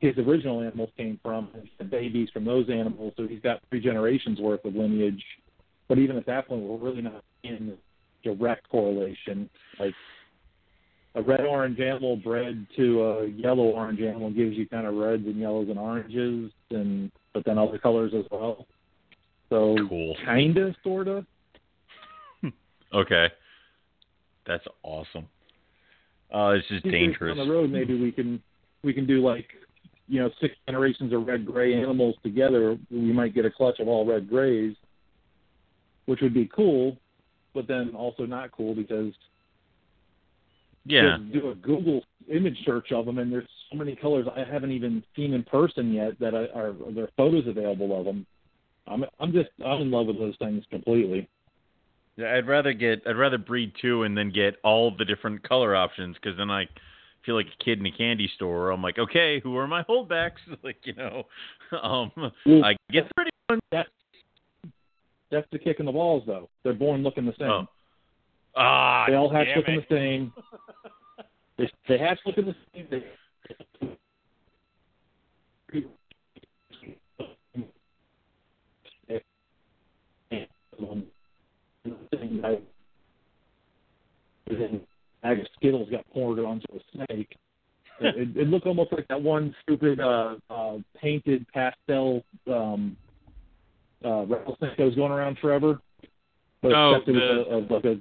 his 0.00 0.18
original 0.18 0.60
animals 0.60 0.90
came 0.96 1.18
from, 1.22 1.48
and 1.54 1.68
the 1.78 1.84
babies 1.84 2.28
from 2.32 2.44
those 2.44 2.68
animals. 2.68 3.12
So 3.16 3.26
he's 3.28 3.40
got 3.40 3.60
three 3.70 3.80
generations 3.80 4.40
worth 4.40 4.64
of 4.64 4.74
lineage. 4.74 5.22
But 5.88 5.98
even 5.98 6.16
at 6.16 6.26
that 6.26 6.48
point, 6.48 6.62
we're 6.62 6.76
really 6.76 7.02
not 7.02 7.22
in 7.44 7.78
direct 8.26 8.68
correlation. 8.68 9.48
Like 9.78 9.94
a 11.14 11.22
red 11.22 11.40
orange 11.40 11.80
animal 11.80 12.16
bred 12.16 12.66
to 12.76 13.02
a 13.02 13.26
yellow 13.28 13.64
orange 13.64 14.00
animal 14.00 14.30
gives 14.30 14.56
you 14.56 14.68
kind 14.68 14.86
of 14.86 14.94
reds 14.94 15.24
and 15.26 15.36
yellows 15.36 15.68
and 15.68 15.78
oranges, 15.78 16.52
and 16.70 17.10
but 17.32 17.44
then 17.44 17.58
other 17.58 17.78
colors 17.78 18.12
as 18.16 18.24
well. 18.30 18.66
So 19.48 19.76
Cool. 19.88 20.16
kinda, 20.24 20.74
sorta. 20.82 21.24
Okay. 22.92 23.28
That's 24.46 24.64
awesome. 24.84 25.26
Uh, 26.32 26.52
this 26.52 26.62
is 26.70 26.82
dangerous. 26.82 27.36
Down 27.36 27.46
the 27.46 27.52
road, 27.52 27.70
maybe 27.70 28.00
we 28.00 28.12
can 28.12 28.40
we 28.84 28.92
can 28.92 29.06
do 29.06 29.20
like 29.24 29.48
you 30.06 30.20
know 30.20 30.30
six 30.40 30.54
generations 30.66 31.12
of 31.12 31.26
red 31.26 31.44
gray 31.44 31.74
animals 31.74 32.14
together. 32.22 32.78
We 32.90 33.12
might 33.12 33.34
get 33.34 33.44
a 33.44 33.50
clutch 33.50 33.80
of 33.80 33.88
all 33.88 34.06
red 34.06 34.28
grays, 34.28 34.76
which 36.06 36.20
would 36.20 36.34
be 36.34 36.48
cool, 36.54 36.96
but 37.56 37.66
then 37.66 37.94
also 37.96 38.26
not 38.26 38.52
cool 38.52 38.74
because 38.74 39.12
Yeah. 40.84 41.18
do 41.32 41.50
a 41.50 41.54
Google 41.56 42.04
image 42.28 42.58
search 42.64 42.92
of 42.92 43.06
them, 43.06 43.18
and 43.18 43.32
there's 43.32 43.48
so 43.70 43.76
many 43.76 43.96
colors 43.96 44.26
I 44.36 44.44
haven't 44.44 44.70
even 44.70 45.02
seen 45.16 45.32
in 45.32 45.42
person 45.42 45.92
yet 45.92 46.16
that 46.20 46.34
I, 46.34 46.46
are 46.56 46.72
there 46.90 47.04
are 47.04 47.10
photos 47.16 47.48
available 47.48 47.98
of 47.98 48.04
them. 48.04 48.24
I'm 48.86 49.04
I'm 49.18 49.32
just 49.32 49.48
I'm 49.64 49.82
in 49.82 49.90
love 49.90 50.06
with 50.06 50.18
those 50.18 50.36
things 50.38 50.64
completely. 50.70 51.28
Yeah, 52.16 52.34
I'd 52.34 52.46
rather 52.46 52.72
get 52.72 53.02
I'd 53.06 53.16
rather 53.16 53.38
breed 53.38 53.72
two 53.80 54.04
and 54.04 54.16
then 54.16 54.30
get 54.30 54.56
all 54.62 54.94
the 54.96 55.04
different 55.04 55.42
color 55.42 55.74
options 55.74 56.14
because 56.16 56.36
then 56.38 56.50
I 56.50 56.68
feel 57.24 57.34
like 57.34 57.48
a 57.48 57.64
kid 57.64 57.80
in 57.80 57.86
a 57.86 57.90
candy 57.90 58.28
store. 58.36 58.70
I'm 58.70 58.82
like, 58.82 58.98
okay, 58.98 59.40
who 59.40 59.56
are 59.56 59.66
my 59.66 59.82
holdbacks? 59.82 60.42
Like 60.62 60.78
you 60.84 60.94
know, 60.94 61.24
um, 61.82 62.12
Well, 62.16 62.64
I 62.64 62.76
get 62.92 63.10
pretty 63.16 63.30
ones. 63.48 63.62
That's 63.72 63.88
that's 65.30 65.46
the 65.52 65.58
kick 65.58 65.80
in 65.80 65.86
the 65.86 65.92
balls, 65.92 66.22
though. 66.26 66.48
They're 66.62 66.74
born 66.74 67.02
looking 67.02 67.26
the 67.26 67.34
same. 67.38 67.50
Oh. 67.50 67.66
Ah, 68.56 69.04
they 69.06 69.14
all 69.14 69.30
hatch 69.32 69.48
looking 69.54 69.74
it. 69.76 69.86
the 69.88 69.94
same. 69.96 70.32
They 71.58 71.70
they 71.88 71.96
hatch 71.96 72.18
looking 72.26 72.44
the 72.44 72.54
same. 72.74 72.86
They, 72.90 73.02
then 84.48 84.80
bag 85.22 85.40
of 85.40 85.46
Skittles 85.56 85.88
got 85.90 86.08
poured 86.10 86.38
onto 86.38 86.66
a 86.74 86.80
snake. 86.92 87.36
It, 88.00 88.36
it 88.36 88.48
looked 88.48 88.66
almost 88.66 88.92
like 88.92 89.08
that 89.08 89.20
one 89.20 89.54
stupid 89.62 90.00
uh, 90.00 90.36
uh, 90.50 90.78
painted 91.00 91.46
pastel 91.52 92.22
um, 92.46 92.96
uh, 94.04 94.24
rattlesnake 94.26 94.76
that 94.76 94.84
was 94.84 94.94
going 94.94 95.12
around 95.12 95.38
forever. 95.38 95.80
But 96.62 96.72
Oh, 96.72 96.94
except 96.94 97.08
it 97.08 97.12
was 97.12 97.22
the- 97.22 97.54
a, 97.54 97.58
a, 97.58 97.60
like 97.74 97.84
a 97.84 98.00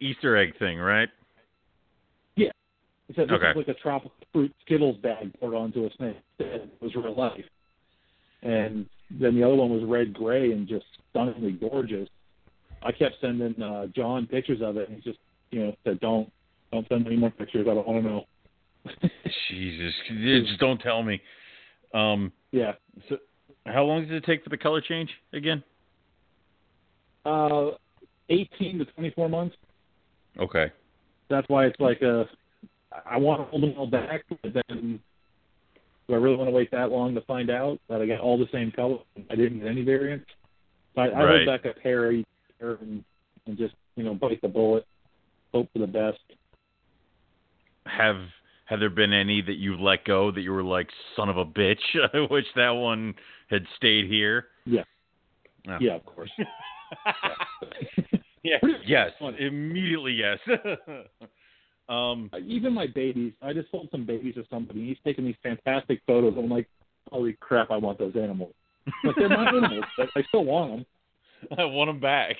Easter 0.00 0.36
egg 0.36 0.56
thing, 0.58 0.78
right? 0.78 1.08
Yeah. 2.36 2.50
Except 3.08 3.28
this 3.28 3.36
Okay. 3.36 3.52
was 3.56 3.66
like 3.66 3.76
a 3.76 3.80
tropical 3.80 4.12
fruit 4.32 4.54
Skittles 4.64 4.96
bag 4.98 5.32
poured 5.40 5.54
onto 5.54 5.86
a 5.86 5.90
snake. 5.96 6.16
It 6.38 6.70
was 6.80 6.94
real 6.94 7.14
life. 7.16 7.44
And 8.42 8.86
then 9.10 9.34
the 9.34 9.42
other 9.42 9.56
one 9.56 9.70
was 9.70 9.82
red 9.84 10.12
gray 10.14 10.52
and 10.52 10.68
just 10.68 10.84
stunningly 11.10 11.52
gorgeous. 11.52 12.08
I 12.82 12.92
kept 12.92 13.16
sending 13.20 13.60
uh, 13.60 13.86
John 13.88 14.26
pictures 14.28 14.60
of 14.62 14.76
it, 14.76 14.88
and 14.88 14.98
he 14.98 15.02
just, 15.02 15.18
you 15.50 15.66
know, 15.66 15.76
said, 15.82 15.98
"Don't, 15.98 16.30
don't 16.70 16.86
send 16.88 17.04
any 17.08 17.16
more 17.16 17.30
pictures. 17.30 17.66
I 17.68 17.74
don't 17.74 17.88
want 17.88 18.04
to 18.04 18.08
know." 18.08 18.24
Jesus, 19.50 19.92
just 20.46 20.60
don't 20.60 20.78
tell 20.80 21.02
me. 21.02 21.20
Um, 21.92 22.30
yeah. 22.52 22.74
so 23.08 23.16
how 23.72 23.84
long 23.84 24.02
does 24.02 24.10
it 24.12 24.24
take 24.24 24.42
for 24.42 24.50
the 24.50 24.56
color 24.56 24.80
change 24.80 25.10
again? 25.32 25.62
Uh, 27.24 27.70
18 28.28 28.78
to 28.78 28.84
24 28.84 29.28
months. 29.28 29.56
Okay. 30.38 30.70
That's 31.28 31.48
why 31.48 31.66
it's 31.66 31.80
like 31.80 32.02
a. 32.02 32.26
I 33.04 33.16
want 33.18 33.40
to 33.40 33.44
hold 33.46 33.62
them 33.62 33.74
all 33.76 33.86
back, 33.86 34.24
but 34.42 34.52
then 34.54 34.98
do 36.08 36.14
I 36.14 36.16
really 36.16 36.36
want 36.36 36.48
to 36.48 36.52
wait 36.52 36.70
that 36.70 36.90
long 36.90 37.14
to 37.14 37.20
find 37.22 37.50
out 37.50 37.78
that 37.88 38.00
I 38.00 38.06
got 38.06 38.20
all 38.20 38.38
the 38.38 38.48
same 38.50 38.72
color? 38.72 38.98
I 39.30 39.34
didn't 39.34 39.58
get 39.58 39.68
any 39.68 39.82
variants. 39.82 40.26
So 40.94 41.02
I, 41.02 41.06
I 41.08 41.24
Right. 41.24 41.46
hold 41.46 41.62
back 41.62 41.70
a 41.70 41.78
pair 41.78 42.10
each 42.12 42.26
year 42.60 42.78
and, 42.80 43.04
and 43.46 43.58
just 43.58 43.74
you 43.96 44.04
know 44.04 44.14
bite 44.14 44.40
the 44.40 44.48
bullet, 44.48 44.86
hope 45.52 45.68
for 45.72 45.80
the 45.80 45.86
best. 45.86 46.18
Have 47.84 48.16
have 48.68 48.80
there 48.80 48.90
been 48.90 49.12
any 49.12 49.40
that 49.42 49.56
you 49.56 49.76
let 49.76 50.04
go 50.04 50.30
that 50.30 50.40
you 50.42 50.52
were 50.52 50.62
like, 50.62 50.88
son 51.16 51.28
of 51.28 51.36
a 51.36 51.44
bitch? 51.44 51.80
I 52.14 52.26
wish 52.30 52.46
that 52.56 52.70
one 52.70 53.14
had 53.48 53.64
stayed 53.76 54.06
here. 54.06 54.46
Yeah. 54.66 54.84
Oh. 55.68 55.78
Yeah, 55.80 55.96
of 55.96 56.04
course. 56.06 56.30
Yeah. 58.44 58.58
Yes. 58.86 59.10
Immediately 59.38 60.12
yes. 60.12 60.38
um. 61.88 62.30
Even 62.46 62.72
my 62.72 62.86
babies, 62.86 63.32
I 63.42 63.52
just 63.52 63.70
sold 63.70 63.88
some 63.90 64.04
babies 64.04 64.34
to 64.34 64.44
somebody. 64.50 64.86
He's 64.86 64.96
taking 65.04 65.24
these 65.24 65.36
fantastic 65.42 66.00
photos. 66.06 66.34
I'm 66.38 66.48
like, 66.48 66.68
holy 67.10 67.36
crap, 67.40 67.70
I 67.70 67.76
want 67.76 67.98
those 67.98 68.14
animals. 68.16 68.54
Like 69.04 69.16
they're 69.16 69.28
my 69.28 69.48
animals, 69.48 69.84
but 69.96 70.08
I 70.16 70.22
still 70.28 70.44
want 70.44 70.70
them. 70.70 70.86
I 71.58 71.64
want 71.64 71.88
them 71.88 72.00
back. 72.00 72.36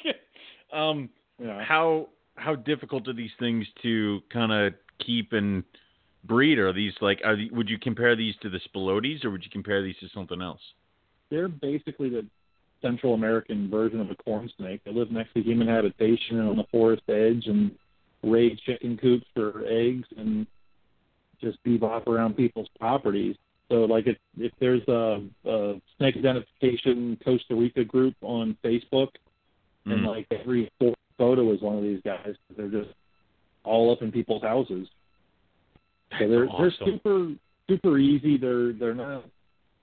Um. 0.73 1.11
Yeah. 1.39 1.63
How 1.63 2.09
how 2.37 2.55
difficult 2.55 3.09
are 3.09 3.13
these 3.13 3.31
things 3.39 3.67
to 3.83 4.21
kind 4.33 4.53
of 4.53 4.75
keep 5.05 5.33
and 5.33 5.65
breed? 6.25 6.59
Are 6.59 6.73
these 6.73 6.93
like 7.01 7.21
are 7.25 7.37
the, 7.37 7.51
would 7.51 7.69
you 7.69 7.79
compare 7.79 8.17
these 8.17 8.35
to 8.43 8.51
the 8.51 8.61
spilotes 8.69 9.25
or 9.25 9.31
would 9.31 9.45
you 9.45 9.51
compare 9.51 9.83
these 9.83 9.97
to 10.01 10.09
something 10.15 10.41
else? 10.43 10.61
they're 11.31 11.49
basically 11.49 12.09
the 12.09 12.27
Central 12.81 13.15
American 13.15 13.69
version 13.71 14.01
of 14.01 14.11
a 14.11 14.15
corn 14.15 14.51
snake. 14.57 14.81
They 14.85 14.93
live 14.93 15.11
next 15.11 15.35
to 15.35 15.43
human 15.43 15.69
habitation 15.69 16.39
and 16.39 16.49
on 16.49 16.57
the 16.57 16.65
forest 16.71 17.03
edge 17.09 17.47
and 17.47 17.73
raid 18.23 18.59
chicken 18.65 18.97
coops 18.97 19.27
for 19.35 19.65
eggs 19.67 20.07
and 20.17 20.47
just 21.41 21.63
bebop 21.65 22.07
around 22.07 22.37
people's 22.37 22.69
properties. 22.79 23.37
So, 23.71 23.85
like, 23.85 24.07
if 24.07 24.17
if 24.39 24.53
there's 24.61 24.87
a, 24.89 25.23
a 25.45 25.81
snake 25.99 26.17
identification 26.17 27.19
Costa 27.23 27.55
Rica 27.55 27.85
group 27.85 28.15
on 28.23 28.57
Facebook, 28.65 29.09
and 29.85 30.05
Mm. 30.05 30.07
like 30.07 30.27
every 30.31 30.71
fourth 30.79 30.97
photo 31.17 31.53
is 31.53 31.61
one 31.61 31.77
of 31.77 31.83
these 31.83 32.01
guys, 32.05 32.35
they're 32.57 32.69
just 32.69 32.91
all 33.65 33.93
up 33.93 34.03
in 34.03 34.13
people's 34.13 34.43
houses. 34.43 34.89
So 36.19 36.29
they're 36.29 36.49
awesome. 36.49 36.63
they're 36.63 36.93
super 36.95 37.33
super 37.69 37.99
easy. 37.99 38.37
They're 38.39 38.73
they're 38.73 38.95
not 38.95 39.25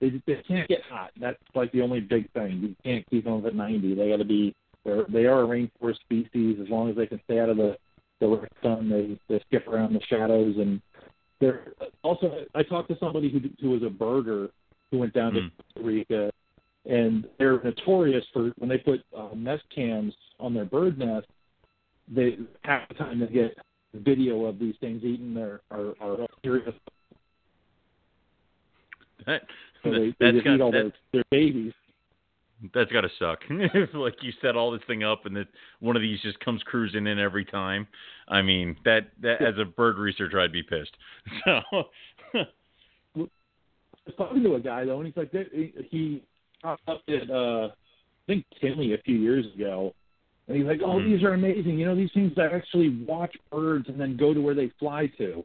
they 0.00 0.10
they 0.26 0.42
can't 0.46 0.68
get 0.68 0.82
hot. 0.88 1.10
That's 1.20 1.38
like 1.54 1.72
the 1.72 1.82
only 1.82 2.00
big 2.00 2.30
thing. 2.32 2.58
You 2.60 2.76
can't 2.84 3.08
keep 3.08 3.24
them 3.24 3.44
at 3.46 3.54
90. 3.54 3.94
They 3.94 4.10
got 4.10 4.16
to 4.18 4.24
be 4.24 4.54
they're 4.84 5.04
they 5.08 5.26
are 5.26 5.42
a 5.42 5.46
rainforest 5.46 6.00
species. 6.00 6.58
As 6.60 6.68
long 6.68 6.90
as 6.90 6.96
they 6.96 7.06
can 7.06 7.20
stay 7.24 7.38
out 7.40 7.48
of 7.48 7.56
the 7.56 7.76
the 8.20 8.26
direct 8.28 8.54
sun, 8.62 8.88
they 8.88 9.18
they 9.32 9.42
skip 9.46 9.68
around 9.68 9.92
the 9.94 10.00
shadows 10.08 10.56
and 10.58 10.80
they're 11.40 11.72
also. 12.02 12.44
I 12.54 12.62
talked 12.62 12.88
to 12.88 12.98
somebody 12.98 13.30
who 13.30 13.40
who 13.60 13.70
was 13.70 13.82
a 13.82 13.92
birder 13.92 14.48
who 14.90 14.98
went 14.98 15.12
down 15.12 15.34
to 15.34 15.40
Mm. 15.40 15.50
Costa 15.56 15.86
Rica, 15.86 16.32
and 16.86 17.26
they're 17.38 17.62
notorious 17.62 18.24
for 18.32 18.52
when 18.58 18.68
they 18.68 18.78
put 18.78 19.02
uh, 19.16 19.28
nest 19.34 19.64
cams 19.74 20.14
on 20.40 20.54
their 20.54 20.64
bird 20.64 20.98
nest. 20.98 21.26
They 22.08 22.38
half 22.62 22.88
the 22.88 22.94
time 22.94 23.20
they 23.20 23.26
get 23.26 23.58
video 23.96 24.44
of 24.44 24.58
these 24.58 24.74
things 24.80 25.02
eating 25.04 25.34
their 25.34 25.60
are 25.70 25.94
are 26.00 26.26
serious. 26.44 26.74
That, 29.26 29.42
So 29.82 29.90
they, 29.90 30.14
they 30.20 30.32
just 30.32 30.44
got 30.44 30.54
eat 30.54 30.60
all 30.60 30.70
that, 30.70 30.92
their, 31.12 31.22
their 31.22 31.24
babies. 31.30 31.72
that's 32.72 32.92
got 32.92 33.00
to 33.00 33.10
suck. 33.18 33.40
if 33.50 33.90
like 33.94 34.14
you 34.22 34.32
set 34.40 34.56
all 34.56 34.70
this 34.70 34.82
thing 34.86 35.02
up 35.02 35.26
and 35.26 35.34
that 35.36 35.48
one 35.80 35.96
of 35.96 36.02
these 36.02 36.20
just 36.20 36.38
comes 36.40 36.62
cruising 36.62 37.06
in 37.06 37.18
every 37.18 37.44
time. 37.44 37.86
I 38.28 38.42
mean, 38.42 38.76
that 38.84 39.08
that 39.22 39.42
as 39.42 39.54
a 39.58 39.64
bird 39.64 39.98
researcher, 39.98 40.40
I'd 40.40 40.52
be 40.52 40.62
pissed. 40.62 40.96
So, 42.34 42.42
I 44.08 44.10
was 44.10 44.16
talking 44.18 44.42
to 44.44 44.54
a 44.54 44.60
guy 44.60 44.84
though, 44.84 44.98
and 44.98 45.06
he's 45.06 45.16
like, 45.16 45.32
he, 45.32 45.72
he 45.90 46.22
popped 46.62 46.88
up 46.88 47.02
at 47.08 47.28
uh, 47.28 47.68
I 47.68 47.70
think 48.28 48.44
Tinley 48.60 48.94
a 48.94 48.98
few 48.98 49.16
years 49.16 49.46
ago, 49.54 49.94
and 50.48 50.56
he's 50.56 50.66
like, 50.66 50.80
oh, 50.82 50.98
Mhm. 50.98 51.04
these 51.06 51.22
are 51.22 51.34
amazing. 51.34 51.78
You 51.78 51.86
know, 51.86 51.96
these 51.96 52.12
things 52.12 52.34
that 52.36 52.52
actually 52.52 52.90
watch 53.04 53.36
birds 53.50 53.88
and 53.88 54.00
then 54.00 54.16
go 54.16 54.32
to 54.32 54.40
where 54.40 54.54
they 54.54 54.68
fly 54.78 55.06
to. 55.18 55.44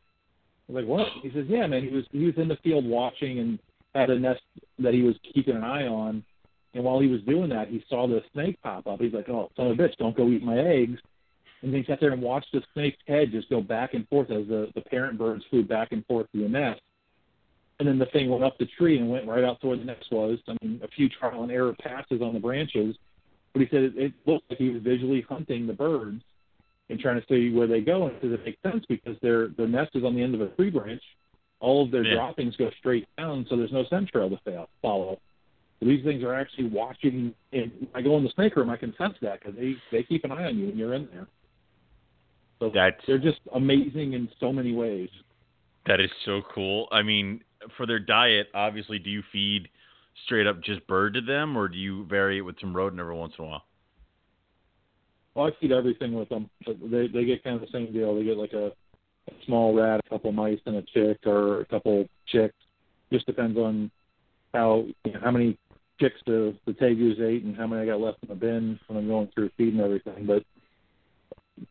I 0.70 0.74
was 0.74 0.84
like, 0.84 0.86
what? 0.86 1.08
He 1.24 1.32
says, 1.32 1.46
yeah, 1.48 1.68
man. 1.68 1.84
He 1.84 1.90
was 1.90 2.06
he 2.12 2.26
was 2.26 2.38
in 2.38 2.48
the 2.48 2.58
field 2.58 2.86
watching 2.86 3.40
and 3.40 3.60
had 3.96 4.10
a 4.10 4.18
nest 4.20 4.42
that 4.80 4.94
he 4.94 5.02
was 5.02 5.16
keeping 5.34 5.56
an 5.56 5.64
eye 5.64 5.88
on. 5.88 6.24
And 6.74 6.84
while 6.84 7.00
he 7.00 7.08
was 7.08 7.22
doing 7.24 7.50
that, 7.50 7.68
he 7.68 7.84
saw 7.90 8.08
the 8.08 8.24
snake 8.32 8.62
pop 8.62 8.88
up. 8.88 9.02
He's 9.02 9.14
like, 9.14 9.28
oh, 9.28 9.52
son 9.58 9.68
of 9.68 9.78
a 9.78 9.84
bitch, 9.84 9.98
don't 9.98 10.16
go 10.16 10.30
eat 10.30 10.44
my 10.44 10.58
eggs. 10.58 11.00
And 11.62 11.76
he 11.76 11.84
sat 11.84 12.00
there 12.00 12.12
and 12.12 12.22
watched 12.22 12.54
the 12.54 12.62
snake's 12.74 12.98
head 13.08 13.32
just 13.32 13.50
go 13.50 13.62
back 13.62 13.94
and 13.94 14.08
forth 14.08 14.32
as 14.32 14.48
the, 14.48 14.72
the 14.74 14.82
parent 14.82 15.18
birds 15.18 15.44
flew 15.50 15.64
back 15.64 15.92
and 15.92 16.06
forth 16.06 16.32
to 16.32 16.42
the 16.42 16.48
nest. 16.50 16.82
And 17.80 17.88
then 17.88 18.00
the 18.00 18.06
thing 18.08 18.30
went 18.30 18.44
up 18.44 18.58
the 18.58 18.68
tree 18.78 18.98
and 18.98 19.10
went 19.10 19.28
right 19.28 19.44
out 19.44 19.60
to 19.62 19.68
where 19.68 19.78
the 19.78 19.84
nest 19.84 20.06
was. 20.12 20.40
I 20.48 20.56
mean, 20.62 20.80
a 20.84 20.88
few 20.88 21.10
trial 21.10 21.44
and 21.44 21.52
error 21.52 21.76
passes 21.82 22.22
on 22.22 22.34
the 22.34 22.40
branches. 22.40 22.96
But 23.54 23.62
he 23.64 23.68
said 23.70 23.84
it, 23.84 23.94
it 23.98 24.14
looked 24.26 24.50
like 24.50 24.60
he 24.60 24.70
was 24.70 24.82
visually 24.82 25.22
hunting 25.28 25.68
the 25.68 25.74
birds 25.74 26.22
and 26.90 27.00
trying 27.00 27.20
to 27.22 27.28
see 27.28 27.54
where 27.56 27.68
they 27.68 27.82
go. 27.82 28.08
And 28.08 28.16
he 28.16 28.22
says 28.30 28.40
it 28.40 28.46
makes 28.46 28.62
sense 28.64 28.86
because 28.88 29.16
their 29.22 29.50
their 29.50 29.68
nest 29.68 29.92
is 29.96 30.04
on 30.04 30.16
the 30.16 30.22
end 30.24 30.36
of 30.36 30.42
a 30.42 30.48
tree 30.56 30.70
branch. 30.70 31.02
All 31.60 31.84
of 31.84 31.92
their 31.92 32.04
Yeah. 32.04 32.16
droppings 32.16 32.56
go 32.56 32.70
straight 32.80 33.08
down, 33.18 33.46
so 33.50 33.56
there's 33.56 33.72
no 33.72 33.84
scent 33.86 34.10
trail 34.10 34.30
to 34.30 34.38
fa- 34.44 34.68
follow. 34.82 35.20
So 35.80 35.86
these 35.86 36.04
things 36.04 36.24
are 36.24 36.34
actually 36.34 36.66
watching. 36.70 37.34
And 37.54 37.88
I 37.94 38.02
go 38.02 38.18
in 38.18 38.24
the 38.24 38.30
snake 38.32 38.56
room, 38.56 38.70
I 38.70 38.78
can 38.78 38.96
sense 38.98 39.16
that 39.22 39.40
because 39.40 39.56
they 39.56 39.76
they 39.92 40.04
keep 40.04 40.24
an 40.24 40.32
eye 40.32 40.46
on 40.46 40.58
you 40.58 40.68
when 40.68 40.78
you're 40.78 40.94
in 40.94 41.08
there. 41.14 41.28
So 42.60 42.70
that's 42.74 43.02
they're 43.08 43.18
just 43.18 43.40
amazing 43.54 44.14
in 44.14 44.30
so 44.40 44.54
many 44.54 44.74
ways. 44.74 45.10
that 45.88 46.00
is 46.00 46.12
so 46.26 46.42
cool. 46.54 46.88
I 46.92 47.02
mean, 47.02 47.42
for 47.76 47.86
their 47.88 47.98
diet, 48.00 48.48
obviously, 48.54 49.00
do 49.00 49.10
you 49.10 49.24
feed 49.32 49.68
straight 50.26 50.48
up 50.48 50.62
just 50.62 50.86
bird 50.88 51.14
to 51.16 51.22
them, 51.22 51.58
or 51.58 51.68
do 51.68 51.78
you 51.78 52.06
vary 52.06 52.38
it 52.38 52.42
with 52.42 52.60
some 52.60 52.76
rodent 52.76 53.00
every 53.00 53.16
once 53.16 53.34
in 53.38 53.46
a 53.46 53.48
while? 53.48 53.64
Well, 55.34 55.48
I 55.48 55.52
feed 55.60 55.72
everything 55.72 56.14
with 56.14 56.30
them. 56.30 56.50
They 56.66 57.08
they 57.08 57.26
get 57.26 57.44
kind 57.44 57.56
of 57.56 57.62
the 57.62 57.72
same 57.72 57.94
deal. 57.94 58.16
They 58.16 58.24
get 58.24 58.38
like 58.38 58.54
a, 58.54 58.68
a 58.68 59.34
small 59.46 59.74
rat, 59.74 60.02
a 60.06 60.10
couple 60.10 60.32
mice, 60.32 60.60
and 60.66 60.76
a 60.76 60.82
chick, 60.94 61.20
or 61.26 61.62
a 61.62 61.66
couple 61.66 62.06
chicks. 62.28 62.56
Just 63.12 63.26
depends 63.26 63.58
on 63.58 63.92
how 64.54 64.86
you 65.06 65.14
know, 65.14 65.20
how 65.24 65.32
many 65.32 65.58
chicks 66.00 66.20
the 66.26 66.56
the 66.66 66.74
tegus 66.74 67.22
ate 67.22 67.44
and 67.44 67.56
how 67.56 67.68
many 67.68 67.84
I 67.84 67.86
got 67.86 68.02
left 68.02 68.20
in 68.24 68.30
the 68.30 68.36
bin 68.36 68.80
when 68.88 68.98
I'm 68.98 69.08
going 69.08 69.30
through 69.34 69.52
feeding 69.58 69.80
everything. 69.80 70.26
But 70.26 70.44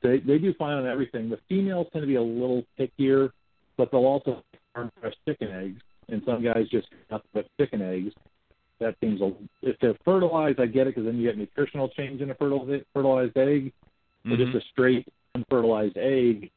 they 0.02 0.18
they 0.18 0.38
do 0.38 0.54
fine 0.54 0.78
on 0.78 0.86
everything. 0.86 1.28
The 1.28 1.38
females 1.48 1.88
tend 1.92 2.02
to 2.02 2.06
be 2.06 2.14
a 2.14 2.22
little 2.22 2.64
pickier, 2.78 3.30
but 3.76 3.90
they'll 3.90 4.06
also 4.06 4.42
farm 4.74 4.90
fresh 5.00 5.14
chicken 5.26 5.50
eggs. 5.50 5.82
And 6.08 6.22
some 6.24 6.42
guys 6.42 6.66
just 6.70 6.88
nothing 7.10 7.28
but 7.34 7.46
chicken 7.58 7.82
eggs. 7.82 8.12
That 8.80 8.96
seems 9.00 9.20
a 9.20 9.32
if 9.62 9.76
they're 9.80 9.96
fertilized, 10.04 10.58
I 10.58 10.66
get 10.66 10.86
it 10.86 10.94
because 10.94 11.04
then 11.04 11.16
you 11.16 11.28
get 11.28 11.38
nutritional 11.38 11.88
change 11.90 12.22
in 12.22 12.30
a 12.30 12.34
fertilized 12.34 12.84
fertilized 12.92 13.36
egg. 13.36 13.72
But 14.24 14.38
Mhm. 14.38 14.52
just 14.52 14.64
a 14.64 14.68
straight 14.68 15.06
unfertilized 15.34 15.96
egg 15.96 16.50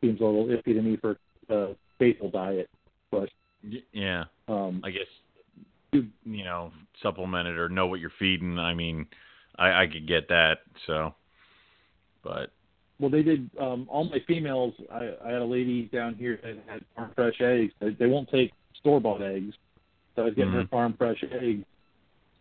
seems 0.00 0.20
a 0.20 0.24
little 0.24 0.46
iffy 0.46 0.74
to 0.74 0.82
me 0.82 0.96
for 0.96 1.18
a 1.48 1.74
staple 1.94 2.30
diet. 2.30 2.68
But 3.10 3.30
yeah, 3.92 4.24
um, 4.48 4.80
I 4.84 4.90
guess 4.90 5.06
you 5.92 6.10
know 6.24 6.72
supplement 7.02 7.48
it 7.48 7.56
or 7.56 7.68
know 7.68 7.86
what 7.86 8.00
you're 8.00 8.10
feeding. 8.18 8.58
I 8.58 8.74
mean, 8.74 9.06
I, 9.58 9.82
I 9.82 9.86
could 9.86 10.06
get 10.06 10.28
that. 10.28 10.58
So, 10.86 11.14
but 12.22 12.50
well, 13.00 13.10
they 13.10 13.22
did 13.22 13.48
um, 13.60 13.86
all 13.88 14.04
my 14.04 14.18
females. 14.26 14.74
I, 14.92 15.14
I 15.24 15.30
had 15.30 15.42
a 15.42 15.44
lady 15.44 15.84
down 15.84 16.14
here 16.14 16.38
that 16.42 16.56
had 16.66 16.84
farm 16.94 17.12
fresh 17.14 17.40
eggs. 17.40 17.72
They, 17.80 17.90
they 17.90 18.06
won't 18.06 18.28
take 18.28 18.52
store 18.74 19.00
bought 19.00 19.22
eggs, 19.22 19.54
I 20.18 20.22
was 20.22 20.34
getting 20.34 20.52
her 20.52 20.64
Mhm. 20.64 20.70
farm 20.70 20.92
fresh 20.94 21.22
eggs, 21.30 21.64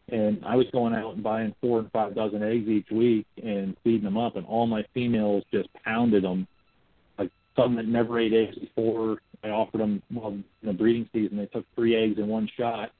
and 0.10 0.44
I 0.46 0.56
was 0.56 0.70
going 0.72 0.94
out 0.94 1.16
and 1.16 1.24
buying 1.24 1.54
four 1.62 1.80
and 1.80 1.92
five 1.92 2.16
dozen 2.16 2.44
eggs 2.44 2.68
each 2.68 2.90
week 2.92 3.26
and 3.42 3.78
feeding 3.84 4.04
them 4.04 4.18
up, 4.18 4.36
and 4.36 4.46
all 4.46 4.68
my 4.68 4.84
females 4.94 5.44
just 5.52 5.72
pounded 5.74 6.24
them. 6.24 6.48
Like 7.18 7.32
some 7.56 7.76
that 7.76 7.88
never 7.88 8.20
ate 8.20 8.34
eggs 8.34 8.58
before, 8.58 9.22
I 9.44 9.50
offered 9.50 9.82
them 9.82 10.02
well 10.12 10.30
in 10.30 10.44
the 10.64 10.74
breeding 10.74 11.10
season. 11.14 11.38
They 11.38 11.46
took 11.48 11.66
three 11.76 11.96
eggs 11.96 12.18
in 12.20 12.28
one 12.28 12.48
shot. 12.48 12.92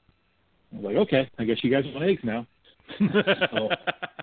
I 0.72 0.76
was 0.76 0.84
like, 0.84 0.96
okay, 0.96 1.30
I 1.38 1.44
guess 1.44 1.62
you 1.64 1.70
guys 1.70 1.84
want 1.86 2.04
eggs 2.04 2.22
now. 2.24 2.46
So, 3.50 3.68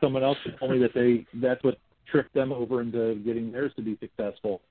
someone 0.02 0.24
else 0.24 0.40
told 0.60 0.72
me 0.72 0.80
that 0.80 0.94
they 0.94 1.26
that's 1.36 1.64
what 1.64 1.78
tricked 2.08 2.34
them 2.34 2.52
over 2.52 2.82
into 2.82 3.16
getting 3.26 3.52
theirs 3.52 3.72
to 3.76 3.82
be 3.82 3.98
successful. 3.98 4.62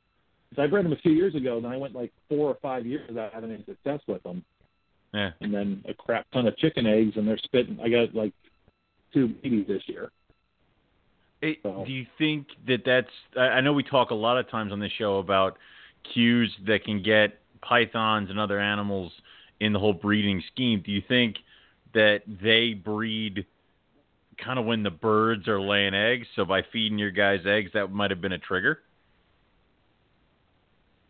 So 0.54 0.62
I 0.62 0.66
bred 0.66 0.84
them 0.84 0.92
a 0.92 0.96
few 0.96 1.12
years 1.12 1.34
ago, 1.34 1.58
and 1.58 1.66
I 1.66 1.76
went 1.76 1.94
like 1.94 2.12
four 2.28 2.48
or 2.48 2.56
five 2.62 2.86
years 2.86 3.06
without 3.08 3.32
having 3.32 3.50
any 3.50 3.64
success 3.64 4.00
with 4.06 4.22
them. 4.22 4.44
Yeah, 5.14 5.30
And 5.40 5.54
then 5.54 5.82
a 5.88 5.94
crap 5.94 6.26
ton 6.32 6.48
of 6.48 6.56
chicken 6.56 6.86
eggs, 6.86 7.16
and 7.16 7.26
they're 7.26 7.38
spitting. 7.38 7.78
I 7.80 7.88
got 7.88 8.14
like 8.14 8.32
two 9.12 9.28
babies 9.28 9.66
this 9.68 9.82
year. 9.86 10.10
It- 11.40 11.60
So- 11.62 11.84
do 11.86 11.92
you 11.92 12.04
think 12.18 12.48
that 12.66 12.84
that's? 12.84 13.10
I 13.36 13.48
I 13.48 13.60
know 13.60 13.72
we 13.72 13.84
talk 13.84 14.10
a 14.10 14.14
lot 14.14 14.38
of 14.38 14.48
times 14.50 14.72
on 14.72 14.80
this 14.80 14.92
show 14.92 15.18
about 15.18 15.56
cues 16.02 16.54
that 16.66 16.84
can 16.84 17.00
get 17.02 17.40
pythons 17.62 18.28
and 18.28 18.38
other 18.40 18.58
animals 18.58 19.12
in 19.60 19.72
the 19.72 19.78
whole 19.78 19.92
breeding 19.92 20.42
scheme. 20.52 20.80
Do 20.80 20.90
you 20.90 21.00
think 21.00 21.36
that 21.92 22.22
they 22.26 22.74
breed 22.74 23.46
kind 24.36 24.58
of 24.58 24.64
when 24.64 24.82
the 24.82 24.90
birds 24.90 25.46
are 25.46 25.60
laying 25.60 25.94
eggs? 25.94 26.26
So 26.34 26.44
by 26.44 26.62
feeding 26.62 26.98
your 26.98 27.12
guys 27.12 27.46
eggs, 27.46 27.70
that 27.74 27.92
might 27.92 28.10
have 28.10 28.20
been 28.20 28.32
a 28.32 28.38
trigger. 28.38 28.82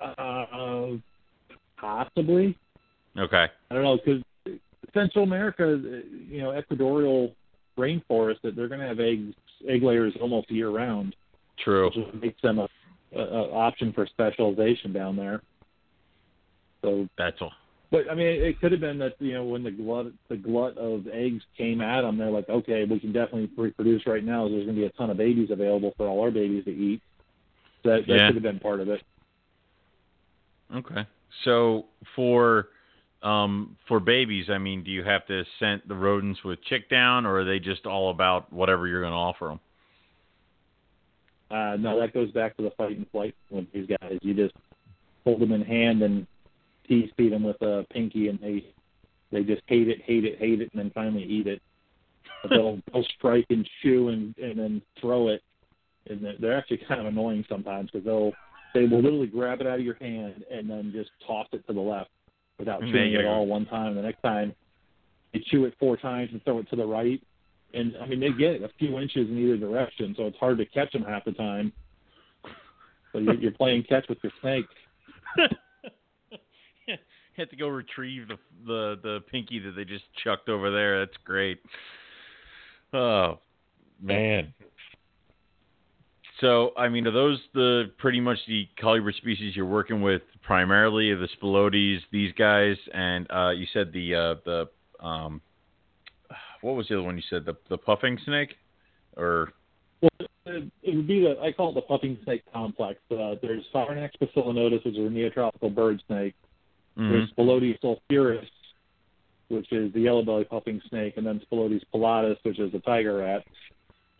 Uh, 0.00 0.98
possibly. 1.78 2.58
Okay. 3.18 3.46
I 3.70 3.74
don't 3.74 3.82
know 3.84 3.96
because 4.04 4.22
Central 4.92 5.24
America, 5.24 5.80
you 6.28 6.42
know, 6.42 6.56
equatorial 6.56 7.34
rainforest, 7.78 8.40
that 8.42 8.54
they're 8.56 8.68
going 8.68 8.80
to 8.80 8.86
have 8.86 9.00
eggs, 9.00 9.34
egg 9.68 9.82
layers 9.82 10.14
almost 10.20 10.50
year 10.50 10.70
round. 10.70 11.14
True. 11.62 11.90
which 11.94 12.14
makes 12.20 12.42
them 12.42 12.58
a, 12.58 12.68
a, 13.14 13.20
a 13.20 13.52
option 13.52 13.92
for 13.92 14.06
specialization 14.06 14.92
down 14.92 15.14
there. 15.16 15.40
So, 16.82 17.08
That's 17.16 17.36
all. 17.40 17.52
but 17.92 18.10
I 18.10 18.14
mean, 18.14 18.26
it 18.26 18.60
could 18.60 18.72
have 18.72 18.80
been 18.80 18.98
that 18.98 19.14
you 19.20 19.32
know 19.34 19.44
when 19.44 19.62
the 19.62 19.70
glut 19.70 20.06
the 20.28 20.36
glut 20.36 20.76
of 20.76 21.06
eggs 21.12 21.42
came 21.56 21.80
at 21.80 22.02
them, 22.02 22.18
they're 22.18 22.30
like, 22.30 22.48
okay, 22.48 22.84
we 22.84 22.98
can 23.00 23.12
definitely 23.12 23.48
reproduce 23.56 24.06
right 24.06 24.24
now. 24.24 24.48
There's 24.48 24.64
going 24.64 24.74
to 24.74 24.80
be 24.82 24.86
a 24.86 24.90
ton 24.90 25.10
of 25.10 25.16
babies 25.16 25.50
available 25.50 25.94
for 25.96 26.08
all 26.08 26.20
our 26.22 26.30
babies 26.32 26.64
to 26.64 26.70
eat. 26.72 27.00
That 27.84 28.00
that 28.08 28.14
Yeah. 28.14 28.26
could 28.26 28.34
have 28.36 28.42
been 28.42 28.58
part 28.60 28.80
of 28.80 28.88
it. 28.88 29.00
Okay. 30.74 31.06
So 31.44 31.86
for 32.16 32.68
um 33.24 33.76
for 33.88 33.98
babies, 34.00 34.46
I 34.50 34.58
mean, 34.58 34.84
do 34.84 34.90
you 34.90 35.02
have 35.02 35.26
to 35.26 35.44
scent 35.58 35.88
the 35.88 35.94
rodents 35.94 36.44
with 36.44 36.62
chick 36.64 36.88
down, 36.90 37.26
or 37.26 37.40
are 37.40 37.44
they 37.44 37.58
just 37.58 37.86
all 37.86 38.10
about 38.10 38.52
whatever 38.52 38.86
you're 38.86 39.00
going 39.00 39.12
to 39.12 39.16
offer 39.16 39.46
them? 39.46 39.60
Uh, 41.50 41.76
no, 41.76 41.98
that 42.00 42.12
goes 42.12 42.30
back 42.32 42.56
to 42.56 42.62
the 42.62 42.70
fight 42.76 42.96
and 42.96 43.08
flight 43.10 43.34
with 43.50 43.66
these 43.72 43.86
guys. 43.86 44.18
You 44.22 44.34
just 44.34 44.54
hold 45.24 45.40
them 45.40 45.52
in 45.52 45.62
hand 45.62 46.02
and 46.02 46.26
tease 46.86 47.10
feed 47.16 47.32
them 47.32 47.44
with 47.44 47.60
a 47.62 47.86
pinky, 47.90 48.28
and 48.28 48.38
they 48.40 48.66
they 49.32 49.42
just 49.42 49.62
hate 49.66 49.88
it, 49.88 50.02
hate 50.02 50.24
it, 50.24 50.38
hate 50.38 50.60
it, 50.60 50.70
and 50.72 50.80
then 50.80 50.90
finally 50.94 51.24
eat 51.24 51.46
it. 51.46 51.62
But 52.42 52.50
they'll 52.50 52.78
they'll 52.92 53.06
strike 53.16 53.46
and 53.50 53.68
chew 53.82 54.08
and 54.08 54.36
and 54.38 54.58
then 54.58 54.82
throw 55.00 55.28
it, 55.28 55.42
and 56.10 56.26
they're- 56.40 56.52
actually 56.52 56.82
kind 56.88 57.00
of 57.00 57.06
annoying 57.06 57.44
sometimes 57.48 57.90
because 57.90 58.04
they'll 58.04 58.32
they 58.74 58.86
will 58.86 59.00
literally 59.00 59.28
grab 59.28 59.60
it 59.60 59.66
out 59.66 59.78
of 59.78 59.84
your 59.84 59.94
hand 59.94 60.44
and 60.50 60.68
then 60.68 60.90
just 60.92 61.10
toss 61.26 61.46
it 61.52 61.66
to 61.66 61.72
the 61.72 61.80
left 61.80 62.10
without 62.58 62.80
There 62.80 62.90
chewing 62.92 63.14
it 63.14 63.26
all 63.26 63.46
one 63.46 63.66
time. 63.66 63.94
The 63.94 64.02
next 64.02 64.22
time 64.22 64.54
they 65.32 65.42
chew 65.50 65.64
it 65.64 65.74
four 65.78 65.96
times 65.96 66.30
and 66.32 66.42
throw 66.44 66.58
it 66.58 66.68
to 66.70 66.76
the 66.76 66.86
right, 66.86 67.20
and 67.72 67.94
I 68.00 68.06
mean 68.06 68.20
they 68.20 68.30
get 68.30 68.62
a 68.62 68.70
few 68.78 68.98
inches 68.98 69.28
in 69.28 69.38
either 69.38 69.56
direction, 69.56 70.14
so 70.16 70.26
it's 70.26 70.38
hard 70.38 70.58
to 70.58 70.66
catch 70.66 70.92
them 70.92 71.04
half 71.04 71.24
the 71.24 71.32
time. 71.32 71.72
So 73.12 73.18
you're, 73.18 73.34
you're 73.34 73.52
playing 73.52 73.84
catch 73.88 74.06
with 74.08 74.18
your 74.22 74.32
snake. 74.40 74.66
you 76.88 76.96
have 77.36 77.50
to 77.50 77.56
go 77.56 77.68
retrieve 77.68 78.28
the 78.28 78.38
the 78.66 78.98
the 79.02 79.20
pinky 79.30 79.58
that 79.60 79.72
they 79.72 79.84
just 79.84 80.04
chucked 80.22 80.48
over 80.48 80.70
there. 80.70 81.00
That's 81.00 81.16
great. 81.24 81.60
Oh 82.92 83.38
man. 84.00 84.52
So 86.40 86.72
I 86.76 86.88
mean, 86.88 87.06
are 87.06 87.12
those 87.12 87.40
the 87.54 87.92
pretty 87.98 88.20
much 88.20 88.38
the 88.46 88.68
colubrid 88.82 89.16
species 89.16 89.54
you're 89.56 89.64
working 89.64 90.02
with 90.02 90.22
primarily? 90.44 91.14
The 91.14 91.28
spilotes, 91.40 92.00
these 92.12 92.32
guys, 92.32 92.76
and 92.92 93.26
uh, 93.30 93.50
you 93.50 93.66
said 93.72 93.92
the 93.92 94.14
uh, 94.14 94.34
the 94.44 95.04
um, 95.04 95.40
what 96.60 96.76
was 96.76 96.88
the 96.88 96.94
other 96.94 97.04
one 97.04 97.16
you 97.16 97.22
said? 97.28 97.44
The 97.44 97.56
the 97.68 97.78
puffing 97.78 98.18
snake, 98.24 98.54
or 99.16 99.52
Well, 100.00 100.10
it 100.46 100.70
it 100.82 100.96
would 100.96 101.06
be 101.06 101.20
the 101.20 101.40
I 101.40 101.52
call 101.52 101.70
it 101.70 101.74
the 101.74 101.82
puffing 101.82 102.18
snake 102.24 102.42
complex. 102.52 103.00
Uh, 103.10 103.34
there's 103.42 103.64
Phrynonax 103.74 104.10
poecilonotus, 104.20 104.84
which 104.84 104.94
is 104.94 104.98
a 104.98 105.10
neotropical 105.10 105.74
bird 105.74 106.02
snake. 106.06 106.34
Mhm. 106.96 107.10
There's 107.10 107.30
Spilotes 107.32 107.80
sulphureus, 107.80 108.48
which 109.48 109.72
is 109.72 109.92
the 109.92 110.00
yellow 110.00 110.22
belly 110.22 110.44
puffing 110.44 110.80
snake, 110.88 111.14
and 111.16 111.26
then 111.26 111.40
Spilotes 111.50 111.82
pullatus, 111.92 112.36
which 112.44 112.58
is 112.58 112.72
a 112.74 112.80
tiger 112.80 113.18
rat. 113.18 113.44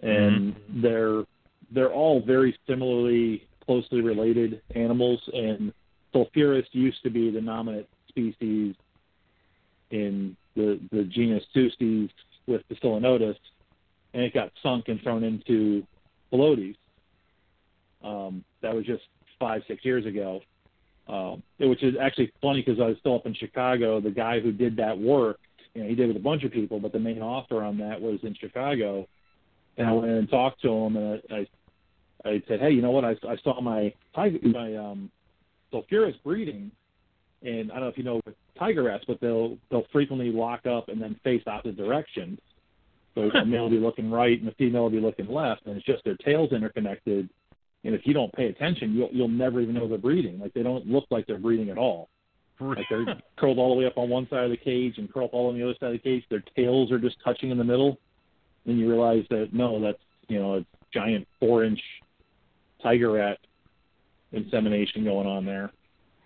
And 0.03 0.55
they're 0.69 1.25
they're 1.71 1.93
all 1.93 2.21
very 2.21 2.57
similarly 2.67 3.47
closely 3.65 4.01
related 4.01 4.61
animals. 4.75 5.21
And 5.33 5.73
sulphureus 6.15 6.67
used 6.73 7.03
to 7.03 7.11
be 7.11 7.31
the 7.31 7.41
dominant 7.41 7.87
species 8.09 8.75
in 9.91 10.35
the 10.57 10.81
the 10.91 11.05
genus 11.05 11.45
Pseustes 11.53 12.13
with 12.47 12.63
poecilonotus, 12.71 13.37
and 14.15 14.23
it 14.23 14.33
got 14.33 14.51
sunk 14.63 14.89
and 14.89 15.01
thrown 15.03 15.25
into 15.25 15.87
Spilotes. 16.33 16.77
Um, 18.03 18.45
that 18.63 18.75
was 18.75 18.87
just 18.87 19.03
five 19.39 19.63
six 19.69 19.85
years 19.85 20.07
ago 20.07 20.41
um, 21.09 21.43
which 21.59 21.83
is 21.83 21.95
actually 22.01 22.33
funny 22.41 22.63
because 22.63 22.81
I 22.81 22.87
was 22.87 22.97
still 23.01 23.17
up 23.17 23.27
in 23.27 23.35
Chicago. 23.35 24.01
The 24.01 24.11
guy 24.11 24.41
who 24.41 24.53
did 24.53 24.77
that 24.77 24.99
work, 24.99 25.39
you 25.75 25.83
know, 25.83 25.89
he 25.89 25.95
did 25.95 26.05
it 26.05 26.09
with 26.09 26.17
a 26.17 26.21
bunch 26.21 26.45
of 26.45 26.53
people, 26.53 26.81
but 26.81 26.93
the 26.93 26.99
main 26.99 27.21
author 27.21 27.63
on 27.63 27.79
that 27.79 28.01
was 28.01 28.21
in 28.23 28.35
Chicago. 28.35 29.07
And 29.77 29.87
I 29.87 29.93
went 29.93 30.11
in 30.11 30.19
and 30.19 30.31
talked 30.31 30.63
to 30.63 30.71
him, 30.71 30.97
and 30.97 31.21
I, 31.31 31.35
I, 31.35 32.31
I 32.31 32.43
said, 32.49 32.61
hey, 32.61 32.71
you 32.71 32.81
know 32.81 32.93
what? 32.93 33.05
I, 33.05 33.17
I 33.29 33.37
saw 33.43 33.61
my 33.61 33.93
my 34.17 34.77
um, 34.77 35.11
sulphureus 35.75 36.17
breeding, 36.25 36.71
and 37.43 37.71
I 37.71 37.75
don't 37.75 37.85
know 37.85 37.89
if 37.89 37.99
you 37.99 38.05
know 38.05 38.21
with 38.25 38.35
tiger 38.59 38.85
rats, 38.85 39.05
but 39.07 39.21
they'll 39.21 39.57
they'll 39.71 39.87
frequently 39.93 40.31
lock 40.31 40.67
up 40.67 40.89
and 40.89 41.01
then 41.01 41.19
face 41.25 41.43
opposite 41.47 41.77
directions. 41.77 42.39
So 43.15 43.31
the 43.33 43.45
male 43.47 43.65
will 43.65 43.71
be 43.71 43.79
looking 43.79 44.11
right 44.11 44.39
and 44.39 44.49
the 44.49 44.55
female 44.55 44.83
will 44.83 44.91
be 44.91 45.01
looking 45.01 45.27
left, 45.29 45.67
and 45.67 45.77
it's 45.77 45.87
just 45.87 46.05
their 46.05 46.17
tails 46.17 46.53
interconnected 46.53 47.29
and 47.85 47.95
if 47.95 48.03
you 48.05 48.15
don't 48.15 48.33
pay 48.33 48.47
attention, 48.47 48.95
you'll 48.95 49.11
you'll 49.13 49.29
never 49.29 49.61
even 49.61 49.75
know 49.75 49.87
they're 49.87 49.99
breeding. 49.99 50.41
Like 50.41 50.55
they 50.55 50.63
don't 50.63 50.87
look 50.87 51.05
like 51.11 51.27
they're 51.27 51.39
breeding 51.39 51.71
at 51.71 51.79
all. 51.79 52.09
Like 52.61 52.87
they're 52.89 53.05
curled 53.37 53.59
all 53.59 53.75
the 53.75 53.81
way 53.81 53.87
up 53.87 53.99
on 53.99 54.09
one 54.09 54.27
side 54.31 54.45
of 54.45 54.51
the 54.51 54.57
cage 54.57 54.95
and 54.97 55.13
curled 55.13 55.31
all 55.33 55.49
on 55.49 55.59
the 55.59 55.63
other 55.63 55.75
side 55.79 55.89
of 55.89 55.93
the 55.93 55.99
cage. 55.99 56.25
Their 56.31 56.43
tails 56.57 56.91
are 56.93 56.99
just 56.99 57.17
touching 57.23 57.51
in 57.51 57.59
the 57.59 57.65
middle. 57.65 57.99
Then 58.65 58.79
you 58.79 58.89
realize 58.89 59.25
that 59.31 59.53
no, 59.53 59.81
that's 59.81 59.99
you 60.29 60.39
know 60.39 60.57
a 60.57 60.67
giant 60.93 61.29
four 61.39 61.65
inch 61.65 61.81
tiger 62.83 63.13
rat 63.13 63.39
insemination 64.35 65.05
going 65.05 65.27
on 65.27 65.45
there. 65.45 65.71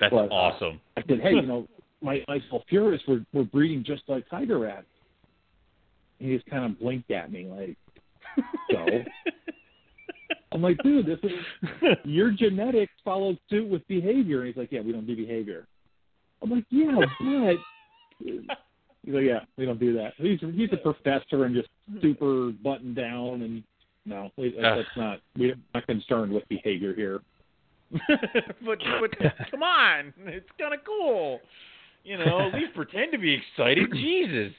That's 0.01 0.13
But, 0.13 0.31
uh, 0.31 0.35
awesome. 0.35 0.81
I 0.97 1.03
said, 1.09 1.21
hey, 1.21 1.35
you 1.35 1.43
know, 1.43 1.67
my 2.01 2.23
my 2.29 2.39
sulphureus 2.51 3.03
were 3.09 3.25
were 3.33 3.45
breeding 3.45 3.85
just 3.85 4.03
like 4.07 4.29
tiger 4.31 4.59
rats. 4.59 4.87
He 6.19 6.35
just 6.35 6.47
kind 6.47 6.65
of 6.65 6.79
blinked 6.79 7.11
at 7.11 7.31
me 7.31 7.47
like, 7.47 7.77
so. 8.71 8.87
I'm 10.53 10.63
like, 10.63 10.79
dude, 10.83 11.07
this 11.07 11.19
is 11.23 11.97
your 12.05 12.31
genetics 12.31 12.93
followed 13.05 13.39
suit 13.51 13.69
with 13.69 13.87
behavior. 13.87 14.39
And 14.39 14.49
he's 14.49 14.57
like, 14.57 14.73
yeah, 14.73 14.81
we 14.81 14.93
don't 14.93 15.07
do 15.07 15.15
behavior. 15.15 15.67
I'm 16.43 16.51
like, 16.51 16.65
yeah, 16.71 16.95
but 16.95 17.57
he's 18.25 18.41
like, 19.07 19.25
yeah, 19.25 19.41
we 19.57 19.67
don't 19.67 19.81
do 19.81 19.93
that. 19.95 20.15
He's 20.17 20.41
he's 20.55 20.71
a 20.73 20.77
professor 20.77 21.45
and 21.45 21.55
just 21.55 21.69
super 22.01 22.51
buttoned 22.63 22.97
down, 22.97 23.43
and 23.43 23.63
no, 24.07 24.31
we, 24.37 24.57
that's 24.61 24.89
not. 24.97 25.21
We're 25.37 25.57
not 25.75 25.87
concerned 25.87 26.33
with 26.33 26.49
behavior 26.49 26.95
here. 26.95 27.21
but 28.65 28.79
but 29.01 29.11
come 29.51 29.63
on, 29.63 30.13
it's 30.27 30.49
kind 30.59 30.75
of 30.75 30.81
cool. 30.85 31.41
You 32.05 32.19
know, 32.19 32.49
at 32.49 32.55
least 32.55 32.75
pretend 32.75 33.13
to 33.13 33.19
be 33.19 33.35
excited. 33.35 33.91
Jesus. 33.93 34.53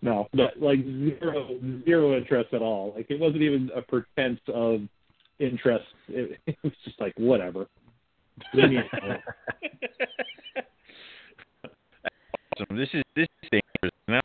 No, 0.00 0.28
but 0.32 0.60
like 0.60 0.84
zero 0.84 1.58
zero 1.84 2.16
interest 2.16 2.52
at 2.52 2.62
all. 2.62 2.92
Like 2.96 3.06
it 3.10 3.18
wasn't 3.18 3.42
even 3.42 3.70
a 3.74 3.82
pretense 3.82 4.40
of 4.52 4.80
interest. 5.38 5.86
It, 6.08 6.38
it 6.46 6.56
was 6.62 6.72
just 6.84 7.00
like 7.00 7.14
whatever. 7.16 7.66
Leave 8.54 8.70
me 8.70 8.76
alone. 8.76 9.18
Awesome. 12.54 12.76
This 12.76 12.88
is 12.92 13.02
this 13.16 13.26
is 13.42 13.50
dangerous. 13.50 13.94
Now, 14.06 14.20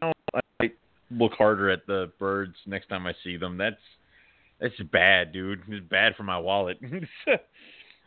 now 0.00 0.12
I 0.60 0.70
look 1.10 1.32
harder 1.32 1.70
at 1.70 1.86
the 1.86 2.10
birds 2.18 2.54
next 2.66 2.88
time 2.88 3.06
I 3.06 3.12
see 3.24 3.36
them. 3.36 3.58
That's 3.58 3.76
that's 4.60 4.74
bad, 4.92 5.32
dude. 5.32 5.62
It's 5.68 5.86
bad 5.88 6.14
for 6.16 6.22
my 6.24 6.38
wallet. 6.38 6.78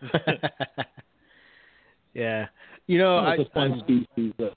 yeah, 2.13 2.47
you 2.87 2.97
know, 2.97 3.17
I, 3.17 3.37
fun 3.53 3.71
I'm- 3.73 3.79
species. 3.81 4.33
That, 4.37 4.53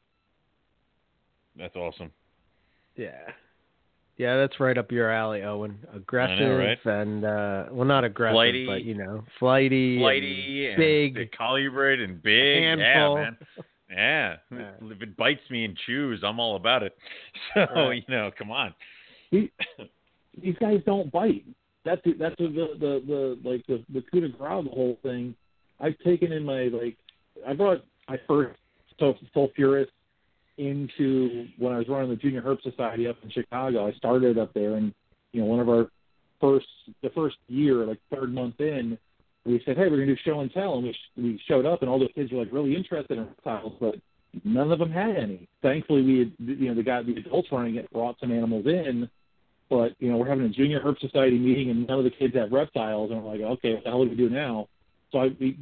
that's 1.57 1.77
awesome. 1.77 2.11
yeah, 2.97 3.13
yeah, 4.17 4.37
that's 4.39 4.59
right 4.59 4.77
up 4.77 4.91
your 4.91 5.11
alley, 5.11 5.43
Owen. 5.43 5.79
Aggressive 5.95 6.59
right? 6.59 6.79
and 6.85 7.25
uh, 7.25 7.65
well, 7.71 7.87
not 7.87 8.05
aggressive, 8.05 8.35
Flighty. 8.35 8.67
but 8.67 8.83
you 8.85 8.95
know, 8.95 9.25
flighty, 9.39 9.99
Flighty 9.99 10.69
and 10.69 10.77
big. 10.77 11.15
big 11.15 11.31
colubrid 11.33 12.03
and 12.03 12.23
big. 12.23 12.63
handful. 12.63 13.19
Yeah, 13.19 13.25
man. 13.25 13.37
Yeah. 13.41 13.63
Yeah. 13.91 14.37
If 14.91 15.03
it 15.03 15.17
bites 15.17 15.43
me 15.51 15.65
and 15.65 15.77
chews, 15.87 16.23
I'm 16.27 16.41
all 16.41 16.57
about 16.57 16.83
it. 16.83 16.97
So 17.55 17.61
Right. 17.61 18.03
you 18.09 18.15
know, 18.15 18.31
come 18.37 18.51
on. 18.51 18.75
these 19.31 20.57
guys 20.59 20.81
don't 20.87 21.13
bite. 21.13 21.45
That's 21.85 22.01
the, 22.05 22.15
that's 22.15 22.37
the 22.39 22.49
the 22.49 23.03
the 23.07 23.49
like 23.49 23.67
the 23.67 23.85
the 23.93 24.03
coup 24.11 24.21
de 24.21 24.29
grace, 24.29 24.65
the 24.65 24.71
whole 24.71 24.99
thing. 25.03 25.35
I've 25.81 25.99
taken 25.99 26.33
in 26.33 26.45
my 26.45 26.65
like 26.65 26.97
I 27.47 27.53
brought 27.53 27.85
my 28.09 28.19
first 28.27 28.59
sul- 28.99 29.19
sulphureus 29.33 29.89
into 30.57 31.47
when 31.59 31.73
I 31.73 31.79
was 31.79 31.89
running 31.89 32.11
the 32.11 32.17
Junior 32.17 32.43
Herp 32.43 32.63
Society 32.63 33.07
up 33.07 33.17
in 33.23 33.31
Chicago. 33.31 33.87
I 33.87 33.93
started 33.93 34.39
up 34.39 34.55
there, 34.55 34.77
and 34.77 34.95
you 35.33 35.41
know 35.41 35.47
one 35.47 35.61
of 35.61 35.69
our 35.69 35.89
first 36.41 36.67
the 37.03 37.11
first 37.11 37.37
year, 37.49 37.85
like 37.87 37.99
third 38.11 38.33
month 38.33 38.61
in, 38.61 38.99
we 39.45 39.61
said, 39.65 39.77
hey, 39.77 39.85
we're 39.85 39.99
gonna 39.99 40.07
do 40.07 40.17
show 40.25 40.41
and 40.41 40.53
tell, 40.53 40.75
and 40.75 40.85
we 40.85 40.93
sh- 40.93 41.19
we 41.19 41.41
showed 41.47 41.67
up, 41.67 41.83
and 41.83 41.91
all 41.91 41.99
the 41.99 42.09
kids 42.09 42.33
were 42.33 42.39
like 42.39 42.53
really 42.53 42.75
interested 42.75 43.19
in 43.19 43.27
reptiles, 43.27 43.75
but 43.81 43.97
none 44.45 44.73
of 44.73 44.79
them 44.79 44.91
had 44.91 45.17
any. 45.17 45.49
Thankfully, 45.63 46.03
we 46.03 46.19
had 46.21 46.33
you 46.39 46.69
know 46.69 46.75
the 46.75 46.83
guy 46.83 47.03
the 47.03 47.17
adults 47.17 47.49
running 47.53 47.77
it 47.77 47.91
brought 47.93 48.19
some 48.21 48.33
animals 48.33 48.67
in 48.67 49.09
but 49.71 49.93
you 49.99 50.11
know 50.11 50.17
we're 50.17 50.29
having 50.29 50.45
a 50.45 50.49
junior 50.49 50.81
herp 50.81 50.99
society 51.01 51.39
meeting 51.39 51.71
and 51.71 51.87
none 51.87 51.99
of 51.99 52.05
the 52.05 52.11
kids 52.11 52.35
have 52.35 52.53
reptiles 52.53 53.11
and 53.11 53.23
we're 53.23 53.33
like 53.33 53.41
okay 53.41 53.75
what 53.75 53.85
the 53.85 53.91
hell 53.91 54.05
do 54.05 54.11
we 54.11 54.17
do 54.17 54.31
now? 54.31 54.69
So 55.13 55.19
i 55.21 55.29
we 55.41 55.59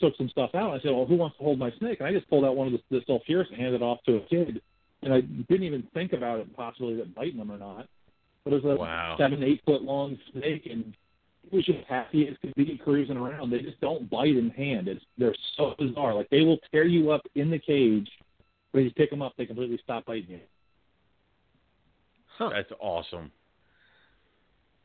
took 0.00 0.16
some 0.16 0.28
stuff 0.28 0.50
out 0.54 0.72
and 0.72 0.80
i 0.80 0.82
said 0.82 0.92
well 0.92 1.06
who 1.06 1.16
wants 1.16 1.36
to 1.38 1.44
hold 1.44 1.58
my 1.58 1.70
snake? 1.78 2.00
And 2.00 2.08
i 2.08 2.12
just 2.12 2.28
pulled 2.28 2.44
out 2.44 2.56
one 2.56 2.66
of 2.66 2.72
the, 2.72 2.80
the 2.90 3.00
sulphureus 3.06 3.48
and 3.50 3.60
handed 3.60 3.80
it 3.80 3.84
off 3.84 4.02
to 4.04 4.16
a 4.16 4.20
kid 4.20 4.60
and 5.02 5.12
i 5.12 5.20
didn't 5.20 5.64
even 5.64 5.82
think 5.94 6.12
about 6.12 6.40
it 6.40 6.56
possibly 6.56 6.96
that 6.96 7.14
biting 7.14 7.38
them 7.38 7.50
or 7.50 7.58
not. 7.58 7.86
But 8.44 8.52
it 8.52 8.62
was 8.62 8.76
a 8.76 8.80
Wow. 8.80 9.16
seven 9.18 9.42
eight 9.42 9.60
foot 9.64 9.82
long 9.82 10.18
snake 10.32 10.66
and 10.70 10.94
it 11.44 11.52
was 11.52 11.64
just 11.64 11.84
happy 11.88 12.26
as 12.28 12.36
could 12.38 12.54
be 12.56 12.76
cruising 12.82 13.16
around. 13.16 13.50
They 13.50 13.60
just 13.60 13.80
don't 13.80 14.10
bite 14.10 14.36
in 14.36 14.50
hand. 14.50 14.88
It's 14.88 15.04
they're 15.16 15.34
so 15.56 15.74
bizarre. 15.78 16.12
Like 16.12 16.28
they 16.30 16.40
will 16.42 16.58
tear 16.72 16.84
you 16.84 17.12
up 17.12 17.22
in 17.36 17.50
the 17.50 17.58
cage 17.58 18.08
but 18.76 18.82
you 18.82 18.90
pick 18.90 19.08
them 19.10 19.22
up 19.22 19.32
they 19.36 19.46
completely 19.46 19.78
stop 19.82 20.04
biting 20.04 20.30
you 20.30 20.40
Huh, 22.38 22.50
That's 22.52 22.70
awesome. 22.80 23.30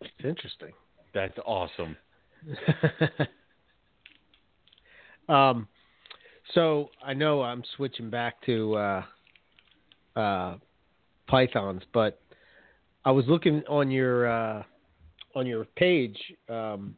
it's 0.01 0.11
interesting. 0.23 0.71
That's 1.13 1.37
awesome. 1.45 1.97
um, 5.29 5.67
so 6.53 6.89
I 7.05 7.13
know 7.13 7.41
I'm 7.41 7.63
switching 7.75 8.09
back 8.09 8.35
to 8.45 8.75
uh, 8.75 9.03
uh, 10.15 10.55
pythons, 11.27 11.81
but 11.93 12.21
I 13.03 13.11
was 13.11 13.25
looking 13.27 13.63
on 13.67 13.91
your 13.91 14.31
uh, 14.31 14.63
on 15.35 15.45
your 15.45 15.65
page, 15.75 16.17
um, 16.49 16.95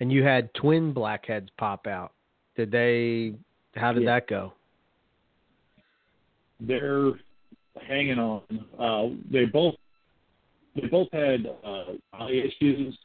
and 0.00 0.12
you 0.12 0.22
had 0.22 0.52
twin 0.54 0.92
blackheads 0.92 1.48
pop 1.58 1.86
out. 1.86 2.12
Did 2.56 2.70
they? 2.70 3.34
How 3.74 3.92
did 3.92 4.04
Yeah. 4.04 4.16
that 4.16 4.28
go? 4.28 4.52
they're 6.60 7.12
hanging 7.88 8.18
on. 8.18 8.42
Uh, 8.78 9.14
they 9.30 9.44
both 9.44 9.74
they 10.74 10.86
both 10.88 11.08
had 11.12 11.46
uh, 11.64 11.84
eye 12.12 12.30
issues. 12.30 12.96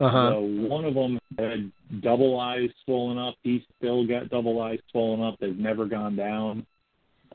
Uh 0.00 0.08
huh. 0.10 0.18
Uh, 0.36 0.40
one 0.40 0.84
of 0.84 0.94
them 0.94 1.18
had 1.38 1.70
double 2.02 2.38
eyes 2.40 2.70
swollen 2.84 3.18
up. 3.18 3.34
He 3.42 3.64
still 3.78 4.06
got 4.06 4.30
double 4.30 4.60
eyes 4.60 4.80
swollen 4.90 5.22
up. 5.22 5.36
They've 5.40 5.56
never 5.56 5.86
gone 5.86 6.16
down. 6.16 6.66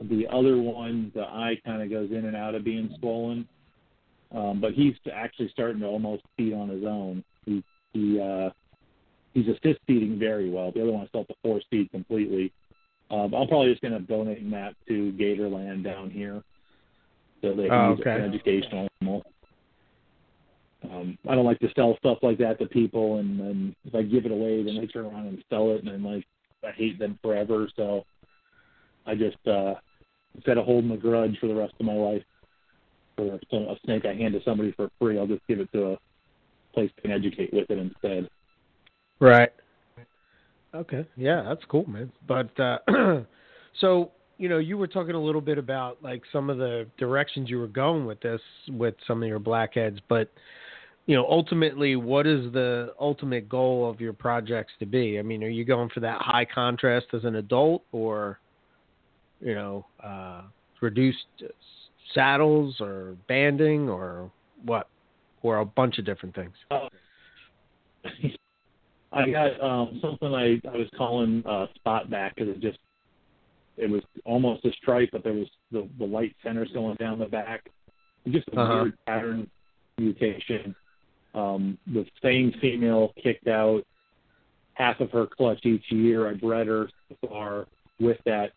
The 0.01 0.27
other 0.27 0.57
one, 0.57 1.11
the 1.15 1.23
eye 1.23 1.59
kind 1.65 1.81
of 1.81 1.89
goes 1.89 2.11
in 2.11 2.25
and 2.25 2.35
out 2.35 2.55
of 2.55 2.63
being 2.63 2.93
swollen. 2.99 3.47
Um, 4.35 4.59
but 4.59 4.73
he's 4.73 4.93
actually 5.11 5.49
starting 5.53 5.79
to 5.81 5.87
almost 5.87 6.23
feed 6.35 6.53
on 6.53 6.67
his 6.69 6.83
own. 6.83 7.23
He 7.45 7.63
he 7.93 8.19
uh, 8.19 8.49
he's 9.33 9.47
assist 9.47 9.79
feeding 9.87 10.19
very 10.19 10.49
well. 10.49 10.71
The 10.71 10.81
other 10.83 10.91
one 10.91 11.07
still 11.07 11.21
has 11.21 11.27
to 11.27 11.35
force 11.41 11.63
feed 11.69 11.89
completely. 11.91 12.51
Um, 13.09 13.33
I'm 13.33 13.47
probably 13.47 13.69
just 13.71 13.81
going 13.81 13.93
to 13.93 14.01
donate 14.01 14.51
that 14.51 14.75
to 14.89 15.13
Gatorland 15.13 15.85
down 15.85 16.09
here, 16.09 16.43
so 17.41 17.53
they 17.55 17.69
can 17.69 17.71
Oh, 17.71 17.89
use 17.91 17.99
it 17.99 18.03
for 18.03 18.09
an 18.09 18.33
educational 18.33 18.87
animal. 18.99 19.23
Um, 20.91 21.17
I 21.27 21.35
don't 21.35 21.45
like 21.45 21.59
to 21.59 21.69
sell 21.75 21.95
stuff 21.99 22.19
like 22.21 22.37
that 22.37 22.59
to 22.59 22.65
people, 22.65 23.17
and 23.17 23.39
then 23.39 23.75
if 23.85 23.95
I 23.95 24.03
give 24.03 24.25
it 24.25 24.31
away, 24.31 24.63
then 24.63 24.77
they 24.79 24.87
turn 24.87 25.05
around 25.05 25.27
and 25.27 25.43
sell 25.49 25.71
it, 25.71 25.83
and 25.83 25.87
then 25.87 26.03
like 26.03 26.25
I 26.63 26.71
hate 26.71 26.99
them 26.99 27.19
forever. 27.21 27.67
So 27.75 28.05
I 29.05 29.15
just 29.15 29.37
uh, 29.47 29.75
instead 30.35 30.57
of 30.57 30.65
holding 30.65 30.91
a 30.91 30.97
grudge 30.97 31.37
for 31.39 31.47
the 31.47 31.55
rest 31.55 31.73
of 31.79 31.85
my 31.85 31.93
life 31.93 32.23
for 33.15 33.33
a 33.33 33.75
snake 33.83 34.05
I 34.05 34.13
hand 34.13 34.33
to 34.33 34.39
somebody 34.45 34.71
for 34.73 34.89
free, 34.99 35.17
I'll 35.17 35.27
just 35.27 35.45
give 35.47 35.59
it 35.59 35.71
to 35.73 35.93
a 35.93 35.97
place 36.73 36.91
to 37.03 37.11
educate 37.11 37.51
with 37.51 37.69
it 37.69 37.77
instead. 37.77 38.29
Right. 39.19 39.51
Okay. 40.73 41.07
Yeah, 41.15 41.43
that's 41.47 41.65
cool, 41.69 41.89
man. 41.89 42.11
But 42.27 42.57
uh 42.59 42.77
so, 43.81 44.11
you 44.37 44.47
know, 44.47 44.59
you 44.59 44.77
were 44.77 44.87
talking 44.87 45.15
a 45.15 45.21
little 45.21 45.41
bit 45.41 45.57
about 45.57 46.03
like 46.03 46.21
some 46.31 46.49
of 46.49 46.59
the 46.59 46.87
directions 46.99 47.49
you 47.49 47.57
were 47.57 47.67
going 47.67 48.05
with 48.05 48.21
this 48.21 48.41
with 48.69 48.93
some 49.07 49.23
of 49.23 49.27
your 49.27 49.39
blackheads, 49.39 49.97
but 50.07 50.31
you 51.07 51.15
know, 51.15 51.25
ultimately 51.25 51.95
what 51.95 52.27
is 52.27 52.51
the 52.53 52.93
ultimate 52.99 53.49
goal 53.49 53.89
of 53.89 53.99
your 53.99 54.13
projects 54.13 54.73
to 54.79 54.85
be? 54.85 55.17
I 55.17 55.21
mean, 55.23 55.43
are 55.43 55.49
you 55.49 55.65
going 55.65 55.89
for 55.89 56.01
that 56.01 56.21
high 56.21 56.45
contrast 56.45 57.07
as 57.13 57.23
an 57.23 57.35
adult 57.35 57.83
or 57.91 58.39
you 59.39 59.55
know, 59.55 59.85
uh 60.03 60.41
reduced 60.81 61.25
saddles 62.13 62.75
or 62.79 63.15
banding 63.27 63.89
or 63.89 64.31
what? 64.63 64.87
Or 65.43 65.59
a 65.59 65.65
bunch 65.65 65.97
of 65.97 66.05
different 66.05 66.35
things? 66.35 66.53
Uh, 66.71 66.89
I 69.13 69.29
got 69.29 69.61
um, 69.61 69.99
something 70.01 70.33
I 70.33 70.59
I 70.67 70.75
was 70.75 70.89
calling 70.97 71.43
uh, 71.45 71.67
spot 71.75 72.09
back 72.09 72.35
because 72.35 72.49
it 72.49 72.59
just 72.59 72.79
it 73.77 73.89
was 73.89 74.01
almost 74.25 74.65
a 74.65 74.71
stripe, 74.73 75.09
but 75.13 75.23
there 75.23 75.33
was 75.33 75.47
the 75.71 75.87
the 75.99 76.05
light 76.05 76.35
centers 76.43 76.69
going 76.73 76.95
down 76.95 77.19
the 77.19 77.25
back. 77.25 77.69
Just 78.27 78.47
a 78.49 78.59
Uh-huh. 78.59 78.73
weird 78.73 78.97
pattern 79.05 79.49
mutation. 79.97 80.75
Um, 81.33 81.77
the 81.87 82.05
same 82.23 82.53
female 82.61 83.13
kicked 83.21 83.47
out 83.47 83.83
half 84.73 84.99
of 84.99 85.11
her 85.11 85.27
clutch 85.27 85.65
each 85.65 85.91
year. 85.91 86.29
I 86.29 86.33
bred 86.33 86.67
her 86.67 86.89
so 87.09 87.27
far 87.27 87.67
with 87.99 88.17
that 88.25 88.51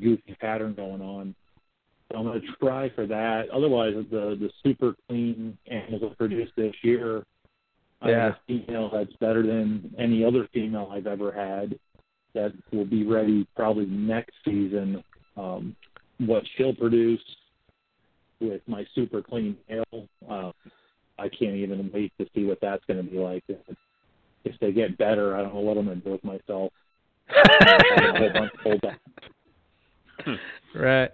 goofy 0.00 0.36
pattern 0.40 0.74
going 0.74 1.00
on. 1.00 1.34
So 2.10 2.18
I'm 2.18 2.24
going 2.24 2.40
to 2.40 2.46
try 2.58 2.90
for 2.90 3.06
that. 3.06 3.48
Otherwise, 3.50 3.94
the 4.10 4.36
the 4.38 4.50
super 4.62 4.94
clean 5.08 5.56
animals 5.70 6.02
I 6.10 6.14
produced 6.14 6.52
this 6.56 6.74
year 6.82 7.24
I 8.02 8.10
have 8.10 8.32
a 8.32 8.38
female 8.46 8.90
that's 8.92 9.12
better 9.20 9.42
than 9.42 9.94
any 9.98 10.24
other 10.24 10.48
female 10.52 10.90
I've 10.92 11.06
ever 11.06 11.30
had 11.32 11.78
that 12.34 12.52
will 12.72 12.86
be 12.86 13.04
ready 13.04 13.46
probably 13.56 13.86
next 13.86 14.32
season. 14.44 15.02
Um, 15.36 15.76
what 16.18 16.44
she'll 16.56 16.74
produce 16.74 17.20
with 18.40 18.62
my 18.66 18.86
super 18.94 19.20
clean 19.20 19.56
male, 19.68 20.08
um, 20.28 20.52
I 21.20 21.28
can't 21.28 21.54
even 21.54 21.90
wait 21.92 22.12
to 22.18 22.26
see 22.34 22.44
what 22.44 22.58
that's 22.60 22.84
going 22.86 23.04
to 23.04 23.10
be 23.10 23.18
like. 23.18 23.44
If, 23.48 23.58
if 24.44 24.58
they 24.60 24.72
get 24.72 24.96
better, 24.98 25.36
I 25.36 25.42
don't 25.42 25.54
know 25.54 25.60
what 25.60 25.76
I'm 25.76 25.84
going 25.86 26.00
to 26.00 26.04
do 26.04 26.12
with 26.12 26.24
myself. 26.24 26.72
A 27.28 28.18
whole 28.18 28.30
bunch 28.32 28.52
of 28.54 28.60
hold 28.60 28.80
back. 28.80 28.98
right. 30.74 31.10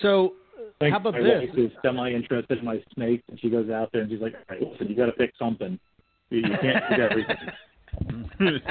So 0.00 0.34
How 0.80 0.96
about 0.96 1.12
my 1.14 1.20
this? 1.20 1.48
wife 1.50 1.58
is 1.58 1.70
semi 1.82 2.12
interested 2.12 2.58
in 2.58 2.64
my 2.64 2.82
snakes, 2.94 3.24
and 3.28 3.38
she 3.40 3.50
goes 3.50 3.68
out 3.70 3.90
there 3.92 4.02
and 4.02 4.10
she's 4.10 4.20
like, 4.20 4.34
"All 4.34 4.40
right, 4.56 4.62
listen, 4.72 4.88
you 4.88 4.96
got 4.96 5.06
to 5.06 5.12
pick 5.12 5.32
something. 5.38 5.78
You, 6.30 6.38
you 6.40 6.56
can't 6.60 6.84
pick 6.88 6.98
everything." 6.98 8.60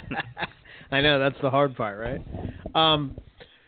I 0.91 0.99
know 1.01 1.19
that's 1.19 1.39
the 1.41 1.49
hard 1.49 1.75
part, 1.75 1.99
right? 1.99 2.21
Um, 2.75 3.15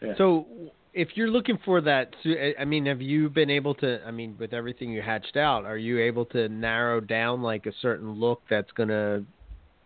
Yeah. 0.02 0.14
So, 0.18 0.46
if 0.94 1.10
you're 1.16 1.30
looking 1.30 1.58
for 1.66 1.82
that, 1.82 2.16
I- 2.60 2.66
mean, 2.66 2.86
have 2.86 3.02
you 3.02 3.30
been 3.30 3.50
able 3.50 3.74
to? 3.76 4.06
I 4.06 4.12
mean, 4.12 4.36
with 4.40 4.54
everything 4.54 4.92
you 4.92 5.02
hatched 5.02 5.38
out, 5.38 5.66
are 5.66 5.78
you 5.78 6.00
able 6.00 6.26
to 6.28 6.48
narrow 6.50 7.00
down 7.00 7.42
like 7.42 7.66
a 7.66 7.74
certain 7.82 8.14
look 8.20 8.42
that's 8.50 8.72
gonna, 8.72 9.24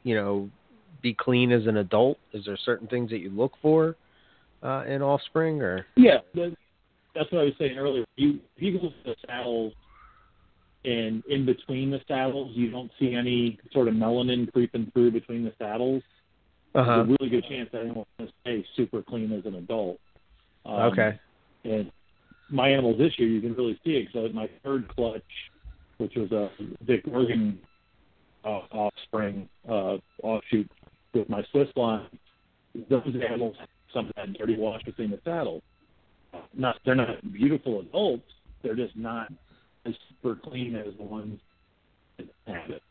you 0.03 0.15
know, 0.15 0.49
be 1.01 1.13
clean 1.13 1.51
as 1.51 1.65
an 1.65 1.77
adult? 1.77 2.17
Is 2.33 2.45
there 2.45 2.57
certain 2.57 2.87
things 2.87 3.09
that 3.11 3.19
you 3.19 3.29
look 3.29 3.53
for 3.61 3.95
uh, 4.61 4.83
in 4.87 5.01
offspring, 5.01 5.61
or? 5.61 5.85
Yeah, 5.95 6.17
that's 6.33 7.31
what 7.31 7.41
I 7.41 7.45
was 7.45 7.53
saying 7.57 7.77
earlier. 7.77 8.05
You 8.17 8.39
you 8.57 8.73
go 8.79 8.89
to 8.89 8.93
the 9.05 9.15
saddles, 9.25 9.73
and 10.83 11.23
in 11.29 11.45
between 11.45 11.89
the 11.89 12.01
saddles, 12.07 12.51
you 12.55 12.69
don't 12.69 12.91
see 12.99 13.13
any 13.13 13.59
sort 13.71 13.87
of 13.87 13.93
melanin 13.93 14.51
creeping 14.51 14.91
through 14.93 15.11
between 15.11 15.45
the 15.45 15.53
saddles. 15.57 16.03
Uh 16.75 16.83
huh. 16.83 16.95
There's 16.97 17.07
a 17.07 17.15
really 17.19 17.29
good 17.29 17.49
chance 17.49 17.69
that 17.71 17.93
going 17.93 18.05
to 18.19 18.27
stay 18.41 18.65
super 18.75 19.01
clean 19.01 19.31
as 19.31 19.45
an 19.45 19.55
adult. 19.55 19.99
Um, 20.67 20.91
Okay. 20.91 21.19
And 21.63 21.91
my 22.49 22.69
animals 22.69 22.97
this 22.97 23.13
year, 23.17 23.27
you 23.27 23.41
can 23.41 23.53
really 23.53 23.79
see 23.83 23.91
it. 23.91 24.07
So 24.13 24.27
my 24.33 24.49
third 24.63 24.87
clutch, 24.89 25.21
which 25.97 26.13
was 26.15 26.31
a 26.31 26.49
Vic 26.85 27.05
Morgan 27.07 27.59
uh, 28.45 28.61
offspring 28.71 29.49
uh, 29.67 29.97
offshoot 30.23 30.69
with 31.13 31.29
my 31.29 31.43
Swiss 31.51 31.67
line, 31.75 32.07
those 32.89 33.03
animals 33.27 33.55
have 33.59 33.69
some 33.93 34.07
of 34.07 34.13
that 34.15 34.33
dirty 34.33 34.55
wash 34.55 34.83
between 34.83 35.11
the 35.11 35.19
saddles. 35.25 35.63
Not 36.53 36.77
they're 36.85 36.95
not 36.95 37.33
beautiful 37.33 37.81
adults. 37.81 38.29
They're 38.61 38.75
just 38.75 38.95
not 38.95 39.31
as 39.85 39.93
super 40.09 40.35
clean 40.35 40.75
as 40.75 40.93
the 40.97 41.03
ones 41.03 41.39
that 42.17 42.27
have 42.45 42.69
it. 42.69 42.83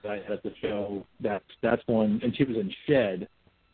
at 0.06 0.44
the 0.44 0.52
show. 0.62 1.06
That's 1.20 1.44
that's 1.62 1.82
one, 1.88 2.20
and 2.24 2.36
she 2.36 2.44
was 2.44 2.58
in 2.58 2.72
shed 2.88 3.28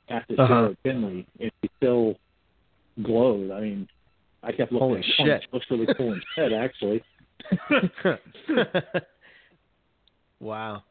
at 0.10 0.26
the 0.28 0.36
Uh-huh. 0.42 0.48
show 0.48 0.72
at 0.72 0.84
Tinley, 0.84 1.26
and 1.40 1.52
she 1.62 1.70
still 1.78 2.16
glowed. 3.04 3.52
I 3.52 3.62
mean, 3.62 3.88
I 4.44 4.52
kept 4.52 4.72
looking. 4.72 4.88
Holy 4.88 5.00
at 5.00 5.06
it, 5.06 5.14
"Oh, 5.20 5.26
shit. 5.26 5.42
She 5.44 5.48
looks 5.54 5.66
really 5.72 5.88
cool 5.96 6.14
in 6.14 6.22
shed, 6.36 6.54
actually. 6.54 7.04
wow. 10.40 10.84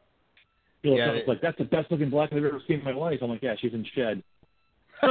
She 0.83 0.89
Yeah, 0.95 1.11
was 1.11 1.21
it- 1.21 1.27
like, 1.27 1.41
"That's 1.41 1.57
the 1.57 1.65
best 1.65 1.91
looking 1.91 2.09
black 2.09 2.31
I've 2.31 2.43
ever 2.43 2.61
seen 2.67 2.79
in 2.79 2.85
my 2.85 2.91
life." 2.93 3.19
I'm 3.21 3.29
like, 3.29 3.41
"Yeah, 3.43 3.55
she's 3.59 3.73
in 3.73 3.83
shed." 3.95 4.23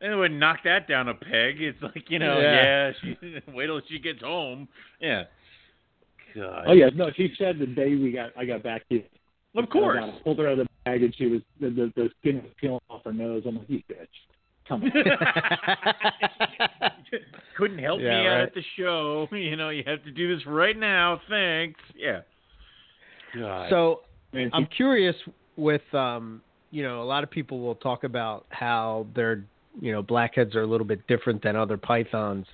and 0.00 0.12
it 0.12 0.16
would 0.16 0.32
knock 0.32 0.58
that 0.64 0.88
down 0.88 1.08
a 1.08 1.14
peg. 1.14 1.60
It's 1.60 1.80
like 1.82 2.10
you 2.10 2.18
know, 2.18 2.38
Yeah. 2.40 2.62
yeah. 2.62 2.92
she, 3.00 3.16
wait 3.52 3.66
till 3.66 3.80
she 3.88 3.98
gets 3.98 4.20
home. 4.22 4.68
Yeah. 5.00 5.24
God. 6.38 6.64
Oh 6.68 6.72
yeah, 6.72 6.88
no, 6.94 7.10
she 7.16 7.32
said 7.38 7.58
the 7.58 7.66
day 7.66 7.94
we 7.94 8.12
got 8.12 8.30
I 8.36 8.44
got 8.44 8.62
back 8.62 8.82
here. 8.88 9.02
Of 9.56 9.68
course. 9.70 9.98
I 10.02 10.06
got- 10.10 10.24
pulled 10.24 10.38
her 10.38 10.46
out 10.46 10.58
of 10.58 10.66
the 10.66 10.66
bag, 10.84 11.02
and 11.02 11.14
she 11.16 11.26
was 11.26 11.40
the 11.60 11.68
the, 11.70 11.92
the 11.96 12.10
skin 12.20 12.36
was 12.36 12.52
peeling 12.60 12.80
off 12.90 13.02
her 13.04 13.12
nose. 13.12 13.42
I'm 13.46 13.56
like, 13.58 13.68
"You 13.68 13.82
bitch, 13.90 14.06
come 14.68 14.82
on." 14.84 14.92
Couldn't 17.56 17.78
help 17.78 18.00
Yeah, 18.00 18.20
me 18.20 18.26
out 18.28 18.40
at 18.40 18.54
the 18.54 18.62
show. 18.76 19.26
You 19.32 19.56
know, 19.56 19.70
you 19.70 19.82
have 19.86 20.04
to 20.04 20.10
do 20.10 20.34
this 20.34 20.46
right 20.46 20.76
now. 20.78 21.20
Thanks. 21.28 21.80
Yeah. 21.96 22.20
God. 23.36 23.70
So 23.70 24.00
Man, 24.32 24.50
I'm 24.52 24.66
curious 24.66 25.16
with 25.56 25.82
um 25.92 26.40
you 26.70 26.82
know 26.82 27.02
a 27.02 27.04
lot 27.04 27.24
of 27.24 27.30
people 27.30 27.60
will 27.60 27.74
talk 27.74 28.04
about 28.04 28.46
how 28.50 29.06
their 29.14 29.44
you 29.80 29.90
know 29.92 30.02
blackheads 30.02 30.54
are 30.54 30.62
a 30.62 30.66
little 30.66 30.86
bit 30.86 31.06
different 31.08 31.42
than 31.42 31.56
other 31.56 31.76
pythons. 31.76 32.46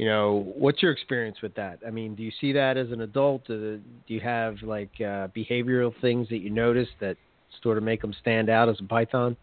You 0.00 0.06
know, 0.06 0.50
what's 0.56 0.80
your 0.80 0.92
experience 0.92 1.42
with 1.42 1.54
that? 1.56 1.80
I 1.86 1.90
mean, 1.90 2.14
do 2.14 2.22
you 2.22 2.32
see 2.40 2.52
that 2.52 2.78
as 2.78 2.90
an 2.90 3.02
adult? 3.02 3.46
Do, 3.46 3.78
do 4.08 4.14
you 4.14 4.20
have 4.20 4.56
like 4.62 4.88
uh, 4.98 5.28
behavioral 5.36 5.92
things 6.00 6.26
that 6.30 6.38
you 6.38 6.48
notice 6.48 6.88
that 7.02 7.18
sort 7.62 7.76
of 7.76 7.84
make 7.84 8.00
them 8.00 8.14
stand 8.18 8.48
out 8.48 8.70
as 8.70 8.76
a 8.80 8.84
python? 8.84 9.36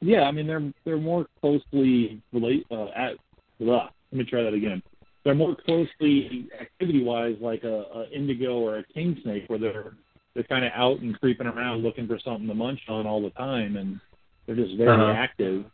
Yeah, 0.00 0.20
I 0.20 0.30
mean 0.30 0.46
they're 0.46 0.72
they're 0.84 0.96
more 0.96 1.26
closely 1.40 2.22
relate 2.32 2.64
uh, 2.70 2.86
at. 2.94 3.14
Blah, 3.58 3.88
let 4.12 4.18
me 4.18 4.22
try 4.24 4.44
that 4.44 4.54
again. 4.54 4.80
They're 5.24 5.34
more 5.34 5.56
closely 5.56 6.46
activity 6.60 7.02
wise 7.02 7.34
like 7.40 7.64
a, 7.64 7.82
a 7.96 8.10
indigo 8.14 8.58
or 8.58 8.78
a 8.78 8.84
king 8.94 9.18
snake, 9.24 9.46
where 9.48 9.58
they're 9.58 9.94
they're 10.34 10.44
kind 10.44 10.64
of 10.64 10.70
out 10.72 11.00
and 11.00 11.18
creeping 11.18 11.48
around 11.48 11.82
looking 11.82 12.06
for 12.06 12.20
something 12.24 12.46
to 12.46 12.54
munch 12.54 12.82
on 12.88 13.08
all 13.08 13.20
the 13.20 13.30
time, 13.30 13.76
and 13.76 13.98
they're 14.46 14.54
just 14.54 14.76
very 14.76 14.92
Uh-huh. 14.92 15.10
active. 15.10 15.64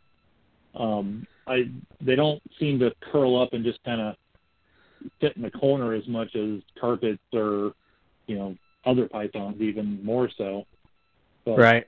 Um, 0.73 1.27
I 1.47 1.69
they 2.01 2.15
don't 2.15 2.41
seem 2.59 2.79
to 2.79 2.91
curl 3.11 3.41
up 3.41 3.53
and 3.53 3.63
just 3.63 3.83
kind 3.83 4.01
of 4.01 4.15
sit 5.21 5.35
in 5.35 5.41
the 5.41 5.51
corner 5.51 5.93
as 5.93 6.07
much 6.07 6.35
as 6.35 6.61
carpets 6.79 7.21
or 7.33 7.73
you 8.27 8.37
know 8.37 8.55
other 8.85 9.07
pythons, 9.07 9.61
even 9.61 10.03
more 10.03 10.29
so. 10.37 10.65
But 11.45 11.57
Right. 11.57 11.87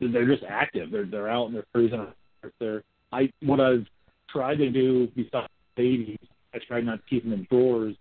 they're 0.00 0.26
just 0.26 0.44
active. 0.44 0.90
They're 0.90 1.06
they're 1.06 1.28
out 1.28 1.46
and 1.46 1.54
they're 1.54 1.66
cruising. 1.72 2.00
around. 2.00 2.14
They're 2.60 2.84
I 3.12 3.32
what 3.42 3.60
I've 3.60 3.86
tried 4.28 4.56
to 4.58 4.70
do 4.70 5.08
besides 5.16 5.48
babies, 5.76 6.18
I 6.54 6.58
tried 6.58 6.84
not 6.84 6.96
to 6.96 7.02
keep 7.08 7.24
them 7.24 7.32
in 7.32 7.46
drawers, 7.50 7.96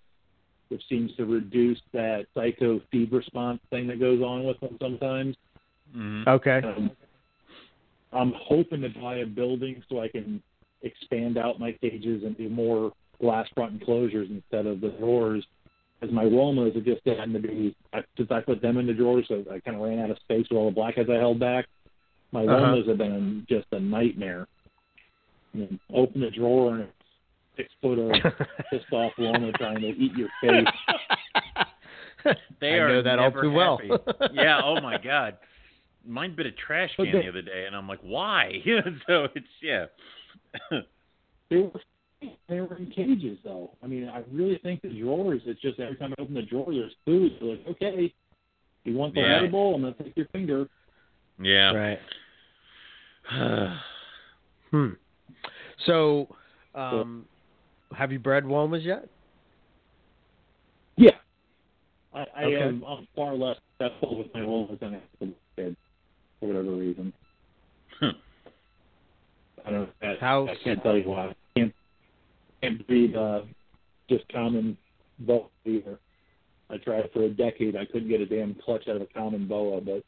which 0.70 0.82
seems 0.88 1.16
to 1.16 1.26
reduce 1.26 1.80
that 1.94 2.28
psycho 2.34 2.82
feed 2.92 3.12
response 3.12 3.60
thing 3.70 3.88
that 3.88 4.00
goes 4.00 4.22
on 4.22 4.44
with 4.44 4.60
them 4.60 4.78
sometimes. 4.80 5.36
Mhm. 5.96 6.28
Okay. 6.28 6.62
Um, 6.64 6.92
I'm 8.14 8.34
hoping 8.34 8.82
to 8.82 8.90
buy 8.90 9.18
a 9.18 9.26
building 9.26 9.84
so 9.90 10.00
I 10.00 10.08
can 10.08 10.42
expand 10.82 11.38
out 11.38 11.60
my 11.60 11.72
cages 11.74 12.24
and 12.24 12.38
do 12.38 12.50
more 12.50 12.92
glass 13.22 13.48
front 13.56 13.74
enclosures 13.74 14.28
instead 14.30 14.66
of 14.66 14.82
the 14.82 14.90
drawers. 15.00 15.46
As 16.02 16.12
my 16.12 16.26
Womas 16.26 16.76
have 16.76 16.84
just 16.84 17.04
gotten 17.06 17.32
to 17.34 17.40
be, 17.40 17.76
I, 17.94 18.02
since 18.18 18.30
I 18.30 18.42
put 18.42 18.62
them 18.62 18.78
in 18.78 18.86
the 18.86 18.94
drawers, 18.94 19.26
so 19.30 19.44
I 19.52 19.60
kind 19.62 19.78
of 19.78 19.82
ran 19.84 20.00
out 20.00 20.12
of 20.12 20.18
space 20.20 20.46
with 20.52 20.58
all 20.58 20.70
the 20.70 20.76
blackheads 20.76 21.10
I 21.10 21.16
held 21.16 21.40
back. 21.40 21.66
My 22.32 22.44
Uh-huh. 22.44 22.54
Womas 22.54 22.88
have 22.90 22.98
been 22.98 23.46
just 23.50 23.68
a 23.72 23.80
nightmare. 23.80 24.48
You 25.54 25.62
know, 25.62 25.78
open 25.96 26.20
the 26.22 26.30
drawer 26.32 26.74
and 26.76 26.82
it's 26.84 26.92
six 27.56 27.70
foot 27.82 27.98
of 27.98 28.12
pissed 28.70 28.92
off 28.92 29.14
llama 29.18 29.54
trying 29.54 29.80
to 29.80 29.88
eat 29.88 30.12
your 30.18 30.28
face. 30.42 30.68
They 32.60 32.72
I 32.72 32.78
are 32.78 32.88
know 32.90 33.02
that 33.04 33.20
all 33.20 33.30
never 33.30 33.42
too 33.44 33.52
well. 33.52 33.80
yeah. 34.34 34.60
Oh 34.64 34.82
my 34.82 34.98
God. 35.04 35.38
Mine 36.08 36.36
bit 36.36 36.48
a 36.48 36.52
trash 36.52 36.90
can 36.96 37.06
they- 37.06 37.22
the 37.22 37.30
other 37.30 37.42
day, 37.44 37.66
and 37.68 37.76
I'm 37.76 37.88
like, 37.88 38.00
why? 38.02 38.54
so 39.08 39.28
it's 39.36 39.46
yeah. 39.62 39.86
They 41.50 41.58
were 41.58 41.72
they 42.50 42.60
were 42.60 42.76
in 42.78 42.88
cages 42.88 43.38
though. 43.44 43.72
I 43.84 43.88
mean, 43.88 44.10
I 44.10 44.24
really 44.32 44.58
think 44.64 44.82
the 44.82 44.90
drawers. 44.90 45.42
It's 45.46 45.62
just 45.62 45.80
every 45.80 45.96
time 45.96 46.14
I 46.18 46.22
open 46.22 46.34
the 46.34 46.42
drawer, 46.42 46.74
there's 46.74 46.96
food. 47.06 47.34
They're 47.40 47.50
like, 47.50 47.68
okay, 47.68 48.14
you 48.84 48.96
want 48.96 49.14
the 49.14 49.22
Yeah. 49.22 49.38
edible? 49.38 49.76
I'm 49.76 49.82
gonna 49.82 49.94
take 50.02 50.16
your 50.16 50.28
finger. 50.32 50.68
yeah. 51.40 51.72
right. 51.72 52.00
Hmm. 54.72 54.90
So, 55.86 56.28
um, 56.74 57.26
have 57.96 58.12
you 58.12 58.20
bred 58.20 58.44
womas 58.44 58.84
yet? 58.84 59.08
Yeah. 60.98 61.12
I, 62.14 62.26
I 62.36 62.44
Okay. 62.46 62.62
am 62.64 62.84
I'm 62.84 63.08
far 63.16 63.36
less 63.36 63.58
successful 63.80 64.18
with 64.18 64.34
my 64.34 64.44
wolves 64.44 64.80
than 64.80 64.96
I 64.96 64.98
am 64.98 65.02
with 65.20 65.30
kids 65.56 65.78
for 66.40 66.48
whatever 66.48 66.72
reason. 66.72 67.14
I 69.66 69.72
don't 69.72 69.82
know. 69.82 69.88
That, 70.02 70.20
How- 70.20 70.48
I 70.48 70.56
can't 70.64 70.82
tell 70.84 70.98
you 70.98 71.10
why. 71.10 71.28
I 71.28 71.36
can't 71.56 71.74
can't 72.62 72.88
breed 72.88 73.16
uh, 73.16 73.42
just 74.10 74.28
common 74.32 74.78
boa 75.20 75.48
either. 75.66 76.00
I 76.70 76.78
tried 76.78 77.10
for 77.14 77.24
a 77.24 77.30
decade. 77.30 77.76
I 77.76 77.86
couldn't 77.86 78.10
get 78.10 78.22
a 78.22 78.26
damn 78.26 78.56
clutch 78.56 78.88
out 78.88 78.96
of 78.96 79.02
a 79.04 79.08
common 79.08 79.48
boa, 79.48 79.82
but 79.82 80.04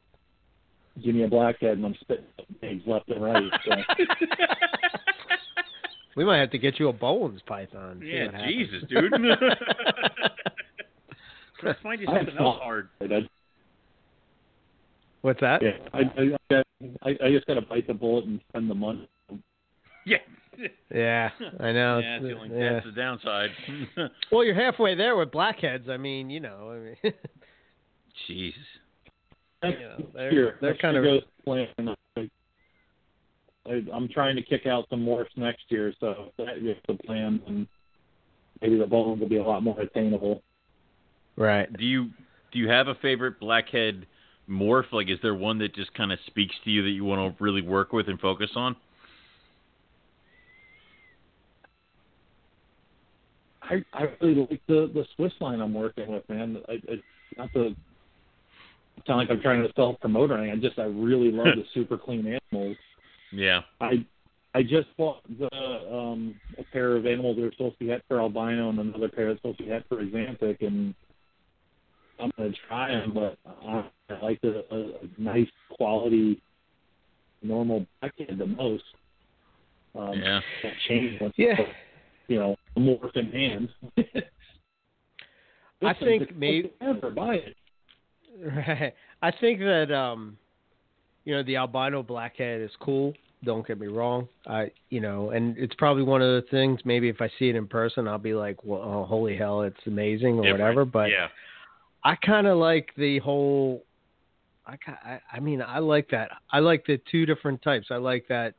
give 1.03 1.13
me 1.13 1.23
a 1.23 1.27
blackhead 1.27 1.77
and 1.77 1.85
I'm 1.85 1.95
spitting 2.01 2.25
eggs 2.63 2.83
left 2.87 3.09
and 3.09 3.23
right. 3.23 3.51
So. 3.65 3.75
We 6.17 6.25
might 6.25 6.39
have 6.39 6.49
to 6.49 6.57
get 6.57 6.79
you 6.79 6.89
a 6.89 6.93
Boelen's 6.93 7.43
python. 7.43 8.01
yeah. 8.03 8.25
what. 8.25 8.47
Jesus, 8.47 8.81
dude. 8.89 9.13
Let's 11.63 11.79
find 11.83 12.01
you 12.01 12.07
something 12.07 12.35
else 12.39 12.57
hard. 12.59 12.89
I, 12.99 13.05
What's 15.21 15.39
that? 15.41 15.61
yeah, 15.61 15.77
I, 15.93 15.99
I, 15.99 16.63
I, 17.03 17.17
I 17.23 17.31
just 17.31 17.45
got 17.45 17.53
to 17.53 17.61
bite 17.61 17.85
the 17.85 17.93
bullet 17.93 18.25
and 18.25 18.41
spend 18.49 18.67
the 18.67 18.73
money. 18.73 19.07
Yeah. 20.07 20.17
Yeah, 20.89 21.29
I 21.59 21.71
know. 21.71 21.99
Yeah, 21.99 22.15
It's- 22.17 22.21
that's 22.21 22.23
the, 22.23 22.31
only, 22.33 22.59
yeah. 22.59 22.73
that's 22.73 22.85
the 22.85 22.91
downside. 22.93 23.49
Well, 24.31 24.43
you're 24.43 24.55
halfway 24.55 24.95
there 24.95 25.15
with 25.15 25.31
blackheads. 25.31 25.87
I 25.89 25.97
mean, 25.97 26.29
you 26.31 26.39
know, 26.39 26.71
I 26.71 26.79
mean, 27.09 27.13
Jesus. 28.27 28.59
Next 29.61 29.79
know, 29.79 30.07
they're- 30.15 30.31
year, 30.33 30.57
they're 30.61 30.77
kind 30.77 30.95
year 30.95 31.17
of- 31.17 31.23
plan. 31.45 31.67
I, 32.15 32.29
I, 33.67 33.81
I'm 33.93 34.07
trying 34.07 34.35
to 34.37 34.41
kick 34.41 34.65
out 34.65 34.85
some 34.89 35.05
morphs 35.05 35.35
next 35.35 35.63
year, 35.69 35.93
so 35.99 36.31
that 36.37 36.57
is 36.57 36.77
the 36.87 36.93
plan, 37.05 37.41
and 37.47 37.67
maybe 38.61 38.77
the 38.77 38.85
bone 38.87 39.19
will 39.19 39.29
be 39.29 39.37
a 39.37 39.43
lot 39.43 39.61
more 39.61 39.79
attainable. 39.79 40.41
right. 41.35 41.71
Do 41.77 41.83
you 41.85 42.09
do 42.51 42.59
you 42.59 42.69
have 42.69 42.87
a 42.87 42.95
favorite 42.95 43.39
blackhead 43.39 44.07
morph? 44.49 44.91
Like, 44.93 45.09
is 45.09 45.19
there 45.21 45.35
one 45.35 45.59
that 45.59 45.75
just 45.75 45.93
kind 45.93 46.11
of 46.13 46.19
speaks 46.27 46.55
to 46.63 46.71
you 46.71 46.81
that 46.83 46.89
you 46.91 47.03
want 47.03 47.37
to 47.37 47.43
really 47.43 47.61
work 47.61 47.91
with 47.93 48.07
and 48.07 48.19
focus 48.19 48.49
on? 48.55 48.75
I 53.69 53.83
I 53.93 54.07
really 54.21 54.47
like 54.49 54.61
the 54.67 54.89
the 54.93 55.05
Swiss 55.15 55.33
line 55.39 55.61
I'm 55.61 55.73
working 55.73 56.11
with, 56.11 56.27
man. 56.29 56.57
I, 56.67 56.73
I 56.73 57.01
not 57.37 57.53
to 57.53 57.75
sound 59.05 59.19
like 59.19 59.29
I'm 59.29 59.41
trying 59.41 59.61
to 59.63 59.71
self 59.75 59.99
promote 59.99 60.31
or 60.31 60.37
anything. 60.37 60.59
I 60.59 60.61
just 60.61 60.79
I 60.79 60.83
really 60.83 61.31
love 61.31 61.47
the 61.55 61.63
super 61.73 61.97
clean 61.97 62.39
animals. 62.51 62.77
Yeah. 63.31 63.61
I 63.81 64.05
I 64.53 64.63
just 64.63 64.87
bought 64.97 65.21
the 65.39 65.49
um 65.93 66.35
a 66.57 66.63
pair 66.73 66.95
of 66.95 67.05
animals 67.05 67.37
that 67.37 67.45
are 67.45 67.51
supposed 67.51 67.77
to 67.79 67.85
be 67.85 67.91
het 67.91 68.03
for 68.07 68.19
albino 68.19 68.69
and 68.69 68.79
another 68.79 69.09
pair 69.09 69.27
that's 69.27 69.39
supposed 69.39 69.59
to 69.59 69.65
be 69.65 69.69
het 69.69 69.83
for 69.87 69.97
axanthic 70.03 70.65
and 70.65 70.95
I'm 72.19 72.31
gonna 72.37 72.49
try 72.67 72.89
them, 72.89 73.13
but 73.13 73.37
I, 73.45 73.85
I 74.09 74.19
like 74.23 74.41
the 74.41 74.65
a, 74.71 74.75
a 74.77 75.21
nice 75.21 75.49
quality 75.69 76.41
normal 77.43 77.85
blackhead 78.01 78.37
the 78.37 78.47
most. 78.47 78.83
Um, 79.95 80.13
Yeah. 80.15 80.41
Can't 80.61 80.75
change 80.87 81.21
once 81.21 81.35
Yeah. 81.37 81.55
you 82.27 82.39
know 82.39 82.56
morph 82.77 83.15
in 83.15 83.31
hand. 83.31 83.69
I 85.83 85.93
think 85.93 86.35
maybe- 86.35 86.73
ever 86.81 87.09
buy 87.11 87.35
it. 87.35 87.55
Right. 88.43 88.93
I 89.21 89.31
think 89.31 89.59
that 89.59 89.91
um, 89.91 90.37
you 91.25 91.33
know, 91.35 91.43
the 91.43 91.55
albino 91.57 92.03
blackhead 92.03 92.61
is 92.61 92.71
cool. 92.79 93.13
Don't 93.43 93.65
get 93.67 93.79
me 93.79 93.87
wrong. 93.87 94.27
I, 94.47 94.71
you 94.89 94.99
know, 94.99 95.29
and 95.31 95.57
it's 95.57 95.73
probably 95.75 96.03
one 96.03 96.21
of 96.21 96.29
the 96.41 96.47
things. 96.49 96.79
Maybe 96.85 97.09
if 97.09 97.21
I 97.21 97.29
see 97.37 97.49
it 97.49 97.55
in 97.55 97.67
person, 97.67 98.07
I'll 98.07 98.17
be 98.17 98.33
like, 98.33 98.63
"Well, 98.63 98.81
oh, 98.83 99.05
holy 99.05 99.35
hell, 99.37 99.61
it's 99.61 99.77
amazing" 99.85 100.39
or 100.39 100.43
Different. 100.43 100.59
whatever. 100.59 100.85
But 100.85 101.09
yeah. 101.11 101.27
I 102.03 102.15
kind 102.15 102.47
of 102.47 102.57
like 102.57 102.89
the 102.97 103.19
whole. 103.19 103.83
I, 104.65 104.73
ki- 104.77 104.91
I 105.03 105.19
I 105.33 105.39
mean 105.39 105.61
I 105.61 105.79
like 105.79 106.09
that. 106.11 106.29
I 106.51 106.59
like 106.59 106.85
the 106.85 106.99
two 107.11 107.25
different 107.25 107.61
types. 107.61 107.87
I 107.91 107.97
like 107.97 108.27
that 108.29 108.53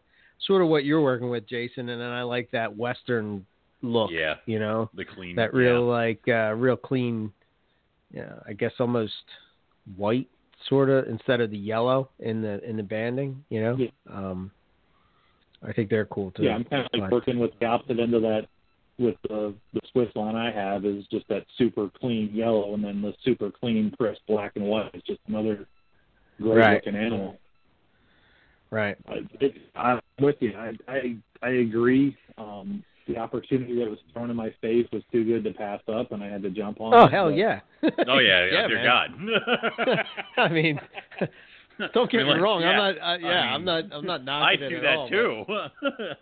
sort 0.47 0.63
of 0.63 0.69
what 0.69 0.85
you're 0.85 1.03
working 1.03 1.29
with, 1.31 1.49
Jason, 1.49 1.89
and 1.89 2.01
then 2.01 2.11
I 2.11 2.23
like 2.23 2.51
that 2.53 2.77
Western 2.77 3.45
look. 3.83 4.11
Yeah. 4.13 4.35
You 4.47 4.59
know 4.59 4.91
The 4.95 5.05
clean. 5.05 5.37
that 5.37 5.53
real 5.55 5.87
like 5.87 6.21
uh, 6.29 6.53
real 6.55 6.77
clean. 6.77 7.33
Yeah, 8.11 8.35
I 8.47 8.53
guess 8.55 8.73
almost 8.81 9.13
white 9.97 10.29
sort 10.69 10.89
of 10.91 11.07
instead 11.09 11.41
of 11.41 11.51
the 11.51 11.59
yellow 11.59 12.09
in 12.21 12.41
the 12.43 12.63
in 12.69 12.77
the 12.77 12.83
banding. 12.83 13.45
You 13.51 13.63
know. 13.63 13.77
Yeah. 13.77 13.89
Um, 14.11 14.51
I 15.67 15.73
think 15.73 15.91
they're 15.91 16.07
cool 16.07 16.31
too. 16.31 16.45
Yeah, 16.45 16.55
I'm 16.55 16.65
kind 16.65 16.87
of 16.93 17.01
like 17.01 17.11
working 17.11 17.39
with 17.39 17.51
the 17.61 17.67
opposite 17.67 17.99
end 17.99 18.15
of 18.15 18.23
that. 18.23 18.47
With 18.99 19.15
the 19.29 19.55
the 19.75 19.81
Swiss 19.93 20.09
line 20.17 20.35
I 20.37 20.51
have 20.51 20.85
is 20.85 21.05
just 21.11 21.29
that 21.29 21.45
super 21.57 21.89
clean 22.01 22.31
yellow, 22.33 22.75
and 22.75 22.83
then 22.83 23.01
the 23.03 23.13
super 23.25 23.51
clean 23.51 23.93
crisp 23.97 24.21
black 24.27 24.53
and 24.57 24.65
white 24.65 24.93
is 24.95 25.03
just 25.07 25.21
another 25.29 25.67
great 26.41 26.57
Right. 26.59 26.75
looking 26.87 26.99
animal. 26.99 27.39
Right. 28.71 28.97
I, 29.09 29.19
it, 29.41 29.55
I'm 29.77 30.01
with 30.21 30.37
you. 30.41 30.53
I 30.57 30.73
I, 30.89 31.17
I 31.43 31.49
agree. 31.51 32.17
Um, 32.39 32.83
the 33.09 33.17
opportunity 33.17 33.77
that 33.81 33.89
was 33.91 33.99
thrown 34.13 34.31
in 34.31 34.37
my 34.37 34.53
face 34.61 34.87
was 34.93 35.03
too 35.11 35.25
good 35.25 35.43
to 35.45 35.53
pass 35.53 35.81
up, 35.93 36.13
and 36.13 36.23
I 36.23 36.29
had 36.29 36.43
to 36.43 36.51
jump 36.51 36.81
on. 36.81 36.93
Oh 36.95 37.05
it, 37.07 37.11
hell 37.13 37.31
but- 37.31 37.37
yeah. 37.37 37.61
Oh 38.07 38.19
yeah, 38.19 38.47
yeah, 38.53 38.67
dear 38.69 38.83
man. 38.85 38.85
God. 39.27 40.07
I 40.37 40.49
mean, 40.49 40.81
don't 41.95 42.11
get 42.11 42.21
I 42.21 42.25
mean, 42.25 42.37
me 42.37 42.43
wrong. 42.43 42.61
yeah. 42.61 42.69
I'm 42.71 42.77
not. 42.77 42.95
Uh, 43.03 43.19
yeah, 43.19 43.29
I 43.29 43.33
I'm 43.55 43.65
mean, 43.65 43.65
not. 43.65 43.85
I'm 43.93 44.07
not 44.07 44.21
I 44.21 44.25
knocking 44.25 44.63
it 44.63 44.69
do 44.71 44.77
at 44.77 44.83
that 44.83 44.97
all, 44.97 45.09
too. 45.09 45.45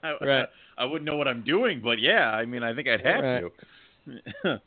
I, 0.02 0.24
Right. 0.24 0.48
I 0.78 0.84
wouldn't 0.84 1.04
know 1.04 1.16
what 1.16 1.26
I'm 1.28 1.42
doing, 1.42 1.80
but 1.82 1.98
yeah, 2.00 2.30
I 2.30 2.44
mean, 2.44 2.62
I 2.62 2.74
think 2.74 2.86
I'd 2.88 3.04
have 3.04 3.24
Right. 3.24 3.44
to. 4.44 4.60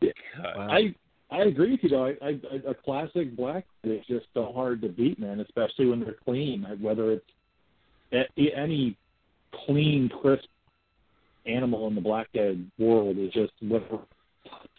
Yeah. 0.00 0.10
Wow. 0.56 0.68
I 0.70 0.94
I 1.30 1.42
agree 1.44 1.72
with 1.72 1.80
you 1.82 1.88
though. 1.88 2.04
I, 2.22 2.28
I, 2.28 2.38
a 2.70 2.74
classic 2.74 3.34
black 3.36 3.64
is 3.82 4.04
just 4.06 4.26
so 4.34 4.52
hard 4.54 4.80
to 4.82 4.88
beat, 4.88 5.18
man. 5.18 5.40
Especially 5.40 5.86
when 5.86 6.00
they're 6.00 6.16
clean. 6.24 6.64
Whether 6.80 7.12
it's 8.12 8.28
any 8.38 8.96
clean, 9.66 10.08
crisp 10.20 10.44
animal 11.46 11.86
in 11.88 11.94
the 11.94 12.00
blackhead 12.00 12.70
world 12.78 13.18
is 13.18 13.32
just 13.32 13.52
whatever 13.60 14.00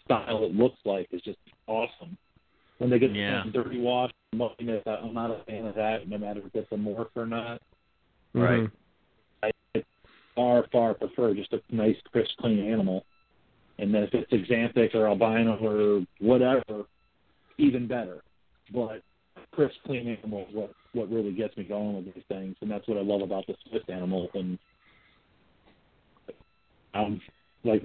style 0.04 0.44
it 0.44 0.56
looks 0.56 0.80
like 0.86 1.08
is 1.12 1.22
just 1.22 1.40
awesome. 1.68 2.18
When 2.78 2.90
they 2.90 3.00
get 3.00 3.16
Yeah. 3.16 3.44
dirty 3.52 3.80
wash, 3.80 4.12
I'm 4.34 4.40
not 4.40 5.32
a 5.32 5.44
fan 5.46 5.66
of 5.66 5.76
that. 5.76 6.08
No 6.08 6.18
matter 6.18 6.42
if 6.46 6.56
it's 6.56 6.72
a 6.72 6.76
morph 6.76 7.10
or 7.16 7.26
not, 7.26 7.62
Mhm. 8.34 8.72
I 9.42 9.52
far 10.36 10.68
far 10.68 10.94
prefer 10.94 11.34
just 11.34 11.54
a 11.54 11.62
nice, 11.70 12.00
crisp, 12.12 12.38
clean 12.38 12.60
animal. 12.60 13.06
And 13.78 13.94
then 13.94 14.04
if 14.04 14.14
it's 14.14 14.32
axanthic 14.32 14.94
or 14.96 15.08
albino 15.08 15.58
or 15.58 16.06
whatever, 16.20 16.86
even 17.58 17.88
better. 17.88 18.22
But 18.74 19.02
crisp, 19.52 19.82
clean 19.84 20.08
animal 20.08 20.46
is 20.50 20.54
what 20.54 20.72
what 20.94 21.12
really 21.12 21.34
gets 21.34 21.56
me 21.58 21.66
going 21.66 21.96
with 21.96 22.14
these 22.14 22.24
things, 22.30 22.56
and 22.62 22.72
that's 22.72 22.88
what 22.88 22.98
I 22.98 23.02
love 23.02 23.22
about 23.22 23.46
the 23.48 23.56
Swiss 23.70 23.84
animals. 23.90 24.30
And 24.34 24.58
I'm 26.96 27.22
like, 27.64 27.84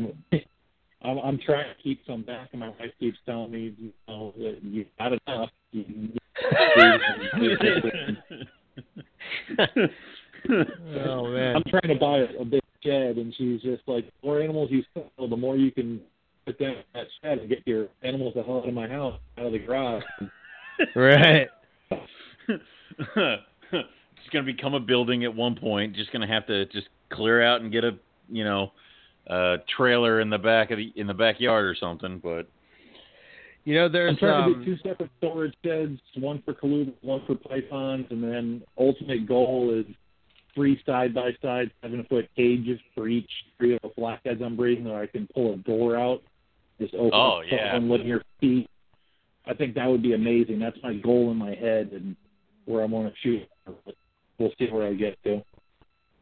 I'm, 1.02 1.18
I'm 1.18 1.38
trying 1.38 1.74
to 1.74 1.82
keep 1.82 2.00
some 2.06 2.22
back, 2.22 2.48
and 2.52 2.60
my 2.60 2.68
wife 2.68 2.92
keeps 2.98 3.18
telling 3.26 3.50
me, 3.50 3.74
you 3.78 3.92
know, 4.08 4.32
that 4.38 4.58
you 4.62 4.84
got 4.98 5.12
enough. 5.26 5.50
You, 5.72 6.10
oh 10.96 11.28
man. 11.28 11.56
I'm 11.56 11.64
trying 11.64 11.88
to 11.88 11.96
buy 11.98 12.18
a, 12.18 12.40
a 12.40 12.44
big 12.44 12.60
shed, 12.82 13.16
and 13.16 13.34
she's 13.36 13.60
just 13.62 13.82
like, 13.86 14.06
the 14.06 14.26
more 14.26 14.40
animals 14.40 14.70
you 14.70 14.82
sell, 14.94 15.28
the 15.28 15.36
more 15.36 15.56
you 15.56 15.70
can 15.70 16.00
put 16.46 16.58
down 16.58 16.72
in 16.72 16.82
that 16.94 17.06
shed 17.22 17.38
and 17.38 17.48
get 17.48 17.66
your 17.66 17.88
animals 18.02 18.34
the 18.34 18.42
hell 18.42 18.58
out 18.58 18.68
of 18.68 18.74
my 18.74 18.88
house, 18.88 19.18
out 19.38 19.46
of 19.46 19.52
the 19.52 19.58
garage. 19.58 20.02
Right. 20.96 21.48
it's 22.48 24.28
going 24.32 24.44
to 24.46 24.52
become 24.52 24.74
a 24.74 24.80
building 24.80 25.24
at 25.24 25.34
one 25.34 25.54
point. 25.56 25.94
Just 25.94 26.10
going 26.10 26.26
to 26.26 26.32
have 26.32 26.46
to 26.46 26.64
just 26.66 26.88
clear 27.10 27.42
out 27.42 27.60
and 27.60 27.70
get 27.70 27.84
a, 27.84 27.98
you 28.30 28.44
know, 28.44 28.72
a 29.30 29.56
trailer 29.76 30.20
in 30.20 30.28
the 30.30 30.38
back 30.38 30.70
of 30.70 30.78
the 30.78 30.92
in 30.96 31.06
the 31.06 31.14
backyard 31.14 31.64
or 31.64 31.74
something. 31.78 32.18
But 32.22 32.48
You 33.64 33.74
know, 33.76 33.86
I'm 33.86 33.92
there's 33.92 34.18
trying 34.18 34.52
to 34.52 34.58
um, 34.58 34.64
do 34.64 34.76
two 34.76 34.82
separate 34.88 35.10
storage 35.18 35.54
sheds, 35.64 36.00
one 36.16 36.42
for 36.44 36.54
colubas, 36.54 36.94
one 37.02 37.22
for 37.26 37.34
pythons, 37.36 38.06
and 38.10 38.22
then 38.22 38.62
ultimate 38.78 39.26
goal 39.26 39.72
is 39.78 39.86
three 40.54 40.82
side 40.84 41.14
by 41.14 41.30
side 41.40 41.70
seven 41.80 42.04
foot 42.08 42.28
cages 42.34 42.80
for 42.94 43.08
each 43.08 43.30
three 43.56 43.74
of 43.76 43.82
the 43.82 43.90
blackheads 43.96 44.42
I'm 44.44 44.56
breeding, 44.56 44.86
or 44.88 45.00
I 45.00 45.06
can 45.06 45.28
pull 45.32 45.54
a 45.54 45.56
door 45.58 45.96
out, 45.96 46.22
just 46.80 46.94
open 46.94 47.10
Oh, 47.14 47.38
up 47.38 47.44
yeah. 47.50 47.74
one 47.74 47.88
linear 47.88 48.22
feet. 48.40 48.68
I 49.46 49.54
think 49.54 49.74
that 49.76 49.86
would 49.86 50.02
be 50.02 50.14
amazing. 50.14 50.58
That's 50.58 50.76
my 50.82 50.94
goal 50.94 51.30
in 51.30 51.36
my 51.36 51.54
head 51.54 51.90
and 51.92 52.16
where 52.66 52.82
I 52.82 52.86
want 52.86 53.12
to 53.12 53.14
shoot. 53.22 53.42
We'll 54.38 54.52
see 54.58 54.66
where 54.70 54.86
I 54.86 54.94
get 54.94 55.22
to. 55.24 55.42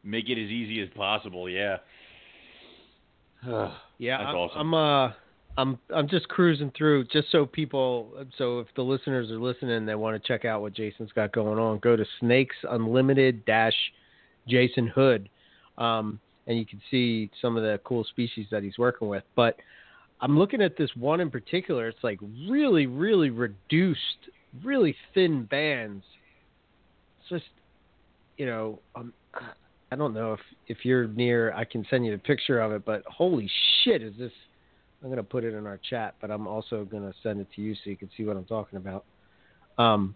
Make 0.03 0.29
it 0.29 0.33
as 0.41 0.49
easy 0.49 0.81
as 0.81 0.89
possible. 0.95 1.49
Yeah. 1.49 1.77
Yeah, 3.97 4.17
I'm, 4.17 4.35
awesome. 4.35 4.59
I'm 4.59 4.73
uh 4.73 5.13
I'm 5.57 5.79
I'm 5.93 6.07
just 6.07 6.27
cruising 6.29 6.71
through 6.77 7.05
just 7.05 7.31
so 7.31 7.45
people 7.45 8.25
so 8.37 8.59
if 8.59 8.67
the 8.75 8.81
listeners 8.81 9.29
are 9.31 9.39
listening 9.39 9.85
they 9.85 9.95
want 9.95 10.21
to 10.21 10.27
check 10.27 10.45
out 10.45 10.61
what 10.61 10.73
Jason's 10.73 11.11
got 11.13 11.31
going 11.31 11.59
on, 11.59 11.79
go 11.79 11.95
to 11.95 12.05
Snakes 12.19 12.55
Unlimited 12.69 13.45
dash 13.45 13.73
Jason 14.47 14.87
Hood. 14.87 15.29
Um 15.77 16.19
and 16.47 16.57
you 16.57 16.65
can 16.65 16.81
see 16.89 17.29
some 17.41 17.57
of 17.57 17.63
the 17.63 17.79
cool 17.83 18.03
species 18.03 18.47
that 18.49 18.63
he's 18.63 18.77
working 18.77 19.07
with. 19.07 19.23
But 19.35 19.57
I'm 20.21 20.37
looking 20.37 20.61
at 20.61 20.77
this 20.77 20.89
one 20.95 21.19
in 21.19 21.29
particular, 21.29 21.87
it's 21.87 22.03
like 22.03 22.19
really, 22.49 22.87
really 22.87 23.29
reduced, 23.29 24.29
really 24.63 24.95
thin 25.13 25.43
bands. 25.45 26.03
It's 27.19 27.29
just 27.29 27.51
you 28.37 28.45
know, 28.45 28.79
um, 28.95 29.13
I 29.91 29.95
don't 29.95 30.13
know 30.13 30.33
if 30.33 30.39
if 30.67 30.85
you're 30.85 31.07
near, 31.07 31.53
I 31.53 31.65
can 31.65 31.85
send 31.89 32.05
you 32.05 32.11
the 32.11 32.17
picture 32.17 32.59
of 32.59 32.71
it. 32.71 32.85
But 32.85 33.03
holy 33.05 33.49
shit, 33.83 34.01
is 34.03 34.13
this? 34.17 34.31
I'm 35.03 35.09
gonna 35.09 35.23
put 35.23 35.43
it 35.43 35.53
in 35.53 35.65
our 35.65 35.79
chat, 35.89 36.15
but 36.21 36.29
I'm 36.29 36.47
also 36.47 36.85
gonna 36.85 37.13
send 37.23 37.39
it 37.39 37.47
to 37.55 37.61
you 37.61 37.73
so 37.75 37.89
you 37.89 37.97
can 37.97 38.09
see 38.15 38.23
what 38.25 38.37
I'm 38.37 38.45
talking 38.45 38.77
about. 38.77 39.05
Um, 39.77 40.15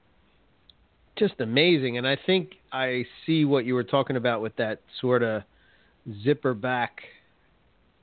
just 1.17 1.35
amazing, 1.39 1.97
and 1.97 2.07
I 2.07 2.17
think 2.25 2.51
I 2.71 3.05
see 3.25 3.45
what 3.45 3.65
you 3.65 3.75
were 3.75 3.83
talking 3.83 4.15
about 4.15 4.41
with 4.41 4.55
that 4.57 4.81
sort 4.99 5.23
of 5.23 5.43
zipper 6.23 6.53
back. 6.53 7.01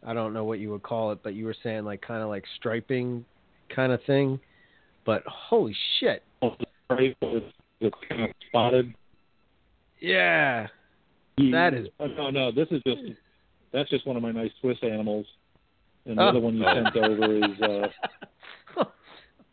I 0.07 0.15
don't 0.15 0.33
know 0.33 0.45
what 0.45 0.59
you 0.59 0.71
would 0.71 0.83
call 0.83 1.13
it, 1.13 1.23
but 1.23 1.35
you 1.35 1.45
were 1.45 1.57
saying 1.63 1.85
like 1.85 2.01
kind 2.01 2.23
of 2.23 2.29
like 2.29 2.45
striping 2.57 3.25
kind 3.75 3.93
of 3.93 4.03
thing. 4.05 4.41
But 5.05 5.23
holy 5.27 5.77
shit, 5.99 6.23
Right, 6.89 7.17
it's, 7.21 7.55
it's 7.81 7.97
kind 8.09 8.23
of 8.25 8.31
spotted. 8.49 8.95
yeah, 10.01 10.69
That 11.53 11.75
is- 11.75 11.89
Oh, 11.99 12.07
no, 12.07 12.31
no. 12.31 12.51
This 12.53 12.69
is 12.71 12.83
just 12.87 13.01
that's 13.73 13.89
just 13.91 14.07
one 14.07 14.17
of 14.17 14.23
my 14.23 14.33
nice 14.33 14.51
Swiss 14.61 14.79
animals, 14.83 15.27
and 16.07 16.19
the 16.19 16.23
Oh. 16.23 16.29
other 16.29 16.41
one 16.41 16.57
you 16.57 16.65
sent 16.65 16.97
over 16.97 17.35
is 17.37 17.61
uh, 17.63 17.89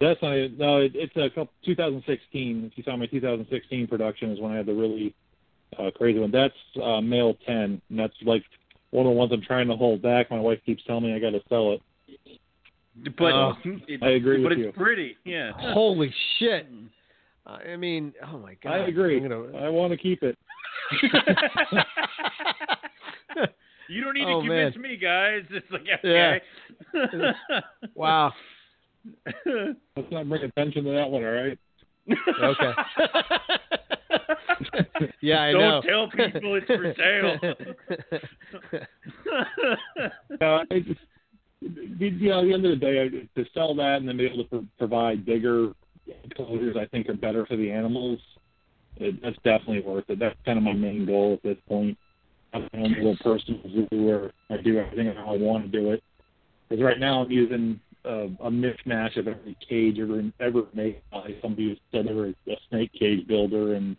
that's 0.01 0.21
not 0.21 0.33
it. 0.33 0.57
no. 0.57 0.77
It, 0.77 0.91
it's 0.95 1.15
a 1.15 1.29
couple 1.29 1.49
2016. 1.65 2.65
If 2.71 2.77
you 2.77 2.83
saw 2.83 2.95
my 2.97 3.05
2016 3.07 3.87
production, 3.87 4.31
is 4.31 4.39
when 4.39 4.51
I 4.51 4.57
had 4.57 4.65
the 4.65 4.73
really 4.73 5.13
uh, 5.77 5.91
crazy 5.95 6.19
one. 6.19 6.31
That's 6.31 6.53
uh, 6.81 7.01
male 7.01 7.35
10, 7.45 7.55
and 7.89 7.99
that's 7.99 8.13
like 8.23 8.43
one 8.91 9.05
of 9.05 9.11
the 9.11 9.17
ones 9.17 9.31
I'm 9.33 9.41
trying 9.41 9.67
to 9.67 9.75
hold 9.75 10.01
back. 10.01 10.31
My 10.31 10.39
wife 10.39 10.59
keeps 10.65 10.83
telling 10.85 11.03
me 11.03 11.13
I 11.13 11.19
got 11.19 11.31
to 11.31 11.41
sell 11.49 11.73
it. 11.73 11.81
But 13.17 13.31
Oh. 13.33 13.53
it, 13.87 14.01
I 14.01 14.11
agree 14.11 14.41
but 14.43 14.57
with 14.57 14.67
it's 14.67 14.77
pretty. 14.77 15.15
Yeah. 15.25 15.51
holy 15.57 16.13
shit. 16.39 16.67
I 17.47 17.75
mean, 17.77 18.13
oh 18.31 18.37
my 18.37 18.55
god. 18.61 18.73
I 18.73 18.77
agree. 18.87 19.17
I'm 19.17 19.29
gonna- 19.29 19.57
I 19.57 19.69
want 19.69 19.91
to 19.91 19.97
keep 19.97 20.21
it. 20.23 20.37
you 23.89 24.03
don't 24.03 24.13
need 24.13 24.25
Oh, 24.27 24.41
to 24.41 24.47
convince 24.47 24.75
me, 24.75 24.97
guys. 24.97 25.43
It's 25.49 25.65
like 25.71 25.83
okay. 26.03 26.41
Yeah. 26.93 27.31
wow. 27.95 28.33
Let's 29.45 30.11
not 30.11 30.27
bring 30.27 30.43
attention 30.43 30.83
to 30.83 30.91
that 30.91 31.09
one. 31.09 31.23
All 31.23 31.31
right. 31.31 31.57
Okay. 32.43 32.71
yeah, 35.21 35.39
I 35.39 35.51
know. 35.53 35.81
Don't 35.81 35.85
know. 35.85 36.07
tell 36.07 36.31
people 36.33 36.55
it's 36.55 36.67
for 36.67 36.93
sale. 36.97 37.37
Uh, 40.41 40.63
I 40.71 40.79
just, 40.79 40.99
you 41.61 42.29
know, 42.29 42.39
at 42.39 42.45
the 42.45 42.53
end 42.53 42.65
of 42.65 42.71
the 42.71 42.77
day, 42.77 43.09
to 43.09 43.45
sell 43.53 43.75
that 43.75 43.97
and 43.97 44.07
then 44.07 44.17
be 44.17 44.25
able 44.25 44.43
to 44.43 44.49
pro- 44.49 44.65
provide 44.77 45.25
bigger 45.25 45.71
enclosures, 46.23 46.75
I 46.79 46.85
think 46.85 47.09
are 47.09 47.13
better 47.13 47.45
for 47.45 47.55
the 47.55 47.71
animals. 47.71 48.19
It, 48.97 49.21
that's 49.21 49.37
definitely 49.37 49.81
worth 49.81 50.05
it. 50.09 50.19
That's 50.19 50.35
kind 50.45 50.57
of 50.57 50.63
my 50.63 50.73
main 50.73 51.05
goal 51.05 51.33
at 51.33 51.43
this 51.43 51.57
point. 51.67 51.97
I 52.53 52.59
have 52.59 52.69
my 52.73 52.79
own 52.79 52.93
little 52.93 53.17
personal 53.23 53.61
zoo 53.71 53.87
where 53.91 54.31
I 54.49 54.61
do 54.61 54.77
everything 54.79 55.13
how 55.15 55.33
I 55.33 55.37
want 55.37 55.71
to 55.71 55.79
do 55.79 55.91
it. 55.91 56.03
Because 56.67 56.83
right 56.83 56.99
now 56.99 57.21
I'm 57.21 57.31
using 57.31 57.79
uh, 58.05 58.27
a 58.41 58.49
mishmash 58.49 59.17
of 59.17 59.27
every 59.27 59.57
cage 59.67 59.99
ever 59.99 60.23
ever 60.39 60.63
made 60.73 61.01
by 61.11 61.35
somebody 61.41 61.69
who 61.69 61.75
said 61.91 62.07
they 62.07 62.13
were 62.13 62.27
a 62.27 62.57
snake 62.69 62.91
cage 62.93 63.27
builder, 63.27 63.75
and 63.75 63.95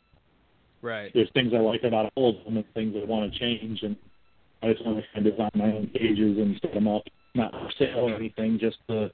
right. 0.83 1.11
there's 1.15 1.31
things 1.35 1.53
I 1.55 1.59
like 1.59 1.85
about 1.85 2.13
all 2.15 2.31
of 2.39 2.45
them 2.45 2.57
and 2.57 2.65
things 2.75 2.95
I 3.01 3.05
want 3.05 3.33
to 3.33 3.39
change, 3.39 3.83
and 3.83 3.97
I 4.63 4.73
just 4.73 4.85
want 4.85 4.99
to 4.99 5.05
kind 5.15 5.27
of 5.27 5.33
design 5.33 5.51
my 5.55 5.73
own 5.73 5.91
cages 5.93 6.39
and 6.39 6.59
set 6.61 6.75
them 6.75 6.89
up, 6.89 7.03
not 7.35 7.53
for 7.53 7.71
sale 7.79 8.09
or 8.09 8.15
anything, 8.15 8.59
just 8.59 8.79
to 8.89 9.11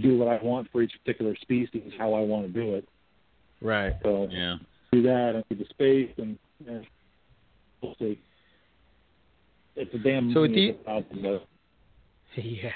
do 0.00 0.18
what 0.18 0.28
I 0.28 0.42
want 0.42 0.68
for 0.70 0.82
each 0.82 0.92
particular 1.04 1.34
species, 1.36 1.92
how 1.98 2.14
I 2.14 2.20
want 2.20 2.46
to 2.46 2.52
do 2.52 2.74
it. 2.74 2.88
Right. 3.60 3.94
So 4.02 4.28
yeah. 4.30 4.56
do 4.92 5.02
that, 5.02 5.34
and 5.34 5.44
need 5.50 5.60
the 5.60 5.68
space, 5.70 6.10
and 6.18 6.38
yeah, 6.64 6.80
we'll 7.82 7.96
see. 7.98 8.20
It's 9.76 9.94
a 9.94 9.98
damn 9.98 10.32
So 10.32 10.42
with 10.42 10.52
it's 10.54 10.82
problem, 10.84 11.22
but 11.22 12.42
Yeah. 12.42 12.70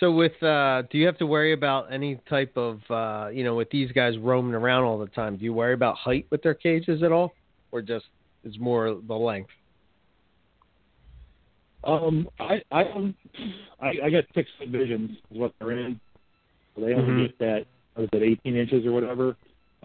So 0.00 0.12
with 0.12 0.40
uh 0.42 0.82
do 0.90 0.98
you 0.98 1.06
have 1.06 1.18
to 1.18 1.26
worry 1.26 1.52
about 1.52 1.92
any 1.92 2.20
type 2.28 2.56
of 2.56 2.80
uh 2.90 3.28
you 3.32 3.44
know, 3.44 3.54
with 3.54 3.70
these 3.70 3.90
guys 3.92 4.16
roaming 4.18 4.54
around 4.54 4.84
all 4.84 4.98
the 4.98 5.06
time, 5.06 5.36
do 5.36 5.44
you 5.44 5.52
worry 5.52 5.74
about 5.74 5.96
height 5.96 6.26
with 6.30 6.42
their 6.42 6.54
cages 6.54 7.02
at 7.02 7.12
all? 7.12 7.32
Or 7.72 7.82
just 7.82 8.06
it's 8.44 8.58
more 8.58 8.98
the 9.06 9.14
length? 9.14 9.50
Um, 11.84 12.28
I 12.40 12.62
I 12.70 12.82
I, 13.80 13.92
I 14.04 14.10
got 14.10 14.24
six 14.34 14.50
foot 14.58 14.68
visions 14.68 15.10
is 15.30 15.38
what 15.38 15.52
they're 15.58 15.72
in. 15.72 16.00
So 16.74 16.82
they 16.84 16.94
only 16.94 17.12
Mhm. 17.12 17.26
get 17.28 17.38
that 17.38 17.66
was 17.96 18.08
it 18.12 18.22
eighteen 18.22 18.56
inches 18.56 18.84
or 18.84 18.92
whatever. 18.92 19.36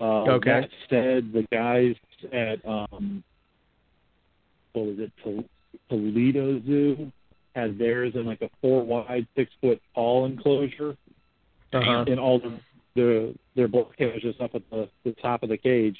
Uh, 0.01 0.23
Okay. 0.35 0.61
That 0.61 0.69
said, 0.89 1.31
the 1.33 1.43
guys 1.51 1.95
at 2.31 2.65
um, 2.67 3.23
what 4.73 4.87
was 4.87 4.99
it, 4.99 5.11
Tol- 5.23 5.45
Toledo 5.89 6.59
Zoo 6.65 7.11
had 7.55 7.77
theirs 7.77 8.13
in 8.15 8.25
like 8.25 8.41
a 8.41 8.49
four 8.61 8.83
wide, 8.83 9.27
six 9.35 9.51
foot 9.61 9.79
tall 9.93 10.25
enclosure, 10.25 10.97
Uh-huh. 11.73 12.05
and 12.07 12.19
all 12.19 12.39
the 12.39 12.59
the 12.95 13.35
their 13.55 13.67
blackhead 13.67 14.13
was 14.13 14.21
just 14.23 14.41
up 14.41 14.55
at 14.55 14.67
the 14.71 14.89
the 15.03 15.13
top 15.13 15.43
of 15.43 15.49
the 15.49 15.57
cage. 15.57 15.97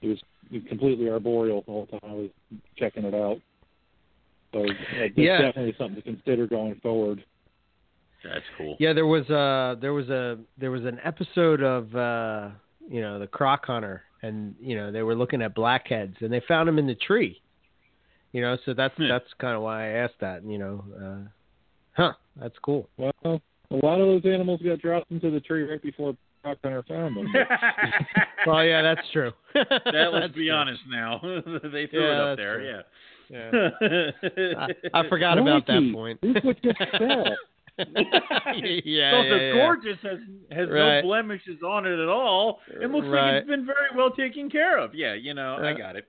It 0.00 0.08
was 0.08 0.22
completely 0.68 1.08
arboreal 1.10 1.62
the 1.62 1.72
whole 1.72 1.86
time 1.86 2.00
I 2.04 2.12
was 2.12 2.30
checking 2.76 3.04
it 3.04 3.14
out. 3.14 3.40
So 4.52 4.64
yeah, 4.64 4.74
it's 5.04 5.16
Yeah. 5.16 5.40
definitely 5.42 5.74
something 5.78 5.96
to 5.96 6.02
consider 6.02 6.46
going 6.46 6.76
forward. 6.82 7.24
That's 8.24 8.44
cool. 8.56 8.76
Yeah, 8.78 8.92
there 8.92 9.06
was 9.06 9.28
a 9.30 9.76
there 9.80 9.92
was 9.92 10.08
a 10.08 10.38
there 10.58 10.70
was 10.70 10.84
an 10.84 11.00
episode 11.04 11.62
of 11.62 11.94
uh 11.96 12.50
you 12.88 13.00
know 13.00 13.18
the 13.18 13.26
croc 13.26 13.66
hunter 13.66 14.04
and 14.22 14.54
you 14.60 14.76
know 14.76 14.92
they 14.92 15.02
were 15.02 15.14
looking 15.14 15.42
at 15.42 15.54
blackheads 15.54 16.16
and 16.20 16.32
they 16.32 16.40
found 16.46 16.68
them 16.68 16.78
in 16.78 16.86
the 16.86 16.94
tree. 16.94 17.42
You 18.32 18.40
know, 18.40 18.56
so 18.64 18.74
that's 18.74 18.94
Hmm. 18.96 19.08
that's 19.08 19.26
kind 19.38 19.56
of 19.56 19.62
why 19.62 19.86
I 19.86 19.88
asked 19.98 20.20
that. 20.20 20.44
You 20.44 20.58
know, 20.58 20.84
uh, 21.02 21.28
huh? 21.92 22.12
That's 22.36 22.58
cool. 22.62 22.88
Well, 22.96 23.12
a 23.24 23.76
lot 23.82 24.00
of 24.00 24.22
those 24.22 24.24
animals 24.24 24.60
got 24.62 24.80
dropped 24.80 25.10
into 25.10 25.30
the 25.30 25.40
tree 25.40 25.64
right 25.64 25.82
before 25.82 26.14
Croc 26.42 26.58
Hunter 26.62 26.82
found 26.88 27.16
them. 27.16 27.34
Well, 28.46 28.64
yeah, 28.64 28.82
that's 28.82 29.08
true. 29.12 29.32
that, 29.54 29.66
let's 29.84 30.12
That's 30.12 30.34
be 30.34 30.46
true. 30.48 30.52
honest 30.52 30.80
now. 30.90 31.20
they 31.22 31.86
threw 31.86 32.08
Yeah, 32.08 32.14
it 32.14 32.18
up 32.32 32.36
there. 32.36 32.58
true. 32.58 32.66
Yeah. 32.66 32.82
Yeah. 33.32 33.70
I, 34.92 35.00
I 35.00 35.08
forgot 35.08 35.38
about 35.38 35.66
that 35.66 35.90
point. 35.92 36.18
Look 36.22 36.44
what 36.44 36.62
just 36.62 36.78
fell. 36.78 37.24
yeah, 37.78 37.84
It's 38.54 38.86
yeah, 38.86 39.16
also 39.16 39.34
yeah. 39.34 39.52
gorgeous, 39.54 39.96
has 40.02 40.18
has 40.50 40.68
Right. 40.68 41.00
no 41.00 41.02
blemishes 41.02 41.62
on 41.66 41.86
it 41.86 41.98
at 41.98 42.08
all. 42.08 42.60
It 42.68 42.90
looks 42.90 43.06
like 43.08 43.34
it's 43.36 43.48
been 43.48 43.64
very 43.64 43.88
well 43.96 44.10
taken 44.10 44.50
care 44.50 44.76
of. 44.76 44.94
Yeah, 44.94 45.14
you 45.14 45.32
know, 45.32 45.56
I 45.56 45.72
got 45.72 45.96
it. 45.96 46.06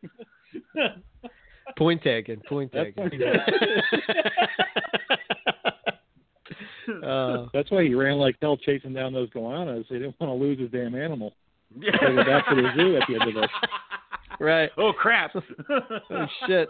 Point 1.78 2.04
taken. 2.04 2.42
Point 2.50 2.74
taken. 2.74 3.10
uh, 7.04 7.46
That's 7.54 7.72
why 7.72 7.84
he 7.84 7.94
ran 7.96 8.18
like 8.18 8.36
hell 8.42 8.58
chasing 8.58 8.94
down 8.94 9.14
those 9.14 9.30
goannas. 9.30 9.86
He 9.88 9.96
didn't 9.96 10.16
want 10.20 10.32
to 10.38 10.44
lose 10.46 10.60
his 10.60 10.70
damn 10.72 10.96
animal. 10.96 11.34
Yeah. 11.80 11.92
Gotta 12.00 12.16
back 12.24 12.48
to 12.50 12.56
the 12.56 12.70
zoo 12.76 12.98
at 12.98 13.04
the 13.08 13.16
end 13.20 13.30
of 13.30 13.42
this. 13.42 13.52
right. 14.40 14.70
Oh 14.78 14.92
crap! 14.94 15.32
Oh 15.36 16.26
shit. 16.48 16.68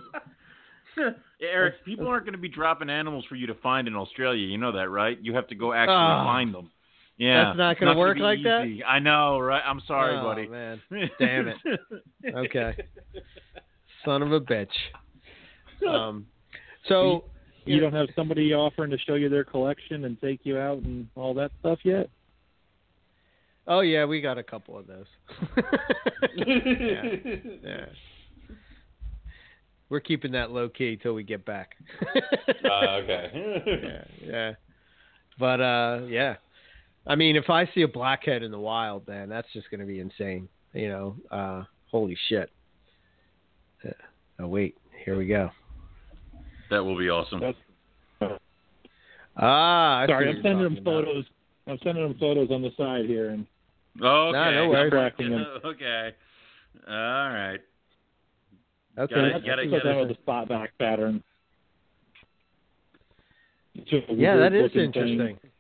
Yeah, 0.98 1.10
Eric, 1.41 1.84
people 1.86 2.07
aren't 2.07 2.26
going 2.26 2.34
to 2.34 2.40
be 2.41 2.49
dropping 2.49 2.90
animals 2.90 3.26
for 3.28 3.36
you 3.36 3.48
to 3.48 3.56
find 3.56 3.88
in 3.88 3.95
Australia. 3.95 4.45
You 4.45 4.57
know 4.57 4.72
that, 4.72 4.90
right? 4.90 5.18
You 5.22 5.34
have 5.36 5.48
to 5.48 5.56
go 5.56 5.74
actually 5.74 5.95
Ah. 5.95 6.24
find 6.26 6.53
them. 6.53 6.70
Yeah, 7.18 7.45
That's 7.45 7.57
not 7.57 7.80
gonna 7.80 7.91
gonna 7.91 7.99
work 7.99 8.18
be 8.18 8.24
like 8.24 8.44
that? 8.44 8.68
I 8.88 8.98
know, 8.98 9.38
right? 9.40 9.61
I'm 9.64 9.82
sorry, 9.88 10.18
oh, 10.18 10.24
buddy. 10.24 10.48
man. 10.48 10.82
Damn 11.20 11.48
it. 11.49 11.57
Okay. 12.36 12.76
Son 14.03 14.24
of 14.24 14.32
a 14.32 14.41
bitch. 14.41 14.68
Um. 15.88 16.26
So. 16.88 17.26
You 17.65 17.80
don't 17.80 17.94
have 17.94 18.10
somebody 18.14 18.53
offering 18.53 18.91
to 18.91 18.98
show 18.98 19.14
you 19.15 19.30
their 19.30 19.45
collection 19.45 20.03
and 20.03 20.20
take 20.20 20.41
you 20.44 20.57
out 20.57 20.80
and 20.80 21.07
all 21.15 21.34
that 21.36 21.52
stuff 21.61 21.80
yet? 21.84 22.10
Oh 23.68 23.80
yeah, 23.80 24.03
we 24.03 24.20
got 24.20 24.38
a 24.38 24.44
couple 24.44 24.78
of 24.78 24.86
those. 24.88 25.06
yeah. 26.36 27.03
yeah. 27.64 27.86
We're 29.94 29.99
keeping 29.99 30.32
that 30.32 30.49
low 30.49 30.68
key 30.68 30.98
till 30.98 31.14
we 31.14 31.24
get 31.24 31.45
back. 31.45 31.76
Uh, 32.65 32.95
okay. 33.03 33.30
yeah, 33.84 34.03
yeah. 34.26 34.52
But 35.38 35.61
uh, 35.61 35.99
yeah. 36.07 36.36
I 37.06 37.15
mean, 37.15 37.36
if 37.36 37.49
I 37.49 37.70
see 37.76 37.82
a 37.82 37.88
blackhead 37.88 38.41
in 38.41 38.52
the 38.52 38.60
wild, 38.60 39.07
man, 39.07 39.30
that's 39.30 39.48
just 39.53 39.70
going 39.70 39.82
to 39.82 39.86
be 39.86 39.99
insane. 39.99 40.48
You 40.74 40.90
know, 40.90 41.15
uh, 41.30 41.64
holy 41.91 42.18
shit. 42.30 42.49
Uh, 43.86 43.91
oh 44.40 44.48
wait, 44.48 44.78
here 45.06 45.18
we 45.18 45.28
go. 45.28 45.52
that 46.72 46.84
will 46.84 46.98
be 46.98 47.10
awesome. 47.10 47.41
That's, 47.41 48.40
Ah, 49.38 49.99
I 49.99 50.07
sorry, 50.07 50.30
I'm 50.30 50.41
sending 50.41 50.64
them 50.64 50.76
talking 50.76 50.88
about. 50.88 51.06
photos. 51.06 51.26
I'm 51.68 51.80
sending 51.84 52.03
them 52.07 52.18
photos 52.20 52.49
on 52.49 52.61
the 52.61 52.72
side 52.78 53.06
here, 53.06 53.30
and 53.30 53.45
Oh, 54.02 54.30
okay. 54.30 54.38
No, 54.38 54.52
no 54.52 54.70
worries. 54.70 54.91
Tracking 54.91 55.34
okay. 55.65 56.11
All 56.88 57.30
right. 57.30 57.60
Okay. 58.98 59.15
Gotta- 59.15 59.30
that's 59.34 59.45
gotta 59.45 59.61
that's 59.64 59.72
get 59.72 59.84
that 59.84 59.98
it. 59.98 60.07
was 60.07 60.11
a 60.18 60.22
spot 60.22 60.48
back 60.49 60.78
pattern. 60.78 61.24
It's 63.76 63.90
just 63.90 64.10
a 64.10 64.14
Yeah, 64.14 64.36
that 64.38 64.53
is 64.53 64.61
weird 64.61 64.65
is 64.65 64.76
looking 64.76 64.91
thing. 64.94 65.11
interesting. 65.18 65.52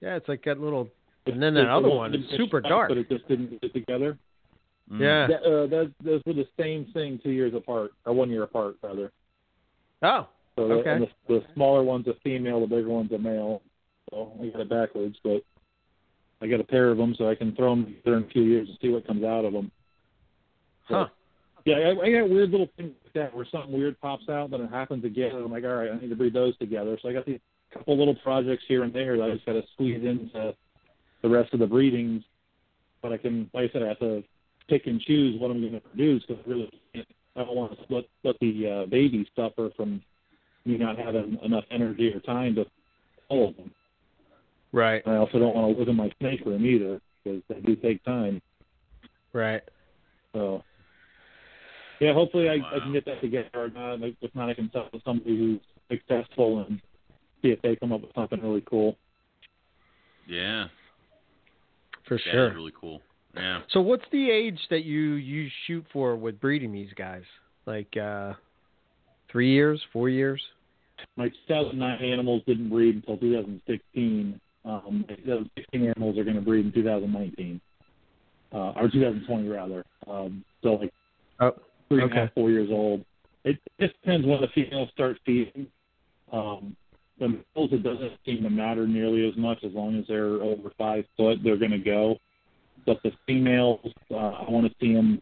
Yeah, 0.00 0.16
it's 0.16 0.28
like 0.28 0.42
that 0.44 0.60
little. 0.60 0.82
It's- 1.24 1.34
And 1.34 1.42
then 1.42 1.54
that 1.54 1.62
it's 1.62 1.70
other 1.70 1.88
one 1.88 2.14
is 2.14 2.28
super 2.30 2.60
shot, 2.62 2.68
dark. 2.68 2.88
but 2.88 2.98
it 2.98 3.08
just 3.08 3.26
didn't 3.28 3.60
get 3.60 3.72
together. 3.72 4.18
Mm. 4.90 4.98
Yeah. 5.00 5.26
That, 5.28 5.42
uh, 5.44 5.66
that, 5.68 5.92
those 6.02 6.20
were 6.26 6.32
the 6.32 6.48
same 6.58 6.86
thing 6.86 7.20
two 7.22 7.30
years 7.30 7.54
apart, 7.54 7.92
or 8.04 8.12
one 8.12 8.28
year 8.28 8.42
apart, 8.42 8.76
rather. 8.82 9.12
Oh, 10.02 10.26
So 10.56 10.66
the, 10.66 10.74
Okay. 10.74 10.90
and 10.90 11.02
the, 11.04 11.08
the 11.28 11.44
smaller 11.54 11.84
one's 11.84 12.08
a 12.08 12.14
female, 12.24 12.60
the 12.60 12.66
bigger 12.66 12.88
one's 12.88 13.12
a 13.12 13.18
male. 13.18 13.62
So 14.10 14.32
I 14.42 14.48
got 14.48 14.60
it 14.62 14.68
backwards, 14.68 15.16
but 15.22 15.44
I 16.42 16.48
got 16.48 16.58
a 16.58 16.64
pair 16.64 16.90
of 16.90 16.98
them, 16.98 17.14
so 17.14 17.28
I 17.30 17.36
can 17.36 17.54
throw 17.54 17.70
them 17.70 17.86
together 17.86 18.16
in 18.16 18.24
a 18.24 18.26
few 18.26 18.42
years 18.42 18.68
and 18.68 18.76
see 18.82 18.88
what 18.88 19.06
comes 19.06 19.22
out 19.22 19.44
of 19.44 19.52
them. 19.52 19.70
huh. 20.88 21.06
Yeah, 21.64 21.76
I, 21.76 21.90
I 21.90 22.12
got 22.12 22.30
weird 22.30 22.50
little 22.50 22.68
things 22.76 22.92
like 23.04 23.12
that 23.14 23.34
where 23.34 23.46
something 23.50 23.72
weird 23.72 24.00
pops 24.00 24.28
out, 24.28 24.50
then 24.50 24.62
it 24.62 24.70
happens 24.70 25.04
again, 25.04 25.36
and 25.36 25.44
I'm 25.44 25.50
like, 25.50 25.64
all 25.64 25.74
right, 25.74 25.90
I 25.90 25.98
need 25.98 26.10
to 26.10 26.16
breed 26.16 26.34
those 26.34 26.56
together. 26.58 26.98
So 27.00 27.08
I 27.08 27.12
got 27.12 27.26
these 27.26 27.40
couple 27.72 27.96
little 27.96 28.16
projects 28.16 28.64
here 28.68 28.82
and 28.82 28.92
there 28.92 29.16
that 29.16 29.24
I 29.24 29.34
just 29.34 29.46
got 29.46 29.52
to 29.52 29.62
squeeze 29.72 30.04
into 30.04 30.54
the 31.22 31.28
rest 31.28 31.52
of 31.54 31.60
the 31.60 31.66
breedings. 31.66 32.22
But 33.00 33.12
I 33.12 33.16
can, 33.16 33.50
like 33.54 33.70
I 33.70 33.72
said, 33.72 33.82
I 33.82 33.88
have 33.88 33.98
to 34.00 34.22
pick 34.68 34.86
and 34.86 35.00
choose 35.00 35.40
what 35.40 35.50
I'm 35.50 35.60
going 35.60 35.72
to 35.72 35.80
produce 35.80 36.24
because 36.26 36.44
really, 36.46 36.70
can't- 36.94 37.06
I 37.34 37.44
don't 37.44 37.56
want 37.56 37.72
to 37.72 37.94
let 37.94 38.04
let 38.24 38.38
the 38.40 38.84
uh, 38.84 38.86
babies 38.90 39.26
suffer 39.34 39.70
from 39.74 40.02
me 40.66 40.76
not 40.76 40.98
having 40.98 41.38
enough 41.42 41.64
energy 41.70 42.12
or 42.12 42.20
time 42.20 42.54
to 42.56 42.66
follow 43.26 43.52
them. 43.52 43.70
Right. 44.72 45.02
And 45.06 45.14
I 45.14 45.18
also 45.18 45.38
don't 45.38 45.54
want 45.54 45.74
to 45.74 45.78
live 45.78 45.88
in 45.88 45.96
my 45.96 46.10
snake 46.20 46.42
room 46.44 46.64
either 46.66 47.00
because 47.24 47.42
they 47.48 47.60
do 47.60 47.74
take 47.76 48.04
time. 48.04 48.40
Right. 49.32 49.62
So, 50.34 50.62
yeah, 52.02 52.12
hopefully 52.12 52.48
I, 52.48 52.54
I 52.54 52.80
can 52.80 52.92
get 52.92 53.04
that 53.04 53.20
together. 53.20 53.48
Or 53.54 53.68
not. 53.68 54.00
If 54.20 54.34
not, 54.34 54.48
I 54.50 54.54
can 54.54 54.68
talk 54.70 54.90
to 54.90 55.00
somebody 55.04 55.36
who's 55.38 55.60
successful 55.88 56.64
and 56.66 56.80
see 57.42 57.48
if 57.50 57.62
they 57.62 57.76
come 57.76 57.92
up 57.92 58.00
with 58.00 58.10
something 58.14 58.40
really 58.42 58.64
cool. 58.68 58.96
Yeah. 60.26 60.66
For 62.08 62.16
That 62.16 62.26
is 62.26 62.32
sure. 62.32 62.54
really 62.54 62.72
cool. 62.78 63.00
Yeah. 63.36 63.60
So 63.70 63.80
what's 63.80 64.04
the 64.10 64.30
age 64.30 64.58
that 64.70 64.82
you 64.84 65.12
you 65.12 65.48
shoot 65.66 65.84
for 65.92 66.16
with 66.16 66.40
breeding 66.40 66.72
these 66.72 66.92
guys? 66.96 67.22
Like 67.66 67.96
uh 67.96 68.32
three 69.30 69.52
years, 69.52 69.80
four 69.92 70.08
years? 70.08 70.42
My 71.16 71.28
2009 71.48 72.02
animals 72.04 72.42
didn't 72.46 72.68
breed 72.68 72.96
until 72.96 73.16
2016. 73.16 74.40
Um, 74.64 75.04
my 75.08 75.14
2016 75.14 75.86
animals 75.88 76.18
are 76.18 76.24
going 76.24 76.36
to 76.36 76.42
breed 76.42 76.66
in 76.66 76.72
2019, 76.72 77.60
uh, 78.52 78.56
or 78.56 78.88
2020 78.88 79.48
rather. 79.48 79.84
Um, 80.08 80.44
so 80.62 80.74
like 80.74 80.92
Oh, 81.40 81.52
three 81.92 82.02
and 82.02 82.12
a 82.12 82.14
half, 82.14 82.24
okay. 82.24 82.32
four 82.34 82.50
years 82.50 82.68
old. 82.70 83.04
It 83.44 83.58
just 83.80 83.94
depends 84.00 84.26
when 84.26 84.40
the 84.40 84.48
females 84.54 84.88
start 84.94 85.18
feeding. 85.26 85.66
Um, 86.32 86.76
the 87.18 87.28
males, 87.28 87.70
it 87.72 87.82
doesn't 87.82 88.12
seem 88.24 88.42
to 88.42 88.50
matter 88.50 88.86
nearly 88.86 89.28
as 89.28 89.36
much 89.36 89.58
as 89.64 89.72
long 89.72 89.98
as 89.98 90.04
they're 90.08 90.42
over 90.42 90.72
five 90.78 91.04
foot, 91.16 91.38
they're 91.44 91.56
going 91.56 91.72
to 91.72 91.78
go. 91.78 92.16
But 92.86 93.02
the 93.02 93.12
females, 93.26 93.80
uh, 94.10 94.16
I 94.16 94.50
want 94.50 94.66
to 94.66 94.74
see 94.80 94.94
them 94.94 95.20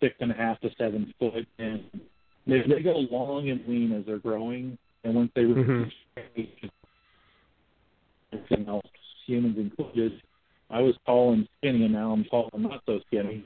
six 0.00 0.14
and 0.20 0.30
a 0.30 0.34
half 0.34 0.60
to 0.60 0.70
seven 0.78 1.12
foot, 1.18 1.46
and 1.58 1.82
they, 2.46 2.62
they 2.68 2.82
go 2.82 2.98
long 3.10 3.50
and 3.50 3.60
lean 3.66 3.92
as 3.92 4.06
they're 4.06 4.18
growing. 4.18 4.78
And 5.04 5.14
once 5.14 5.30
they 5.34 5.44
reach 5.44 5.92
everything 8.32 8.68
else, 8.68 8.86
humans 9.26 9.58
included, 9.58 10.12
I 10.70 10.80
was 10.80 10.94
tall 11.04 11.32
and 11.32 11.48
skinny, 11.58 11.84
and 11.84 11.92
now 11.92 12.12
I'm 12.12 12.24
tall 12.24 12.50
and 12.52 12.62
not 12.62 12.82
so 12.86 13.00
skinny. 13.06 13.44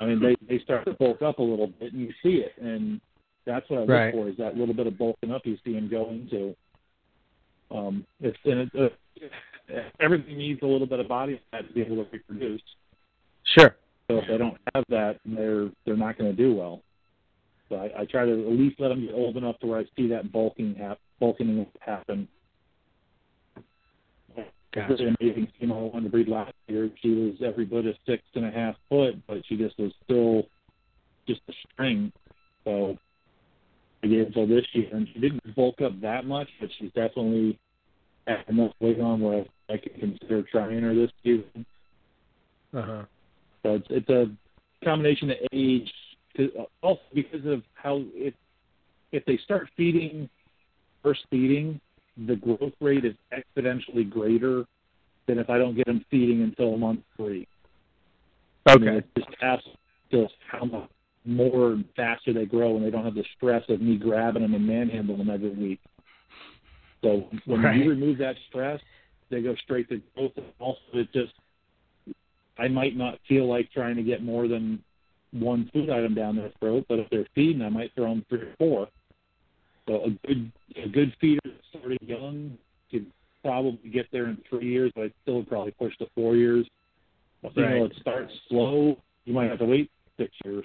I 0.00 0.06
mean, 0.06 0.20
they 0.20 0.36
they 0.46 0.62
start 0.62 0.84
to 0.86 0.92
bulk 0.94 1.22
up 1.22 1.38
a 1.38 1.42
little 1.42 1.68
bit, 1.68 1.92
and 1.92 2.02
you 2.02 2.12
see 2.22 2.44
it, 2.44 2.52
and 2.60 3.00
that's 3.46 3.68
what 3.70 3.78
I 3.78 3.80
look 3.80 3.90
Right. 3.90 4.12
for 4.12 4.28
is 4.28 4.36
that 4.36 4.56
little 4.56 4.74
bit 4.74 4.86
of 4.86 4.98
bulking 4.98 5.30
up 5.30 5.46
you 5.46 5.56
see 5.64 5.72
them 5.72 5.88
go 5.88 6.10
into. 6.10 6.54
Um, 7.70 8.06
it's 8.20 8.36
and 8.44 8.70
it, 8.74 8.92
uh, 9.72 9.80
everything 10.00 10.36
needs 10.36 10.60
a 10.62 10.66
little 10.66 10.86
bit 10.86 11.00
of 11.00 11.08
body 11.08 11.40
fat 11.50 11.66
to 11.66 11.72
be 11.72 11.80
able 11.80 12.04
to 12.04 12.10
reproduce. 12.10 12.62
Sure. 13.58 13.74
So 14.08 14.18
if 14.18 14.28
they 14.28 14.38
don't 14.38 14.58
have 14.74 14.84
that, 14.88 15.18
they're 15.24 15.70
they're 15.84 15.96
not 15.96 16.18
going 16.18 16.30
to 16.30 16.36
do 16.36 16.54
well. 16.54 16.82
So 17.68 17.76
I, 17.76 18.02
I 18.02 18.04
try 18.04 18.24
to 18.24 18.32
at 18.32 18.52
least 18.52 18.78
let 18.78 18.88
them 18.88 19.04
get 19.04 19.14
old 19.14 19.36
enough 19.36 19.58
to 19.60 19.66
where 19.66 19.80
I 19.80 19.84
see 19.96 20.06
that 20.08 20.30
bulking 20.30 20.74
hap- 20.76 21.00
bulking 21.18 21.66
happen. 21.80 22.28
Gotcha. 24.72 24.92
Really 24.92 25.14
amazing 25.20 25.48
female 25.58 25.78
I 25.78 25.94
wanted 25.94 26.04
to 26.04 26.10
breed 26.10 26.28
last 26.28 26.52
year. 26.68 26.90
She 27.02 27.10
was 27.10 27.34
every 27.44 27.64
bit 27.64 27.86
of 27.86 27.94
six 28.06 28.22
and 28.34 28.44
a 28.44 28.50
half 28.50 28.74
foot, 28.88 29.14
but 29.26 29.38
she 29.46 29.56
just 29.56 29.78
was 29.78 29.92
still 30.04 30.44
just 31.26 31.40
a 31.48 31.52
string. 31.72 32.12
So 32.64 32.96
I 34.02 34.06
gave 34.08 34.26
until 34.26 34.46
this 34.46 34.64
year, 34.72 34.88
and 34.92 35.08
she 35.12 35.20
didn't 35.20 35.54
bulk 35.54 35.80
up 35.80 36.00
that 36.00 36.26
much, 36.26 36.48
but 36.60 36.70
she's 36.78 36.92
definitely 36.92 37.58
at 38.26 38.48
enough 38.48 38.72
weight 38.80 39.00
on 39.00 39.20
where 39.20 39.44
I 39.68 39.76
can 39.76 39.92
consider 39.98 40.42
trying 40.42 40.82
her 40.82 40.94
this 40.94 41.10
season. 41.22 41.66
Uh-huh. 42.74 43.04
So 43.62 43.74
it's 43.74 43.86
it's 43.90 44.08
a 44.08 44.30
combination 44.84 45.30
of 45.30 45.36
age, 45.52 45.92
'cause- 46.36 46.66
also 46.82 47.02
because 47.14 47.44
of 47.46 47.62
how 47.74 48.04
if 48.14 48.34
if 49.12 49.24
they 49.24 49.36
start 49.38 49.68
feeding 49.76 50.28
first 51.02 51.24
feeding, 51.30 51.80
the 52.26 52.36
growth 52.36 52.74
rate 52.80 53.04
is 53.04 53.14
exponentially 53.32 54.08
greater 54.08 54.66
than 55.26 55.38
if 55.38 55.50
I 55.50 55.58
don't 55.58 55.76
get 55.76 55.86
them 55.86 56.04
feeding 56.10 56.42
until 56.42 56.76
month 56.76 57.00
three. 57.16 57.46
I 58.66 58.76
mean, 58.76 58.88
Okay. 58.88 58.98
it's 58.98 59.26
just 59.26 59.42
absolutely 59.42 59.80
just 60.12 60.34
how 60.50 60.64
much 60.64 60.90
more 61.24 61.72
and 61.72 61.84
faster 61.96 62.32
they 62.32 62.46
grow, 62.46 62.76
and 62.76 62.84
they 62.84 62.90
don't 62.90 63.04
have 63.04 63.14
the 63.14 63.24
stress 63.36 63.68
of 63.68 63.80
me 63.80 63.96
grabbing 63.96 64.42
them 64.42 64.54
and 64.54 64.66
manhandling 64.66 65.18
them 65.18 65.30
every 65.30 65.50
week. 65.50 65.80
So 67.02 67.28
when 67.44 67.62
Right. 67.62 67.76
you 67.76 67.90
remove 67.90 68.18
that 68.18 68.36
stress, 68.48 68.80
they 69.30 69.42
go 69.42 69.54
straight 69.56 69.88
to 69.88 69.98
growth. 70.14 70.32
Also, 70.58 70.80
it 70.94 71.12
just 71.12 71.32
I 72.58 72.68
might 72.68 72.96
not 72.96 73.20
feel 73.28 73.46
like 73.46 73.70
trying 73.70 73.96
to 73.96 74.02
get 74.02 74.22
more 74.22 74.48
than 74.48 74.82
one 75.32 75.68
food 75.72 75.90
item 75.90 76.14
down 76.14 76.36
their 76.36 76.50
throat, 76.58 76.86
but 76.88 76.98
if 76.98 77.10
they're 77.10 77.26
feeding, 77.34 77.62
I 77.62 77.68
might 77.68 77.92
throw 77.94 78.08
them 78.08 78.24
three 78.28 78.40
or 78.40 78.54
four. 78.58 78.88
So 79.88 80.04
a 80.04 80.10
good 80.26 80.52
a 80.76 80.88
good 80.88 81.14
feeder 81.20 81.40
starting 81.68 81.98
young 82.00 82.58
could 82.90 83.06
probably 83.46 83.90
get 83.90 84.06
there 84.10 84.26
in 84.26 84.38
three 84.50 84.68
years, 84.68 84.92
but 84.94 85.04
I'd 85.04 85.14
still 85.22 85.44
probably 85.44 85.72
push 85.72 85.96
to 85.98 86.06
four 86.14 86.36
years. 86.36 86.66
A 87.44 87.50
female 87.50 87.82
Right. 87.82 87.92
that 87.92 88.00
starts 88.00 88.32
slow, 88.48 88.96
you 89.24 89.32
might 89.32 89.50
have 89.50 89.60
to 89.60 89.64
wait 89.64 89.90
six 90.16 90.32
years. 90.44 90.64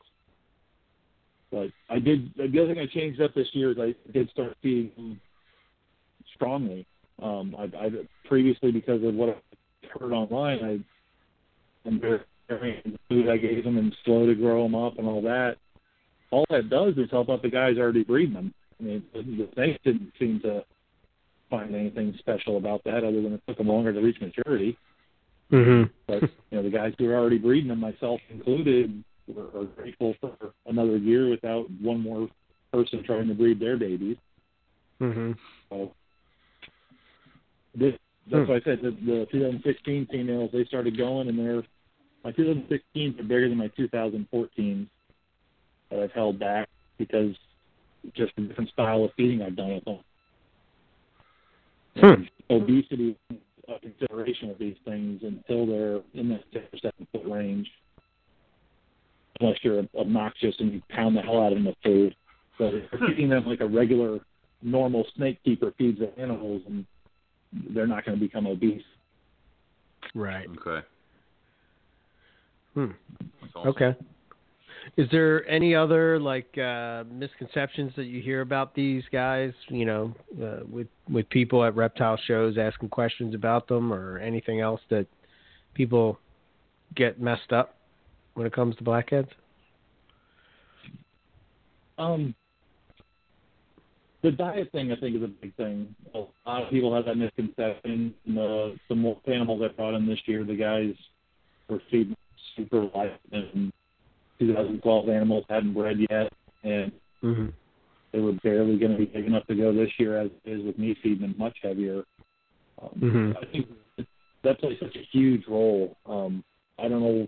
But 1.51 1.69
I 1.89 1.99
did 1.99 2.33
the 2.35 2.59
other 2.59 2.73
thing 2.73 2.79
I 2.79 2.87
changed 2.87 3.21
up 3.21 3.33
this 3.33 3.47
year 3.53 3.71
is 3.71 3.77
I 3.77 3.93
did 4.11 4.29
start 4.29 4.55
feeding 4.61 4.91
them 4.95 5.21
strongly. 6.33 6.85
Um, 7.21 7.55
I, 7.57 7.63
I 7.63 7.89
previously 8.25 8.71
because 8.71 9.03
of 9.03 9.13
what 9.13 9.29
I 9.29 9.99
heard 9.99 10.13
online, 10.13 10.63
I 10.63 10.79
and 11.87 11.99
very 11.99 12.21
the 12.47 12.97
food 13.09 13.29
I 13.29 13.37
gave 13.37 13.63
them 13.63 13.77
and 13.77 13.95
slow 14.05 14.25
to 14.25 14.35
grow 14.35 14.63
them 14.63 14.75
up 14.75 14.97
and 14.97 15.07
all 15.07 15.21
that. 15.21 15.57
All 16.31 16.45
that 16.49 16.69
does 16.69 16.97
is 16.97 17.11
help 17.11 17.29
out 17.29 17.41
the 17.41 17.49
guys 17.49 17.77
already 17.77 18.03
breeding 18.03 18.33
them. 18.33 18.53
I 18.79 18.83
mean, 18.83 19.03
the, 19.13 19.21
the 19.21 19.49
snakes 19.53 19.79
didn't 19.83 20.13
seem 20.17 20.39
to 20.41 20.63
find 21.51 21.75
anything 21.75 22.15
special 22.17 22.57
about 22.57 22.83
that 22.85 23.03
other 23.03 23.21
than 23.21 23.33
it 23.33 23.41
took 23.47 23.57
them 23.57 23.67
longer 23.67 23.93
to 23.93 24.01
reach 24.01 24.19
maturity. 24.19 24.75
Mhm. 25.51 25.91
But 26.07 26.23
you 26.23 26.29
know, 26.51 26.63
the 26.63 26.69
guys 26.69 26.93
who 26.97 27.09
are 27.09 27.17
already 27.17 27.37
breeding 27.37 27.67
them, 27.67 27.79
myself 27.79 28.21
included, 28.29 29.03
are, 29.37 29.61
are 29.61 29.65
grateful 29.65 30.15
for 30.19 30.35
another 30.65 30.97
year 30.97 31.29
without 31.29 31.69
one 31.69 31.99
more 31.99 32.29
person 32.71 33.03
trying 33.03 33.27
to 33.27 33.35
breed 33.35 33.59
their 33.59 33.77
babies. 33.77 34.17
Mhm. 34.99 35.37
So 35.69 35.93
this, 37.75 37.95
that's 38.29 38.47
why 38.47 38.55
I 38.55 38.61
said 38.61 38.81
the, 38.81 38.91
the 38.91 39.27
2016 39.31 40.07
females 40.07 40.49
they 40.51 40.65
started 40.65 40.97
going, 40.97 41.27
and 41.27 41.37
they're 41.37 41.63
my 42.23 42.31
2016s 42.31 43.19
are 43.19 43.23
bigger 43.23 43.49
than 43.49 43.57
my 43.57 43.69
2014s 43.69 44.87
that 45.89 45.99
I've 45.99 46.11
held 46.11 46.39
back 46.39 46.69
because 46.97 47.35
just 48.15 48.35
the 48.35 48.43
different 48.43 48.69
style 48.69 49.03
of 49.03 49.11
feeding 49.17 49.41
I've 49.41 49.55
done 49.55 49.73
with 49.73 49.85
them. 49.85 49.99
Hmm. 51.95 52.23
Obesity 52.49 53.17
a 53.67 53.79
consideration 53.79 54.49
with 54.49 54.59
these 54.59 54.75
things 54.85 55.21
until 55.23 55.65
they're 55.65 56.01
in 56.13 56.29
that 56.29 56.43
six 56.51 56.65
or 56.73 56.79
seven 56.79 57.07
foot 57.11 57.23
range. 57.25 57.69
Unless 59.39 59.57
you're 59.63 59.83
obnoxious 59.97 60.55
and 60.59 60.73
you 60.73 60.81
pound 60.89 61.15
the 61.15 61.21
hell 61.21 61.41
out 61.41 61.51
of 61.51 61.57
them 61.57 61.65
with 61.65 61.75
food, 61.83 62.15
But 62.59 62.73
if 62.73 62.83
you're 62.91 63.09
feeding 63.09 63.29
them 63.29 63.45
like 63.45 63.61
a 63.61 63.65
regular, 63.65 64.19
normal 64.61 65.05
snake 65.15 65.39
keeper 65.43 65.73
feeds 65.77 65.99
the 65.99 66.17
animals, 66.19 66.61
and 66.67 66.85
they're 67.73 67.87
not 67.87 68.05
going 68.05 68.19
to 68.19 68.23
become 68.23 68.45
obese. 68.45 68.83
Right. 70.13 70.47
Okay. 70.49 70.85
Hmm. 72.73 72.91
Awesome. 73.55 73.69
Okay. 73.69 73.95
Is 74.97 75.07
there 75.11 75.47
any 75.47 75.75
other 75.75 76.19
like 76.19 76.57
uh, 76.57 77.03
misconceptions 77.11 77.93
that 77.95 78.05
you 78.05 78.21
hear 78.21 78.41
about 78.41 78.73
these 78.75 79.03
guys? 79.11 79.53
You 79.67 79.85
know, 79.85 80.15
uh, 80.41 80.65
with 80.69 80.87
with 81.09 81.29
people 81.29 81.63
at 81.63 81.75
reptile 81.75 82.17
shows 82.27 82.57
asking 82.57 82.89
questions 82.89 83.35
about 83.35 83.67
them, 83.67 83.93
or 83.93 84.17
anything 84.17 84.59
else 84.59 84.81
that 84.89 85.07
people 85.73 86.19
get 86.95 87.21
messed 87.21 87.53
up 87.53 87.75
when 88.33 88.45
it 88.45 88.53
comes 88.53 88.75
to 88.77 88.83
blackheads? 88.83 89.29
Um, 91.97 92.33
the 94.23 94.31
diet 94.31 94.71
thing, 94.71 94.91
I 94.91 94.95
think, 94.95 95.15
is 95.15 95.23
a 95.23 95.27
big 95.27 95.55
thing. 95.55 95.95
A 96.13 96.19
lot 96.45 96.63
of 96.63 96.69
people 96.69 96.93
have 96.95 97.05
that 97.05 97.17
misconception. 97.17 98.13
The 98.25 98.77
the 98.89 98.95
more 98.95 99.17
animals 99.27 99.61
I 99.63 99.69
brought 99.69 99.95
in 99.95 100.07
this 100.07 100.19
year, 100.25 100.43
the 100.43 100.55
guys 100.55 100.93
were 101.69 101.81
feeding 101.89 102.15
super 102.55 102.87
light, 102.95 103.19
and 103.31 103.71
2012 104.41 105.09
animals 105.09 105.45
hadn't 105.49 105.73
bred 105.73 105.97
yet, 106.09 106.31
and 106.63 106.91
Mm-hmm. 107.23 107.49
they 108.11 108.19
were 108.19 108.33
barely 108.43 108.79
going 108.79 108.93
to 108.93 108.97
be 108.97 109.05
big 109.05 109.25
enough 109.25 109.45
to 109.45 109.55
go 109.55 109.71
this 109.71 109.91
year, 109.99 110.17
as 110.17 110.31
it 110.43 110.49
is 110.49 110.65
with 110.65 110.79
me 110.79 110.95
feeding 111.03 111.21
them 111.21 111.35
much 111.37 111.55
heavier. 111.61 112.03
Um, 112.81 112.99
Mhm. 112.99 113.37
I 113.37 113.45
think 113.45 113.67
that 114.43 114.59
plays 114.59 114.79
such 114.79 114.95
a 114.95 115.03
huge 115.11 115.47
role. 115.47 115.95
Um, 116.07 116.43
I 116.79 116.87
don't 116.87 117.01
know, 117.01 117.27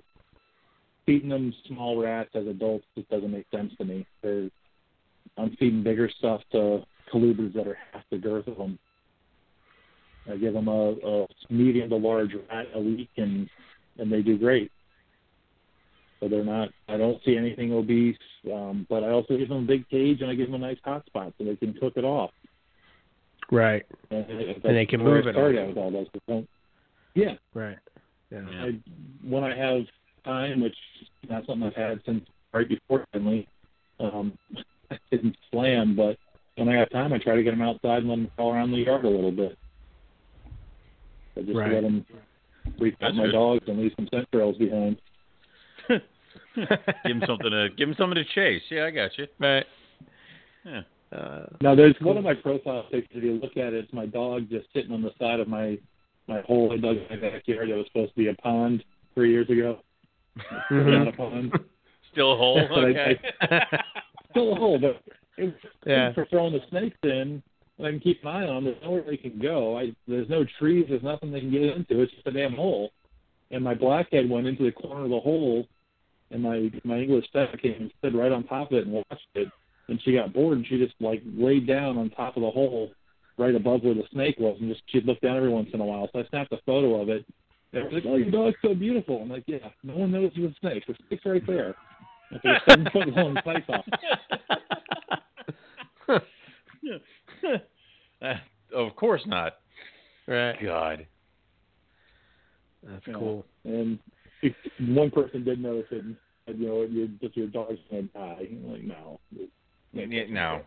feeding 1.06 1.30
them 1.30 1.53
small 1.68 2.02
rats 2.02 2.31
as 2.34 2.48
adults 2.48 2.88
just 2.95 3.07
doesn't 3.10 3.31
make 3.31 3.45
sense 3.52 3.72
to 3.77 3.85
me. 3.85 4.07
They're, 4.23 4.49
I'm 5.38 5.56
feeding 5.57 5.84
bigger 5.84 6.10
stuff 6.10 6.41
to 6.53 6.84
colubrids 7.11 7.53
that 7.53 7.68
are 7.68 7.77
half 7.91 8.03
the 8.10 8.18
girth 8.18 8.48
of 8.48 8.57
them. 8.57 8.80
I 10.27 10.38
give 10.38 10.53
them 10.53 10.69
a, 10.69 10.91
a 10.91 11.27
medium 11.52 11.90
to 11.90 11.98
large 11.98 12.34
rat 12.49 12.68
a 12.73 12.80
week, 12.80 13.10
and 13.18 13.48
and 13.99 14.11
they 14.11 14.23
do 14.23 14.40
great. 14.40 14.72
So 16.23 16.29
they're 16.29 16.45
not. 16.45 16.69
I 16.87 16.95
don't 16.95 17.19
see 17.25 17.35
anything 17.35 17.73
obese, 17.73 18.15
um, 18.49 18.87
but 18.89 19.03
I 19.03 19.09
also 19.09 19.35
give 19.37 19.49
them 19.49 19.63
a 19.65 19.67
big 19.67 19.89
cage 19.89 20.21
and 20.21 20.31
I 20.31 20.35
give 20.35 20.49
them 20.49 20.55
a 20.63 20.65
nice 20.65 20.77
hot 20.85 21.05
spot 21.05 21.33
so 21.37 21.43
they 21.43 21.57
can 21.57 21.73
cook 21.73 21.93
it 21.97 22.05
off. 22.05 22.31
Right. 23.51 23.85
And, 24.09 24.25
And 24.29 24.75
they 24.77 24.85
can 24.85 25.03
move 25.03 25.27
it 25.27 25.33
started 25.33 25.57
all. 25.57 25.63
out 25.63 25.67
with 25.67 25.77
all 25.77 25.91
those. 25.91 26.07
Don't- 26.29 26.49
Yeah, 27.13 27.33
Right. 27.53 27.77
Yeah. 28.31 28.45
Yeah. 28.49 28.63
I, 28.65 28.79
when 29.27 29.43
I 29.43 29.53
have 29.55 29.81
time, 30.23 30.61
which 30.61 30.75
is 31.01 31.29
not 31.29 31.45
something 31.45 31.67
I've 31.67 31.75
had 31.75 31.99
since 32.05 32.23
right 32.53 32.69
before 32.69 33.05
Tinley, 33.11 33.45
um, 33.99 34.37
I 34.91 34.97
didn't 35.11 35.35
slam, 35.51 35.93
but 35.97 36.17
when 36.55 36.69
I 36.69 36.77
have 36.77 36.89
time, 36.91 37.11
I 37.11 37.17
try 37.17 37.35
to 37.35 37.43
get 37.43 37.51
them 37.51 37.61
outside 37.61 37.97
and 37.99 38.07
let 38.09 38.15
them 38.15 38.31
crawl 38.37 38.53
around 38.53 38.71
the 38.71 38.77
yard 38.77 39.03
a 39.03 39.09
little 39.09 39.31
bit. 39.31 39.57
I 41.35 41.41
just 41.41 41.53
Right. 41.57 41.73
let 41.73 41.81
them 41.83 42.05
reach 42.79 42.95
That's 43.01 43.11
out 43.11 43.15
my 43.17 43.25
good. 43.25 43.31
dogs 43.33 43.63
and 43.67 43.77
leave 43.79 43.91
some 43.97 44.07
scent 44.09 44.25
trails 44.31 44.57
behind. 44.57 44.97
give 46.55 46.68
him 47.18 47.23
something 47.27 47.49
to 47.51 47.69
give 47.77 47.89
him 47.89 47.95
something 47.97 48.15
to 48.15 48.26
chase. 48.35 48.61
Yeah, 48.69 48.85
I 48.85 48.91
got 48.91 49.11
you. 49.18 49.27
right. 49.39 49.65
Yeah. 50.65 50.81
Uh, 51.11 51.45
Now, 51.61 51.76
there's 51.76 51.95
one 52.01 52.18
of 52.18 52.23
my 52.23 52.34
profile 52.43 52.84
pictures. 52.91 53.18
If 53.18 53.23
you 53.23 53.34
look 53.34 53.57
at 53.57 53.73
it, 53.73 53.84
it's 53.85 53.93
my 53.93 54.05
dog 54.05 54.49
just 54.49 54.68
sitting 54.73 54.91
on 54.91 55.01
the 55.01 55.11
side 55.19 55.39
of 55.39 55.47
my 55.47 55.77
my 56.27 56.41
hole 56.41 56.72
I 56.72 56.77
dug 56.77 56.97
in 56.97 57.05
my 57.10 57.30
backyard. 57.30 57.69
That 57.69 57.76
was 57.77 57.85
supposed 57.88 58.11
to 58.11 58.18
be 58.18 58.27
a 58.30 58.34
pond 58.35 58.84
three 59.14 59.31
years 59.31 59.49
ago. 59.49 59.80
Mhm. 60.72 60.97
Not 61.05 61.07
a 61.10 61.11
pond. 61.18 61.51
Still 62.11 62.34
a 62.34 62.38
hole. 62.38 62.61
But 62.69 62.85
I- 62.85 62.88
Okay. 62.89 63.19
Still 64.31 64.53
a 64.53 64.55
hole, 64.55 64.80
but 64.80 65.01
it 65.38 65.53
Yeah. 65.85 66.14
for 66.14 66.26
throwing 66.26 66.53
the 66.53 66.61
snakes 66.69 66.97
in. 67.03 67.43
and 67.77 67.88
I 67.88 67.91
can 67.91 67.99
keep 67.99 68.22
an 68.23 68.27
eye 68.30 68.47
on. 68.47 68.64
them. 68.64 68.73
There's 68.73 68.84
nowhere 68.84 69.03
they 69.05 69.18
can 69.18 69.38
go. 69.39 69.77
I 69.77 69.91
there's 70.07 70.30
no 70.30 70.45
trees. 70.60 70.85
There's 70.89 71.03
nothing 71.03 71.31
they 71.31 71.41
can 71.41 71.51
get 71.51 71.61
into. 71.64 72.01
It's 72.01 72.11
just 72.14 72.26
a 72.27 72.31
damn 72.31 72.53
hole. 72.53 72.91
And 73.51 73.64
my 73.64 73.76
blackhead 73.76 74.27
went 74.30 74.47
into 74.47 74.64
the 74.64 74.72
corner 74.72 75.03
of 75.03 75.10
the 75.11 75.19
hole, 75.19 75.68
and 76.34 76.41
my 76.41 76.72
my 76.84 76.99
English 76.99 77.27
stepper 77.30 77.57
came 77.57 77.76
and 77.80 77.93
stood 77.99 78.15
right 78.15 78.31
on 78.31 78.43
top 78.43 78.72
of 78.72 78.77
it 78.77 78.85
and 78.88 78.93
watched 78.93 79.27
it. 79.35 79.51
And 79.89 80.01
she 80.03 80.14
got 80.14 80.34
bored 80.34 80.57
and 80.57 80.68
she 80.68 80.77
just 80.77 80.95
like 80.99 81.22
laid 81.38 81.68
down 81.68 81.97
on 81.97 82.10
top 82.10 82.35
of 82.38 82.43
the 82.43 82.49
hole, 82.49 82.91
right 83.38 83.55
above 83.55 83.84
where 83.84 83.93
the 83.93 84.03
snake 84.11 84.38
was, 84.39 84.57
and 84.60 84.69
just 84.69 84.84
she'd 84.88 85.05
look 85.05 85.19
down 85.22 85.38
every 85.38 85.49
once 85.49 85.69
in 85.73 85.81
a 85.81 85.85
while. 85.85 86.10
So 86.11 86.19
I 86.19 86.27
snapped 86.30 86.53
a 86.53 86.60
photo 86.65 87.01
of 87.01 87.10
it. 87.10 87.26
They 87.72 87.81
were 87.81 87.91
like, 87.91 88.03
"Oh, 88.05 88.15
your 88.15 88.31
dog's 88.31 88.57
so 88.61 88.73
beautiful." 88.73 89.22
I'm 89.22 89.30
like, 89.30 89.43
"Yeah, 89.47 89.69
no 89.84 89.95
one 89.95 90.11
knows 90.11 90.31
you 90.35 90.47
a 90.47 90.55
snake. 90.60 90.85
The 90.88 90.95
snake's 91.07 91.26
right 91.26 91.45
there." 91.47 91.76
It's 92.31 92.45
a 92.45 92.72
seven 92.72 92.89
foot 92.93 93.07
long 93.07 93.38
python. 93.43 93.84
Uh, 98.22 98.35
of 98.73 98.95
course 98.95 99.22
not. 99.26 99.57
right. 100.27 100.55
God. 100.64 101.05
That's 102.84 103.05
Yeah. 103.07 103.14
cool. 103.14 103.45
And 103.65 103.99
if 104.41 104.53
one 104.80 105.11
person 105.11 105.43
did 105.43 105.61
notice 105.61 105.88
it, 105.91 106.03
and 106.03 106.15
said, 106.15 106.22
you 106.47 106.67
know, 106.67 106.81
your 106.83 107.07
just 107.21 107.37
your 107.37 107.47
dog's 107.47 107.79
gonna 107.89 108.03
die. 108.03 108.47
Like, 108.65 108.83
no. 108.83 109.19
Yeah, 109.93 110.23
no. 110.29 110.61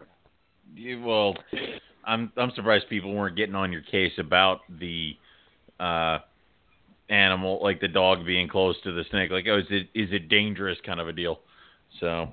You- 0.75 1.03
Well, 1.03 1.37
I'm 2.05 2.33
I'm 2.37 2.51
surprised 2.55 2.89
people 2.89 3.15
weren't 3.15 3.37
getting 3.37 3.55
on 3.55 3.73
your 3.73 3.83
case 3.83 4.13
about 4.19 4.61
the 4.81 5.17
uh 5.81 6.19
animal, 7.09 7.61
like 7.63 7.81
the 7.81 7.89
dog 7.89 8.25
being 8.25 8.49
close 8.49 8.77
to 8.83 8.93
the 8.93 9.05
snake. 9.11 9.31
Like, 9.31 9.47
oh, 9.49 9.59
is 9.59 9.67
it 9.71 9.89
is 9.95 10.11
it 10.13 10.29
dangerous? 10.29 10.79
Kind 10.85 11.01
of 11.01 11.09
a 11.09 11.13
deal. 11.13 11.41
So 12.01 12.29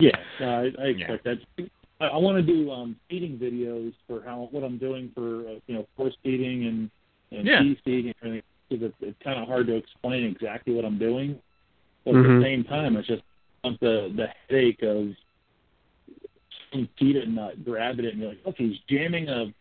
Yeah, 0.00 0.16
no, 0.40 0.46
I, 0.48 0.82
I 0.82 0.86
expect 0.86 1.24
that. 1.24 1.68
I, 2.00 2.06
I 2.06 2.16
want 2.16 2.36
to 2.36 2.42
do 2.42 2.70
um, 2.70 2.96
feeding 3.08 3.38
videos 3.38 3.92
for 4.06 4.22
how 4.24 4.48
what 4.50 4.64
I'm 4.64 4.78
doing 4.78 5.10
for 5.14 5.40
uh, 5.48 5.54
you 5.66 5.74
know 5.74 5.86
force 5.96 6.14
feeding 6.22 6.66
and 6.66 6.90
and 7.38 7.46
Yeah. 7.46 7.60
feeding 7.84 8.06
and 8.08 8.14
everything. 8.22 8.42
Because 8.70 8.86
it's, 8.86 8.96
it's 9.00 9.22
kind 9.22 9.38
of 9.38 9.46
hard 9.46 9.66
to 9.66 9.76
explain 9.76 10.24
exactly 10.24 10.72
what 10.74 10.86
I'm 10.86 10.98
doing, 10.98 11.38
but 12.04 12.14
Mhm. 12.14 12.36
at 12.36 12.40
the 12.40 12.44
same 12.44 12.64
time, 12.64 12.96
it's 12.96 13.08
just 13.08 13.22
the 13.62 14.12
the 14.14 14.26
headache 14.48 14.82
of 14.82 15.08
some 16.72 16.88
feed 16.98 17.16
it 17.16 17.28
nut, 17.28 17.64
grabbing 17.64 18.04
it, 18.04 18.12
and 18.12 18.20
you're 18.20 18.30
like, 18.30 18.44
look, 18.44 18.56
he's 18.58 18.78
jamming 18.88 19.28
a 19.28 19.52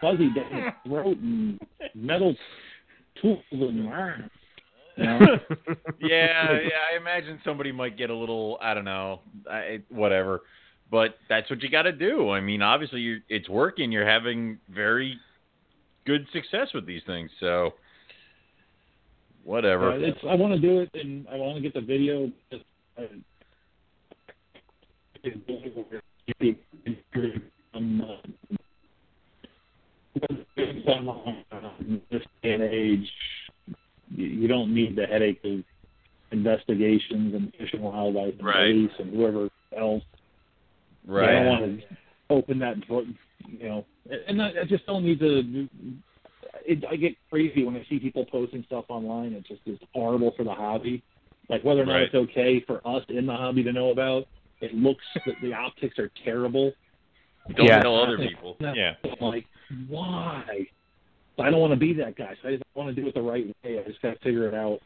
fuzzy 0.00 0.30
down 0.30 0.50
his 0.52 0.64
throat 0.86 1.16
and 1.18 1.60
metal 1.94 2.34
tools 3.20 3.42
and 3.50 3.76
you 4.96 5.04
know? 5.04 5.38
yeah, 6.00 6.52
yeah, 6.60 6.80
I 6.92 6.96
imagine 6.96 7.40
somebody 7.44 7.72
might 7.72 7.96
get 7.96 8.10
a 8.10 8.14
little, 8.14 8.58
I 8.60 8.74
don't 8.74 8.84
know, 8.84 9.20
I, 9.50 9.80
whatever. 9.88 10.42
But 10.90 11.16
that's 11.28 11.50
what 11.50 11.62
you 11.62 11.68
got 11.68 11.82
to 11.82 11.92
do. 11.92 12.30
I 12.30 12.40
mean, 12.40 12.62
obviously, 12.62 13.00
you're, 13.00 13.18
it's 13.28 13.48
working. 13.48 13.90
You're 13.90 14.08
having 14.08 14.58
very 14.72 15.18
good 16.06 16.26
success 16.32 16.68
with 16.72 16.86
these 16.86 17.02
things. 17.06 17.28
So, 17.40 17.74
whatever. 19.46 19.92
Uh, 19.92 19.98
it's, 19.98 20.18
I 20.28 20.34
want 20.34 20.52
to 20.54 20.60
do 20.60 20.80
it, 20.80 20.90
and 20.94 21.26
I 21.28 21.36
want 21.36 21.56
to 21.56 21.62
get 21.62 21.74
the 21.74 21.80
video. 21.80 22.30
Just, 22.50 22.64
uh, 22.98 23.02
um, 27.74 28.00
uh, 28.00 28.16
this 32.10 32.22
day 32.42 32.52
and 32.54 32.62
age, 32.62 33.06
you 34.10 34.26
you 34.26 34.48
don't 34.48 34.74
need 34.74 34.96
the 34.96 35.06
headache 35.06 35.40
of 35.44 35.60
investigations 36.32 37.34
and 37.34 37.52
fish 37.58 37.70
and 37.72 37.82
wildlife 37.82 38.34
and 38.38 38.46
Right. 38.46 38.72
police 38.72 38.90
and 38.98 39.14
whoever 39.14 39.48
else. 39.76 40.02
Right. 41.06 41.28
I 41.28 41.32
don't 41.34 41.46
want 41.46 41.80
to 41.80 41.96
open 42.30 42.58
that 42.60 42.86
book, 42.88 43.04
you 43.46 43.68
know. 43.68 43.84
And 44.26 44.42
I, 44.42 44.48
I 44.62 44.64
just 44.68 44.86
don't 44.86 45.04
need 45.04 45.20
to. 45.20 45.68
It, 46.66 46.84
I 46.90 46.96
get 46.96 47.14
crazy 47.30 47.64
when 47.64 47.76
I 47.76 47.86
see 47.88 47.98
people 47.98 48.24
posting 48.26 48.64
stuff 48.64 48.86
online. 48.88 49.32
It 49.32 49.46
just 49.46 49.60
is 49.66 49.78
horrible 49.94 50.32
for 50.36 50.44
the 50.44 50.52
hobby. 50.54 51.02
Like 51.48 51.62
whether 51.62 51.82
or 51.82 51.86
not 51.86 51.92
Right. 51.94 52.02
it's 52.02 52.14
okay 52.14 52.60
for 52.66 52.86
us 52.86 53.04
in 53.08 53.26
the 53.26 53.32
hobby 53.36 53.62
to 53.62 53.72
know 53.72 53.90
about. 53.90 54.26
It 54.60 54.74
looks 54.74 55.04
the, 55.24 55.32
the 55.42 55.52
optics 55.54 55.98
are 55.98 56.10
terrible. 56.24 56.72
Don't 57.54 57.66
Yeah. 57.66 57.80
tell 57.80 57.96
other 57.96 58.18
people. 58.18 58.56
Yeah. 58.60 58.94
I'm 59.04 59.28
like, 59.28 59.46
why? 59.88 60.66
I 61.38 61.50
don't 61.50 61.60
want 61.60 61.72
to 61.72 61.78
be 61.78 61.92
that 61.94 62.16
guy. 62.16 62.34
So 62.42 62.48
I 62.48 62.52
just 62.52 62.64
want 62.74 62.94
to 62.94 63.00
do 63.00 63.06
it 63.06 63.14
the 63.14 63.22
right 63.22 63.46
way. 63.62 63.78
I 63.78 63.88
just 63.88 64.02
got 64.02 64.14
to 64.14 64.18
figure 64.20 64.48
it 64.48 64.54
out. 64.54 64.80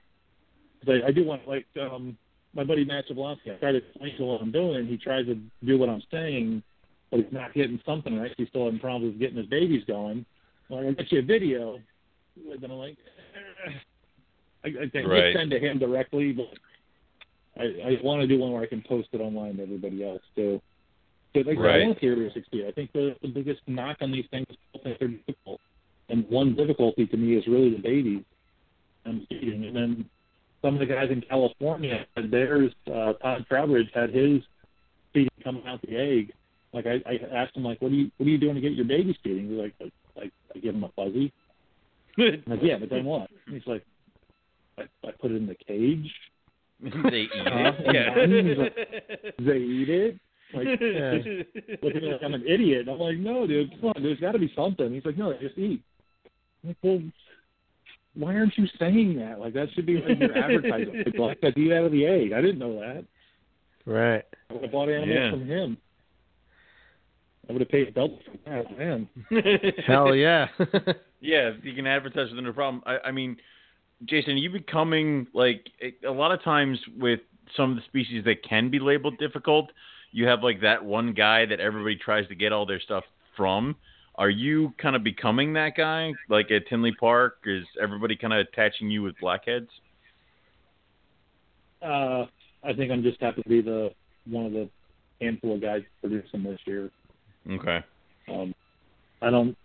'Cause 0.84 1.00
I, 1.04 1.08
I 1.08 1.12
do 1.12 1.24
want, 1.24 1.46
like, 1.46 1.66
um, 1.80 2.16
my 2.54 2.64
buddy 2.64 2.84
Matt 2.84 3.06
Jablonski, 3.08 3.52
I 3.54 3.58
try 3.58 3.72
to 3.72 3.78
explain 3.78 4.16
to 4.16 4.22
him 4.22 4.28
what 4.28 4.40
I'm 4.42 4.50
doing, 4.50 4.76
and 4.76 4.88
he 4.88 4.96
tries 4.96 5.26
to 5.26 5.38
do 5.64 5.78
what 5.78 5.88
I'm 5.88 6.02
saying, 6.10 6.62
but 7.10 7.20
he's 7.20 7.32
not 7.32 7.52
getting 7.54 7.80
something 7.86 8.18
right. 8.18 8.32
He's 8.36 8.48
still 8.48 8.64
having 8.64 8.80
problems 8.80 9.12
with 9.12 9.20
getting 9.20 9.36
his 9.36 9.46
babies 9.46 9.84
going. 9.86 10.24
Well, 10.70 10.86
I'll 10.86 10.94
get 10.94 11.10
you 11.10 11.18
a 11.18 11.22
video. 11.22 11.78
Then 12.60 12.70
I'm 12.70 12.76
like. 12.78 12.96
I, 14.64 14.68
I 14.68 14.88
can 14.90 15.06
Right. 15.08 15.34
send 15.34 15.50
to 15.52 15.58
him 15.58 15.78
directly, 15.78 16.32
but 16.32 16.52
I, 17.56 17.64
I 17.64 17.98
want 18.02 18.20
to 18.20 18.26
do 18.26 18.38
one 18.38 18.52
where 18.52 18.62
I 18.62 18.66
can 18.66 18.82
post 18.82 19.08
it 19.12 19.20
online 19.20 19.56
to 19.56 19.62
everybody 19.62 20.04
else, 20.04 20.20
too. 20.36 20.60
But 21.32 21.46
like 21.46 21.58
I 21.58 21.60
Right. 21.60 21.82
I 21.82 21.86
want 21.86 21.98
theater 22.00 22.28
to 22.28 22.32
succeed. 22.34 22.66
I 22.66 22.72
think 22.72 22.92
the, 22.92 23.16
the 23.22 23.28
biggest 23.28 23.62
knock 23.66 23.96
on 24.02 24.12
these 24.12 24.26
things 24.30 24.46
is 24.50 24.56
that 24.84 24.98
they're 24.98 25.08
difficult. 25.08 25.60
And 26.10 26.28
one 26.28 26.54
difficulty 26.54 27.06
to 27.06 27.16
me 27.16 27.36
is 27.36 27.46
really 27.46 27.70
the 27.70 27.80
babies 27.80 28.24
and 29.06 29.26
feeding. 29.28 29.64
And 29.64 29.74
then 29.74 30.04
some 30.60 30.74
of 30.74 30.80
the 30.80 30.86
guys 30.86 31.10
in 31.10 31.22
California 31.22 32.04
had 32.14 32.30
theirs. 32.30 32.72
Uh, 32.86 33.14
Todd 33.14 33.46
Trowbridge 33.48 33.88
had 33.94 34.10
his 34.10 34.42
feeding 35.14 35.30
coming 35.42 35.66
out 35.66 35.80
the 35.82 35.96
egg, 35.96 36.32
like 36.72 36.86
I, 36.86 37.00
I 37.08 37.18
asked 37.34 37.56
him 37.56 37.64
like, 37.64 37.80
what 37.82 37.90
are 37.90 37.94
you 37.94 38.10
what 38.16 38.26
are 38.26 38.30
you 38.30 38.38
doing 38.38 38.54
to 38.54 38.60
get 38.60 38.72
your 38.72 38.84
babies 38.84 39.16
feeding? 39.22 39.48
He's 39.48 39.58
like, 39.58 39.74
like 40.20 40.32
I 40.54 40.58
give 40.58 40.74
him 40.74 40.84
a 40.84 40.88
fuzzy. 40.90 41.32
I'm 42.18 42.42
like, 42.46 42.60
yeah, 42.62 42.76
but 42.78 42.90
then 42.90 43.04
what? 43.04 43.28
And 43.46 43.54
he's 43.56 43.66
like, 43.66 43.84
I, 44.78 44.82
I 45.06 45.10
put 45.20 45.30
it 45.30 45.36
in 45.36 45.46
the 45.46 45.54
cage. 45.54 46.10
they 46.82 47.22
eat 47.22 47.30
Huh? 47.34 47.72
it. 47.78 49.34
Yeah. 49.38 49.44
They 49.44 49.58
eat 49.58 49.88
it. 49.88 50.18
Like, 50.52 50.66
look 51.82 51.94
at 51.94 52.02
me 52.02 52.12
like 52.12 52.22
I'm 52.24 52.34
an 52.34 52.44
idiot. 52.46 52.80
And 52.80 52.90
I'm 52.90 52.98
like, 52.98 53.16
no, 53.18 53.46
dude, 53.46 53.70
come 53.80 53.90
on, 53.96 54.02
there's 54.02 54.18
got 54.18 54.32
to 54.32 54.38
be 54.38 54.52
something. 54.56 54.92
He's 54.92 55.04
like, 55.04 55.16
no, 55.16 55.32
just 55.40 55.56
eat. 55.56 55.80
I'm 56.64 56.70
like, 56.70 56.76
well, 56.82 57.00
why 58.14 58.34
aren't 58.34 58.58
you 58.58 58.66
saying 58.78 59.16
that? 59.18 59.38
Like 59.38 59.54
that 59.54 59.68
should 59.74 59.86
be 59.86 59.98
like 60.00 60.18
your 60.18 60.36
advertising. 60.36 61.04
Like, 61.06 61.18
like 61.18 61.38
I 61.56 61.58
eat 61.58 61.72
out 61.72 61.84
of 61.84 61.92
the 61.92 62.04
egg. 62.06 62.32
I 62.32 62.40
didn't 62.40 62.58
know 62.58 62.80
that. 62.80 63.04
Right. 63.86 64.24
I 64.50 64.66
bought 64.66 64.88
animals 64.88 65.10
Yeah. 65.14 65.30
from 65.30 65.46
him. 65.46 65.76
I 67.50 67.52
would 67.52 67.62
have 67.62 67.68
paid 67.68 67.92
double 67.94 68.20
for 68.24 68.48
that, 68.48 68.78
man. 68.78 69.08
Hell 69.86 70.14
yeah. 70.14 70.46
Yeah, 71.22 71.50
you 71.62 71.74
can 71.74 71.86
advertise 71.86 72.30
with 72.34 72.42
no 72.42 72.50
problem. 72.50 72.82
I, 72.86 73.08
I 73.08 73.10
mean, 73.10 73.36
Jason, 74.06 74.38
you 74.38 74.48
becoming 74.48 75.26
like 75.34 75.68
a- 75.82 76.06
a 76.06 76.10
lot 76.10 76.32
of 76.32 76.42
times 76.42 76.78
with 76.96 77.20
some 77.54 77.72
of 77.72 77.76
the 77.76 77.82
species 77.82 78.24
that 78.24 78.42
can 78.42 78.70
be 78.70 78.78
labeled 78.78 79.18
difficult, 79.18 79.70
you 80.12 80.26
have 80.26 80.42
like 80.42 80.62
that 80.62 80.82
one 80.82 81.12
guy 81.12 81.44
that 81.44 81.60
everybody 81.60 81.96
tries 81.96 82.26
to 82.28 82.34
get 82.34 82.52
all 82.52 82.64
their 82.64 82.80
stuff 82.80 83.04
from. 83.36 83.76
Are 84.14 84.30
you 84.30 84.72
kind 84.80 84.96
of 84.96 85.04
becoming 85.04 85.52
that 85.52 85.76
guy? 85.76 86.14
Like 86.30 86.50
at 86.50 86.66
Tinley 86.68 86.94
Park, 86.98 87.40
is 87.44 87.66
everybody 87.82 88.16
kind 88.16 88.32
of 88.32 88.46
attaching 88.46 88.90
you 88.90 89.02
with 89.02 89.14
blackheads? 89.20 89.68
Uh, 91.82 92.24
I 92.64 92.72
think 92.74 92.90
I'm 92.90 93.02
just 93.02 93.20
happy 93.20 93.42
to 93.42 93.48
be 93.48 93.60
the 93.60 93.90
one 94.24 94.46
of 94.46 94.52
the 94.52 94.70
handful 95.20 95.56
of 95.56 95.60
guys 95.60 95.82
producing 96.00 96.44
this 96.44 96.60
year. 96.64 96.90
Okay. 97.48 97.84
Um, 98.28 98.54
I 99.22 99.30
don't, 99.30 99.56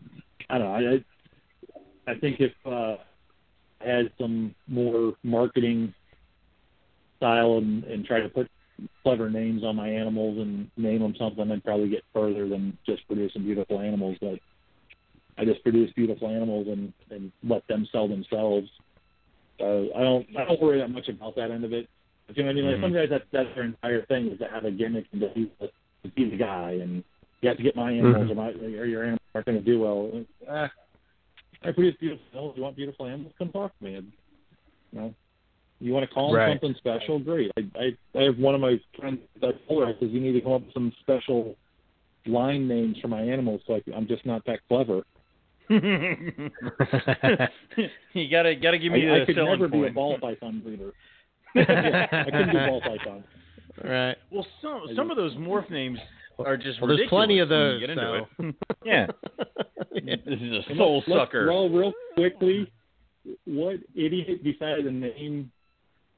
I 0.50 0.58
don't 0.58 0.82
know. 0.82 1.00
I, 2.08 2.12
I 2.12 2.16
think 2.20 2.40
if 2.40 2.52
uh, 2.66 2.98
I 3.82 3.88
had 3.88 4.12
some 4.20 4.54
more 4.68 5.14
marketing 5.24 5.94
style 7.18 7.58
and, 7.58 7.84
and 7.86 8.06
try 8.06 8.20
to 8.20 8.30
put 8.30 8.48
clever 9.04 9.30
names 9.30 9.64
on 9.64 9.76
my 9.76 9.90
animals 9.90 10.38
and 10.38 10.70
name 10.78 11.02
them 11.02 11.16
something, 11.18 11.50
I'd 11.52 11.64
probably 11.64 11.90
get 11.90 12.04
further 12.14 12.48
than 12.48 12.78
just 12.86 13.08
producing 13.08 13.44
beautiful 13.44 13.80
animals. 13.80 14.18
But 14.20 14.40
I 15.38 15.46
just 15.46 15.64
produce 15.64 15.92
beautiful 15.94 16.30
animals 16.30 16.68
and 16.68 16.94
and 17.10 17.32
let 17.44 17.68
them 17.68 17.88
sell 17.92 18.08
themselves. 18.08 18.70
So 19.60 19.90
I 19.96 20.02
don't 20.02 20.28
I 20.38 20.46
don't 20.46 20.62
worry 20.62 20.80
that 20.80 20.90
much 20.90 21.08
about 21.08 21.36
that 21.36 21.52
end 21.52 21.64
of 21.64 21.74
it. 21.74 21.88
But, 22.28 22.38
you 22.38 22.44
know 22.44 22.50
what 22.50 22.58
I 22.58 22.62
mean? 22.62 22.66
Like 22.72 22.78
Mhm. 22.78 22.82
some 22.82 22.94
guys 22.94 23.10
that 23.10 23.24
that's 23.32 23.56
their 23.56 23.64
entire 23.66 24.06
thing 24.06 24.28
is 24.28 24.40
to 24.40 24.48
have 24.48 24.66
a 24.66 24.72
gimmick 24.72 25.06
and 25.12 25.22
to 25.22 25.30
be 25.30 25.52
the, 25.60 25.68
to 26.04 26.10
be 26.16 26.30
the 26.30 26.38
guy 26.38 26.72
and 26.82 27.04
you 27.42 27.50
have 27.50 27.58
to 27.58 27.64
get 27.64 27.76
my 27.76 27.92
animals 27.92 28.28
Mhm. 28.28 28.32
or 28.32 28.36
my 28.36 28.50
or 28.52 28.86
your 28.86 29.04
animals 29.04 29.20
aren't 29.34 29.46
going 29.48 29.58
to 29.60 29.64
do 29.64 29.80
well. 29.80 30.26
Ah, 30.50 30.72
I 31.64 31.72
produce 31.72 31.96
beautiful 32.00 32.26
animals. 32.34 32.54
You 32.58 32.64
want 32.64 32.76
beautiful 32.76 33.06
animals? 33.06 33.34
Come 33.38 33.50
talk 33.52 33.78
to 33.78 33.84
me. 33.84 33.96
And, 33.96 34.12
you 34.92 35.00
know, 35.00 35.14
you 35.80 35.94
want 35.94 36.08
to 36.08 36.14
call 36.14 36.30
them 36.32 36.38
Right. 36.38 36.52
something 36.52 36.74
special? 36.76 37.20
Great. 37.20 37.52
I, 37.58 37.68
I 37.78 37.98
I 38.20 38.24
have 38.24 38.38
one 38.40 38.56
of 38.56 38.62
my 38.62 38.80
friends 38.98 39.20
that 39.42 39.56
told 39.68 39.84
her 39.84 39.90
I 39.90 39.94
says 40.00 40.10
you 40.12 40.20
need 40.22 40.34
to 40.34 40.42
come 40.42 40.54
up 40.54 40.66
with 40.66 40.74
some 40.74 40.92
special 41.02 41.56
line 42.26 42.68
names 42.68 42.98
for 43.00 43.08
my 43.10 43.22
animals. 43.22 43.62
So 43.68 43.76
I, 43.76 43.84
I'm 43.96 44.08
just 44.08 44.26
not 44.26 44.44
that 44.46 44.60
clever. 44.68 45.04
you 45.70 45.82
gotta 48.30 48.56
gotta 48.56 48.78
give 48.78 48.92
me 48.94 49.10
I, 49.10 49.16
the 49.18 49.22
I 49.24 49.26
could 49.26 49.36
selling 49.36 49.52
never 49.52 49.68
be 49.68 49.84
a 49.86 49.90
ball 49.92 50.18
python 50.20 50.62
breeder. 50.64 50.92
I 51.56 52.24
couldn't 52.26 52.52
do 52.52 52.58
ball 52.68 52.82
python. 52.82 53.24
right. 53.84 54.16
Well, 54.32 54.46
some 54.62 54.82
some 54.96 55.10
of 55.12 55.18
those 55.18 55.34
morph 55.36 55.70
names 55.72 56.00
are 56.40 56.58
just 56.58 56.82
Well, 56.82 56.96
there's 56.96 57.08
plenty 57.10 57.40
of 57.40 57.50
those. 57.50 57.80
get 57.80 57.90
into 57.90 58.26
so. 58.38 58.44
it. 58.46 58.56
Yeah. 58.86 59.08
Yeah. 59.94 60.16
This 60.26 60.40
is 60.42 60.66
a 60.70 60.76
soul 60.76 60.98
let's- 60.98 61.08
let's 61.08 61.22
sucker. 61.32 61.46
Roll 61.46 61.70
real 61.70 61.94
quickly. 62.16 62.72
What 63.46 63.78
idiot 63.96 64.44
decided 64.44 64.84
to 64.84 64.92
name 64.92 65.52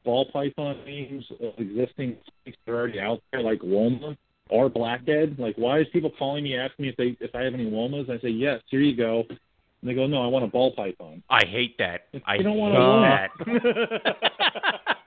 ball 0.03 0.25
python 0.31 0.77
names 0.85 1.23
of 1.41 1.53
existing 1.57 2.17
snakes 2.43 2.57
that 2.65 2.71
are 2.71 2.75
already 2.79 2.99
out 2.99 3.21
there, 3.31 3.41
like 3.41 3.59
Woma 3.59 4.17
or 4.49 4.67
blackhead? 4.69 5.37
Like, 5.39 5.55
why 5.57 5.79
is 5.79 5.87
people 5.93 6.11
calling 6.17 6.43
me 6.43 6.57
asking 6.57 6.83
me 6.83 6.89
if 6.89 6.97
they 6.97 7.15
if 7.23 7.33
I 7.35 7.43
have 7.43 7.53
any 7.53 7.69
Womas? 7.69 8.09
I 8.09 8.19
say 8.19 8.29
yes. 8.29 8.61
Here 8.69 8.81
you 8.81 8.95
go. 8.97 9.23
And 9.29 9.89
they 9.89 9.93
go, 9.93 10.07
no, 10.07 10.23
I 10.23 10.27
want 10.27 10.43
a 10.43 10.47
ball 10.47 10.71
python. 10.75 11.21
I 11.29 11.45
hate 11.45 11.77
that. 11.77 12.07
If 12.11 12.23
I 12.25 12.35
you 12.35 12.43
don't 12.43 12.53
hate 12.53 12.59
want 12.59 13.29
a 13.47 13.59
that. 13.61 14.31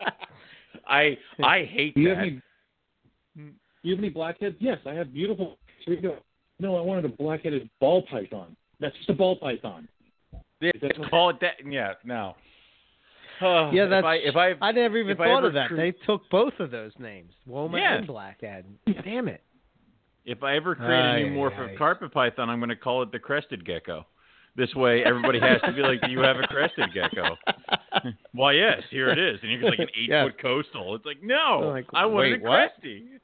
I 0.87 1.19
I 1.43 1.65
hate 1.65 1.95
Do 1.95 2.01
you 2.01 2.09
have 2.11 2.19
that. 2.19 2.23
any? 2.27 2.43
Do 3.83 3.89
you 3.89 3.95
have 3.97 4.03
any 4.05 4.11
blackheads? 4.13 4.57
Yes, 4.61 4.79
I 4.87 4.93
have 4.93 5.13
beautiful. 5.13 5.57
Here 5.87 5.95
you 5.95 6.03
go. 6.03 6.17
No, 6.59 6.77
I 6.77 6.81
wanted 6.83 7.07
a 7.07 7.09
black-headed 7.09 7.69
ball 7.81 8.03
python. 8.11 8.55
That's 8.81 8.95
just 8.97 9.09
a 9.09 9.15
ball 9.15 9.37
python. 9.37 9.89
Yeah, 10.61 10.73
that- 10.83 11.11
call 11.11 11.31
it 11.31 11.37
that. 11.41 11.55
Yeah, 11.67 11.95
no. 12.05 12.35
Uh, 13.41 13.71
Yeah, 13.73 13.85
if 13.85 13.91
that's. 13.91 14.05
I, 14.05 14.15
if 14.17 14.37
I, 14.37 14.53
I 14.61 14.73
never 14.73 14.99
even 14.99 15.13
if 15.13 15.19
thought 15.19 15.45
of 15.45 15.55
that. 15.55 15.69
cre- 15.69 15.77
They 15.77 15.93
took 16.07 16.29
both 16.31 16.53
of 16.59 16.71
those 16.71 16.93
names, 16.99 17.33
Woma 17.49 17.79
Yeah. 17.79 17.97
and 17.97 18.07
Blackhead. 18.07 18.67
Damn 19.05 19.29
it. 19.29 19.43
if 20.27 20.43
I 20.43 20.57
ever 20.57 20.75
create 20.75 20.91
a 20.91 21.19
new 21.31 21.33
Aye, 21.33 21.37
morph 21.37 21.59
aye. 21.59 21.71
of 21.73 21.79
carpet 21.79 22.13
python, 22.13 22.51
I'm 22.51 22.59
going 22.59 22.69
to 22.69 22.77
call 22.77 23.03
it 23.03 23.11
the 23.13 23.19
crested 23.19 23.65
gecko. 23.65 24.05
This 24.57 24.75
way, 24.75 25.05
everybody 25.05 25.39
has 25.41 25.61
to 25.63 25.73
be 25.73 25.81
like, 25.83 26.01
"Do 26.03 26.11
you 26.11 26.21
have 26.21 26.37
a 26.37 26.47
crested 26.47 26.93
gecko?" 26.93 27.37
Why, 28.33 28.53
yes, 28.53 28.83
here 28.91 29.09
it 29.11 29.19
is. 29.19 29.39
And 29.43 29.53
you're 29.53 29.71
like 29.71 29.79
an 29.79 29.89
eight 29.97 30.09
Yeah. 30.11 30.25
foot 30.25 30.39
coastal. 30.41 30.95
It's 30.97 31.05
like, 31.07 31.23
no, 31.23 31.71
Like, 31.73 31.87
I 31.95 32.05
wanted 32.07 32.43
wait, 32.43 32.47
a 32.47 32.49
what? 32.49 32.73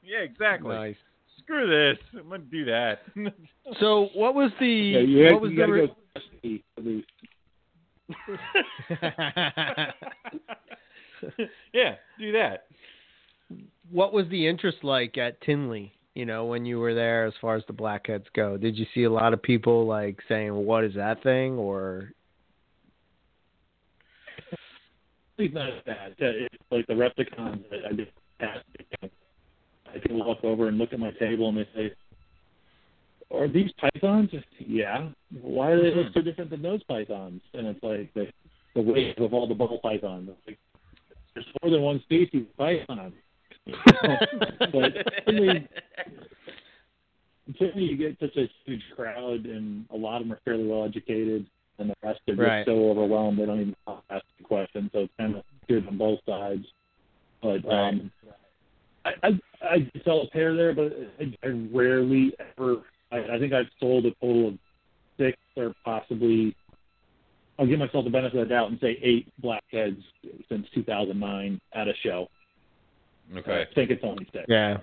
Yeah, 0.03 0.19
exactly. 0.19 0.73
Nice. 0.75 0.95
Screw 1.43 1.67
this. 1.67 1.97
I'm 2.17 2.29
gonna 2.29 2.43
do 2.43 2.65
that. 2.65 3.01
So, 3.81 4.09
what 4.13 4.33
was 4.33 4.51
the? 4.59 4.65
Yeah, 4.67 4.99
you, 4.99 5.23
what 5.23 5.31
had, 5.33 5.41
was 5.41 5.51
you 5.51 5.55
the? 5.57 5.61
gotta 5.61 5.73
re- 5.73 5.87
go 5.87 5.95
specialty 6.15 6.63
the 6.77 7.03
yeah, 11.73 11.95
do 12.19 12.31
that. 12.31 12.65
what 13.91 14.13
was 14.13 14.27
the 14.29 14.47
interest 14.47 14.77
like 14.83 15.17
at 15.17 15.41
Tinley? 15.41 15.91
You 16.17 16.25
know, 16.25 16.45
when 16.45 16.65
you 16.65 16.79
were 16.79 16.95
there, 16.95 17.27
as 17.27 17.33
far 17.39 17.55
as 17.55 17.63
the 17.67 17.73
blackheads 17.73 18.25
go, 18.33 18.57
did 18.57 18.75
you 18.75 18.87
see 18.95 19.03
a 19.03 19.09
lot 19.09 19.33
of 19.33 19.41
people 19.43 19.85
like 19.85 20.17
saying, 20.27 20.51
"What 20.51 20.83
is 20.83 20.95
that 20.95 21.21
thing?" 21.21 21.59
Or 21.59 22.11
It's 25.37 25.53
not 25.53 25.69
as 25.69 25.83
bad. 25.85 26.15
It's 26.17 26.55
like 26.71 26.87
the 26.87 26.95
Repticons 26.95 27.63
I 27.71 27.93
just 27.93 28.09
passed. 28.39 28.65
I 29.03 29.99
can 29.99 30.17
walk 30.17 30.43
over 30.43 30.67
and 30.69 30.79
look 30.79 30.91
at 30.91 30.97
my 30.97 31.11
table 31.11 31.49
and 31.49 31.57
they 31.59 31.69
say, 31.75 31.93
"Are 33.29 33.47
these 33.47 33.71
pythons?" 33.73 34.31
Yeah. 34.57 35.09
Why 35.39 35.75
do 35.75 35.83
they 35.83 35.93
look 35.93 36.13
so 36.15 36.21
different 36.21 36.49
than 36.49 36.63
those 36.63 36.81
pythons? 36.85 37.43
And 37.53 37.67
it's 37.67 37.83
like 37.83 38.11
the 38.15 38.33
the 38.73 38.81
wave 38.81 39.19
of 39.19 39.35
all 39.35 39.45
the 39.45 39.53
ball 39.53 39.79
pythons. 39.83 40.29
It's 40.29 40.47
like, 40.47 40.59
there's 41.35 41.45
more 41.61 41.69
than 41.69 41.83
one 41.83 42.01
species 42.01 42.47
of 42.49 42.57
python. 42.57 43.13
But 44.71 44.93
certainly, 45.25 45.67
certainly 47.59 47.85
you 47.87 47.97
get 47.97 48.17
such 48.19 48.35
a 48.37 48.49
huge 48.65 48.83
crowd, 48.95 49.45
and 49.45 49.85
a 49.93 49.97
lot 49.97 50.21
of 50.21 50.27
them 50.27 50.33
are 50.33 50.39
fairly 50.45 50.67
well 50.67 50.83
educated, 50.85 51.45
and 51.79 51.89
the 51.89 51.95
rest 52.03 52.19
are 52.27 52.35
just 52.35 52.39
Right. 52.47 52.65
so 52.65 52.89
overwhelmed 52.89 53.39
they 53.39 53.45
don't 53.45 53.61
even 53.61 53.75
know 53.87 53.95
how 53.95 53.95
to 54.09 54.13
ask 54.15 54.25
the 54.37 54.43
question. 54.43 54.89
So 54.93 54.99
it's 55.01 55.13
kind 55.17 55.35
of 55.35 55.43
good 55.67 55.87
on 55.87 55.97
both 55.97 56.19
sides. 56.27 56.65
But 57.41 57.65
um, 57.71 58.11
I, 59.05 59.11
I 59.23 59.39
I 59.61 59.91
sell 60.03 60.21
a 60.21 60.27
pair 60.27 60.55
there, 60.55 60.73
but 60.73 60.91
I, 61.19 61.35
I 61.47 61.49
rarely 61.71 62.33
ever. 62.57 62.77
I, 63.11 63.35
I 63.35 63.39
think 63.39 63.53
I've 63.53 63.67
sold 63.79 64.05
a 64.05 64.11
total 64.21 64.49
of 64.49 64.53
six 65.17 65.37
or 65.55 65.73
possibly. 65.85 66.55
I'll 67.59 67.65
give 67.65 67.79
myself 67.79 68.05
the 68.05 68.11
benefit 68.11 68.39
of 68.39 68.47
the 68.47 68.53
doubt 68.53 68.69
and 68.69 68.79
say 68.79 68.99
eight 69.01 69.27
blackheads 69.39 69.97
since 70.47 70.67
2009 70.75 71.59
at 71.73 71.87
a 71.87 71.93
show. 72.03 72.27
Okay. 73.35 73.65
I 73.69 73.73
think 73.75 73.89
it's 73.91 74.03
only 74.03 74.25
six. 74.31 74.45
yeah, 74.47 74.77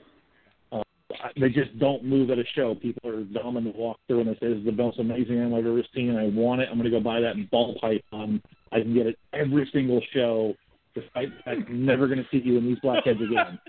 um, 0.73 0.83
I- 1.23 1.31
they 1.41 1.49
just 1.49 1.79
don't 1.79 2.05
move 2.05 2.31
at 2.31 2.39
a 2.39 2.45
show. 2.55 2.75
People 2.75 3.09
are 3.11 3.23
dumb 3.25 3.57
and 3.57 3.73
walk 3.75 3.99
through 4.07 4.21
and 4.21 4.29
they 4.29 4.35
say, 4.35 4.49
"This 4.49 4.59
is 4.59 4.65
the 4.67 4.73
most 4.73 4.99
amazing 4.99 5.39
animal 5.39 5.59
I've 5.59 5.67
ever 5.67 5.83
seen. 5.95 6.15
I 6.17 6.27
want 6.29 6.61
it. 6.61 6.69
I'm 6.71 6.77
going 6.79 6.91
to 6.91 6.97
go 6.97 7.01
buy 7.01 7.21
that 7.21 7.37
in 7.37 7.47
ball 7.47 7.79
python. 7.81 8.43
I 8.73 8.81
can 8.81 8.93
get 8.95 9.07
it 9.07 9.19
every 9.33 9.69
single 9.73 10.01
show. 10.13 10.55
Despite 10.95 11.31
the 11.37 11.43
fact 11.43 11.69
I'm 11.69 11.85
never 11.87 12.07
going 12.07 12.19
to 12.19 12.27
see 12.31 12.43
you 12.45 12.59
in 12.59 12.67
these 12.67 12.79
blackheads 12.81 13.21
again." 13.21 13.59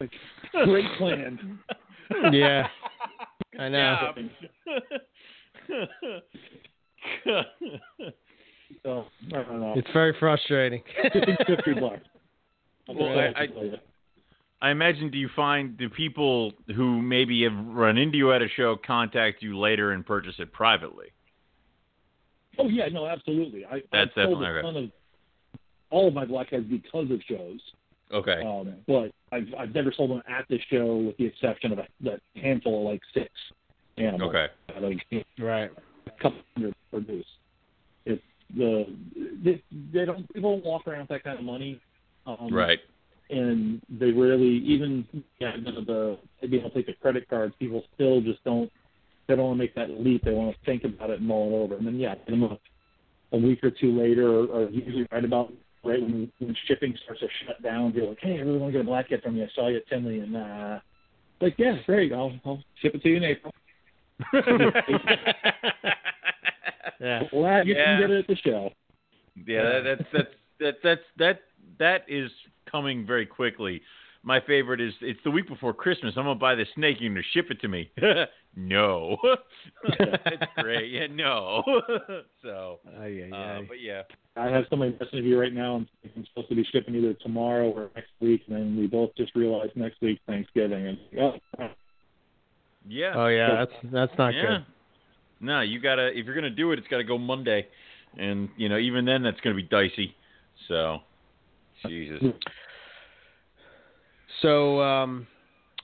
Like, 0.00 0.10
great 0.64 0.86
plan. 0.98 1.60
yeah, 2.32 2.66
I 3.60 3.68
know. 3.68 4.12
So 8.82 9.04
I 9.34 9.42
don't 9.42 9.60
know. 9.60 9.74
It's 9.76 9.88
very 9.92 10.14
frustrating. 10.18 10.82
Fifty 11.12 11.36
fifty 11.46 11.74
bucks. 11.74 12.00
Well, 12.88 13.18
I- 13.18 13.42
I- 13.42 13.80
I 14.60 14.70
imagine. 14.70 15.10
Do 15.10 15.18
you 15.18 15.28
find 15.36 15.76
do 15.76 15.88
people 15.88 16.52
who 16.74 17.00
maybe 17.00 17.44
have 17.44 17.54
run 17.66 17.96
into 17.96 18.18
you 18.18 18.32
at 18.32 18.42
a 18.42 18.48
show 18.48 18.76
contact 18.76 19.42
you 19.42 19.58
later 19.58 19.92
and 19.92 20.04
purchase 20.04 20.34
it 20.38 20.52
privately? 20.52 21.06
oh 22.58 22.68
yeah, 22.68 22.88
no, 22.88 23.06
absolutely. 23.06 23.64
I 23.64 23.82
That's 23.92 24.10
I've 24.16 24.24
sold 24.24 24.40
definitely 24.40 24.46
a 24.46 24.50
okay. 24.50 24.62
ton 24.62 24.76
of 24.76 24.90
all 25.90 26.08
of 26.08 26.14
my 26.14 26.24
blackheads 26.24 26.66
because 26.66 27.10
of 27.10 27.20
shows. 27.28 27.60
Okay. 28.12 28.42
Um, 28.44 28.74
but 28.86 29.12
I've 29.32 29.46
I've 29.58 29.74
never 29.74 29.92
sold 29.92 30.10
them 30.10 30.22
at 30.28 30.46
the 30.48 30.58
show, 30.70 30.96
with 30.96 31.16
the 31.18 31.26
exception 31.26 31.72
of 31.72 31.78
a, 31.78 31.86
a 32.08 32.40
handful 32.40 32.80
of 32.86 32.92
like 32.92 33.00
six 33.14 33.28
animals. 33.96 34.34
Okay. 34.34 34.46
That, 34.68 34.82
like 34.82 35.26
Right. 35.38 35.70
a 36.06 36.10
couple 36.22 36.40
hundred 36.54 36.74
produce. 36.90 37.26
It's 38.06 38.22
the 38.56 38.86
they, 39.42 39.62
they 39.92 40.04
don't 40.04 40.32
people 40.32 40.56
don't 40.56 40.64
walk 40.64 40.86
around 40.86 41.00
with 41.00 41.08
that 41.10 41.24
kind 41.24 41.38
of 41.38 41.44
money. 41.44 41.80
Um, 42.26 42.52
Right. 42.52 42.80
And 43.30 43.80
they 43.88 44.10
rarely 44.10 44.46
even 44.46 45.06
yeah 45.38 45.52
the, 45.56 45.72
the 45.82 46.18
maybe 46.42 46.58
they'll 46.58 46.70
take 46.70 46.86
the 46.86 46.94
credit 46.94 47.28
cards. 47.28 47.54
People 47.58 47.82
still 47.94 48.20
just 48.20 48.42
don't 48.44 48.70
they 49.26 49.36
don't 49.36 49.44
want 49.44 49.58
to 49.58 49.62
make 49.62 49.74
that 49.74 49.90
leap. 49.90 50.24
They 50.24 50.32
want 50.32 50.56
to 50.56 50.64
think 50.64 50.84
about 50.84 51.10
it 51.10 51.18
and 51.20 51.28
mull 51.28 51.50
it 51.50 51.54
over. 51.54 51.76
And 51.76 51.86
then 51.86 51.96
yeah, 51.96 52.14
them 52.26 52.42
a, 52.44 52.58
a 53.32 53.38
week 53.38 53.62
or 53.62 53.70
two 53.70 53.98
later, 53.98 54.26
or, 54.26 54.46
or 54.46 54.70
usually 54.70 55.06
right 55.12 55.24
about 55.24 55.52
right 55.84 56.00
when, 56.00 56.32
when 56.38 56.56
shipping 56.66 56.96
starts 57.04 57.20
to 57.20 57.28
shut 57.46 57.62
down. 57.62 57.92
Be 57.92 58.00
like, 58.00 58.18
hey, 58.20 58.38
I 58.38 58.40
really 58.40 58.58
want 58.58 58.72
to 58.72 58.78
get 58.78 58.86
a 58.86 58.88
blackhead 58.88 59.22
from 59.22 59.36
you. 59.36 59.44
I 59.44 59.48
saw 59.54 59.68
you 59.68 59.76
at 59.76 59.86
Tinley, 59.88 60.20
and 60.20 60.36
uh, 60.36 60.80
like 61.40 61.54
yeah, 61.58 61.76
great. 61.86 62.12
I'll 62.12 62.32
I'll 62.46 62.62
ship 62.80 62.94
it 62.94 63.02
to 63.02 63.08
you 63.08 63.16
in 63.18 63.24
April. 63.24 63.52
Yeah. 67.00 67.22
Glad 67.30 67.66
you 67.66 67.74
Yeah. 67.74 67.84
can 67.84 68.00
get 68.00 68.10
it 68.10 68.18
at 68.20 68.26
the 68.26 68.36
show. 68.36 68.70
Yeah, 69.46 69.62
that, 69.62 69.82
that's 69.84 70.02
that's 70.12 70.34
that 70.60 70.74
that's 70.82 71.00
that 71.18 71.40
that 71.78 72.04
is 72.08 72.30
coming 72.70 73.06
very 73.06 73.26
quickly. 73.26 73.80
My 74.22 74.40
favorite 74.40 74.80
is 74.80 74.92
it's 75.00 75.20
the 75.24 75.30
week 75.30 75.48
before 75.48 75.72
Christmas. 75.72 76.14
I'm 76.16 76.24
gonna 76.24 76.34
buy 76.38 76.54
the 76.54 76.66
snake. 76.74 76.96
You're 77.00 77.10
gonna 77.10 77.22
ship 77.32 77.46
it 77.50 77.60
to 77.60 77.68
me. 77.68 77.90
no, 78.56 79.16
it's 79.84 80.42
great. 80.56 80.90
Yeah, 80.90 81.06
no. 81.10 81.62
so, 82.42 82.80
Ay, 83.00 83.26
yeah. 83.30 83.36
uh, 83.36 83.60
but 83.68 83.80
yeah, 83.80 84.02
I 84.36 84.46
have 84.46 84.64
somebody 84.68 84.92
messaging 84.92 85.24
me 85.24 85.34
right 85.34 85.52
now. 85.52 85.76
and 85.76 85.86
I'm 86.16 86.26
supposed 86.26 86.48
to 86.48 86.56
be 86.56 86.64
shipping 86.72 86.96
either 86.96 87.14
tomorrow 87.14 87.70
or 87.70 87.90
next 87.94 88.10
week, 88.20 88.42
and 88.48 88.56
then 88.56 88.76
we 88.76 88.86
both 88.86 89.10
just 89.16 89.34
realized 89.34 89.76
next 89.76 90.00
week 90.02 90.18
Thanksgiving. 90.26 90.88
And 90.88 90.98
oh, 91.20 91.32
yeah, 92.88 93.12
Oh 93.14 93.28
yeah, 93.28 93.64
that's 93.64 93.92
that's 93.92 94.18
not 94.18 94.34
yeah. 94.34 94.42
good. 94.42 94.66
No, 95.40 95.60
you 95.60 95.80
gotta 95.80 96.08
if 96.08 96.26
you're 96.26 96.34
gonna 96.34 96.50
do 96.50 96.72
it, 96.72 96.78
it's 96.78 96.88
gotta 96.88 97.04
go 97.04 97.18
Monday, 97.18 97.66
and 98.18 98.48
you 98.56 98.68
know 98.68 98.78
even 98.78 99.04
then 99.04 99.22
that's 99.22 99.40
gonna 99.40 99.56
be 99.56 99.62
dicey. 99.62 100.14
So, 100.66 100.98
Jesus. 101.86 102.22
So 104.42 104.80
um, 104.80 105.26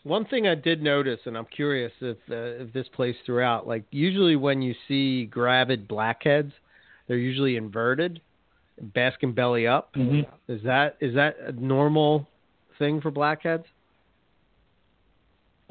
one 0.05 0.25
thing 0.27 0.47
I 0.47 0.55
did 0.55 0.83
notice, 0.83 1.21
and 1.25 1.37
I'm 1.37 1.47
curious 1.47 1.93
if 2.01 2.17
uh, 2.31 2.63
if 2.65 2.73
this 2.73 2.87
plays 2.95 3.17
throughout. 3.27 3.67
Like 3.67 3.85
usually 3.91 4.37
when 4.37 4.63
you 4.63 4.75
see 4.87 5.27
gravid 5.27 5.89
blackheads, 5.89 6.53
they're 7.09 7.17
usually 7.17 7.57
inverted, 7.57 8.21
basking 8.95 9.33
belly 9.33 9.67
up. 9.67 9.93
Mhm. 9.95 10.27
Is 10.49 10.63
that 10.65 10.97
is 11.01 11.15
that 11.15 11.37
a 11.47 11.53
normal 11.53 12.29
thing 12.79 13.01
for 13.01 13.11
blackheads? 13.11 13.65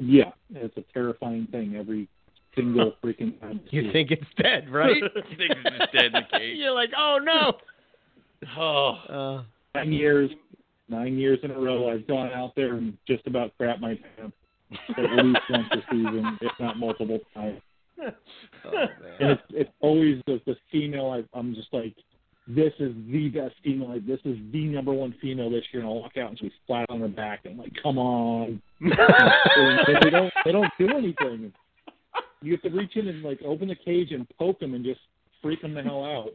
yeah, 0.00 0.32
it's 0.54 0.76
a 0.76 0.82
terrifying 0.92 1.46
thing 1.52 1.76
every 1.76 2.08
single 2.56 2.94
freaking 3.04 3.38
time. 3.40 3.60
You 3.70 3.92
think 3.92 4.10
it's 4.10 4.26
dead, 4.36 4.68
right? 4.70 4.96
you 5.02 5.36
think 5.36 5.52
it's 5.64 5.92
dead 5.92 6.06
in 6.06 6.12
the 6.12 6.22
cage. 6.38 6.56
You're 6.58 6.72
like, 6.72 6.90
oh 6.96 7.18
no. 7.22 7.52
Oh, 8.58 8.90
Uh, 9.08 9.42
nine 9.74 9.92
years, 9.92 10.30
nine 10.88 11.18
years 11.18 11.38
in 11.42 11.50
a 11.50 11.58
row, 11.58 11.90
I've 11.90 12.06
gone 12.06 12.30
out 12.32 12.54
there 12.56 12.74
and 12.74 12.96
just 13.06 13.26
about 13.26 13.56
crap 13.56 13.80
my 13.80 13.98
pants 14.16 14.36
at 14.96 15.24
least 15.24 15.40
once 15.50 15.66
a 15.72 15.78
season, 15.90 16.38
if 16.40 16.52
not 16.58 16.78
multiple 16.78 17.20
times. 17.32 17.60
oh, 18.00 18.86
And 19.20 19.30
it's 19.30 19.42
it's 19.50 19.70
always 19.80 20.20
the, 20.26 20.40
the 20.46 20.56
female. 20.70 21.10
I, 21.10 21.38
I'm 21.38 21.54
just 21.54 21.68
like, 21.72 21.94
this 22.46 22.72
is 22.78 22.94
the 23.10 23.28
best 23.28 23.54
female. 23.62 23.90
Like, 23.90 24.06
this 24.06 24.20
is 24.24 24.36
the 24.52 24.64
number 24.64 24.92
one 24.92 25.14
female 25.20 25.50
this 25.50 25.64
year. 25.72 25.82
And 25.82 25.88
I'll 25.90 26.00
walk 26.00 26.16
out 26.16 26.30
and 26.30 26.38
she's 26.38 26.52
flat 26.66 26.86
on 26.88 27.00
her 27.00 27.08
back. 27.08 27.40
And 27.44 27.54
I'm 27.54 27.58
like, 27.58 27.72
come 27.82 27.98
on. 27.98 28.60
they 28.80 30.10
don't 30.10 30.32
they 30.44 30.52
don't 30.52 30.72
do 30.78 30.88
anything. 30.96 31.52
You 32.42 32.52
have 32.52 32.62
to 32.62 32.70
reach 32.70 32.96
in 32.96 33.08
and 33.08 33.22
like 33.22 33.40
open 33.42 33.68
the 33.68 33.74
cage 33.76 34.10
and 34.10 34.26
poke 34.38 34.60
them 34.60 34.74
and 34.74 34.84
just 34.84 35.00
freak 35.40 35.62
them 35.62 35.74
the 35.74 35.82
hell 35.82 36.04
out. 36.04 36.30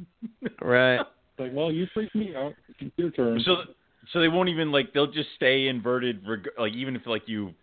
right. 0.62 1.02
Like, 1.40 1.52
well, 1.54 1.72
you 1.72 1.88
freaked 1.94 2.16
me 2.16 2.36
out. 2.36 2.54
It's 2.80 2.92
your 2.98 3.12
turn. 3.12 3.40
so 3.46 3.56
so 4.14 4.20
they 4.20 4.28
won't 4.28 4.50
even 4.50 4.72
like 4.72 4.94
they'll 4.94 5.12
just 5.12 5.30
stay 5.36 5.68
inverted. 5.68 6.22
reg- 6.28 6.50
Like 6.58 6.74
even 6.74 6.96
if 6.96 7.06
like 7.06 7.24
you 7.28 7.54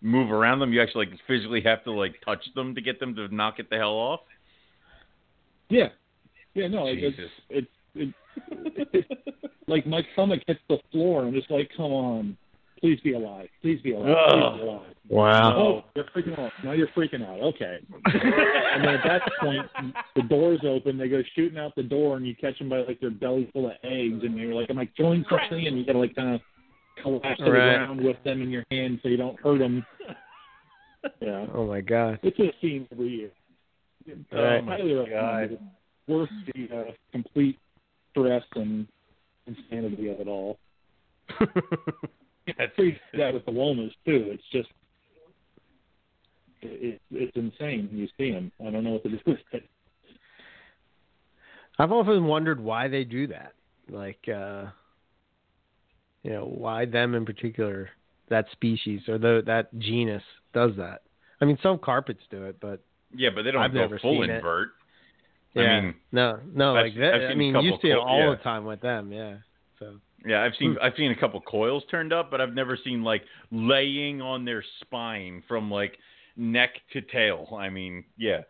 move 0.00 0.30
around 0.30 0.60
them, 0.60 0.72
you 0.72 0.80
actually 0.82 1.06
like 1.06 1.18
physically 1.26 1.60
have 1.62 1.84
to 1.84 1.92
like 1.92 2.14
touch 2.24 2.44
them 2.54 2.74
to 2.74 2.80
get 2.80 3.00
them 3.00 3.14
to 3.16 3.34
knock 3.34 3.58
it 3.58 3.68
the 3.70 3.76
hell 3.76 3.94
off. 3.94 4.20
Yeah, 5.68 5.88
yeah, 6.54 6.68
no, 6.68 6.84
like, 6.84 6.98
it's 6.98 7.18
it's 7.50 7.68
it, 7.94 9.04
like 9.66 9.86
my 9.86 10.02
stomach 10.12 10.42
hits 10.46 10.60
the 10.68 10.78
floor. 10.92 11.20
and 11.20 11.28
I'm 11.28 11.34
just 11.34 11.50
like, 11.50 11.70
come 11.76 11.92
on, 11.92 12.36
please 12.80 12.98
be 13.00 13.14
alive, 13.14 13.48
please 13.62 13.80
be 13.82 13.92
alive, 13.92 14.06
please 14.28 14.60
be 14.62 14.68
alive. 14.68 14.82
Wow. 15.08 15.56
Oh, 15.56 15.84
you're 15.94 16.04
freaking 16.06 16.38
out. 16.38 16.52
Now 16.64 16.72
you're 16.72 16.88
freaking 16.88 17.24
out. 17.26 17.40
Okay. 17.54 17.78
and 18.04 18.84
then 18.84 18.94
at 18.94 19.04
that 19.04 19.22
point, 19.40 19.66
the 20.16 20.22
doors 20.22 20.60
open. 20.64 20.98
They 20.98 21.08
go 21.08 21.22
shooting 21.34 21.58
out 21.58 21.74
the 21.76 21.82
door, 21.84 22.16
and 22.16 22.26
you 22.26 22.34
catch 22.34 22.58
them 22.58 22.68
by 22.68 22.78
like 22.80 23.00
their 23.00 23.10
belly 23.10 23.48
full 23.52 23.66
of 23.66 23.72
eggs, 23.84 24.22
and 24.24 24.36
you're 24.36 24.54
like, 24.54 24.68
"Am 24.70 24.78
I 24.78 24.86
killing 24.96 25.24
something?" 25.30 25.66
And 25.66 25.78
you 25.78 25.84
gotta 25.86 25.98
like 25.98 26.14
kind 26.16 26.34
of 26.34 26.40
collapse 27.02 27.38
to 27.38 27.44
the 27.44 27.50
ground 27.50 28.00
with 28.02 28.16
them 28.24 28.42
in 28.42 28.50
your 28.50 28.64
hand 28.70 28.98
so 29.02 29.08
you 29.08 29.16
don't 29.16 29.38
hurt 29.40 29.58
them. 29.60 29.84
Yeah, 31.20 31.46
Oh 31.54 31.66
my 31.68 31.80
god. 31.82 32.18
it's 32.24 32.38
a 32.40 32.50
scene 32.60 32.88
every 32.90 33.08
year. 33.08 33.30
Uh, 34.32 34.36
Right. 34.42 34.64
highly 34.64 34.92
recommend 34.94 35.52
it. 35.52 35.60
Worth 36.08 36.30
the 36.52 36.68
uh, 36.76 36.92
complete 37.12 37.58
stress 38.10 38.42
and 38.56 38.88
insanity 39.46 40.08
of 40.08 40.18
it 40.20 40.26
all. 40.26 40.58
That's 42.58 42.74
Pretty 42.74 42.98
that 43.14 43.34
with 43.34 43.44
the 43.44 43.52
Womas 43.52 43.90
too. 44.04 44.30
It's 44.30 44.42
just 44.52 44.68
it, 46.62 47.00
it's 47.10 47.36
insane 47.36 47.88
when 47.90 47.98
you 47.98 48.08
see 48.18 48.32
them. 48.32 48.50
I 48.60 48.70
don't 48.70 48.84
know 48.84 48.92
what 48.92 49.02
to 49.04 49.10
do 49.10 49.18
with 49.26 49.38
it. 49.52 49.68
I've 51.78 51.92
often 51.92 52.24
wondered 52.24 52.60
why 52.60 52.88
they 52.88 53.04
do 53.04 53.26
that. 53.28 53.52
Like, 53.90 54.20
uh, 54.28 54.66
you 56.22 56.30
know, 56.32 56.46
why 56.46 56.86
them 56.86 57.14
in 57.14 57.24
particular, 57.24 57.90
that 58.28 58.46
species 58.52 59.02
or 59.08 59.18
the, 59.18 59.42
that 59.46 59.76
genus 59.78 60.22
does 60.54 60.72
that. 60.78 61.02
I 61.40 61.44
mean, 61.44 61.58
some 61.62 61.78
carpets 61.78 62.22
do 62.30 62.44
it, 62.44 62.56
but 62.60 62.80
yeah, 63.14 63.28
but 63.34 63.42
they 63.42 63.50
don't 63.50 63.62
I've 63.62 63.72
go 63.72 63.80
never 63.80 63.98
full 63.98 64.22
seen 64.22 64.30
it. 64.30 64.36
invert. 64.36 64.68
yeah, 65.54 65.62
I 65.62 65.80
mean, 65.82 65.94
no, 66.12 66.40
no, 66.54 66.74
I've- 66.76 66.88
like 66.90 66.98
that. 66.98 67.14
I've 67.14 67.30
I 67.30 67.34
mean, 67.34 67.54
you 67.56 67.76
see 67.82 67.88
it 67.88 67.98
all 67.98 68.18
yeah. 68.20 68.30
the 68.30 68.42
time 68.42 68.64
with 68.64 68.80
them. 68.80 69.12
Yeah. 69.12 69.36
So 70.26 70.30
Yeah, 70.30 70.42
I've 70.42 70.52
Hmm. 70.52 70.58
seen 70.58 70.76
I've 70.82 70.94
seen 70.96 71.10
a 71.12 71.16
couple 71.16 71.40
coils 71.40 71.84
turned 71.90 72.12
up, 72.12 72.30
but 72.30 72.40
I've 72.40 72.54
never 72.54 72.76
seen 72.76 73.02
like 73.02 73.22
laying 73.50 74.20
on 74.20 74.44
their 74.44 74.62
spine 74.80 75.42
from 75.48 75.70
like 75.70 75.98
neck 76.36 76.70
to 76.92 77.00
tail. 77.00 77.48
I 77.56 77.68
mean, 77.70 78.04
yeah. 78.16 78.42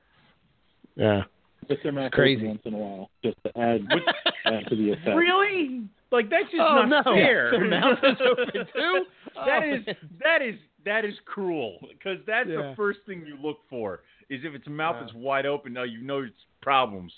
yeah, 0.96 1.24
Just 1.68 1.82
their 1.82 1.92
mouth 1.92 2.12
crazy. 2.12 2.46
once 2.46 2.62
in 2.64 2.74
a 2.74 2.78
while, 2.78 3.10
just 3.22 3.36
to 3.44 3.58
add, 3.58 3.86
add 4.46 4.66
to 4.68 4.76
the 4.76 4.90
effect. 4.92 5.16
Really? 5.16 5.82
Like 6.10 6.30
that's 6.30 6.44
just 6.50 6.60
oh 6.60 6.84
not 6.84 6.88
no, 6.88 7.14
fair. 7.14 7.50
their 7.52 7.68
mouth 7.68 7.98
is 8.02 8.16
open 8.20 8.66
too. 8.74 9.04
That 9.44 9.62
Oh, 9.64 9.74
is 9.74 9.86
man. 9.86 9.96
that 10.24 10.40
is 10.42 10.54
that 10.86 11.04
is 11.04 11.14
cruel 11.26 11.78
because 11.92 12.18
that's 12.26 12.48
Yeah. 12.48 12.56
the 12.70 12.74
first 12.74 13.00
thing 13.06 13.24
you 13.26 13.36
look 13.42 13.58
for 13.68 14.00
is 14.30 14.40
if 14.44 14.54
its 14.54 14.66
mouth 14.66 14.96
Yeah. 15.00 15.06
is 15.06 15.14
wide 15.14 15.44
open. 15.44 15.74
Now 15.74 15.82
you 15.82 16.00
know 16.00 16.20
it's 16.22 16.34
problems. 16.62 17.12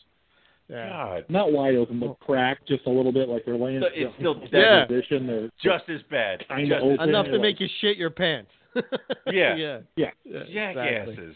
Yeah. 0.68 0.88
God, 0.88 1.24
Not 1.28 1.52
wide 1.52 1.74
open, 1.76 1.98
but 2.00 2.18
cracked 2.20 2.68
just 2.68 2.86
a 2.86 2.90
little 2.90 3.12
bit, 3.12 3.28
like 3.28 3.44
they're 3.44 3.56
laying. 3.56 3.80
So 3.80 3.88
it's 3.92 4.14
still 4.18 4.32
in 4.40 4.48
Yeah. 4.52 4.84
position. 4.86 5.26
They're 5.26 5.50
just 5.62 5.88
as 5.88 6.00
bad. 6.10 6.44
Kinda 6.48 6.66
Just 6.76 6.84
open. 6.84 7.08
enough 7.08 7.26
to 7.26 7.32
like- 7.32 7.40
make 7.40 7.60
you 7.60 7.68
shit 7.80 7.96
your 7.96 8.10
pants. 8.10 8.50
Yeah. 9.26 9.56
yeah, 9.56 9.78
yeah. 9.96 10.10
yeah, 10.24 10.72
jackasses. 10.72 11.08
exactly. 11.08 11.34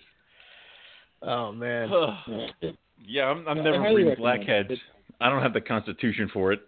Oh 1.23 1.53
man. 1.53 1.89
yeah. 2.61 2.71
yeah, 3.07 3.25
I'm, 3.25 3.47
I'm 3.49 3.59
I 3.59 3.63
never 3.63 3.79
highly 3.79 3.95
breeding 3.95 4.13
it. 4.13 4.19
blackheads. 4.19 4.71
I 5.21 5.29
don't 5.31 5.43
have 5.43 5.53
the 5.53 5.61
constitution 5.61 6.29
for 6.33 6.53
it, 6.53 6.61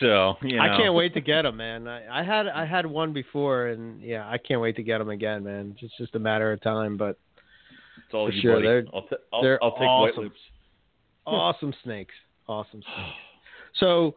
so 0.00 0.34
you 0.42 0.56
know. 0.56 0.62
I 0.62 0.76
can't 0.78 0.94
wait 0.94 1.12
to 1.14 1.20
get 1.32 1.42
them, 1.42 1.56
man. 1.58 1.86
I, 1.86 2.20
I 2.20 2.22
had 2.24 2.46
I 2.48 2.64
had 2.64 2.86
one 2.86 3.12
before, 3.12 3.66
and 3.68 4.00
yeah, 4.00 4.26
I 4.28 4.38
can't 4.38 4.60
wait 4.60 4.76
to 4.76 4.82
get 4.82 4.98
them 4.98 5.10
again, 5.10 5.44
man. 5.44 5.76
It's 5.80 5.92
just 5.98 6.14
a 6.14 6.18
matter 6.18 6.52
of 6.52 6.62
time. 6.62 6.96
But 6.96 7.18
It's 8.06 8.14
all 8.14 8.26
For 8.28 8.32
you, 8.32 8.40
sure, 8.40 8.54
buddy. 8.54 8.66
they're- 8.66 8.86
I'll, 8.94 9.02
t- 9.02 9.16
I'll, 9.32 9.42
they're 9.42 9.62
I'll 9.62 9.72
take 9.72 9.80
awesome. 9.82 10.16
white 10.16 10.24
loops. 10.24 10.40
Awesome 11.34 11.74
snakes, 11.84 12.14
awesome 12.48 12.82
snakes. 12.82 13.16
So, 13.80 14.14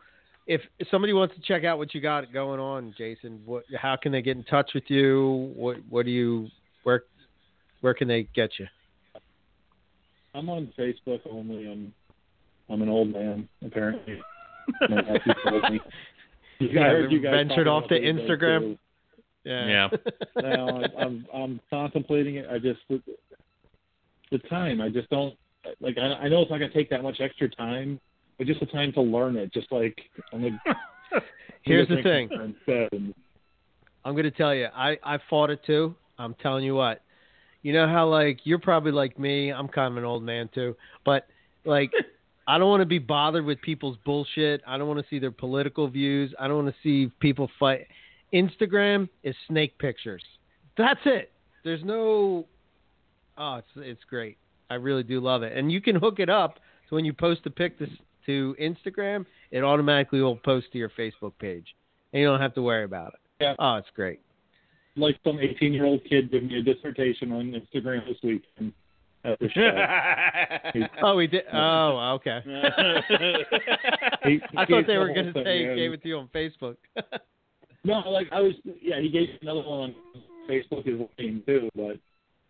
if, 0.48 0.62
if 0.80 0.88
somebody 0.90 1.14
wants 1.14 1.36
to 1.36 1.42
check 1.42 1.64
out 1.64 1.78
what 1.78 1.94
you 1.94 2.02
got 2.02 2.32
going 2.34 2.60
on, 2.60 2.94
Jason, 2.98 3.42
what 3.46 3.64
how 3.80 3.96
can 3.96 4.12
they 4.12 4.22
get 4.22 4.38
in 4.38 4.44
touch 4.44 4.72
with 4.74 4.86
you? 4.88 5.52
What 5.56 5.78
what 5.90 6.06
do 6.06 6.12
you 6.12 6.48
where 6.84 7.04
where 7.82 7.94
can 7.94 8.08
they 8.08 8.28
get 8.36 8.52
you? 8.60 8.68
I'm 10.34 10.50
on 10.50 10.72
Facebook 10.78 11.22
only. 11.30 11.72
I'm 11.72 11.94
I'm 12.70 12.82
an 12.82 12.90
old 12.90 13.12
man 13.12 13.48
apparently. 13.64 14.22
My 14.90 15.02
nephew 15.02 15.34
told 15.48 15.64
me. 15.72 15.80
You 16.60 16.68
guys, 16.68 16.76
Yeah, 16.76 17.08
you 17.10 17.20
guys 17.20 17.32
ventured 17.48 17.68
off 17.68 17.86
about 17.86 17.96
to 17.96 18.02
Instagram? 18.02 18.60
too. 18.60 18.78
Yeah. 19.44 19.88
no, 20.40 20.68
I'm, 20.68 20.92
I'm 20.98 21.26
I'm 21.34 21.60
contemplating 21.70 22.36
it. 22.36 22.46
I 22.50 22.60
just 22.60 22.80
the, 22.90 23.02
the 24.32 24.38
time. 24.50 24.82
I 24.82 24.90
just 24.90 25.10
don't 25.10 25.36
like. 25.80 25.98
I, 25.98 26.14
I 26.14 26.28
know 26.28 26.42
it's 26.42 26.52
not 26.52 26.60
gonna 26.60 26.74
take 26.74 26.90
that 26.90 27.04
much 27.04 27.20
extra 27.20 27.50
time, 27.50 28.00
but 28.38 28.48
just 28.48 28.60
the 28.60 28.66
time 28.68 28.92
to 28.94 29.02
learn 29.02 29.36
it. 29.36 29.54
Just 29.54 29.72
like 29.72 29.98
I'm 30.34 30.44
like 30.44 30.54
Here's 31.64 31.88
the 31.88 32.02
thing. 32.02 32.30
I'm 34.04 34.16
gonna 34.16 34.32
tell 34.32 34.56
you, 34.56 34.68
I 34.76 34.98
I 35.04 35.20
fought 35.30 35.50
it 35.50 35.60
too. 35.66 35.96
I'm 36.18 36.36
telling 36.36 36.64
you 36.64 36.76
what. 36.76 37.02
You 37.64 37.74
know 37.74 37.88
how 37.88 38.08
like 38.08 38.40
you're 38.44 38.60
probably 38.60 38.92
like 38.92 39.20
me. 39.20 39.52
I'm 39.52 39.68
kind 39.68 39.92
of 39.92 39.98
an 39.98 40.06
old 40.06 40.24
man 40.24 40.50
too, 40.54 40.76
but 41.06 41.28
like 41.66 41.92
I 42.48 42.58
don't 42.58 42.70
want 42.70 42.82
to 42.82 42.88
be 42.88 43.00
bothered 43.00 43.46
with 43.46 43.62
people's 43.62 43.98
bullshit. 44.04 44.62
I 44.66 44.78
don't 44.78 44.88
want 44.88 45.00
to 45.00 45.06
see 45.10 45.20
their 45.20 45.32
political 45.32 45.88
views. 45.88 46.34
I 46.40 46.48
don't 46.48 46.64
want 46.64 46.76
to 46.76 46.82
see 46.82 47.12
people 47.20 47.50
fight. 47.60 47.86
Instagram 48.34 49.08
is 49.24 49.36
snake 49.48 49.78
pictures. 49.78 50.24
That's 50.78 51.00
it. 51.06 51.32
There's 51.64 51.84
no. 51.84 52.48
Oh, 53.38 53.56
it's 53.56 53.68
it's 53.76 54.04
great. 54.10 54.38
I 54.72 54.76
really 54.76 55.04
do 55.04 55.20
love 55.20 55.44
it, 55.44 55.56
and 55.58 55.72
you 55.72 55.82
can 55.82 55.96
hook 55.96 56.20
it 56.20 56.30
up 56.30 56.60
so 56.90 56.96
when 56.96 57.06
you 57.06 57.14
post 57.14 57.42
a 57.46 57.50
pic 57.50 57.80
to, 57.80 57.88
to 58.26 58.56
Instagram, 58.62 59.26
it 59.52 59.64
automatically 59.64 60.22
will 60.22 60.36
post 60.36 60.68
to 60.74 60.78
your 60.78 60.90
Facebook 60.90 61.32
page, 61.40 61.66
and 62.12 62.22
you 62.22 62.28
don't 62.28 62.42
have 62.42 62.54
to 62.56 62.62
worry 62.62 62.84
about 62.84 63.14
it. 63.14 63.20
Yeah. 63.40 63.56
Oh, 63.58 63.76
it's 63.76 63.88
great. 63.96 64.20
Like 64.98 65.18
some 65.24 65.40
18 65.40 65.74
year 65.74 65.86
old 65.86 66.02
kid 66.04 66.32
gave 66.32 66.44
me 66.44 66.60
a 66.60 66.62
dissertation 66.62 67.32
on 67.32 67.54
Instagram 67.54 68.06
this 68.06 68.18
week. 68.22 68.44
And 68.58 68.74
at 69.24 69.40
the 69.40 69.50
show. 69.50 70.88
Oh, 71.04 71.16
we 71.16 71.28
did. 71.28 71.44
Oh, 71.54 72.20
okay. 72.20 72.40
He- 72.44 72.50
he 74.30 74.42
I 74.58 74.66
thought 74.66 74.86
they 74.86 74.94
the 74.94 75.00
were 75.00 75.14
going 75.14 75.34
to 75.34 75.44
say 75.44 75.70
he 75.70 75.76
gave 75.76 75.94
it 75.94 76.02
to 76.04 76.10
you 76.10 76.18
on 76.18 76.30
Facebook. 76.34 76.76
No, 77.84 77.98
like 78.12 78.28
I 78.32 78.40
was, 78.42 78.54
yeah, 78.80 79.02
he 79.02 79.10
gave 79.10 79.30
another 79.42 79.62
one 79.62 79.80
on 79.80 79.96
Facebook 80.48 80.88
as 80.88 81.08
lame 81.18 81.42
too, 81.48 81.68
but 81.76 81.98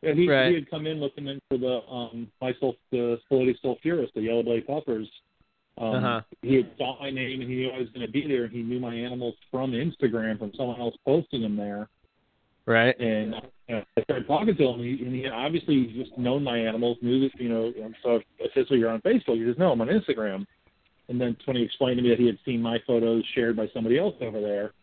yeah, 0.02 0.14
he, 0.14 0.28
Right. 0.30 0.50
he 0.50 0.56
had 0.56 0.70
come 0.70 0.88
in 0.88 1.00
looking 1.00 1.28
in 1.28 1.40
for 1.50 1.58
the 1.58 1.82
um 1.90 2.28
my 2.42 2.54
sul 2.60 2.76
the 2.92 3.20
Spilotes 3.30 3.62
sulphureus, 3.62 4.10
the 4.16 4.22
yellow 4.22 4.44
blade 4.44 4.68
puffers. 4.68 5.08
Um, 5.78 5.96
Uh-huh. 5.96 6.22
He 6.42 6.56
had 6.56 6.70
saw 6.78 7.00
my 7.00 7.10
name 7.10 7.42
and 7.42 7.50
he 7.50 7.56
knew 7.56 7.70
I 7.72 7.80
was 7.80 7.90
going 7.90 8.06
to 8.06 8.12
be 8.12 8.28
there, 8.28 8.44
and 8.44 8.52
he 8.52 8.62
knew 8.62 8.80
my 8.80 8.94
animals 8.94 9.36
from 9.50 9.72
Instagram 9.72 10.38
from 10.40 10.52
someone 10.58 10.80
else 10.80 10.96
posting 11.06 11.42
them 11.42 11.56
there. 11.56 11.88
right. 12.66 12.98
And 13.00 13.36
uh, 13.36 13.82
I 13.98 14.02
started 14.04 14.28
talking 14.28 14.56
to 14.56 14.64
him, 14.64 14.80
and 14.82 15.00
he, 15.00 15.06
and 15.06 15.16
he 15.16 15.28
obviously 15.28 15.86
just 15.98 16.18
known 16.18 16.44
my 16.44 16.58
animals, 16.58 16.98
knew 17.02 17.22
that 17.22 17.40
you 17.40 17.50
know. 17.50 17.72
And 17.82 17.96
so 18.04 18.20
I 18.40 18.48
said, 18.54 18.66
"So 18.68 18.76
you're 18.76 18.90
on 18.90 19.02
Facebook?" 19.02 19.38
He 19.38 19.46
says, 19.46 19.58
"No, 19.58 19.72
I'm 19.72 19.82
on 19.82 19.88
Instagram." 19.88 20.46
And 21.10 21.20
then 21.20 21.36
when 21.46 21.58
he 21.58 21.64
explained 21.64 21.98
to 21.98 22.04
me 22.04 22.10
that 22.10 22.20
he 22.20 22.26
had 22.28 22.38
seen 22.46 22.62
my 22.62 22.78
photos 22.86 23.24
shared 23.34 23.56
by 23.56 23.68
somebody 23.74 23.98
else 23.98 24.16
over 24.22 24.40
there, 24.40 24.74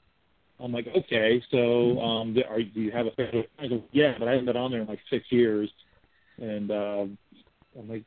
I'm 0.61 0.73
like, 0.73 0.87
"Okay, 0.97 1.43
so 1.51 1.99
um, 2.01 2.37
are, 2.49 2.61
do 2.63 2.81
you 2.81 2.91
have 2.91 3.07
a 3.07 3.11
Facebook?" 3.13 3.47
I 3.59 3.69
go, 3.69 3.83
"Yeah, 3.93 4.15
but 4.19 4.27
I 4.29 4.33
haven't 4.33 4.47
been 4.47 4.57
on 4.57 4.71
there 4.73 4.81
in 4.81 4.87
like 4.89 5.01
six 5.11 5.25
years." 5.31 5.71
And 6.41 6.71
uh, 6.71 7.05
I'm 7.79 7.89
like, 7.89 8.05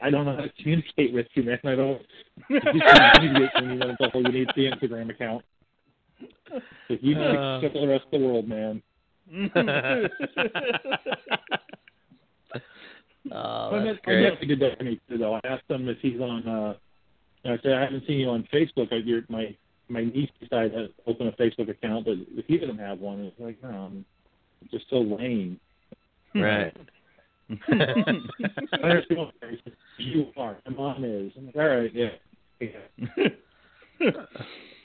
"I 0.00 0.10
don't 0.10 0.24
know 0.26 0.34
how 0.36 0.42
to 0.42 0.52
communicate 0.60 1.12
with 1.12 1.26
you, 1.34 1.44
man. 1.44 1.58
I 1.64 1.74
don't." 1.74 2.02
You 2.48 2.60
communicate 2.60 3.50
when 3.54 3.70
you 3.70 3.76
know 3.78 3.94
the 3.98 4.10
you 4.18 4.32
need 4.32 4.48
the 4.56 4.70
Instagram 4.70 5.10
account. 5.10 5.44
If 6.88 7.00
you 7.02 7.14
need 7.14 7.24
Uh. 7.36 7.60
to 7.60 7.68
the 7.68 7.86
rest 7.86 8.04
of 8.12 8.20
the 8.20 8.26
world, 8.26 8.48
man. 8.48 8.82
oh, 13.32 13.76
I 13.76 13.84
that's 13.84 13.98
I 13.98 14.04
great. 14.04 14.22
definitely 14.22 14.46
did 14.48 14.60
that 14.60 14.78
to 14.78 14.84
me 14.84 15.00
too, 15.08 15.18
though. 15.18 15.34
I 15.34 15.40
asked 15.44 15.70
him 15.70 15.88
if 15.88 15.98
he's 16.00 16.20
on. 16.20 16.46
uh 16.48 16.74
I 17.44 17.58
said 17.62 17.72
I 17.72 17.82
haven't 17.82 18.06
seen 18.06 18.18
you 18.20 18.28
on 18.30 18.46
Facebook. 18.52 18.92
I, 18.92 18.96
your 18.96 19.22
my 19.28 19.54
my 19.88 20.04
niece 20.04 20.30
decided 20.40 20.72
to 20.72 20.88
open 21.06 21.28
a 21.28 21.32
Facebook 21.32 21.68
account, 21.68 22.06
but 22.06 22.14
if 22.36 22.46
he 22.46 22.58
doesn't 22.58 22.78
have 22.78 22.98
one, 23.00 23.20
it's 23.20 23.38
like 23.38 23.62
no, 23.62 23.68
I'm 23.68 24.04
just 24.70 24.84
so 24.90 24.96
lame. 24.96 25.58
Right. 26.34 26.74
I 27.70 28.76
understand. 28.76 29.32
You 29.98 30.26
are. 30.36 30.56
My 30.66 30.74
mom 30.74 31.04
is. 31.04 31.32
I'm 31.36 31.46
like, 31.46 31.56
all 31.56 31.66
right, 31.66 31.90
yeah. 31.94 32.08
yeah. 32.60 34.08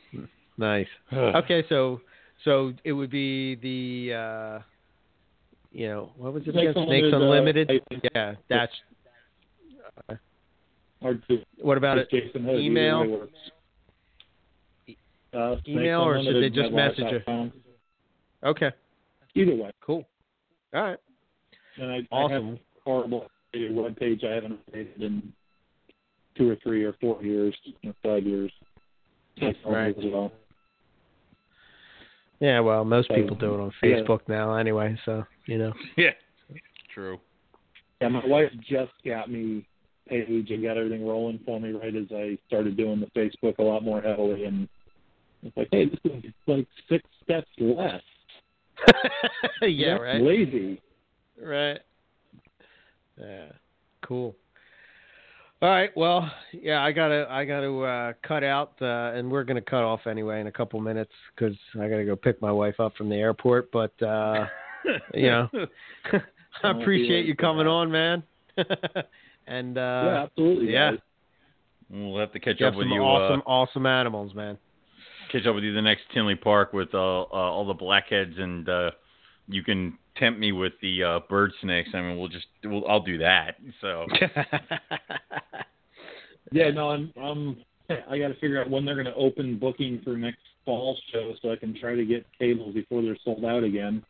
nice. 0.57 0.87
Okay, 1.13 1.63
so 1.69 2.01
so 2.43 2.73
it 2.83 2.91
would 2.91 3.09
be 3.09 3.55
the 3.55 4.13
uh 4.13 4.59
you 5.71 5.87
know 5.87 6.11
what 6.17 6.33
was 6.33 6.43
it 6.45 6.51
Snakes 6.53 6.71
again? 6.71 6.85
Snakes 6.87 7.07
Unlimited, 7.13 7.69
Unlimited. 7.69 8.11
uh, 8.15 8.19
yeah, 8.19 8.35
that's. 8.49 8.73
Or 10.99 11.13
just, 11.13 11.43
What 11.61 11.77
about 11.77 11.99
it? 11.99 12.09
just 12.09 12.25
Jason 12.25 12.43
Hood, 12.43 12.59
Email? 12.59 13.27
Way 15.33 15.39
works. 15.39 15.61
Uh, 15.65 15.69
Email, 15.71 16.01
or 16.01 16.23
should 16.23 16.43
they 16.43 16.49
just 16.49 16.71
message 16.73 17.05
you? 17.11 17.51
Okay, 18.43 18.71
Either 19.35 19.55
way. 19.55 19.71
cool. 19.81 20.05
All 20.73 20.83
right. 20.83 20.97
And 21.77 21.91
I, 21.91 21.95
I 21.95 22.21
have 22.31 22.31
Awesome. 22.31 22.53
a 22.53 22.57
horrible 22.83 23.27
web 23.71 23.97
page 23.97 24.23
I 24.23 24.33
haven't 24.33 24.59
updated 24.71 25.01
in 25.01 25.33
two 26.37 26.49
or 26.51 26.55
three 26.61 26.83
or 26.83 26.93
four 27.01 27.21
years, 27.23 27.55
or 27.83 27.93
five 28.03 28.23
years. 28.23 28.51
That's 29.41 29.57
all 29.65 29.73
Right. 29.73 29.97
as 29.97 30.03
well. 30.05 30.31
Yeah, 32.39 32.59
well, 32.59 32.85
most 32.85 33.07
So, 33.07 33.15
people 33.15 33.35
do 33.35 33.55
it 33.55 33.59
on 33.59 33.71
yeah. 33.81 33.89
Facebook 33.89 34.19
now 34.27 34.55
anyway, 34.55 34.95
so 35.05 35.25
you 35.47 35.57
know. 35.57 35.73
yeah. 35.97 36.11
True. 36.93 37.19
Yeah, 38.01 38.09
my 38.09 38.25
wife 38.25 38.51
just 38.69 38.91
got 39.05 39.31
me 39.31 39.65
page 40.07 40.49
and 40.51 40.63
got 40.63 40.77
everything 40.77 41.05
rolling 41.07 41.39
for 41.45 41.59
me 41.59 41.71
right 41.71 41.95
as 41.95 42.05
I 42.11 42.37
started 42.47 42.77
doing 42.77 42.99
the 42.99 43.07
Facebook 43.19 43.57
a 43.57 43.63
lot 43.63 43.83
more 43.83 44.01
heavily 44.01 44.45
and 44.45 44.67
it's 45.47 45.57
like, 45.57 45.67
hey, 45.71 45.85
this 45.85 45.99
is 46.03 46.33
like 46.45 46.67
six 46.89 47.03
steps 47.23 47.47
less. 47.59 48.01
yeah, 49.61 49.91
That's 49.91 50.01
right. 50.01 50.21
Lazy. 50.21 50.81
Right. 51.41 51.79
Yeah. 53.19 53.45
Cool. 54.01 54.35
All 55.61 55.69
right. 55.69 55.89
Well, 55.95 56.29
yeah, 56.51 56.83
I 56.83 56.91
gotta, 56.91 57.25
I 57.29 57.43
gotta 57.43 57.79
uh, 57.79 58.13
cut 58.27 58.43
out, 58.43 58.73
uh, 58.81 59.13
and 59.15 59.31
we're 59.31 59.43
gonna 59.43 59.61
cut 59.61 59.83
off 59.83 60.01
anyway 60.05 60.39
in 60.39 60.47
a 60.47 60.51
couple 60.51 60.79
minutes 60.79 61.11
because 61.35 61.57
I 61.75 61.87
gotta 61.89 62.05
go 62.05 62.15
pick 62.15 62.39
my 62.41 62.51
wife 62.51 62.79
up 62.79 62.95
from 62.95 63.09
the 63.09 63.15
airport. 63.15 63.71
But 63.71 63.99
uh, 64.03 64.45
you 65.15 65.29
know, 65.29 65.49
I 66.63 66.69
appreciate 66.69 67.25
you 67.25 67.35
coming 67.35 67.65
on, 67.65 67.89
man. 67.91 68.21
and 69.47 69.77
uh, 69.77 69.81
yeah, 69.81 70.23
absolutely. 70.23 70.73
yeah. 70.73 70.91
guys. 70.91 70.99
We'll 71.89 72.19
have 72.19 72.33
to 72.33 72.39
catch 72.39 72.59
you 72.59 72.65
have 72.65 72.73
up 72.73 72.77
with 72.77 72.85
some 72.85 72.91
you. 72.91 73.01
awesome, 73.01 73.41
Uh, 73.41 73.49
awesome 73.49 73.85
animals, 73.85 74.35
man. 74.35 74.57
Catch 75.31 75.45
up 75.45 75.55
with 75.55 75.63
you 75.63 75.73
the 75.73 75.81
next 75.81 76.03
Tinley 76.13 76.35
Park 76.35 76.73
with 76.73 76.93
uh, 76.93 76.97
uh, 76.97 77.25
all 77.31 77.65
the 77.65 77.73
blackheads, 77.73 78.37
and 78.37 78.67
uh, 78.67 78.91
you 79.47 79.63
can 79.63 79.97
tempt 80.17 80.39
me 80.39 80.51
with 80.51 80.73
the 80.81 81.03
uh, 81.03 81.19
bird 81.29 81.51
snakes. 81.61 81.89
I 81.93 82.01
mean, 82.01 82.17
we'll 82.17 82.27
just, 82.27 82.47
we'll, 82.63 82.87
I'll 82.87 83.01
do 83.01 83.17
that. 83.19 83.57
So 83.81 84.05
Yeah, 86.51 86.71
no, 86.71 86.89
I'm 86.89 87.13
I'm 87.21 87.57
I 88.09 88.17
got 88.17 88.29
to 88.29 88.33
figure 88.35 88.61
out 88.61 88.69
when 88.69 88.85
they're 88.85 88.95
going 88.95 89.05
to 89.05 89.15
open 89.15 89.57
booking 89.57 90.01
for 90.03 90.17
next 90.17 90.39
fall 90.65 90.97
show 91.11 91.33
so 91.41 91.51
I 91.51 91.55
can 91.55 91.77
try 91.79 91.95
to 91.95 92.05
get 92.05 92.25
tables 92.37 92.73
before 92.73 93.01
they're 93.01 93.17
sold 93.23 93.45
out 93.45 93.63
again. 93.63 94.03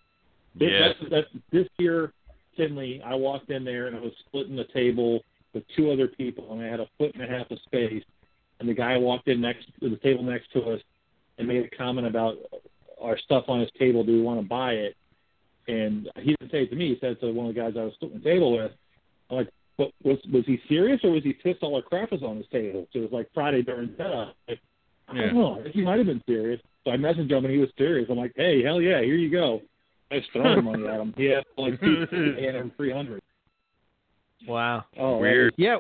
This, 0.56 0.70
Yeah. 0.72 0.88
that's, 0.88 1.12
that's, 1.12 1.28
this 1.52 1.68
year, 1.78 2.12
Tinley, 2.56 3.02
I 3.06 3.14
walked 3.14 3.52
in 3.52 3.64
there 3.64 3.88
and 3.88 3.96
I 3.96 4.00
was 4.00 4.14
splitting 4.28 4.56
the 4.56 4.66
table 4.74 5.24
with 5.54 5.64
two 5.76 5.92
other 5.92 6.08
people, 6.08 6.52
and 6.52 6.62
I 6.62 6.66
had 6.66 6.80
a 6.80 6.88
foot 6.98 7.14
and 7.14 7.24
a 7.24 7.28
half 7.28 7.52
of 7.52 7.60
space. 7.66 8.04
And 8.60 8.68
the 8.68 8.74
guy 8.74 8.98
walked 8.98 9.28
in 9.28 9.40
next 9.40 9.68
to 9.82 9.90
the 9.90 9.98
table 9.98 10.24
next 10.24 10.52
to 10.54 10.62
us 10.64 10.82
and 11.38 11.48
made 11.48 11.64
a 11.66 11.76
comment 11.76 12.08
about 12.08 12.36
our 13.02 13.18
stuff 13.18 13.46
on 13.48 13.60
his 13.60 13.70
table. 13.78 14.04
Do 14.04 14.14
we 14.14 14.22
want 14.22 14.40
to 14.42 14.48
buy 14.48 14.74
it? 14.74 14.96
And 15.68 16.10
he 16.18 16.36
didn't 16.40 16.52
say 16.52 16.64
it 16.64 16.70
to 16.70 16.76
me. 16.76 16.90
He 16.90 16.98
said 17.00 17.12
it 17.12 17.22
to 17.22 17.32
one 17.32 17.48
of 17.48 17.54
the 17.56 17.60
guys 17.62 17.74
I 17.78 17.84
was 17.84 17.94
splitting 17.96 18.20
the 18.20 18.24
table 18.24 18.56
with. 18.58 18.72
I'm 19.30 19.38
like, 19.38 19.50
but 19.78 19.92
was 20.04 20.18
was 20.32 20.44
he 20.46 20.60
serious 20.68 21.00
or 21.04 21.12
was 21.12 21.24
he 21.24 21.34
pissed 21.34 21.62
all 21.62 21.76
our 21.76 21.82
crap 21.82 22.12
was 22.12 22.24
on 22.24 22.38
his 22.38 22.46
table? 22.52 22.88
So 22.92 23.00
it 23.00 23.02
was 23.04 23.12
like 23.12 23.30
Friday 23.34 23.62
during 23.62 23.94
setup. 23.98 24.36
Like, 24.48 24.60
I 25.10 25.14
don't 25.16 25.36
know. 25.36 25.60
I 25.60 25.64
think 25.64 25.76
he 25.76 25.82
might 25.82 25.98
have 25.98 26.08
been 26.08 26.24
serious. 26.28 26.60
So 26.84 26.92
I 26.92 26.98
messaged 26.98 27.30
him 27.32 27.46
and 27.46 27.54
he 27.54 27.60
was 27.60 27.70
serious. 27.78 28.08
I'm 28.10 28.18
like, 28.18 28.34
hey, 28.36 28.64
hell 28.64 28.82
yeah, 28.82 29.02
here 29.02 29.16
you 29.16 29.30
go. 29.30 29.62
I 30.10 30.20
just 30.20 30.32
throwing 30.32 30.64
money 30.66 30.88
at 30.88 31.00
him. 31.00 31.14
He 31.18 31.34
asked 31.34 31.48
like 31.58 31.80
two, 31.80 32.08
and 32.12 32.38
him 32.56 32.72
three 32.78 32.92
hundred. 32.92 33.22
wow. 34.48 34.86
Oh, 34.98 35.18
Weird. 35.18 35.54
Yeah, 35.58 35.78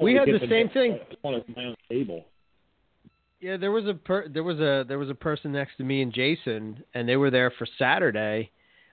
We 0.00 0.14
had 0.14 0.28
the 0.28 0.46
same 0.48 0.68
thing. 0.70 0.92
I 0.94 1.10
just 1.12 1.22
wanted 1.24 1.44
my 1.56 1.64
own 1.64 1.76
table. 1.90 2.24
Yeah, 3.40 3.56
there 3.56 3.70
was 3.72 3.86
a 3.86 3.94
per- 3.94 4.28
there 4.28 4.42
was 4.44 4.58
a 4.60 4.84
there 4.86 4.98
was 4.98 5.08
a 5.08 5.14
person 5.14 5.52
next 5.52 5.76
to 5.78 5.84
me 5.84 6.02
and 6.02 6.12
Jason, 6.12 6.82
and 6.94 7.08
they 7.08 7.16
were 7.16 7.30
there 7.30 7.50
for 7.50 7.66
Saturday, 7.78 8.50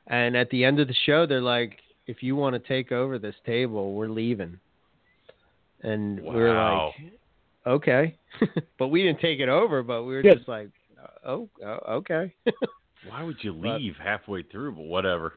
and 0.08 0.38
at 0.38 0.50
the 0.50 0.64
end 0.64 0.80
of 0.80 0.88
the 0.88 0.96
show, 1.06 1.26
they're 1.26 1.42
like, 1.42 1.78
"If 2.08 2.24
you 2.24 2.36
want 2.38 2.54
to 2.54 2.60
take 2.60 2.92
over 2.94 3.20
this 3.20 3.36
table, 3.46 3.94
we're 3.94 4.08
leaving." 4.08 4.60
And 5.84 6.22
we 6.22 6.30
were 6.36 6.54
Wow. 6.54 6.94
like, 6.98 7.12
"Okay," 7.68 8.16
but 8.80 8.88
we 8.88 9.04
didn't 9.04 9.20
take 9.20 9.40
it 9.40 9.50
over, 9.50 9.84
but 9.84 10.04
we 10.04 10.14
were 10.16 10.22
Yeah. 10.24 10.36
just 10.36 10.48
like, 10.48 10.70
"Oh, 11.26 11.50
oh 11.64 11.80
okay." 11.98 12.34
why 13.10 13.24
would 13.24 13.44
you 13.44 13.52
But- 13.54 13.82
leave 13.82 13.98
halfway 13.98 14.44
through? 14.44 14.72
But 14.74 14.86
whatever. 14.86 15.34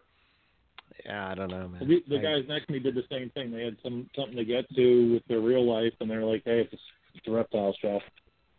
yeah, 1.05 1.29
I 1.31 1.35
don't 1.35 1.51
know, 1.51 1.67
man. 1.69 1.87
The, 1.89 2.05
the 2.09 2.19
I- 2.19 2.23
guys 2.23 2.45
next 2.49 2.67
to 2.67 2.73
me 2.75 2.79
did 2.79 2.95
the 2.95 3.05
same 3.11 3.31
thing. 3.31 3.51
They 3.51 3.65
had 3.65 3.77
some 3.83 4.09
something 4.15 4.37
to 4.37 4.45
get 4.45 4.69
to 4.77 5.13
with 5.15 5.25
their 5.27 5.41
real 5.41 5.65
life, 5.69 5.95
and 6.01 6.09
they're 6.09 6.25
like, 6.25 6.43
"Hey, 6.45 6.61
it's 6.61 6.73
a, 6.73 6.79
it's 7.17 7.27
a 7.27 7.33
reptile 7.33 7.75
shop. 7.83 8.03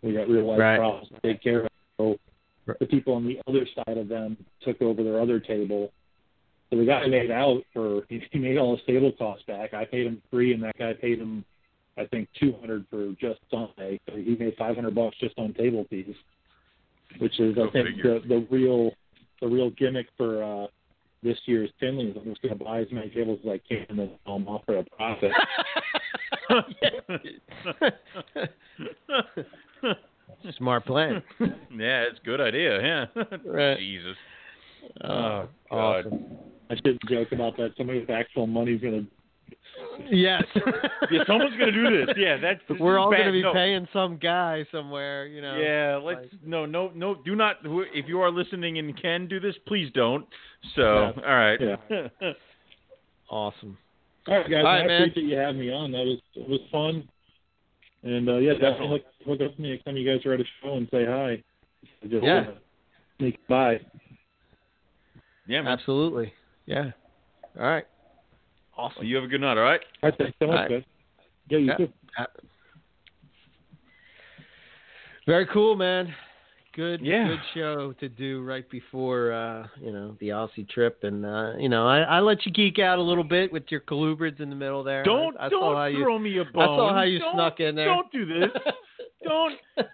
We 0.01 0.13
got 0.13 0.27
real 0.29 0.45
life 0.45 0.59
Right. 0.59 0.77
problems 0.77 1.09
to 1.09 1.19
take 1.21 1.41
care 1.41 1.65
of." 1.65 1.69
So 1.97 2.17
Right. 2.65 2.79
the 2.79 2.85
people 2.85 3.13
on 3.13 3.25
the 3.25 3.39
other 3.47 3.65
side 3.75 3.97
of 3.97 4.07
them 4.07 4.37
took 4.61 4.81
over 4.81 5.03
their 5.03 5.19
other 5.19 5.39
table. 5.39 5.91
So 6.69 6.77
the 6.77 6.85
guy 6.85 7.05
made 7.07 7.31
out 7.31 7.63
for 7.73 8.03
he 8.09 8.19
he 8.31 8.39
made 8.39 8.57
all 8.57 8.75
his 8.75 8.85
table 8.85 9.11
costs 9.11 9.43
back. 9.45 9.73
I 9.73 9.85
paid 9.85 10.07
him 10.07 10.21
three, 10.29 10.53
and 10.53 10.63
that 10.63 10.77
guy 10.77 10.93
paid 10.93 11.19
him, 11.19 11.43
I 11.97 12.05
think, 12.05 12.29
two 12.39 12.53
hundred 12.53 12.85
for 12.89 13.11
just 13.19 13.39
Sunday. 13.49 13.99
So 14.07 14.15
he 14.15 14.35
made 14.35 14.55
five 14.57 14.75
hundred 14.75 14.95
bucks 14.95 15.17
just 15.19 15.37
on 15.37 15.53
table 15.53 15.85
fees. 15.89 16.15
which 17.17 17.39
is 17.39 17.57
I 17.57 17.67
think 17.71 17.87
figure. 17.89 18.19
the 18.19 18.27
the 18.27 18.47
real 18.49 18.91
the 19.41 19.47
real 19.47 19.69
gimmick 19.71 20.07
for 20.17 20.43
uh 20.43 20.67
this 21.23 21.37
year's 21.45 21.69
Tinley 21.79 22.07
is 22.07 22.17
I'm 22.17 22.25
just 22.25 22.41
going 22.41 22.57
to 22.57 22.63
buy 22.63 22.79
as 22.81 22.91
many 22.91 23.09
tables 23.09 23.39
as 23.43 23.49
I 23.51 23.57
can 23.67 23.85
and 23.89 23.99
then 23.99 24.11
sell 24.25 24.39
them 24.39 24.47
off 24.47 24.63
for 24.65 24.77
a 24.77 24.83
profit. 24.85 25.31
Smart 30.57 30.85
plan. 30.85 31.21
yeah, 31.39 32.03
it's 32.09 32.19
a 32.21 32.25
good 32.25 32.41
idea. 32.41 32.81
Yeah. 32.81 33.23
Right. 33.45 33.77
Jesus. 33.77 34.15
Oh, 35.03 35.09
oh 35.09 35.47
God. 35.69 36.05
awesome. 36.07 36.25
I 36.69 36.75
shouldn't 36.75 37.01
joke 37.09 37.31
about 37.31 37.57
that. 37.57 37.73
Somebody 37.77 37.99
with 37.99 38.09
actual 38.09 38.47
money 38.47 38.73
is 38.73 38.81
going 38.81 39.05
to. 39.05 39.55
Yes. 40.09 40.43
Yeah, 41.11 41.23
someone's 41.27 41.57
gonna 41.57 41.71
do 41.71 42.05
this. 42.05 42.15
Yeah, 42.17 42.37
that's. 42.37 42.61
this 42.69 42.77
We're 42.79 42.97
all 42.97 43.11
bad. 43.11 43.17
going 43.17 43.27
to 43.27 43.33
be 43.33 43.41
No. 43.41 43.53
paying 43.53 43.87
some 43.91 44.17
guy 44.17 44.65
somewhere, 44.71 45.27
you 45.27 45.41
know. 45.41 45.57
Yeah, 45.57 45.97
let's 46.01 46.21
like- 46.31 46.43
no, 46.45 46.65
no, 46.65 46.91
no. 46.95 47.15
Do 47.15 47.35
not. 47.35 47.57
If 47.63 48.07
you 48.07 48.21
are 48.21 48.31
listening 48.31 48.77
and 48.79 48.99
can 48.99 49.27
do 49.27 49.39
this, 49.39 49.55
please 49.67 49.91
don't. 49.93 50.25
So, 50.75 51.11
all 51.17 51.35
right. 51.35 51.59
Yeah. 51.59 52.07
Awesome. 53.29 53.77
All 54.27 54.35
right, 54.37 54.49
guys. 54.49 54.57
All 54.59 54.63
right, 54.65 54.81
I 54.83 54.87
man. 54.87 55.01
appreciate 55.03 55.25
you 55.29 55.37
having 55.37 55.61
me 55.61 55.71
on. 55.71 55.91
That 55.93 55.99
was 56.05 56.17
it 56.35 56.49
was 56.49 56.59
fun. 56.69 57.07
And 58.03 58.27
uh, 58.29 58.37
yeah, 58.37 58.53
definitely 58.53 58.87
hook, 58.87 59.01
hook 59.25 59.41
up 59.47 59.55
to 59.55 59.61
me 59.61 59.71
next 59.71 59.83
time 59.85 59.95
you 59.95 60.09
guys 60.09 60.25
are 60.25 60.33
at 60.33 60.39
a 60.41 60.43
show 60.63 60.73
and 60.73 60.87
say 60.91 61.05
hi. 61.05 61.43
Just 62.07 62.23
Yeah. 62.23 62.45
uh, 62.49 62.53
sneak 63.19 63.37
by. 63.47 63.79
yeah, 65.47 65.61
man. 65.61 65.67
Absolutely. 65.67 66.33
Yeah. 66.65 66.91
All 67.59 67.65
right. 67.67 67.85
Well, 68.77 68.91
you 69.01 69.15
have 69.15 69.25
a 69.25 69.27
good 69.27 69.41
night. 69.41 69.57
All 69.57 69.63
right. 69.63 69.81
All 70.01 70.09
right, 70.09 70.17
thanks 70.17 70.35
so 70.39 70.47
much, 70.47 70.55
All 70.55 70.61
right. 70.63 70.69
guys. 70.69 70.83
Yeah, 71.49 71.57
you 71.59 71.65
Yeah. 71.67 71.77
too. 71.77 71.93
Very 75.27 75.45
cool, 75.47 75.75
man. 75.75 76.15
Good, 76.73 77.01
Yeah. 77.01 77.27
good 77.27 77.39
show 77.53 77.93
to 77.99 78.07
do 78.07 78.43
right 78.43 78.67
before 78.69 79.33
uh, 79.33 79.67
you 79.81 79.91
know 79.91 80.15
the 80.21 80.29
Aussie 80.29 80.67
trip, 80.69 81.03
and 81.03 81.25
uh, 81.25 81.53
you 81.57 81.67
know 81.67 81.85
I, 81.87 81.99
I 81.99 82.19
let 82.21 82.45
you 82.45 82.51
geek 82.53 82.79
out 82.79 82.97
a 82.97 83.01
little 83.01 83.25
bit 83.25 83.51
with 83.51 83.63
your 83.69 83.81
colubrids 83.81 84.39
in 84.39 84.49
the 84.49 84.55
middle 84.55 84.81
there. 84.83 85.03
Don't 85.03 85.35
I, 85.37 85.47
I 85.47 85.49
don't 85.49 85.61
saw 85.61 85.75
how 85.75 85.85
you. 85.87 86.01
throw 86.01 86.17
me 86.17 86.37
a 86.37 86.45
bone. 86.45 86.63
I 86.63 86.65
saw 86.67 86.93
how 86.93 87.01
you 87.01 87.19
Don't- 87.19 87.35
snuck 87.35 87.59
in 87.59 87.75
there. 87.75 87.85
Don't 87.87 88.09
do 88.11 88.25
this. 88.25 88.49
don't 89.23 89.53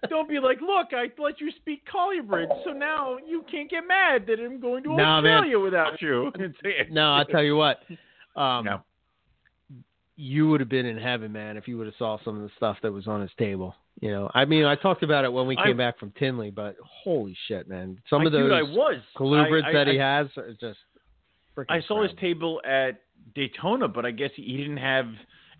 don't 0.10 0.30
be 0.30 0.40
like, 0.40 0.62
look, 0.62 0.88
I 0.92 1.08
let 1.20 1.42
you 1.42 1.52
speak 1.58 1.82
colubrids, 1.92 2.64
so 2.64 2.72
now 2.74 3.18
you 3.28 3.44
can't 3.50 3.70
get 3.72 3.82
mad 3.88 4.26
that 4.28 4.40
I'm 4.40 4.60
going 4.60 4.84
to 4.84 4.96
Nah, 4.96 5.20
man. 5.22 5.34
Australia 5.34 5.60
without 5.60 6.00
you. 6.02 6.32
No, 6.92 7.14
I 7.14 7.24
tell 7.30 7.44
you 7.44 7.56
what. 7.56 7.80
Um, 8.36 8.66
No. 8.66 8.82
You 10.20 10.50
would 10.50 10.60
have 10.62 10.70
been 10.70 10.86
in 10.88 10.98
heaven, 10.98 11.32
man, 11.32 11.58
if 11.58 11.68
you 11.68 11.78
would 11.78 11.86
have 11.86 11.96
saw 12.00 12.18
some 12.26 12.36
of 12.38 12.42
the 12.42 12.50
stuff 12.58 12.78
that 12.82 12.92
was 12.92 13.08
on 13.08 13.22
his 13.22 13.30
table. 13.38 13.76
You 14.00 14.12
know, 14.12 14.30
I 14.34 14.46
mean, 14.46 14.64
I 14.66 14.76
talked 14.76 15.02
about 15.02 15.26
it 15.26 15.34
when 15.34 15.48
we 15.48 15.56
came 15.56 15.68
I- 15.70 15.74
back 15.74 15.98
from 16.00 16.12
Tinley, 16.20 16.52
but 16.52 16.76
holy 16.84 17.36
shit, 17.48 17.68
man! 17.68 18.00
Some 18.10 18.22
I, 18.22 18.26
of 18.26 18.32
those 18.32 18.44
dude, 18.44 18.52
I 18.52 18.62
was 18.62 19.02
colubrids 19.16 19.64
I- 19.64 19.70
I- 19.70 19.74
that 19.74 19.88
he 19.88 19.98
has 19.98 20.28
are 20.38 20.52
just. 20.60 20.80
freaking 21.56 21.66
I 21.70 21.82
saw 21.88 22.04
his 22.04 22.12
table 22.20 22.62
at 22.64 23.02
Daytona, 23.34 23.88
but 23.88 24.06
I 24.06 24.12
guess 24.12 24.30
he 24.36 24.56
didn't 24.58 24.78
have 24.78 25.08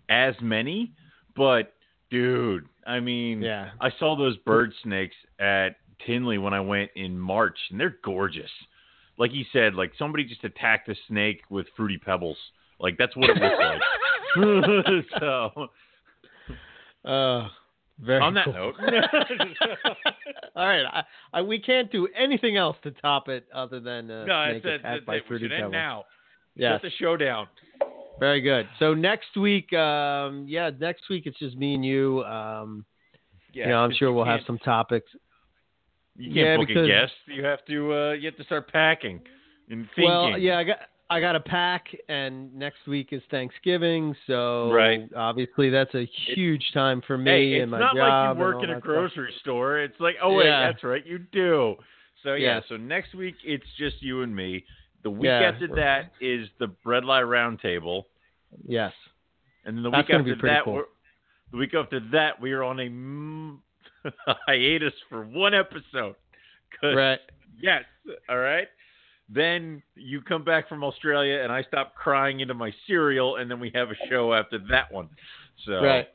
as 0.08 0.34
many. 0.40 0.92
But 1.36 1.74
dude, 2.10 2.66
I 2.86 3.00
mean, 3.00 3.42
Yeah. 3.42 3.70
I 3.80 3.90
saw 3.98 4.16
those 4.16 4.36
bird 4.38 4.72
snakes 4.84 5.16
at 5.40 5.76
Tinley 6.06 6.38
when 6.38 6.54
I 6.54 6.60
went 6.60 6.92
in 6.94 7.18
March, 7.18 7.58
and 7.70 7.80
they're 7.80 7.98
gorgeous. 8.04 8.50
Like 9.18 9.32
he 9.32 9.44
said, 9.52 9.74
like 9.74 9.92
somebody 9.98 10.22
just 10.24 10.44
attacked 10.44 10.88
a 10.88 10.94
snake 11.08 11.42
with 11.50 11.66
fruity 11.76 11.98
pebbles. 11.98 12.38
Like 12.78 12.96
that's 12.98 13.16
what 13.16 13.30
it 13.30 13.36
looked 13.36 13.60
like. 13.60 15.04
so 15.18 15.68
Uh, 17.04 17.48
very 18.00 18.20
on 18.20 18.34
that 18.34 18.44
cool. 18.44 18.54
note, 18.54 18.74
All 20.56 20.66
right, 20.66 20.84
I, 20.84 21.02
I, 21.32 21.42
we 21.42 21.58
can't 21.58 21.90
do 21.90 22.08
anything 22.16 22.56
else 22.56 22.76
to 22.82 22.90
top 22.92 23.28
it 23.28 23.46
other 23.54 23.80
than 23.80 24.10
uh, 24.10 24.24
no, 24.24 24.42
it's, 24.44 24.64
attacked 24.64 24.84
it's, 24.84 25.06
by 25.06 25.16
it. 25.16 25.22
We 25.30 25.38
should 25.38 25.52
end 25.52 25.72
now. 25.72 26.04
Yes, 26.54 26.74
Shut 26.74 26.82
the 26.82 26.90
show 26.98 27.16
down. 27.16 27.46
very 28.18 28.40
good. 28.40 28.68
So 28.78 28.94
next 28.94 29.36
week, 29.36 29.72
um, 29.72 30.44
yeah, 30.48 30.70
next 30.78 31.08
week 31.08 31.24
it's 31.26 31.38
just 31.38 31.56
me 31.56 31.74
and 31.74 31.84
you. 31.84 32.24
Um, 32.24 32.84
Yeah, 33.52 33.64
you 33.64 33.70
know, 33.70 33.78
I'm 33.78 33.92
sure 33.92 34.12
we'll 34.12 34.24
have 34.24 34.40
some 34.46 34.58
topics. 34.58 35.10
You 36.16 36.34
can't 36.34 36.36
Yeah, 36.36 36.56
book 36.56 36.68
because- 36.68 36.84
a 36.84 36.88
guest. 36.88 37.12
You 37.26 37.44
have 37.44 37.64
to. 37.66 37.92
Uh, 37.94 38.12
you 38.12 38.26
have 38.26 38.36
to 38.36 38.44
start 38.44 38.72
packing 38.72 39.20
and 39.70 39.86
thinking. 39.94 40.04
Well, 40.04 40.38
yeah, 40.38 40.58
I 40.58 40.64
got 40.64 40.78
I 41.10 41.20
got 41.20 41.36
a 41.36 41.40
pack, 41.40 41.86
and 42.08 42.54
next 42.54 42.86
week 42.86 43.08
is 43.12 43.22
Thanksgiving, 43.30 44.14
so 44.26 44.70
Right. 44.70 45.08
obviously 45.16 45.70
that's 45.70 45.94
a 45.94 46.04
huge 46.04 46.70
time 46.72 47.00
for 47.00 47.16
me 47.16 47.30
Hey, 47.30 47.52
it's 47.54 47.62
and 47.62 47.70
my 47.70 47.78
not 47.78 47.94
job. 47.96 48.36
like 48.36 48.36
you 48.36 48.40
work 48.40 48.62
in 48.62 48.70
a 48.70 48.74
that 48.74 48.80
stuff. 48.80 48.82
grocery 48.82 49.32
store. 49.40 49.78
It's 49.78 49.98
like, 50.00 50.16
oh 50.22 50.34
wait, 50.34 50.46
Yeah. 50.46 50.70
that's 50.70 50.84
right, 50.84 51.04
you 51.06 51.18
do. 51.18 51.76
So 52.22 52.34
yeah, 52.34 52.56
Yes. 52.56 52.64
so 52.68 52.76
next 52.76 53.14
week 53.14 53.36
it's 53.42 53.64
just 53.78 54.02
you 54.02 54.22
and 54.22 54.34
me. 54.36 54.66
The 55.02 55.10
week 55.10 55.26
Yeah. 55.28 55.50
after 55.52 55.68
that 55.76 56.12
is 56.20 56.48
the 56.58 56.68
Bredli 56.84 57.22
Roundtable, 57.24 58.04
Yes. 58.66 58.92
and 59.64 59.76
then 59.78 59.84
the 59.84 59.90
That's 59.90 60.08
week 60.08 60.18
after 60.18 60.36
that, 60.46 60.64
cool. 60.64 60.74
we're, 60.74 60.84
the 61.52 61.56
week 61.56 61.72
after 61.74 62.00
that, 62.12 62.38
we 62.38 62.52
are 62.52 62.62
on 62.64 62.80
a 62.80 62.88
mm, 62.90 63.58
hiatus 64.46 64.92
for 65.08 65.22
one 65.24 65.54
episode. 65.54 66.16
Right. 66.82 67.20
Yes. 67.58 67.84
All 68.28 68.38
right. 68.38 68.68
Then 69.28 69.82
you 69.94 70.22
come 70.22 70.42
back 70.42 70.68
from 70.68 70.82
Australia, 70.82 71.40
and 71.42 71.52
I 71.52 71.62
stop 71.64 71.94
crying 71.94 72.40
into 72.40 72.54
my 72.54 72.72
cereal, 72.86 73.36
and 73.36 73.50
then 73.50 73.60
we 73.60 73.70
have 73.74 73.90
a 73.90 74.08
show 74.08 74.32
after 74.32 74.58
that 74.70 74.90
one. 74.92 75.08
So 75.66 75.82
Right. 75.82 76.08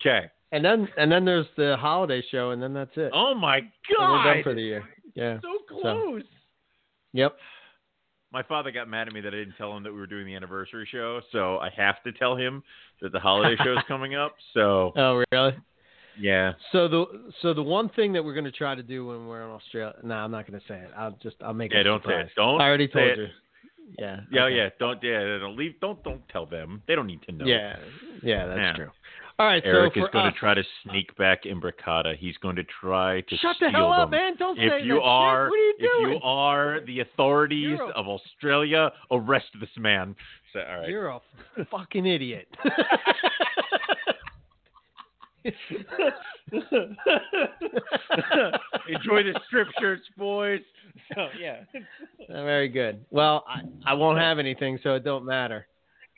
Okay. 0.00 0.26
And 0.52 0.64
then 0.64 0.88
and 0.96 1.10
then 1.10 1.24
there's 1.24 1.46
the 1.56 1.76
holiday 1.78 2.22
show, 2.30 2.50
and 2.50 2.62
then 2.62 2.72
that's 2.72 2.96
it. 2.96 3.10
Oh 3.14 3.34
my 3.34 3.56
And 3.58 3.68
we're 3.98 4.34
done 4.34 4.42
for 4.42 4.54
the 4.54 4.62
year. 4.62 4.84
Yeah. 5.14 5.38
so 5.42 5.58
close. 5.68 6.22
Yep. 7.12 7.36
My 8.30 8.42
father 8.42 8.70
got 8.70 8.88
mad 8.88 9.08
at 9.08 9.14
me 9.14 9.20
that 9.22 9.28
I 9.34 9.38
didn't 9.38 9.54
tell 9.56 9.74
him 9.76 9.82
that 9.84 9.92
we 9.92 9.98
were 9.98 10.06
doing 10.06 10.26
the 10.26 10.36
anniversary 10.36 10.86
show, 10.90 11.20
so 11.32 11.58
I 11.58 11.70
have 11.76 12.02
to 12.04 12.12
tell 12.12 12.36
him 12.36 12.62
that 13.00 13.10
the 13.12 13.18
holiday 13.18 13.56
show 13.64 13.72
is 13.72 13.82
coming 13.88 14.14
up. 14.14 14.36
So 14.54 14.92
Oh, 14.96 15.22
really? 15.32 15.56
Yeah, 16.20 16.52
So 16.72 16.88
the 16.88 17.04
so 17.42 17.54
the 17.54 17.62
one 17.62 17.88
thing 17.90 18.12
that 18.14 18.24
we're 18.24 18.34
going 18.34 18.44
to 18.44 18.52
try 18.52 18.74
to 18.74 18.82
do 18.82 19.06
when 19.06 19.26
we're 19.26 19.42
in 19.42 19.50
Australia. 19.50 19.94
No, 20.02 20.14
I'm 20.16 20.30
not 20.30 20.46
going 20.46 20.58
to 20.60 20.66
say 20.66 20.78
it. 20.78 20.90
I'll 20.96 21.16
just 21.22 21.36
I'll 21.42 21.54
make 21.54 21.72
yeah, 21.72 21.80
it. 21.80 21.84
don't 21.84 22.02
say 22.04 22.20
it. 22.20 22.28
Don't. 22.36 22.60
I 22.60 22.64
already 22.66 22.88
told 22.88 23.06
it. 23.10 23.18
you. 23.18 23.26
Yeah. 23.98 24.20
Yeah, 24.30 24.44
okay. 24.44 24.56
yeah. 24.56 24.68
Don't. 24.78 25.02
Yeah, 25.02 25.38
don't 25.38 25.56
leave. 25.56 25.80
Don't. 25.80 26.02
Don't 26.04 26.26
tell 26.28 26.44
them. 26.46 26.82
They 26.86 26.94
don't 26.94 27.06
need 27.06 27.22
to 27.22 27.32
know. 27.32 27.46
Yeah. 27.46 27.76
Yeah, 28.22 28.46
that's 28.46 28.58
Yeah. 28.58 28.72
true. 28.74 28.90
All 29.38 29.46
right. 29.46 29.62
Eric 29.64 29.94
so 29.94 30.04
is 30.04 30.10
going 30.12 30.26
us, 30.26 30.34
to 30.34 30.38
try 30.38 30.52
to 30.54 30.62
sneak 30.82 31.16
back 31.16 31.44
Imbricata. 31.44 32.16
He's 32.16 32.36
going 32.38 32.56
to 32.56 32.64
try 32.80 33.20
to 33.22 33.36
Shut 33.36 33.56
the 33.60 33.70
hell 33.70 33.92
up, 33.92 34.10
man! 34.10 34.34
Don't 34.36 34.58
If 34.58 34.70
say 34.72 34.84
you 34.84 34.94
that 34.94 35.00
are, 35.02 35.46
shit. 35.46 35.50
What 35.50 35.56
are 35.56 35.62
you 35.62 35.74
if 35.78 36.02
doing? 36.02 36.12
you 36.14 36.20
are 36.24 36.80
the 36.86 37.00
authorities 37.00 37.78
a- 37.80 37.96
of 37.96 38.08
Australia, 38.08 38.90
arrest 39.12 39.46
this 39.60 39.70
man. 39.78 40.16
So, 40.52 40.60
all 40.60 40.80
right. 40.80 40.88
You're 40.88 41.08
a 41.08 41.20
fucking 41.70 42.04
idiot. 42.04 42.48
Enjoy 48.88 49.22
the 49.22 49.38
strip 49.46 49.68
shirts, 49.80 50.04
boys. 50.16 50.60
So 51.14 51.28
yeah, 51.40 51.64
Very 52.28 52.68
good. 52.68 53.04
Well, 53.10 53.44
I, 53.48 53.60
I 53.90 53.94
won't 53.94 54.18
have 54.18 54.38
anything, 54.38 54.78
so 54.82 54.94
it 54.94 55.04
don't 55.04 55.24
matter. 55.24 55.66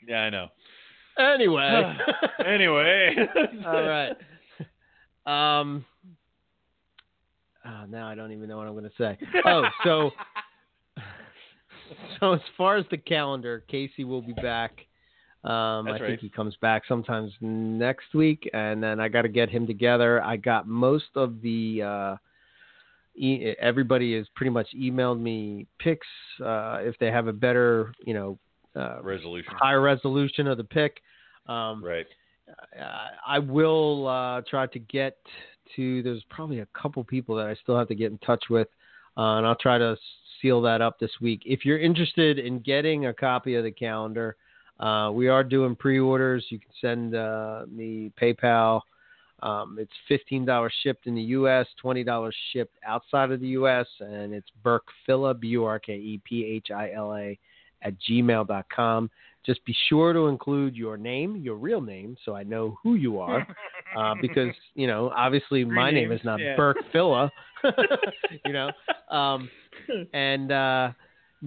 yeah, 0.06 0.20
I 0.22 0.30
know. 0.30 0.48
Anyway. 1.18 1.96
anyway, 2.46 3.16
All 3.66 3.82
right. 3.82 4.16
Um. 5.26 5.84
Oh, 7.64 7.84
now 7.88 8.08
I 8.08 8.14
don't 8.14 8.32
even 8.32 8.48
know 8.48 8.56
what 8.56 8.66
I'm 8.66 8.72
going 8.72 8.84
to 8.84 8.90
say. 8.96 9.18
Oh, 9.44 9.64
so 9.84 10.10
so 12.18 12.32
as 12.32 12.40
far 12.56 12.76
as 12.76 12.86
the 12.90 12.96
calendar, 12.96 13.64
Casey 13.68 14.04
will 14.04 14.22
be 14.22 14.32
back. 14.32 14.86
Um, 15.42 15.88
I 15.88 15.92
That's 15.92 16.04
think 16.04 16.20
he 16.20 16.28
comes 16.28 16.54
back 16.60 16.82
sometimes 16.86 17.32
next 17.40 18.14
week, 18.14 18.48
and 18.52 18.82
then 18.82 19.00
I 19.00 19.08
got 19.08 19.22
to 19.22 19.28
get 19.28 19.48
him 19.48 19.66
together. 19.66 20.22
I 20.22 20.36
got 20.36 20.66
most 20.66 21.06
of 21.14 21.40
the. 21.40 21.82
Uh, 21.82 22.16
e- 23.14 23.54
everybody 23.58 24.16
has 24.16 24.26
pretty 24.34 24.50
much 24.50 24.68
emailed 24.76 25.20
me 25.20 25.66
pics 25.78 26.06
uh, 26.44 26.78
if 26.82 26.98
they 26.98 27.10
have 27.10 27.26
a 27.26 27.32
better, 27.32 27.92
you 28.04 28.14
know, 28.14 28.38
uh, 28.76 29.02
resolution. 29.02 29.52
higher 29.56 29.80
resolution 29.80 30.46
of 30.46 30.58
the 30.58 30.64
pic. 30.64 31.00
Um, 31.46 31.82
Right. 31.82 32.06
uh, 32.78 33.08
I 33.26 33.38
will 33.38 34.06
uh, 34.08 34.42
try 34.48 34.66
to 34.66 34.78
get 34.78 35.16
to. 35.76 36.02
There's 36.02 36.22
probably 36.28 36.60
a 36.60 36.66
couple 36.74 37.02
people 37.04 37.34
that 37.36 37.46
I 37.46 37.54
still 37.54 37.78
have 37.78 37.88
to 37.88 37.94
get 37.94 38.12
in 38.12 38.18
touch 38.18 38.44
with, 38.50 38.68
uh, 39.16 39.38
and 39.38 39.46
I'll 39.46 39.56
try 39.56 39.78
to 39.78 39.96
seal 40.40 40.60
that 40.62 40.80
up 40.80 40.98
this 40.98 41.12
week. 41.20 41.42
If 41.44 41.64
you're 41.64 41.78
interested 41.78 42.38
in 42.38 42.60
getting 42.60 43.06
a 43.06 43.14
copy 43.14 43.54
of 43.54 43.64
the 43.64 43.70
calendar, 43.70 44.36
uh, 44.80 45.10
we 45.12 45.28
are 45.28 45.44
doing 45.44 45.76
pre-orders. 45.76 46.44
You 46.48 46.58
can 46.58 46.70
send 46.80 47.14
uh, 47.14 47.66
me 47.70 48.12
PayPal. 48.20 48.80
Um, 49.42 49.78
it's 49.80 49.92
fifteen 50.08 50.44
dollars 50.44 50.72
shipped 50.82 51.06
in 51.06 51.14
the 51.14 51.22
U.S., 51.22 51.66
twenty 51.80 52.04
dollars 52.04 52.36
shipped 52.52 52.76
outside 52.86 53.30
of 53.30 53.40
the 53.40 53.48
U.S., 53.48 53.86
and 54.00 54.34
it's 54.34 54.48
Burke 54.62 54.86
Phila, 55.06 55.34
B 55.34 55.48
U 55.48 55.64
R 55.64 55.78
K 55.78 55.94
E 55.94 56.20
P 56.24 56.44
H 56.44 56.70
I 56.74 56.92
L 56.92 57.14
A, 57.14 57.38
at 57.82 57.94
gmail.com. 58.08 59.10
Just 59.46 59.64
be 59.64 59.74
sure 59.88 60.12
to 60.12 60.26
include 60.26 60.76
your 60.76 60.98
name, 60.98 61.36
your 61.36 61.54
real 61.54 61.80
name, 61.80 62.16
so 62.24 62.34
I 62.34 62.42
know 62.42 62.76
who 62.82 62.94
you 62.96 63.18
are. 63.20 63.46
uh, 63.96 64.14
because 64.20 64.54
you 64.74 64.86
know, 64.86 65.10
obviously, 65.16 65.64
Three 65.64 65.74
my 65.74 65.90
name 65.90 66.12
is 66.12 66.20
not 66.24 66.40
yeah. 66.40 66.56
Burke 66.56 66.78
Phila. 66.92 67.30
you 68.44 68.52
know, 68.52 68.70
um, 69.10 69.50
and 70.12 70.52
uh, 70.52 70.92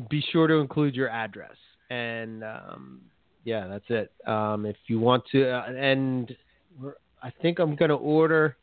be 0.10 0.24
sure 0.32 0.48
to 0.48 0.56
include 0.56 0.96
your 0.96 1.10
address. 1.10 1.56
And 1.90 2.44
um, 2.44 3.02
yeah, 3.44 3.68
that's 3.68 3.86
it. 3.90 4.12
Um, 4.28 4.66
if 4.66 4.76
you 4.88 5.00
want 5.00 5.24
to, 5.32 5.50
uh, 5.50 5.66
and 5.72 6.36
we're, 6.82 6.94
I 7.22 7.32
think 7.42 7.60
I'm 7.60 7.76
going 7.76 7.90
to 7.90 7.96
order 7.96 8.56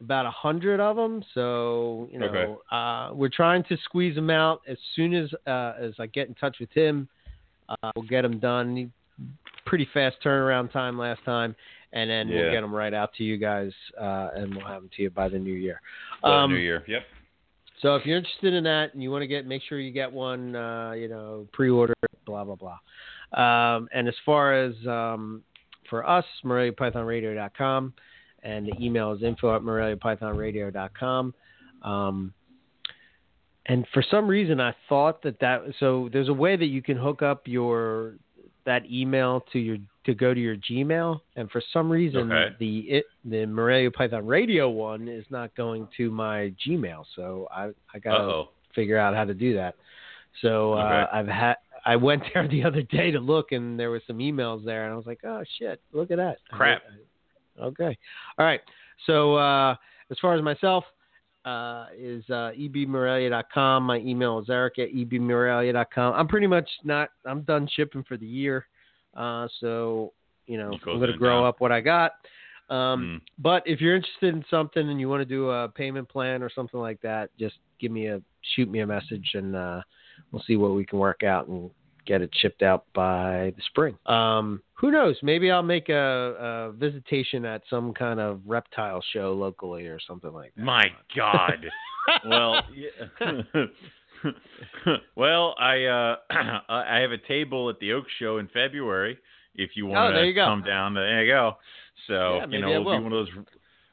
about 0.00 0.26
a 0.26 0.30
hundred 0.30 0.80
of 0.80 0.96
them. 0.96 1.22
So 1.34 2.08
you 2.10 2.18
know, 2.18 2.26
Okay. 2.26 2.54
uh, 2.70 3.10
we're 3.14 3.28
trying 3.28 3.62
to 3.64 3.76
squeeze 3.84 4.14
them 4.14 4.30
out 4.30 4.62
as 4.66 4.76
soon 4.96 5.14
as 5.14 5.30
uh, 5.46 5.74
as 5.78 5.92
I 5.98 6.06
get 6.06 6.28
in 6.28 6.34
touch 6.34 6.56
with 6.60 6.70
him. 6.72 7.08
Uh, 7.68 7.90
we'll 7.94 8.06
get 8.06 8.22
them 8.22 8.38
done. 8.38 8.76
He- 8.76 8.88
Pretty 9.64 9.88
fast 9.94 10.16
turnaround 10.24 10.72
time 10.72 10.98
last 10.98 11.24
time, 11.24 11.54
and 11.92 12.10
then 12.10 12.28
Yeah. 12.28 12.34
we'll 12.42 12.50
get 12.52 12.60
them 12.62 12.74
right 12.74 12.92
out 12.92 13.14
to 13.14 13.22
you 13.24 13.36
guys, 13.38 13.72
uh, 13.98 14.30
and 14.34 14.54
we'll 14.54 14.66
have 14.66 14.82
them 14.82 14.90
to 14.96 15.02
you 15.04 15.10
by 15.10 15.28
the 15.28 15.38
new 15.38 15.54
year. 15.54 15.80
Um, 16.24 16.50
New 16.50 16.58
Year. 16.58 16.82
Yep. 16.88 17.02
so 17.80 17.94
if 17.94 18.04
you're 18.04 18.18
interested 18.18 18.52
in 18.54 18.64
that 18.64 18.92
and 18.92 19.02
you 19.02 19.10
want 19.12 19.22
to 19.22 19.26
get, 19.28 19.46
make 19.46 19.62
sure 19.62 19.78
you 19.78 19.92
get 19.92 20.12
one, 20.12 20.56
uh, 20.56 20.92
you 20.92 21.06
know, 21.08 21.46
pre-order, 21.52 21.94
blah 22.26 22.42
blah 22.44 22.56
blah. 22.56 22.78
Um, 23.34 23.88
and 23.94 24.08
as 24.08 24.14
far 24.24 24.54
as 24.54 24.74
um, 24.86 25.42
for 25.88 26.08
us, 26.08 26.24
MoreliaPythonRadio.com, 26.44 27.94
and 28.42 28.66
the 28.66 28.74
email 28.80 29.12
is 29.12 29.22
info 29.22 29.54
at 29.54 29.62
MoreliaPythonRadio.com. 29.62 31.34
Um, 31.82 32.34
and 33.66 33.86
for 33.94 34.02
some 34.10 34.26
reason, 34.26 34.60
I 34.60 34.74
thought 34.88 35.22
that 35.22 35.38
that 35.40 35.62
so 35.78 36.08
there's 36.12 36.28
a 36.28 36.32
way 36.34 36.56
that 36.56 36.66
you 36.66 36.82
can 36.82 36.96
hook 36.96 37.22
up 37.22 37.42
your 37.46 38.16
that 38.64 38.82
email 38.90 39.44
to 39.52 39.58
your 39.58 39.76
to 40.04 40.14
go 40.14 40.34
to 40.34 40.40
your 40.40 40.56
Gmail, 40.56 41.20
and 41.36 41.48
for 41.50 41.62
some 41.72 41.90
reason 41.90 42.32
Okay. 42.32 42.56
the 42.58 42.78
it 42.90 43.04
the 43.24 43.46
Morelia 43.46 43.90
Python 43.90 44.26
Radio 44.26 44.68
one 44.68 45.08
is 45.08 45.24
not 45.30 45.54
going 45.54 45.86
to 45.96 46.10
my 46.10 46.52
Gmail. 46.66 47.04
So 47.14 47.46
I 47.52 47.70
I 47.94 47.98
gotta 48.00 48.22
oh. 48.24 48.48
figure 48.74 48.98
out 48.98 49.14
how 49.14 49.24
to 49.24 49.34
do 49.34 49.54
that. 49.54 49.76
So 50.40 50.72
uh, 50.74 50.76
Okay. 50.76 51.18
I've 51.18 51.28
had 51.28 51.56
I 51.84 51.96
went 51.96 52.22
there 52.32 52.46
the 52.50 52.64
other 52.64 52.82
day 52.82 53.10
to 53.10 53.20
look, 53.20 53.52
and 53.52 53.78
there 53.78 53.90
were 53.90 54.02
some 54.06 54.18
emails 54.18 54.64
there, 54.64 54.84
and 54.84 54.92
I 54.92 54.96
was 54.96 55.06
like, 55.06 55.20
oh 55.24 55.42
shit, 55.58 55.80
look 55.92 56.10
at 56.10 56.16
that. 56.16 56.38
Crap. 56.50 56.82
Okay. 57.60 57.96
All 58.38 58.46
right. 58.46 58.60
So 59.06 59.34
uh, 59.34 59.74
as 60.10 60.18
far 60.20 60.34
as 60.34 60.42
myself, 60.42 60.84
uh, 61.44 61.86
is 61.96 62.24
uh, 62.30 62.52
ebmorelia.com. 62.56 63.82
My 63.82 63.98
email 63.98 64.38
is 64.38 64.48
eric 64.48 64.78
at 64.78 64.92
ebmorelia.com. 64.92 66.14
I'm 66.14 66.28
pretty 66.28 66.46
much 66.46 66.68
not, 66.84 67.10
I'm 67.26 67.42
done 67.42 67.68
shipping 67.74 68.04
for 68.06 68.16
the 68.16 68.26
year. 68.26 68.66
Uh, 69.16 69.48
so, 69.60 70.12
you 70.46 70.56
know, 70.56 70.72
I'm 70.72 70.98
going 70.98 71.10
to 71.10 71.18
grow 71.18 71.40
down. 71.40 71.46
up 71.46 71.60
what 71.60 71.72
I 71.72 71.80
got. 71.80 72.12
Um, 72.70 73.20
Mm. 73.20 73.20
But 73.38 73.62
if 73.66 73.80
you're 73.80 73.96
interested 73.96 74.34
in 74.34 74.44
something 74.48 74.88
and 74.88 74.98
you 74.98 75.08
want 75.08 75.20
to 75.20 75.26
do 75.26 75.50
a 75.50 75.68
payment 75.68 76.08
plan 76.08 76.42
or 76.42 76.48
something 76.48 76.80
like 76.80 77.00
that, 77.02 77.30
just 77.38 77.56
give 77.80 77.92
me 77.92 78.06
a, 78.06 78.22
shoot 78.54 78.70
me 78.70 78.80
a 78.80 78.86
message 78.86 79.28
and 79.34 79.54
uh, 79.56 79.82
we'll 80.30 80.42
see 80.46 80.56
what 80.56 80.74
we 80.74 80.84
can 80.84 80.98
work 80.98 81.22
out 81.22 81.48
and 81.48 81.70
get 82.04 82.20
it 82.20 82.30
shipped 82.40 82.62
out 82.62 82.84
by 82.94 83.52
the 83.56 83.62
spring. 83.66 83.96
Um, 84.06 84.60
who 84.74 84.90
knows? 84.90 85.16
Maybe 85.22 85.50
I'll 85.50 85.62
make 85.62 85.88
a, 85.88 85.94
a 85.94 86.72
visitation 86.72 87.44
at 87.44 87.62
some 87.70 87.94
kind 87.94 88.18
of 88.18 88.40
reptile 88.44 89.02
show 89.12 89.32
locally 89.34 89.86
or 89.86 89.98
something 90.06 90.32
like 90.32 90.52
that. 90.56 90.62
My 90.64 90.86
God. 91.14 91.64
well, 92.28 92.62
well, 95.16 95.54
I 95.58 95.84
uh, 95.84 96.16
I 96.68 96.98
have 97.00 97.12
a 97.12 97.18
table 97.18 97.68
at 97.70 97.78
the 97.80 97.92
Oak 97.92 98.04
Show 98.18 98.38
in 98.38 98.48
February. 98.48 99.18
If 99.54 99.70
you 99.76 99.86
want 99.86 100.14
Oh, 100.16 100.20
to 100.20 100.26
you 100.26 100.34
come 100.34 100.62
down, 100.62 100.94
there 100.94 101.24
you 101.24 101.30
go. 101.32 101.56
So 102.06 102.36
Yeah, 102.38 102.46
you 102.48 102.60
know, 102.60 102.68
I 102.68 102.70
it'll 102.72 102.84
will. 102.84 102.98
be 102.98 103.04
one 103.04 103.12
of 103.12 103.26
those. 103.26 103.44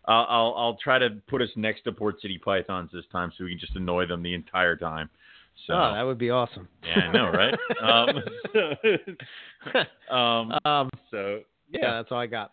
I'll, 0.08 0.26
I'll 0.30 0.54
I'll 0.58 0.78
try 0.82 0.98
to 1.00 1.10
put 1.28 1.42
us 1.42 1.50
next 1.56 1.84
to 1.84 1.92
Port 1.92 2.22
City 2.22 2.40
Pythons 2.44 2.90
this 2.94 3.06
time, 3.12 3.32
so 3.38 3.44
we 3.44 3.52
can 3.52 3.60
just 3.60 3.76
annoy 3.76 4.06
them 4.08 4.24
the 4.24 4.34
entire 4.34 4.76
time. 4.76 5.10
So 5.68 5.74
oh, 5.74 5.94
that 5.94 6.04
would 6.04 6.18
be 6.18 6.30
awesome. 6.30 6.68
yeah, 6.84 7.00
I 7.00 7.12
know, 7.12 7.30
right? 7.30 7.54
um, 7.84 8.18
um, 10.10 10.52
um, 10.66 10.90
so 11.12 11.42
yeah, 11.70 11.80
yeah. 11.82 11.92
that's 11.98 12.12
all 12.12 12.20
I 12.20 12.28
got. 12.28 12.52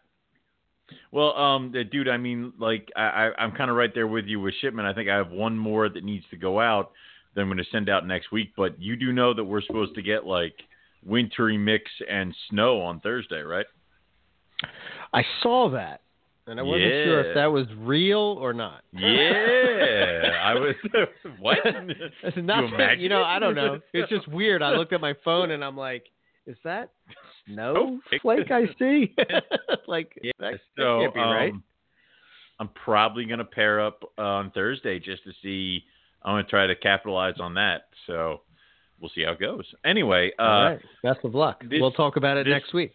Well, 1.11 1.37
um, 1.37 1.73
uh, 1.74 1.83
dude, 1.91 2.09
I 2.09 2.16
mean, 2.16 2.53
like, 2.59 2.89
I, 2.95 3.03
I, 3.03 3.31
I'm 3.39 3.53
kind 3.53 3.70
of 3.70 3.77
right 3.77 3.93
there 3.93 4.07
with 4.07 4.27
you 4.27 4.41
with 4.41 4.55
shipment. 4.61 4.87
I 4.87 4.93
think 4.93 5.09
I 5.09 5.16
have 5.16 5.31
one 5.31 5.57
more 5.57 5.89
that 5.89 6.05
needs 6.05 6.24
to 6.31 6.37
go 6.37 6.61
out 6.61 6.93
that 7.35 7.41
I'm 7.41 7.49
going 7.49 7.59
to 7.59 7.65
send 7.73 7.89
out 7.89 8.07
next 8.07 8.33
week. 8.33 8.53
But 8.57 8.81
you 8.81 8.97
do 8.97 9.12
know 9.12 9.35
that 9.35 9.45
we're 9.45 9.62
supposed 9.62 9.95
to 9.97 10.03
get 10.03 10.27
like 10.27 10.55
wintry 11.05 11.59
mix 11.59 11.91
and 12.09 12.35
snow 12.51 12.81
on 12.81 13.01
Thursday, 13.01 13.41
right? 13.41 13.66
I 15.12 15.23
saw 15.43 15.70
that, 15.70 16.01
and 16.47 16.60
I 16.60 16.62
wasn't 16.62 16.82
sure 17.05 17.20
if 17.24 17.35
that 17.35 17.47
was 17.47 17.66
real 17.78 18.18
or 18.40 18.52
not. 18.52 18.82
Yeah, 18.93 20.39
I 20.43 20.55
was. 20.55 20.74
what? 21.40 21.59
It's 21.64 22.36
You 22.36 22.43
nothing, 22.43 22.74
imagine 22.74 23.01
you 23.01 23.09
know. 23.09 23.23
I 23.23 23.39
don't 23.39 23.55
know. 23.55 23.81
It's 23.93 24.09
just 24.10 24.28
weird. 24.28 24.62
I 24.62 24.70
looked 24.77 24.93
at 24.93 25.01
my 25.01 25.14
phone 25.24 25.51
and 25.51 25.64
I'm 25.64 25.77
like, 25.77 26.05
is 26.47 26.56
that 26.64 26.90
snowflake 27.47 28.51
I 28.51 28.66
see? 28.78 29.14
like, 29.86 30.18
Yeah, 30.23 30.32
that, 30.40 30.52
that 30.77 31.01
can't 31.01 31.14
be 31.14 31.20
right. 31.20 31.52
um, 31.52 31.62
I'm 32.59 32.68
probably 32.85 33.24
going 33.27 33.39
to 33.39 33.44
pair 33.44 33.81
up 33.85 34.02
on 34.16 34.51
Thursday 34.52 34.98
just 34.98 35.24
to 35.24 35.32
see. 35.43 35.82
I'm 36.23 36.35
going 36.35 36.44
to 36.44 36.51
try 36.51 36.66
to 36.66 36.74
capitalize 36.77 37.35
on 37.39 37.55
that. 37.55 37.89
So 38.06 38.40
we'll 39.01 39.10
see 39.14 39.23
how 39.24 39.32
it 39.32 39.40
goes. 39.40 39.64
Anyway, 39.85 40.32
uh, 40.39 40.43
All 40.43 40.64
right. 40.70 40.78
Best 41.02 41.20
of 41.24 41.35
luck. 41.35 41.62
this- 41.68 41.81
we'll 41.81 41.93
talk 41.93 42.16
about 42.16 42.36
it 42.36 42.44
this- 42.44 42.52
next 42.52 42.73
week. 42.73 42.94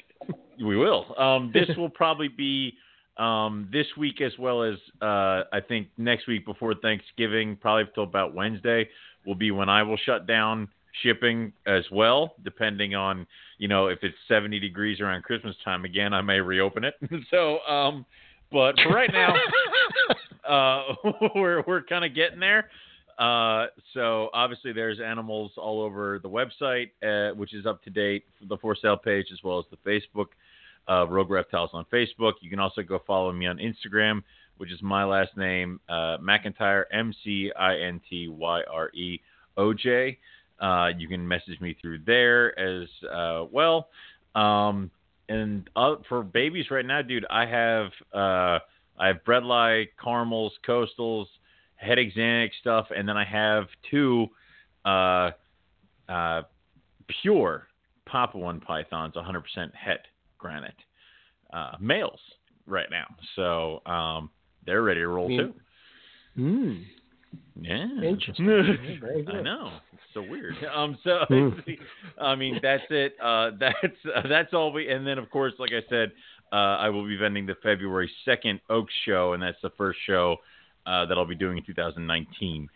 We 0.64 0.76
will. 0.78 1.16
Um, 1.18 1.52
this 1.54 1.76
will 1.78 1.90
probably 1.90 2.28
be 2.28 2.74
um, 3.18 3.70
this 3.72 3.88
week 3.98 4.22
as 4.22 4.32
well 4.40 4.64
as 4.64 4.76
uh, 5.02 5.44
I 5.52 5.60
think 5.68 5.88
next 5.98 6.28
week 6.28 6.46
before 6.46 6.76
Thanksgiving, 6.76 7.58
probably 7.58 7.92
till 7.94 8.04
about 8.04 8.34
Wednesday, 8.34 8.90
will 9.26 9.36
be 9.36 9.52
when 9.52 9.70
I 9.70 9.84
will 9.84 9.98
shut 9.98 10.28
down 10.28 10.68
shipping 11.04 11.54
as 11.66 11.84
well, 11.92 12.36
depending 12.44 12.96
on 12.96 13.26
you 13.58 13.68
know 13.68 13.88
if 13.88 14.00
it's 14.02 14.18
70 14.28 14.60
degrees 14.60 15.00
around 15.00 15.24
Christmas 15.24 15.56
time 15.64 15.86
again, 15.86 16.14
I 16.14 16.22
may 16.22 16.40
reopen 16.40 16.84
it. 16.84 16.96
so, 17.30 17.60
um, 17.62 18.06
but 18.52 18.76
for 18.82 18.94
right 18.94 19.12
now, 19.12 19.34
uh, 20.48 20.94
we're 21.36 21.64
we're 21.68 21.84
kind 21.84 22.06
of 22.06 22.16
getting 22.16 22.40
there. 22.40 22.70
Uh, 23.20 23.68
so 23.94 24.30
obviously 24.34 24.74
there's 24.74 25.00
animals 25.00 25.52
all 25.56 25.82
over 25.82 26.18
the 26.18 26.30
website, 26.30 26.90
uh, 27.04 27.36
which 27.36 27.54
is 27.54 27.68
up 27.68 27.84
to 27.84 27.90
date, 27.90 28.24
the 28.50 28.58
for 28.58 28.76
sale 28.76 28.98
page 28.98 29.28
as 29.32 29.38
well 29.44 29.60
as 29.60 29.66
the 29.70 29.78
Facebook, 29.90 30.28
uh, 30.90 31.08
Rogue 31.08 31.30
Reptiles 31.30 31.72
on 31.74 31.86
Facebook. 31.92 32.34
You 32.42 32.50
can 32.50 32.60
also 32.60 32.82
go 32.82 33.02
follow 33.06 33.32
me 33.32 33.48
on 33.48 33.58
Instagram, 33.58 34.24
which 34.58 34.72
is 34.72 34.82
my 34.82 35.04
last 35.04 35.36
name, 35.38 35.80
uh, 35.90 36.18
McIntyre, 36.18 36.86
M 36.92 37.14
C 37.24 37.52
I 37.58 37.78
N 37.78 38.02
T 38.10 38.28
Y 38.28 38.62
R 38.72 38.90
E 38.94 39.20
O 39.58 39.74
J. 39.74 40.18
Uh, 40.60 40.90
you 40.98 41.08
can 41.08 41.28
message 41.28 41.60
me 41.60 41.76
through 41.82 42.00
there 42.06 42.58
as 42.60 42.88
uh, 43.12 43.46
well. 43.52 43.90
Um, 44.36 44.92
and 45.30 45.70
uh, 45.76 45.96
for 46.08 46.24
babies 46.24 46.70
right 46.70 46.86
now, 46.86 47.02
dude, 47.02 47.26
I 47.30 47.46
have 47.46 47.92
uh, 48.14 48.60
I 49.00 49.08
have 49.08 49.24
bredli, 49.26 49.88
caramels, 50.02 50.52
coastals, 50.68 51.26
het 51.76 51.98
axanthic 51.98 52.52
stuff, 52.60 52.88
and 52.96 53.08
then 53.08 53.18
I 53.18 53.26
have 53.26 53.68
two 53.90 54.28
uh, 54.86 55.32
uh, 56.10 56.44
pure 57.08 57.68
Papuan 58.06 58.60
pythons, 58.60 59.16
100% 59.16 59.72
het 59.74 60.06
granite 60.42 60.76
uh, 61.54 61.74
males 61.80 62.20
right 62.66 62.90
now. 62.90 63.06
So 63.36 63.82
um, 63.92 64.30
they're 64.66 64.82
ready 64.84 65.02
to 65.02 65.08
roll 65.08 65.30
too. 65.30 65.54
Hmm. 66.36 66.74
Yeah. 67.62 67.86
Interesting. 68.04 68.48
Yeah, 68.48 69.34
I 69.34 69.42
know. 69.42 69.72
It's 69.94 70.02
so 70.14 70.22
weird. 70.22 70.56
Um. 70.76 70.98
So 71.04 71.20
Hmm. 71.28 71.50
I 72.22 72.36
mean, 72.36 72.60
that's 72.62 72.84
it. 72.90 73.16
Uh. 73.22 73.52
That's 73.60 73.98
uh, 74.16 74.28
that's 74.28 74.54
all 74.54 74.72
we. 74.74 74.90
And 74.90 75.06
then 75.06 75.18
of 75.18 75.30
course, 75.30 75.54
like 75.60 75.72
I 75.72 75.88
said, 75.90 76.12
uh, 76.52 76.78
I 76.80 76.90
will 76.90 77.06
be 77.08 77.18
vending 77.18 77.46
the 77.46 77.56
February 77.62 78.12
second 78.26 78.60
Oaks 78.70 78.94
show, 79.06 79.34
and 79.34 79.44
that's 79.44 79.62
the 79.62 79.72
first 79.78 80.00
show 80.06 80.38
uh, 80.86 81.06
that 81.06 81.18
I'll 81.18 81.26
be 81.26 81.36
doing 81.36 81.58
in 81.58 81.64
2019. 81.64 82.68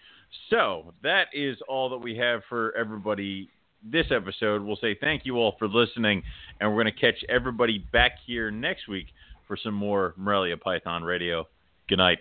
So 0.50 0.94
that 1.04 1.28
is 1.34 1.58
all 1.68 1.90
that 1.90 1.98
we 1.98 2.16
have 2.18 2.42
for 2.50 2.76
everybody 2.78 3.50
this 3.92 4.08
episode. 4.12 4.64
We'll 4.64 4.78
say 4.78 4.96
thank 5.00 5.26
you 5.26 5.38
all 5.38 5.56
for 5.58 5.68
listening, 5.68 6.24
and 6.60 6.70
we're 6.70 6.84
going 6.84 6.94
to 6.94 7.00
catch 7.00 7.24
everybody 7.30 7.80
back 7.92 8.14
here 8.26 8.52
next 8.52 8.88
week 8.88 9.08
for 9.48 9.58
some 9.58 9.74
more 9.74 10.14
Morelia 10.18 10.58
Python 10.58 11.04
Radio. 11.04 11.48
Good 11.88 11.98
night. 11.98 12.20